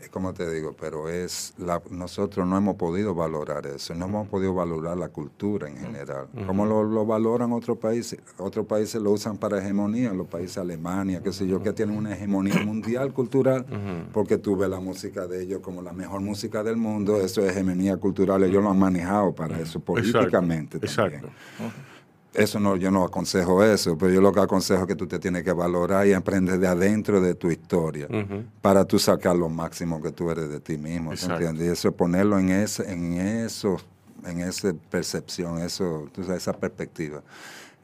Es 0.00 0.08
como 0.08 0.32
te 0.32 0.50
digo, 0.50 0.74
pero 0.78 1.08
es 1.08 1.52
la, 1.58 1.82
nosotros 1.90 2.46
no 2.46 2.56
hemos 2.56 2.76
podido 2.76 3.14
valorar 3.14 3.66
eso, 3.66 3.94
no 3.94 4.06
hemos 4.06 4.28
podido 4.28 4.54
valorar 4.54 4.96
la 4.96 5.08
cultura 5.08 5.68
en 5.68 5.76
general. 5.76 6.26
Como 6.46 6.64
lo, 6.64 6.82
lo 6.84 7.04
valoran 7.04 7.52
otros 7.52 7.78
países? 7.78 8.18
Otros 8.38 8.66
países 8.66 9.00
lo 9.02 9.10
usan 9.10 9.36
para 9.36 9.58
hegemonía, 9.58 10.12
los 10.12 10.26
países 10.26 10.58
Alemania, 10.58 11.20
qué 11.22 11.32
sé 11.32 11.46
yo, 11.46 11.62
que 11.62 11.72
tienen 11.72 11.96
una 11.96 12.14
hegemonía 12.14 12.58
mundial 12.64 13.12
cultural, 13.12 13.66
porque 14.12 14.38
tú 14.38 14.56
ves 14.56 14.70
la 14.70 14.80
música 14.80 15.26
de 15.26 15.42
ellos 15.42 15.60
como 15.60 15.82
la 15.82 15.92
mejor 15.92 16.20
música 16.22 16.62
del 16.62 16.76
mundo, 16.76 17.20
eso 17.20 17.42
es 17.44 17.50
hegemonía 17.52 17.96
cultural, 17.98 18.42
ellos 18.44 18.62
lo 18.62 18.70
han 18.70 18.78
manejado 18.78 19.32
para 19.34 19.60
eso, 19.60 19.80
políticamente 19.80 20.78
también. 20.78 21.20
Exacto. 21.24 21.89
Eso 22.32 22.60
no, 22.60 22.76
yo 22.76 22.90
no 22.92 23.04
aconsejo 23.04 23.64
eso, 23.64 23.98
pero 23.98 24.12
yo 24.12 24.20
lo 24.20 24.32
que 24.32 24.40
aconsejo 24.40 24.82
es 24.82 24.86
que 24.86 24.94
tú 24.94 25.06
te 25.08 25.18
tienes 25.18 25.42
que 25.42 25.52
valorar 25.52 26.06
y 26.06 26.12
aprender 26.12 26.60
de 26.60 26.68
adentro 26.68 27.20
de 27.20 27.34
tu 27.34 27.50
historia 27.50 28.06
para 28.62 28.84
tú 28.84 29.00
sacar 29.00 29.34
lo 29.34 29.48
máximo 29.48 30.00
que 30.00 30.12
tú 30.12 30.30
eres 30.30 30.48
de 30.48 30.60
ti 30.60 30.78
mismo, 30.78 31.10
¿te 31.10 31.16
Exacto. 31.16 31.34
entiendes? 31.34 31.66
Y 31.66 31.70
eso 31.72 31.92
ponerlo 31.92 32.38
en 32.38 32.50
ese, 32.50 32.90
en 32.90 33.14
eso, 33.14 33.78
en 34.24 34.40
esa 34.40 34.72
percepción, 34.90 35.58
eso, 35.58 36.08
sabes, 36.14 36.42
esa 36.42 36.52
perspectiva 36.52 37.20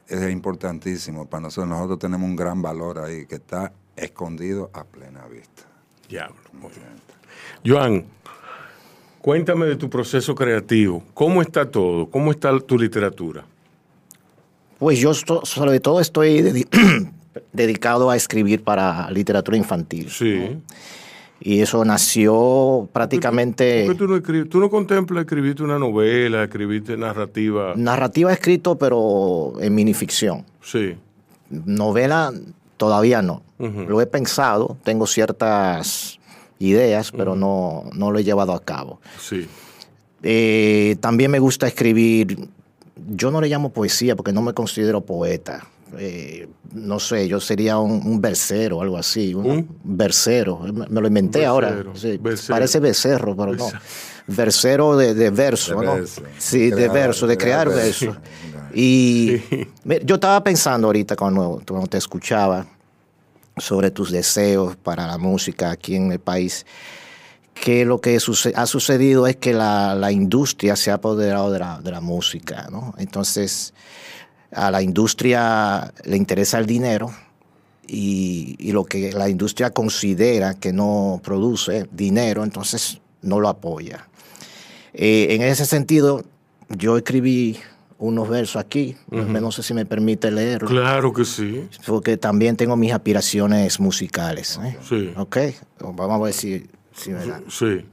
es 0.07 0.31
importantísimo 0.31 1.25
para 1.25 1.41
nosotros. 1.41 1.67
Nosotros 1.69 1.99
tenemos 1.99 2.29
un 2.29 2.37
gran 2.37 2.61
valor 2.61 2.99
ahí 2.99 3.25
que 3.25 3.35
está 3.35 3.73
escondido 3.97 4.69
a 4.73 4.85
plena 4.85 5.25
vista. 5.27 5.63
Diablo. 6.07 6.37
Joan, 7.65 8.05
cuéntame 9.21 9.65
de 9.65 9.75
tu 9.75 9.89
proceso 9.89 10.33
creativo. 10.33 11.03
¿Cómo 11.13 11.41
está 11.41 11.69
todo? 11.69 12.09
¿Cómo 12.09 12.31
está 12.31 12.57
tu 12.61 12.77
literatura? 12.77 13.43
Pues 14.79 14.99
yo 14.99 15.13
sobre 15.13 15.79
todo 15.79 15.99
estoy 15.99 16.41
dedi- 16.41 16.67
dedicado 17.53 18.09
a 18.09 18.15
escribir 18.15 18.63
para 18.63 19.09
literatura 19.11 19.57
infantil. 19.57 20.09
Sí. 20.09 20.57
Y 21.39 21.61
eso 21.61 21.85
nació 21.85 22.89
prácticamente... 22.91 23.85
¿Por 23.85 23.93
qué 23.93 23.99
tú 23.99 24.07
no, 24.07 24.15
escribes, 24.17 24.49
tú 24.49 24.59
no 24.59 24.69
contemplas 24.69 25.21
escribirte 25.21 25.61
una 25.63 25.77
novela, 25.77 26.43
escribirte 26.43 26.97
narrativa? 26.97 27.73
Narrativa 27.75 28.33
escrito, 28.33 28.77
pero 28.77 29.53
en 29.59 29.75
minificción. 29.75 30.45
Sí. 30.63 30.95
Novela 31.49 32.33
todavía 32.77 33.21
no. 33.21 33.43
Lo 33.59 34.01
he 34.01 34.05
pensado, 34.05 34.77
tengo 34.83 35.07
ciertas 35.07 36.19
ideas, 36.59 37.11
pero 37.11 37.35
no, 37.35 37.85
no 37.93 38.11
lo 38.11 38.19
he 38.19 38.23
llevado 38.23 38.53
a 38.53 38.63
cabo. 38.63 38.99
Sí. 39.19 39.47
Eh, 40.23 40.95
también 40.99 41.31
me 41.31 41.39
gusta 41.39 41.67
escribir, 41.67 42.49
yo 43.07 43.31
no 43.31 43.41
le 43.41 43.47
llamo 43.47 43.71
poesía 43.71 44.15
porque 44.15 44.31
no 44.33 44.41
me 44.41 44.53
considero 44.53 45.01
poeta. 45.01 45.67
Eh, 45.97 46.47
no 46.73 46.99
sé, 46.99 47.27
yo 47.27 47.39
sería 47.39 47.77
un, 47.77 48.05
un 48.05 48.21
versero 48.21 48.77
o 48.77 48.81
algo 48.81 48.97
así. 48.97 49.33
Un, 49.33 49.45
¿Un? 49.49 49.77
versero, 49.83 50.59
me, 50.59 50.85
me 50.87 51.01
lo 51.01 51.07
inventé 51.07 51.45
ahora. 51.45 51.83
Sí. 51.93 52.19
Parece 52.47 52.79
becerro, 52.79 53.35
pero 53.35 53.53
no. 53.53 53.69
Versero 54.27 54.97
de, 54.97 55.13
de 55.13 55.29
verso, 55.29 55.79
De 55.79 55.85
¿no? 55.85 55.95
verso. 55.95 56.21
Sí, 56.37 56.69
de 56.69 56.89
verso, 56.89 57.25
de 57.27 57.37
crear 57.37 57.67
crear 57.67 57.83
verso. 57.85 58.05
verso. 58.07 58.21
Y 58.73 59.37
yo 60.03 60.15
estaba 60.15 60.43
pensando 60.43 60.87
ahorita 60.87 61.15
cuando, 61.15 61.61
cuando 61.65 61.87
te 61.87 61.97
escuchaba 61.97 62.67
sobre 63.55 63.89
tus 63.89 64.11
deseos 64.11 64.75
para 64.75 65.07
la 65.07 65.17
música 65.17 65.71
aquí 65.71 65.95
en 65.95 66.11
el 66.11 66.19
país, 66.19 66.65
que 67.63 67.85
lo 67.85 67.99
que 68.01 68.19
suce- 68.19 68.53
ha 68.55 68.65
sucedido 68.65 69.27
es 69.27 69.35
que 69.35 69.53
la, 69.53 69.95
la 69.95 70.11
industria 70.11 70.75
se 70.75 70.91
ha 70.91 70.95
apoderado 70.95 71.51
de 71.51 71.59
la, 71.59 71.79
de 71.81 71.91
la 71.91 72.01
música, 72.01 72.67
¿no? 72.71 72.93
Entonces, 72.97 73.73
a 74.51 74.71
la 74.71 74.81
industria 74.81 75.93
le 76.05 76.17
interesa 76.17 76.57
el 76.59 76.65
dinero 76.65 77.11
y, 77.87 78.55
y 78.59 78.71
lo 78.71 78.85
que 78.85 79.11
la 79.13 79.29
industria 79.29 79.69
considera 79.71 80.53
que 80.55 80.73
no 80.73 81.19
produce 81.23 81.87
dinero, 81.91 82.43
entonces 82.43 82.99
no 83.21 83.39
lo 83.39 83.49
apoya. 83.49 84.07
Eh, 84.93 85.27
en 85.31 85.41
ese 85.41 85.65
sentido, 85.65 86.23
yo 86.69 86.97
escribí 86.97 87.57
unos 87.99 88.29
versos 88.29 88.57
aquí, 88.57 88.95
no 89.09 89.51
sé 89.51 89.63
si 89.63 89.73
me 89.73 89.83
permite 89.85 90.29
leerlo, 90.31 90.67
Claro 90.69 91.11
que 91.13 91.25
sí. 91.25 91.67
porque 91.87 92.15
también 92.17 92.55
tengo 92.55 92.75
mis 92.77 92.93
aspiraciones 92.93 93.79
musicales. 93.79 94.59
¿eh? 94.63 94.77
Sí. 94.87 95.11
Ok, 95.17 95.37
vamos 95.79 96.11
a 96.21 96.23
ver 96.23 96.33
si, 96.33 96.67
Sí. 96.97 97.85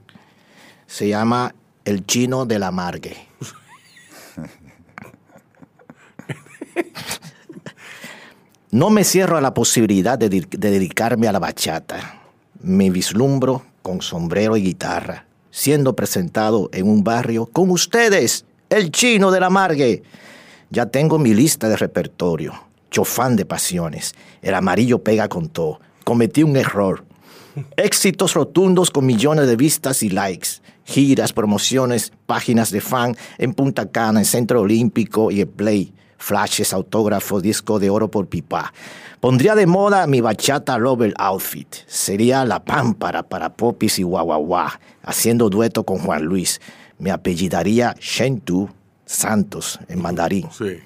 Se 0.87 1.07
llama 1.07 1.53
El 1.85 2.05
Chino 2.05 2.45
de 2.45 2.59
la 2.59 2.71
Margue. 2.71 3.15
No 8.71 8.89
me 8.89 9.03
cierro 9.03 9.37
a 9.37 9.41
la 9.41 9.53
posibilidad 9.53 10.17
de, 10.19 10.29
di- 10.29 10.47
de 10.49 10.71
dedicarme 10.71 11.27
a 11.27 11.31
la 11.31 11.39
bachata. 11.39 12.21
Me 12.61 12.89
vislumbro 12.89 13.63
con 13.81 14.01
sombrero 14.01 14.57
y 14.57 14.63
guitarra, 14.63 15.25
siendo 15.51 15.95
presentado 15.95 16.69
en 16.73 16.89
un 16.89 17.03
barrio 17.03 17.45
con 17.45 17.69
ustedes, 17.69 18.45
el 18.69 18.91
chino 18.91 19.31
de 19.31 19.39
la 19.39 19.49
Margue. 19.49 20.03
Ya 20.71 20.87
tengo 20.87 21.19
mi 21.19 21.33
lista 21.33 21.69
de 21.69 21.77
repertorio, 21.77 22.53
chofán 22.91 23.35
de 23.35 23.45
pasiones. 23.45 24.13
El 24.41 24.55
amarillo 24.55 25.03
pega 25.03 25.29
con 25.29 25.47
todo. 25.47 25.79
Cometí 26.03 26.43
un 26.43 26.57
error. 26.57 27.04
Éxitos 27.77 28.33
rotundos 28.33 28.91
con 28.91 29.05
millones 29.05 29.47
de 29.47 29.55
vistas 29.55 30.03
y 30.03 30.09
likes. 30.09 30.49
Giras, 30.83 31.33
promociones, 31.33 32.11
páginas 32.25 32.71
de 32.71 32.81
fan 32.81 33.15
en 33.37 33.53
Punta 33.53 33.89
Cana, 33.89 34.19
en 34.19 34.25
Centro 34.25 34.61
Olímpico 34.61 35.31
y 35.31 35.41
el 35.41 35.47
Play. 35.47 35.93
Flashes, 36.17 36.73
autógrafos, 36.73 37.41
disco 37.41 37.79
de 37.79 37.89
oro 37.89 38.09
por 38.09 38.27
pipa. 38.27 38.73
Pondría 39.19 39.55
de 39.55 39.65
moda 39.65 40.07
mi 40.07 40.21
bachata 40.21 40.77
Lover 40.77 41.13
Outfit. 41.17 41.67
Sería 41.87 42.45
la 42.45 42.63
pámpara 42.63 43.23
para 43.23 43.53
popis 43.53 43.99
y 43.99 44.03
guaguaguá, 44.03 44.79
haciendo 45.03 45.49
dueto 45.49 45.83
con 45.83 45.99
Juan 45.99 46.23
Luis. 46.23 46.61
Me 46.99 47.11
apellidaría 47.11 47.95
Shentu 47.99 48.69
Santos 49.05 49.79
en 49.87 50.01
mandarín. 50.01 50.47
Sí. 50.51 50.77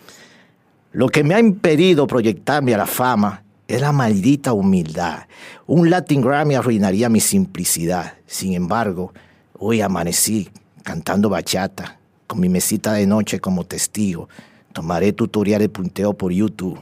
Lo 0.91 1.07
que 1.09 1.23
me 1.23 1.35
ha 1.35 1.39
impedido 1.39 2.07
proyectarme 2.07 2.73
a 2.73 2.77
la 2.79 2.87
fama 2.87 3.43
es 3.69 3.81
la 3.81 3.91
maldita 3.91 4.51
humildad. 4.51 5.27
Un 5.67 5.91
Latin 5.91 6.21
Grammy 6.21 6.55
arruinaría 6.55 7.07
mi 7.07 7.19
simplicidad. 7.19 8.15
Sin 8.25 8.53
embargo, 8.53 9.13
hoy 9.59 9.81
amanecí 9.81 10.49
cantando 10.81 11.29
bachata, 11.29 11.99
con 12.25 12.39
mi 12.39 12.49
mesita 12.49 12.93
de 12.93 13.05
noche 13.05 13.39
como 13.39 13.63
testigo. 13.63 14.27
Tomaré 14.73 15.13
tutorial 15.13 15.61
de 15.61 15.69
punteo 15.69 16.13
por 16.13 16.31
YouTube. 16.31 16.79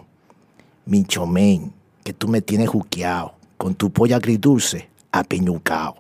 Mincho 0.86 1.28
men, 1.28 1.74
que 2.06 2.14
tú 2.14 2.30
me 2.30 2.40
tienes 2.42 2.70
juqueado, 2.70 3.34
con 3.58 3.76
tu 3.76 3.92
polla 3.92 4.16
agridulce, 4.16 4.88
apeñucao. 5.12 5.98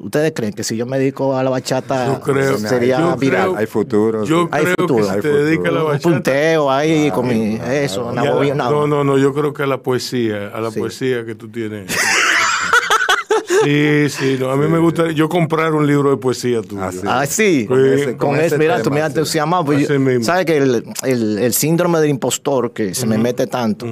¿Ustedes 0.00 0.32
creen 0.34 0.52
que 0.52 0.62
si 0.62 0.76
yo 0.76 0.86
me 0.86 0.98
dedico 0.98 1.36
a 1.36 1.42
la 1.42 1.50
bachata 1.50 2.06
Yo 2.06 2.20
creo- 2.20 2.56
sería 2.58 3.00
yo 3.00 3.16
viral? 3.16 3.42
creo- 3.48 3.56
Hay 3.56 3.66
futuro. 3.66 4.24
Yo. 4.24 4.48
Hay 4.52 4.62
creo 4.64 4.76
futuro, 4.78 5.06
que 5.08 5.12
si 5.14 5.20
te 5.20 5.28
dedicas 5.28 5.66
a 5.68 5.70
la 5.72 5.80
un 5.80 5.86
bachata... 5.88 6.08
punteo 6.08 6.70
ahí 6.70 7.10
con 7.10 7.26
mi 7.26 7.58
eso, 7.70 8.06
una 8.06 8.22
y 8.22 8.26
a 8.26 8.30
la- 8.30 8.34
bobina. 8.36 8.54
no, 8.70 8.86
no, 8.86 9.02
no, 9.04 9.18
yo 9.18 9.34
creo 9.34 9.52
que 9.52 9.64
a 9.64 9.66
la 9.66 9.78
poesía, 9.82 10.48
a 10.54 10.60
la 10.60 10.70
Sí. 10.70 10.78
poesía 10.78 11.24
que 11.26 11.34
tú 11.34 11.48
tienes. 11.48 11.90
sí, 13.64 14.08
sí, 14.08 14.36
no, 14.38 14.50
a 14.50 14.56
mí 14.56 14.68
me 14.68 14.78
gusta 14.78 15.10
yo 15.10 15.28
comprar 15.28 15.74
un 15.74 15.86
libro 15.86 16.10
de 16.10 16.16
poesía 16.16 16.62
tuyo. 16.62 16.82
Ah, 16.82 16.92
sí. 16.92 17.00
Ah, 17.04 17.26
sí. 17.26 17.66
Con 17.66 17.84
ese- 17.84 18.04
con 18.16 18.28
con 18.28 18.36
eso, 18.36 18.46
ese 18.46 18.58
mira, 18.58 18.74
tema, 18.74 18.84
tú 18.84 18.90
me 18.90 19.00
has 19.00 19.12
sí. 19.12 19.18
entusiasmado. 19.18 19.64
pues. 19.64 19.88
¿Sabes 20.22 20.46
que 20.46 20.56
el, 20.58 20.84
el- 21.04 21.38
el 21.38 21.52
síndrome 21.54 21.98
del 22.00 22.10
impostor 22.10 22.72
que 22.72 22.94
se 22.94 23.06
me 23.06 23.18
mete 23.18 23.46
tanto? 23.46 23.86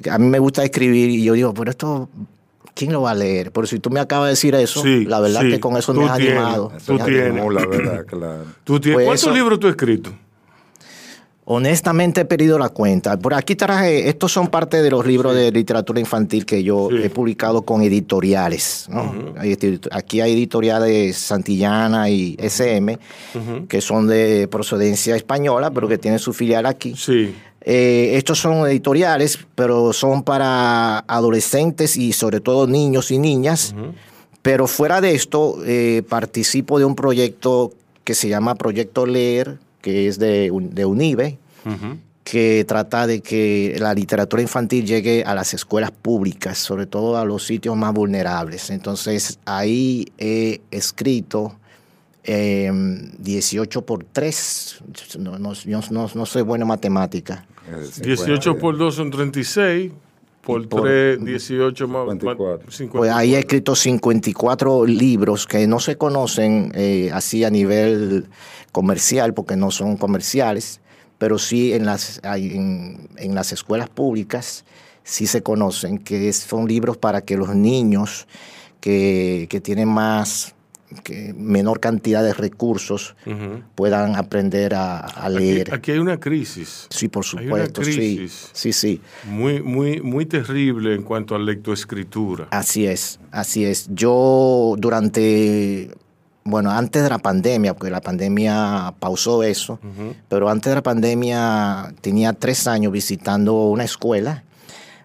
que 0.00 0.10
A 0.10 0.18
mí 0.18 0.26
me 0.28 0.38
gusta 0.38 0.62
escribir 0.64 1.10
y 1.10 1.24
yo 1.24 1.32
digo, 1.32 1.52
pero 1.54 1.70
esto, 1.70 2.08
¿quién 2.80 2.92
lo 2.92 3.02
va 3.02 3.10
a 3.10 3.14
leer? 3.14 3.52
Pero 3.52 3.66
si 3.66 3.78
tú 3.78 3.90
me 3.90 4.00
acabas 4.00 4.26
de 4.26 4.30
decir 4.30 4.54
eso, 4.54 4.82
Sí, 4.82 5.04
la 5.04 5.20
verdad 5.20 5.42
sí, 5.42 5.50
que 5.50 5.60
con 5.60 5.76
eso 5.76 5.92
me 5.94 6.06
has 6.08 6.16
tienes. 6.16 6.36
animado. 6.38 6.72
Tú 6.86 6.96
tienes. 6.98 7.26
estimula, 7.26 7.66
¿verdad? 7.66 8.06
Claro. 8.06 8.44
Tú 8.64 8.80
tienes- 8.80 8.96
Pues 8.96 9.06
¿Cuántos 9.06 9.22
eso- 9.26 9.34
libros 9.34 9.60
tú 9.60 9.66
has 9.66 9.72
escrito? 9.72 10.10
Honestamente 11.44 12.20
he 12.20 12.24
perdido 12.24 12.58
la 12.60 12.68
cuenta. 12.68 13.18
Por 13.18 13.34
aquí 13.34 13.56
traje, 13.56 14.08
estos 14.08 14.30
son 14.30 14.46
parte 14.48 14.82
de 14.82 14.90
los 14.90 15.04
libros 15.04 15.34
de 15.34 15.50
literatura 15.50 15.98
infantil 15.98 16.46
que 16.46 16.62
yo 16.62 16.90
he 16.92 17.10
publicado 17.10 17.62
con 17.62 17.82
editoriales. 17.82 18.88
Aquí 19.90 20.20
hay 20.20 20.32
editoriales 20.32 21.16
Santillana 21.16 22.08
y 22.08 22.36
SM, 22.38 22.98
que 23.68 23.80
son 23.80 24.06
de 24.06 24.46
procedencia 24.48 25.16
española, 25.16 25.72
pero 25.72 25.88
que 25.88 25.98
tienen 25.98 26.20
su 26.20 26.32
filial 26.32 26.66
aquí. 26.66 26.94
Sí. 26.96 27.34
Eh, 27.62 28.12
estos 28.16 28.38
son 28.38 28.66
editoriales, 28.66 29.38
pero 29.54 29.92
son 29.92 30.22
para 30.22 31.00
adolescentes 31.00 31.96
y 31.96 32.12
sobre 32.12 32.40
todo 32.40 32.66
niños 32.66 33.10
y 33.10 33.18
niñas. 33.18 33.74
Pero 34.42 34.66
fuera 34.66 35.00
de 35.00 35.14
esto, 35.14 35.58
eh, 35.66 36.02
participo 36.08 36.78
de 36.78 36.86
un 36.86 36.94
proyecto 36.94 37.72
que 38.04 38.14
se 38.14 38.28
llama 38.28 38.54
Proyecto 38.54 39.04
Leer, 39.04 39.58
que 39.82 40.08
es 40.08 40.18
de, 40.18 40.50
de 40.50 40.84
UNIBE, 40.86 41.38
que 42.24 42.64
trata 42.66 43.06
de 43.06 43.20
que 43.20 43.76
la 43.78 43.92
literatura 43.92 44.40
infantil 44.40 44.86
llegue 44.86 45.24
a 45.24 45.34
las 45.34 45.52
escuelas 45.52 45.90
públicas, 45.90 46.56
sobre 46.56 46.86
todo 46.86 47.18
a 47.18 47.24
los 47.26 47.44
sitios 47.44 47.76
más 47.76 47.92
vulnerables. 47.92 48.70
Entonces, 48.70 49.38
ahí 49.44 50.06
he 50.16 50.62
escrito 50.70 51.59
eh, 52.24 52.70
18 53.18 53.82
por 53.86 54.04
3. 54.04 54.78
No, 55.18 55.38
no, 55.38 55.52
yo 55.54 55.80
no, 55.90 56.10
no 56.14 56.26
soy 56.26 56.42
buena 56.42 56.64
en 56.64 56.68
matemática. 56.68 57.46
Eh, 57.68 57.88
18 58.02 58.58
por 58.58 58.76
2 58.76 58.94
son 58.94 59.10
36. 59.10 59.92
Por 60.42 60.66
por- 60.68 60.82
3, 60.82 61.22
18 61.24 61.86
más, 61.86 62.06
más 62.06 62.14
54. 62.14 62.70
54. 62.70 62.98
Pues 62.98 63.10
ahí 63.12 63.34
he 63.34 63.38
escrito 63.40 63.74
54 63.76 64.86
libros 64.86 65.46
que 65.46 65.66
no 65.66 65.78
se 65.80 65.96
conocen 65.96 66.72
eh, 66.74 67.10
así 67.12 67.44
a 67.44 67.50
nivel 67.50 68.26
comercial, 68.72 69.34
porque 69.34 69.56
no 69.56 69.70
son 69.70 69.96
comerciales, 69.98 70.80
pero 71.18 71.38
sí 71.38 71.74
en 71.74 71.84
las, 71.84 72.20
en, 72.24 73.08
en 73.16 73.34
las 73.34 73.52
escuelas 73.52 73.90
públicas 73.90 74.64
sí 75.04 75.26
se 75.26 75.42
conocen, 75.42 75.98
que 75.98 76.32
son 76.32 76.66
libros 76.66 76.96
para 76.96 77.20
que 77.20 77.36
los 77.36 77.54
niños 77.54 78.26
que, 78.80 79.46
que 79.50 79.60
tienen 79.60 79.88
más, 79.88 80.54
que 81.04 81.32
menor 81.34 81.80
cantidad 81.80 82.22
de 82.22 82.34
recursos 82.34 83.14
puedan 83.74 84.16
aprender 84.16 84.74
a, 84.74 85.28
leer. 85.28 85.72
aquí 85.72 85.92
hay 85.92 85.98
una 85.98 86.18
crisis 86.18 86.86
sí, 86.90 87.08
por 87.08 87.24
hay 87.24 87.46
una 87.46 87.66
supuesto, 87.66 87.84
sí, 87.84 87.94
crisis. 87.94 88.50
sí, 88.52 88.72
sí. 88.72 89.00
muy, 89.24 89.62
muy, 89.62 90.00
muy 90.00 90.26
terrible 90.26 90.94
en 90.94 91.02
cuanto 91.02 91.34
a 91.34 91.38
lectoescritura. 91.38 92.48
Así 92.50 92.86
es, 92.86 93.20
así 93.30 93.64
es. 93.64 93.88
Yo 93.92 94.74
durante, 94.78 95.90
bueno, 96.44 96.70
antes 96.70 97.02
de 97.02 97.08
la 97.08 97.18
pandemia, 97.18 97.74
porque 97.74 97.90
la 97.90 98.00
pandemia 98.00 98.94
pausó 98.98 99.42
eso, 99.42 99.78
pero 100.28 100.48
antes 100.48 100.70
de 100.70 100.74
la 100.74 100.82
pandemia 100.82 101.94
tenía 102.00 102.32
tres 102.32 102.66
años 102.66 102.92
visitando 102.92 103.66
una 103.68 103.84
escuela 103.84 104.44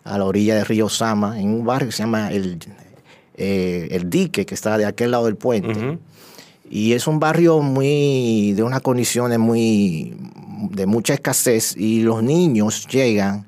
a 0.03 0.17
la 0.17 0.25
orilla 0.25 0.55
del 0.55 0.65
río 0.65 0.87
Sama, 0.87 1.39
en 1.39 1.49
un 1.49 1.65
barrio 1.65 1.89
que 1.89 1.95
se 1.95 2.03
llama 2.03 2.31
El, 2.31 2.59
eh, 3.37 3.87
el 3.91 4.09
Dique, 4.09 4.45
que 4.45 4.55
está 4.55 4.77
de 4.77 4.85
aquel 4.85 5.11
lado 5.11 5.25
del 5.25 5.35
puente. 5.35 5.99
Y 6.69 6.93
es 6.93 7.07
un 7.07 7.19
barrio 7.19 7.61
muy, 7.61 8.53
de 8.53 8.63
unas 8.63 8.81
condiciones 8.81 9.37
muy, 9.37 10.15
de 10.71 10.85
mucha 10.85 11.13
escasez 11.13 11.75
y 11.77 12.01
los 12.01 12.23
niños 12.23 12.87
llegan 12.87 13.45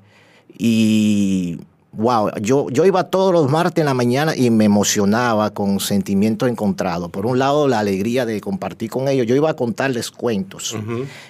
y, 0.58 1.60
wow, 1.94 2.32
yo, 2.42 2.70
yo 2.70 2.86
iba 2.86 3.06
todos 3.06 3.34
los 3.34 3.50
martes 3.50 3.82
en 3.82 3.86
la 3.86 3.94
mañana 3.94 4.36
y 4.36 4.50
me 4.50 4.66
emocionaba 4.66 5.52
con 5.52 5.80
sentimientos 5.80 6.50
encontrados. 6.50 7.10
Por 7.10 7.26
un 7.26 7.40
lado, 7.40 7.68
la 7.68 7.80
alegría 7.80 8.26
de 8.26 8.40
compartir 8.42 8.90
con 8.90 9.08
ellos. 9.08 9.26
Yo 9.28 9.36
iba 9.36 9.50
a 9.50 9.56
contarles 9.56 10.12
cuentos 10.12 10.76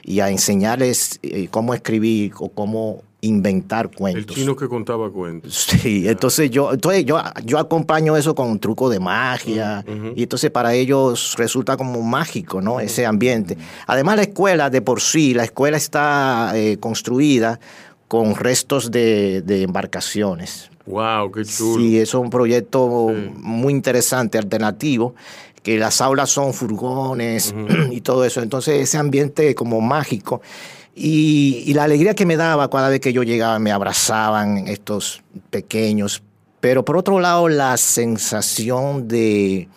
y 0.03 0.19
a 0.19 0.29
enseñarles 0.29 1.19
eh, 1.23 1.47
cómo 1.49 1.73
escribir 1.73 2.33
o 2.39 2.49
cómo 2.49 3.01
inventar 3.21 3.89
El 3.91 3.95
cuentos. 3.97 4.35
chino 4.35 4.55
que 4.55 4.67
contaba 4.67 5.11
cuentos. 5.11 5.67
Sí, 5.81 6.07
entonces 6.07 6.49
yo, 6.51 6.73
entonces 6.73 7.05
yo, 7.05 7.19
yo 7.43 7.57
acompaño 7.59 8.15
eso 8.15 8.35
con 8.35 8.47
un 8.47 8.59
truco 8.59 8.89
de 8.89 8.99
magia 8.99 9.83
y 10.15 10.23
entonces 10.23 10.51
para 10.51 10.73
ellos 10.73 11.35
resulta 11.37 11.77
como 11.77 12.01
mágico, 12.01 12.61
¿no? 12.61 12.79
Ese 12.79 13.05
ambiente. 13.05 13.57
Además 13.87 14.17
la 14.17 14.23
escuela 14.23 14.69
de 14.69 14.81
por 14.81 15.01
sí, 15.01 15.33
la 15.33 15.43
escuela 15.43 15.77
está 15.77 16.51
eh, 16.55 16.77
construida 16.79 17.59
con 18.07 18.35
restos 18.35 18.91
de, 18.91 19.41
de 19.41 19.63
embarcaciones. 19.63 20.69
Wow, 20.85 21.31
qué 21.31 21.43
chulo. 21.43 21.81
Sí, 21.81 21.99
es 21.99 22.13
un 22.13 22.29
proyecto 22.29 23.11
muy 23.35 23.73
interesante, 23.73 24.37
alternativo, 24.37 25.15
que 25.63 25.77
las 25.77 25.99
aulas 25.99 26.29
son 26.29 26.53
furgones 26.53 27.53
y 27.91 27.99
todo 28.01 28.23
eso. 28.23 28.41
Entonces 28.41 28.81
ese 28.81 28.97
ambiente 28.97 29.53
como 29.55 29.81
mágico. 29.81 30.41
Y, 30.99 31.63
y 31.67 31.73
la 31.75 31.83
alegría 31.83 32.15
que 32.15 32.25
me 32.25 32.37
daba 32.37 32.69
cada 32.71 32.89
vez 32.89 32.99
que 32.99 33.13
yo 33.13 33.21
llegaba, 33.21 33.59
me 33.59 33.71
abrazaban 33.71 34.67
estos 34.67 35.21
pequeños. 35.51 36.23
Pero 36.59 36.83
por 36.83 36.97
otro 36.97 37.19
lado, 37.19 37.47
la 37.49 37.77
sensación 37.77 39.07
de, 39.07 39.67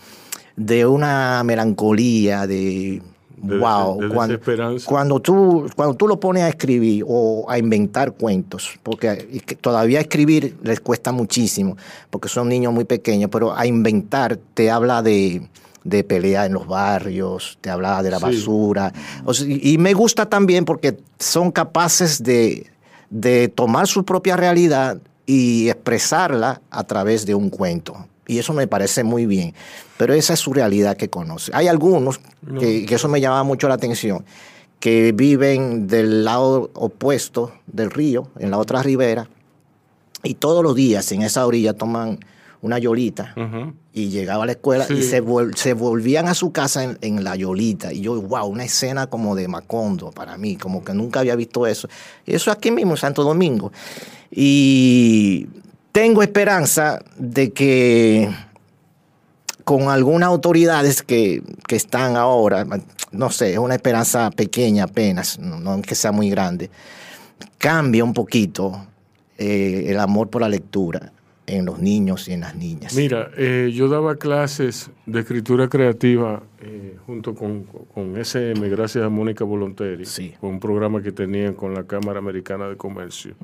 de 0.57 0.87
una 0.87 1.43
melancolía, 1.45 2.47
de, 2.47 3.03
De 3.37 3.59
wow, 3.59 4.01
des- 4.01 4.09
de 4.09 4.15
cuando, 4.15 4.39
cuando 4.87 5.21
tú, 5.21 5.67
cuando 5.77 5.95
tú 5.95 6.09
lo 6.09 6.19
pones 6.19 6.43
a 6.45 6.49
escribir 6.49 7.05
o 7.07 7.45
a 7.51 7.59
inventar 7.59 8.13
cuentos, 8.13 8.79
porque 8.83 9.43
todavía 9.61 10.01
escribir 10.01 10.57
les 10.63 10.81
cuesta 10.81 11.13
muchísimo, 11.13 11.77
porque 12.09 12.29
son 12.29 12.49
niños 12.49 12.73
muy 12.73 12.85
pequeños, 12.85 13.29
pero 13.31 13.55
a 13.55 13.67
inventar 13.67 14.39
te 14.55 14.71
habla 14.71 15.03
de, 15.03 15.49
de 15.85 16.05
pelea 16.05 16.47
en 16.47 16.53
los 16.53 16.67
barrios, 16.67 17.59
te 17.61 17.71
habla 17.71 18.03
de 18.03 18.11
la 18.11 18.19
Sí. 18.19 18.25
basura. 18.25 18.93
O 19.25 19.33
sea, 19.35 19.47
y, 19.49 19.73
y 19.75 19.79
me 19.79 19.95
gusta 19.95 20.27
también 20.27 20.65
porque 20.65 20.99
son 21.19 21.51
capaces 21.51 22.23
de, 22.23 22.67
de 23.09 23.49
tomar 23.49 23.87
su 23.87 24.05
propia 24.05 24.37
realidad 24.37 24.99
y 25.27 25.69
expresarla 25.69 26.61
a 26.71 26.85
través 26.85 27.25
de 27.27 27.35
un 27.35 27.51
cuento. 27.51 28.07
Y 28.27 28.39
eso 28.39 28.53
me 28.53 28.67
parece 28.67 29.03
muy 29.05 29.27
bien. 29.27 29.55
Pero 29.97 30.15
esa 30.15 30.35
es 30.35 30.41
su 30.41 30.53
realidad 30.53 30.97
que 30.97 31.09
conoce. 31.11 31.51
Hay 31.55 31.67
algunos 31.67 32.21
que, 32.61 32.87
que 32.87 32.95
eso 32.95 33.09
me 33.09 33.21
llama 33.21 33.43
mucho 33.43 33.67
la 33.69 33.75
atención, 33.75 34.25
que 34.79 35.13
viven 35.13 35.89
del 35.89 36.25
lado 36.25 36.71
opuesto 36.75 37.53
del 37.67 37.91
río, 37.91 38.29
en 38.39 38.51
la 38.51 38.59
otra 38.59 38.83
ribera, 38.83 39.29
y 40.23 40.35
todos 40.35 40.63
los 40.63 40.75
días 40.75 41.11
en 41.13 41.23
esa 41.23 41.47
orilla 41.47 41.73
toman 41.75 42.19
una 42.63 42.79
yolita 42.79 43.35
y 43.93 44.09
llegaba 44.11 44.43
a 44.43 44.47
la 44.47 44.53
escuela 44.53 44.87
y 44.91 45.03
se, 45.03 45.23
vol- 45.23 45.55
se 45.57 45.73
volvían 45.73 46.29
a 46.29 46.35
su 46.35 46.53
casa 46.53 46.85
en, 46.85 46.99
en 47.01 47.25
la 47.25 47.35
yolita. 47.35 47.93
Y 47.93 48.03
yo, 48.03 48.21
wow, 48.21 48.47
una 48.47 48.65
escena 48.65 49.07
como 49.07 49.35
de 49.35 49.49
Macondo 49.49 50.11
para 50.11 50.37
mí, 50.37 50.57
como 50.57 50.85
que 50.85 50.93
nunca 50.93 51.21
había 51.21 51.37
visto 51.37 51.67
eso. 51.67 51.89
Eso 52.27 52.51
aquí 52.51 52.71
mismo 52.71 52.93
en 52.93 52.97
Santo 52.99 53.23
Domingo. 53.23 53.73
Y 54.31 55.47
tengo 55.93 56.23
esperanza 56.23 57.03
de 57.17 57.51
que 57.53 58.31
con 59.65 59.89
algunas 59.89 60.29
autoridades 60.29 61.03
que, 61.03 61.43
que 61.67 61.77
están 61.77 62.17
ahora, 62.17 62.67
no 63.13 63.31
sé, 63.31 63.53
es 63.53 63.59
una 63.59 63.75
esperanza 63.75 64.31
pequeña 64.31 64.85
apenas, 64.85 65.39
no, 65.39 65.59
no 65.61 65.77
es 65.77 65.83
que 65.83 65.95
sea 65.95 66.13
muy 66.13 66.29
grande, 66.29 66.71
cambia 67.59 68.05
un 68.05 68.13
poquito 68.13 68.87
eh, 69.39 69.87
el 69.89 69.99
amor 69.99 70.29
por 70.29 70.43
la 70.43 70.49
lectura 70.49 71.13
en 71.51 71.65
los 71.67 71.79
niños 71.81 72.29
y 72.29 72.33
en 72.33 72.41
las 72.41 72.55
niñas. 72.57 72.95
Mira, 72.95 73.31
eh, 73.37 73.71
yo 73.75 73.89
daba 73.89 74.17
clases 74.17 74.91
de 75.07 75.21
escritura 75.21 75.69
creativa 75.69 76.43
eh, 76.63 76.97
junto 77.07 77.35
con, 77.35 77.65
con 77.95 78.17
SM, 78.17 78.69
gracias 78.69 79.05
a 79.05 79.09
Mónica 79.09 79.45
Volonteri, 79.45 80.05
Sí. 80.07 80.33
con 80.41 80.51
un 80.51 80.61
programa 80.61 81.03
que 81.03 81.13
tenían 81.13 81.55
con 81.55 81.75
la 81.75 81.85
Cámara 81.85 82.19
Americana 82.19 82.69
de 82.69 82.77
Comercio. 82.77 83.35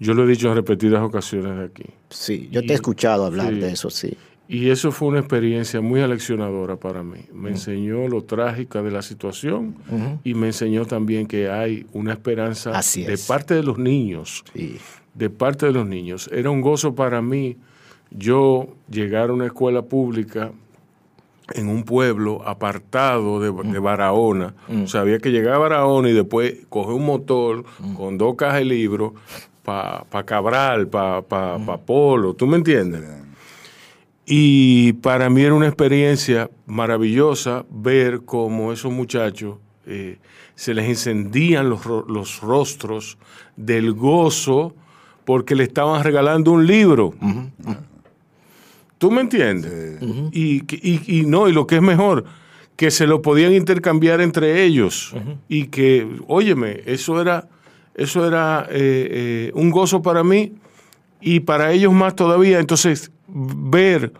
Yo 0.00 0.14
lo 0.14 0.24
he 0.24 0.26
dicho 0.26 0.48
en 0.48 0.54
repetidas 0.56 1.02
ocasiones 1.02 1.70
aquí. 1.70 1.84
Sí, 2.10 2.48
yo 2.50 2.60
te 2.60 2.66
Y- 2.68 2.70
he 2.70 2.74
escuchado 2.74 3.26
hablar 3.26 3.52
sí. 3.52 3.60
de 3.60 3.72
eso, 3.72 3.90
sí. 3.90 4.16
Y 4.46 4.68
eso 4.68 4.92
fue 4.92 5.08
una 5.08 5.20
experiencia 5.20 5.80
muy 5.80 6.02
aleccionadora 6.02 6.76
para 6.76 7.02
mí. 7.02 7.20
Me 7.32 7.48
enseñó 7.50 8.06
lo 8.08 8.24
trágica 8.24 8.82
de 8.82 8.90
la 8.90 9.00
situación 9.00 9.74
y 10.22 10.34
me 10.34 10.48
enseñó 10.48 10.84
también 10.84 11.26
que 11.26 11.48
hay 11.48 11.86
una 11.94 12.12
esperanza 12.12 12.76
Así 12.76 13.04
de 13.04 13.16
parte 13.26 13.54
de 13.54 13.62
los 13.62 13.78
niños 13.78 14.44
sí. 14.54 14.76
De 15.14 15.30
parte 15.30 15.66
de 15.66 15.72
los 15.72 15.86
niños. 15.86 16.28
Era 16.32 16.50
un 16.50 16.60
gozo 16.60 16.94
para 16.94 17.22
mí 17.22 17.56
yo 18.10 18.68
llegar 18.88 19.30
a 19.30 19.32
una 19.32 19.46
escuela 19.46 19.82
pública 19.82 20.52
en 21.52 21.68
un 21.68 21.82
pueblo 21.84 22.46
apartado 22.46 23.40
de, 23.40 23.70
de 23.70 23.78
Barahona. 23.78 24.54
O 24.82 24.86
sea, 24.86 25.02
había 25.02 25.18
que 25.18 25.30
llegar 25.30 25.54
a 25.54 25.58
Barahona 25.58 26.08
y 26.08 26.12
después 26.12 26.54
coger 26.68 26.94
un 26.94 27.06
motor 27.06 27.64
con 27.96 28.16
dos 28.18 28.34
cajas 28.36 28.60
de 28.60 28.64
libros 28.64 29.12
para 29.62 30.24
Cabral, 30.24 30.88
para 30.88 31.22
pa, 31.22 31.58
pa 31.58 31.78
Polo. 31.78 32.34
¿Tú 32.34 32.46
me 32.46 32.56
entiendes? 32.56 33.02
Y 34.26 34.94
para 34.94 35.28
mí 35.28 35.42
era 35.42 35.54
una 35.54 35.66
experiencia 35.66 36.50
maravillosa 36.66 37.64
ver 37.70 38.22
cómo 38.24 38.72
esos 38.72 38.90
muchachos 38.90 39.58
eh, 39.86 40.18
se 40.54 40.72
les 40.72 40.88
encendían 40.88 41.68
los, 41.68 41.84
los 41.84 42.40
rostros 42.40 43.18
del 43.56 43.92
gozo 43.92 44.74
porque 45.24 45.54
le 45.54 45.64
estaban 45.64 46.02
regalando 46.04 46.52
un 46.52 46.66
libro. 46.66 47.14
¿Tú 48.98 49.10
me 49.10 49.20
entiendes? 49.20 49.72
y, 50.32 50.60
que- 50.62 50.78
y- 50.82 51.20
y 51.20 51.26
no, 51.26 51.48
y 51.48 51.52
lo 51.52 51.66
que 51.66 51.76
es 51.76 51.82
mejor, 51.82 52.24
que 52.76 52.90
se 52.90 53.06
lo 53.06 53.22
podían 53.22 53.52
intercambiar 53.54 54.20
entre 54.20 54.64
ellos. 54.64 55.14
Y 55.48 55.66
que, 55.66 56.06
óyeme, 56.26 56.80
eso 56.86 57.20
era, 57.20 57.48
eso 57.94 58.26
era 58.26 58.66
eh, 58.70 59.48
eh, 59.50 59.50
un 59.54 59.70
gozo 59.70 60.02
para 60.02 60.24
mí 60.24 60.52
y 61.20 61.40
para 61.40 61.72
ellos 61.72 61.92
más 61.92 62.16
todavía. 62.16 62.60
Entonces, 62.60 63.10
ver 63.28 64.12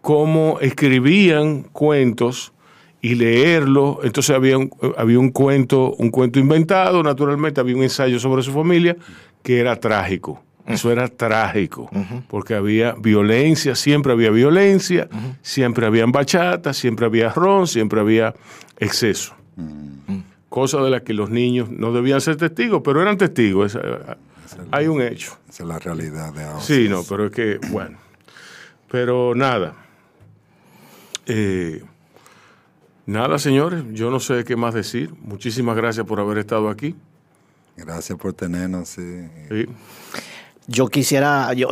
cómo 0.00 0.58
escribían 0.60 1.62
cuentos 1.72 2.52
y 3.00 3.14
leerlo. 3.14 4.00
Entonces 4.04 4.34
había 4.34 4.58
un, 4.58 4.70
había 4.96 5.18
un 5.18 5.30
cuento, 5.30 5.94
un 5.94 6.10
cuento 6.10 6.38
inventado, 6.38 7.02
naturalmente, 7.02 7.60
había 7.60 7.76
un 7.76 7.82
ensayo 7.82 8.18
sobre 8.18 8.42
su 8.42 8.52
familia 8.52 8.96
que 9.42 9.60
era 9.60 9.76
trágico. 9.76 10.42
Eso 10.66 10.92
era 10.92 11.08
trágico, 11.08 11.90
porque 12.28 12.54
había 12.54 12.92
violencia, 12.92 13.74
siempre 13.74 14.12
había 14.12 14.30
violencia, 14.30 15.08
siempre 15.42 15.86
había 15.86 16.06
bachata, 16.06 16.72
siempre 16.72 17.06
había 17.06 17.30
ron, 17.30 17.66
siempre 17.66 18.00
había 18.00 18.34
exceso. 18.78 19.34
Cosa 20.48 20.80
de 20.82 20.90
las 20.90 21.02
que 21.02 21.14
los 21.14 21.30
niños 21.30 21.68
no 21.70 21.92
debían 21.92 22.20
ser 22.20 22.36
testigos, 22.36 22.82
pero 22.84 23.02
eran 23.02 23.18
testigos. 23.18 23.76
hay 24.70 24.86
un 24.86 25.02
hecho. 25.02 25.36
Esa 25.48 25.64
es 25.64 25.68
la 25.68 25.78
realidad 25.78 26.32
de 26.32 26.44
ahora. 26.44 26.60
Sí, 26.60 26.88
no, 26.88 27.02
pero 27.08 27.26
es 27.26 27.32
que, 27.32 27.58
bueno. 27.70 27.98
Pero 28.90 29.34
nada. 29.34 29.74
Eh, 31.26 31.82
nada, 33.06 33.38
señores, 33.38 33.82
yo 33.92 34.10
no 34.10 34.20
sé 34.20 34.44
qué 34.44 34.54
más 34.54 34.74
decir. 34.74 35.12
Muchísimas 35.22 35.76
gracias 35.76 36.06
por 36.06 36.20
haber 36.20 36.38
estado 36.38 36.68
aquí. 36.68 36.94
Gracias 37.76 38.18
por 38.18 38.32
tenernos. 38.32 38.88
Sí. 38.88 39.28
Yo 40.66 40.88
quisiera, 40.88 41.52
yo, 41.54 41.70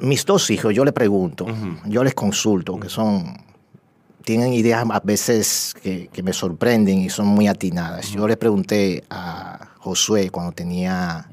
mis 0.00 0.24
dos 0.24 0.50
hijos, 0.50 0.74
yo 0.74 0.84
les 0.84 0.94
pregunto, 0.94 1.46
yo 1.84 2.02
les 2.02 2.14
consulto, 2.14 2.80
que 2.80 2.88
son, 2.88 3.36
tienen 4.24 4.54
ideas 4.54 4.86
a 4.88 5.00
veces 5.00 5.74
que, 5.82 6.08
me 6.22 6.32
sorprenden 6.32 6.98
y 6.98 7.10
son 7.10 7.26
muy 7.26 7.46
atinadas. 7.46 8.10
Yo 8.10 8.26
le 8.26 8.38
pregunté 8.38 9.04
a 9.10 9.68
Josué 9.78 10.30
cuando 10.30 10.52
tenía 10.52 11.28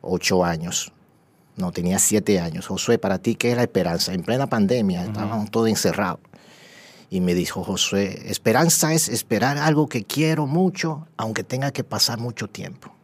ocho 0.00 0.44
años, 0.44 0.92
no, 1.56 1.72
tenía 1.72 1.98
siete 1.98 2.38
años, 2.38 2.66
Josué, 2.66 2.98
para 2.98 3.18
ti, 3.18 3.34
¿qué 3.34 3.50
es 3.50 3.56
la 3.56 3.64
esperanza? 3.64 4.14
En 4.14 4.22
plena 4.22 4.46
pandemia, 4.46 5.04
estábamos 5.04 5.50
todos 5.50 5.68
encerrados. 5.68 6.20
Y 7.10 7.20
me 7.20 7.34
dijo 7.34 7.64
Josué, 7.64 8.30
esperanza 8.30 8.92
es 8.92 9.08
esperar 9.08 9.58
algo 9.58 9.88
que 9.88 10.04
quiero 10.04 10.46
mucho, 10.46 11.08
aunque 11.16 11.42
tenga 11.42 11.72
que 11.72 11.82
pasar 11.82 12.18
mucho 12.18 12.48
tiempo. 12.48 12.95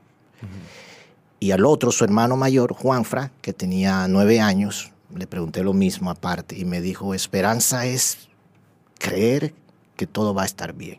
Y 1.40 1.50
al 1.50 1.64
otro, 1.64 1.90
su 1.90 2.04
hermano 2.04 2.36
mayor, 2.36 2.72
Juanfra, 2.72 3.32
que 3.40 3.52
tenía 3.52 4.06
nueve 4.06 4.40
años, 4.40 4.92
le 5.14 5.26
pregunté 5.26 5.62
lo 5.64 5.72
mismo 5.72 6.10
aparte 6.10 6.56
y 6.56 6.64
me 6.64 6.80
dijo, 6.80 7.14
esperanza 7.14 7.84
es 7.86 8.28
creer 8.98 9.52
que 9.96 10.06
todo 10.06 10.34
va 10.34 10.42
a 10.42 10.46
estar 10.46 10.72
bien. 10.72 10.98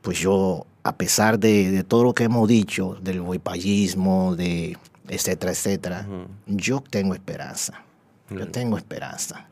Pues 0.00 0.18
yo, 0.18 0.66
a 0.82 0.96
pesar 0.96 1.38
de, 1.38 1.82
todo 1.84 2.04
lo 2.04 2.14
que 2.14 2.24
hemos 2.24 2.48
dicho, 2.48 2.96
del 3.02 3.20
huipallismo, 3.20 4.36
de 4.36 4.76
etcétera, 5.08 5.52
etcétera, 5.52 6.06
yo 6.46 6.80
tengo 6.80 7.14
esperanza. 7.14 7.82
Yo 8.30 8.48
tengo 8.48 8.78
esperanza 8.78 9.48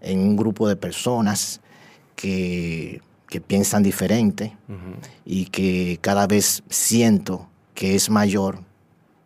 en 0.00 0.18
un 0.18 0.36
grupo 0.36 0.66
de 0.68 0.76
personas 0.76 1.60
que, 2.16 3.02
que 3.28 3.40
piensan 3.40 3.82
diferente 3.82 4.56
y 5.24 5.46
que 5.46 5.98
cada 6.00 6.26
vez 6.26 6.62
siento 6.70 7.48
que 7.74 7.94
es 7.94 8.08
mayor 8.08 8.60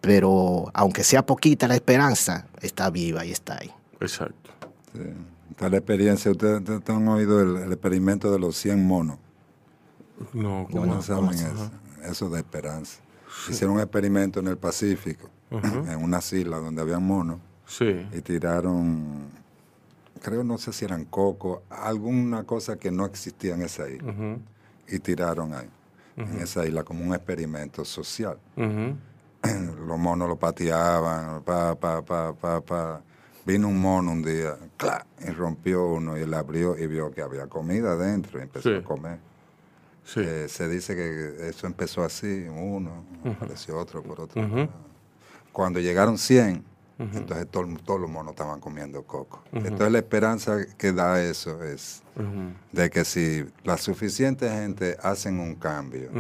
pero 0.00 0.70
aunque 0.74 1.02
sea 1.04 1.24
poquita 1.26 1.68
la 1.68 1.74
esperanza, 1.74 2.46
está 2.60 2.90
viva 2.90 3.24
y 3.24 3.32
está 3.32 3.58
ahí. 3.60 3.70
Exacto. 4.00 4.50
Sí. 4.92 5.02
Está 5.50 5.68
la 5.68 5.78
experiencia, 5.78 6.30
ustedes, 6.30 6.62
han 6.88 7.08
oído 7.08 7.42
el, 7.42 7.72
experimento 7.72 8.30
de 8.30 8.38
los 8.38 8.56
100 8.56 8.86
monos. 8.86 9.18
No, 10.32 10.68
¿cómo 10.70 10.86
no 10.86 11.02
saben 11.02 11.30
eso? 11.30 11.70
Eso 12.04 12.30
de 12.30 12.38
esperanza. 12.38 13.00
Hicieron 13.48 13.76
un 13.76 13.82
experimento 13.82 14.40
en 14.40 14.46
el 14.46 14.56
Pacífico, 14.56 15.28
en 15.50 16.02
una 16.02 16.18
isla 16.18 16.58
donde 16.58 16.80
había 16.80 16.98
monos, 16.98 17.38
sí. 17.66 18.06
y 18.12 18.20
tiraron, 18.20 19.28
creo, 20.22 20.44
no 20.44 20.58
sé 20.58 20.72
si 20.72 20.84
eran 20.84 21.04
coco, 21.04 21.62
alguna 21.70 22.44
cosa 22.44 22.76
que 22.76 22.90
no 22.90 23.04
existía 23.04 23.54
en 23.54 23.62
esa 23.62 23.88
isla, 23.88 24.14
y 24.88 24.98
tiraron 25.00 25.54
ahí, 25.54 25.68
en 26.18 26.40
esa 26.40 26.66
isla, 26.66 26.82
como 26.82 27.04
un 27.04 27.14
experimento 27.14 27.84
social. 27.84 28.38
los 28.56 29.98
monos 29.98 30.28
lo 30.28 30.36
pateaban, 30.36 31.42
pa, 31.42 31.74
pa, 31.74 32.02
pa, 32.02 32.32
pa, 32.32 32.60
pa. 32.60 33.00
Vino 33.46 33.68
un 33.68 33.80
mono 33.80 34.12
un 34.12 34.22
día, 34.22 34.56
y 35.26 35.30
rompió 35.30 35.86
uno 35.86 36.18
y 36.18 36.22
él 36.22 36.34
abrió 36.34 36.76
y 36.76 36.86
vio 36.86 37.10
que 37.10 37.22
había 37.22 37.46
comida 37.46 37.96
dentro 37.96 38.38
y 38.38 38.42
empezó 38.42 38.76
a 38.76 38.82
comer. 38.82 39.18
Eh, 40.16 40.46
se 40.48 40.68
dice 40.68 40.94
que 40.94 41.48
eso 41.48 41.66
empezó 41.66 42.02
así, 42.02 42.46
uno, 42.48 43.04
apareció 43.24 43.78
otro 43.78 44.02
por 44.02 44.20
otro. 44.20 44.42
Cuando 45.52 45.80
llegaron 45.80 46.18
100, 46.18 46.62
entonces 46.98 47.46
todos 47.48 48.00
los 48.00 48.10
monos 48.10 48.32
estaban 48.32 48.60
comiendo 48.60 49.02
coco. 49.02 49.42
Entonces 49.52 49.92
la 49.92 49.98
esperanza 49.98 50.58
que 50.76 50.92
da 50.92 51.22
eso 51.22 51.62
es 51.62 52.02
de 52.72 52.90
que 52.90 53.04
si 53.04 53.44
la 53.64 53.76
suficiente 53.76 54.48
gente 54.50 54.96
hacen 55.02 55.38
un 55.38 55.54
cambio, 55.54 56.10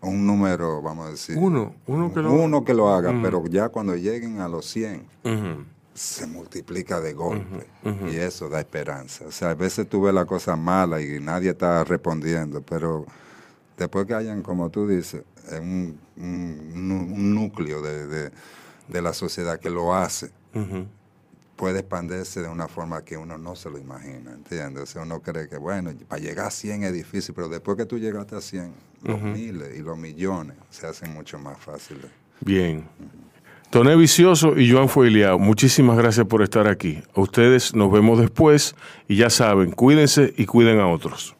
un 0.00 0.26
número, 0.26 0.80
vamos 0.80 1.06
a 1.06 1.10
decir. 1.10 1.36
Uno, 1.38 1.74
uno 1.86 2.12
que 2.12 2.20
lo 2.20 2.32
uno 2.32 2.64
que 2.64 2.74
lo 2.74 2.88
haga, 2.88 3.12
pero 3.22 3.44
ya 3.46 3.68
cuando 3.68 3.96
lleguen 3.96 4.40
a 4.40 4.48
los 4.48 4.66
100, 4.66 5.04
se 5.94 6.26
multiplica 6.26 7.00
de 7.00 7.12
golpe. 7.14 7.66
Y 8.10 8.16
eso 8.16 8.48
da 8.48 8.60
esperanza. 8.60 9.26
O 9.26 9.32
sea, 9.32 9.50
a 9.50 9.54
veces 9.54 9.88
tú 9.88 10.02
ves 10.02 10.14
la 10.14 10.24
cosa 10.24 10.56
mala 10.56 11.00
y 11.00 11.20
nadie 11.20 11.50
está 11.50 11.84
respondiendo, 11.84 12.62
pero 12.62 13.06
después 13.76 14.06
que 14.06 14.14
hayan, 14.14 14.42
como 14.42 14.70
tú 14.70 14.86
dices, 14.86 15.22
un, 15.60 15.98
un, 16.16 17.34
núcleo 17.34 17.80
de, 17.82 18.06
de, 18.06 18.30
la 18.88 19.12
sociedad 19.12 19.58
que 19.58 19.70
lo 19.70 19.94
hace, 19.94 20.30
puede 21.56 21.80
expandirse 21.80 22.42
de 22.42 22.48
una 22.48 22.68
forma 22.68 23.02
que 23.02 23.16
uno 23.16 23.38
no 23.38 23.56
se 23.56 23.70
lo 23.70 23.78
imagina, 23.78 24.32
¿entiendes? 24.32 24.82
O 24.82 24.86
sea, 24.86 25.02
uno 25.02 25.20
cree 25.20 25.48
que, 25.48 25.56
bueno, 25.56 25.90
para 26.08 26.20
llegar 26.20 26.46
a 26.46 26.50
100 26.50 26.84
es 26.84 26.92
difícil, 26.92 27.34
pero 27.34 27.48
después 27.48 27.76
que 27.76 27.86
tú 27.86 27.98
llegaste 27.98 28.36
a 28.36 28.40
100, 28.40 28.72
los 29.02 29.22
miles 29.22 29.76
y 29.76 29.82
los 29.82 29.96
millones 29.96 30.56
se 30.70 30.86
hacen 30.86 31.12
mucho 31.12 31.38
más 31.38 31.58
fáciles. 31.58 32.06
Bien. 32.40 32.84
Toné 33.70 33.96
Vicioso 33.96 34.56
y 34.56 34.70
Joan 34.70 34.88
Fuiliao, 34.88 35.38
muchísimas 35.38 35.96
gracias 35.98 36.26
por 36.26 36.42
estar 36.42 36.68
aquí. 36.68 37.02
A 37.14 37.20
ustedes 37.20 37.74
nos 37.74 37.92
vemos 37.92 38.18
después 38.18 38.74
y 39.08 39.16
ya 39.16 39.28
saben, 39.28 39.72
cuídense 39.72 40.32
y 40.36 40.46
cuiden 40.46 40.80
a 40.80 40.88
otros. 40.88 41.35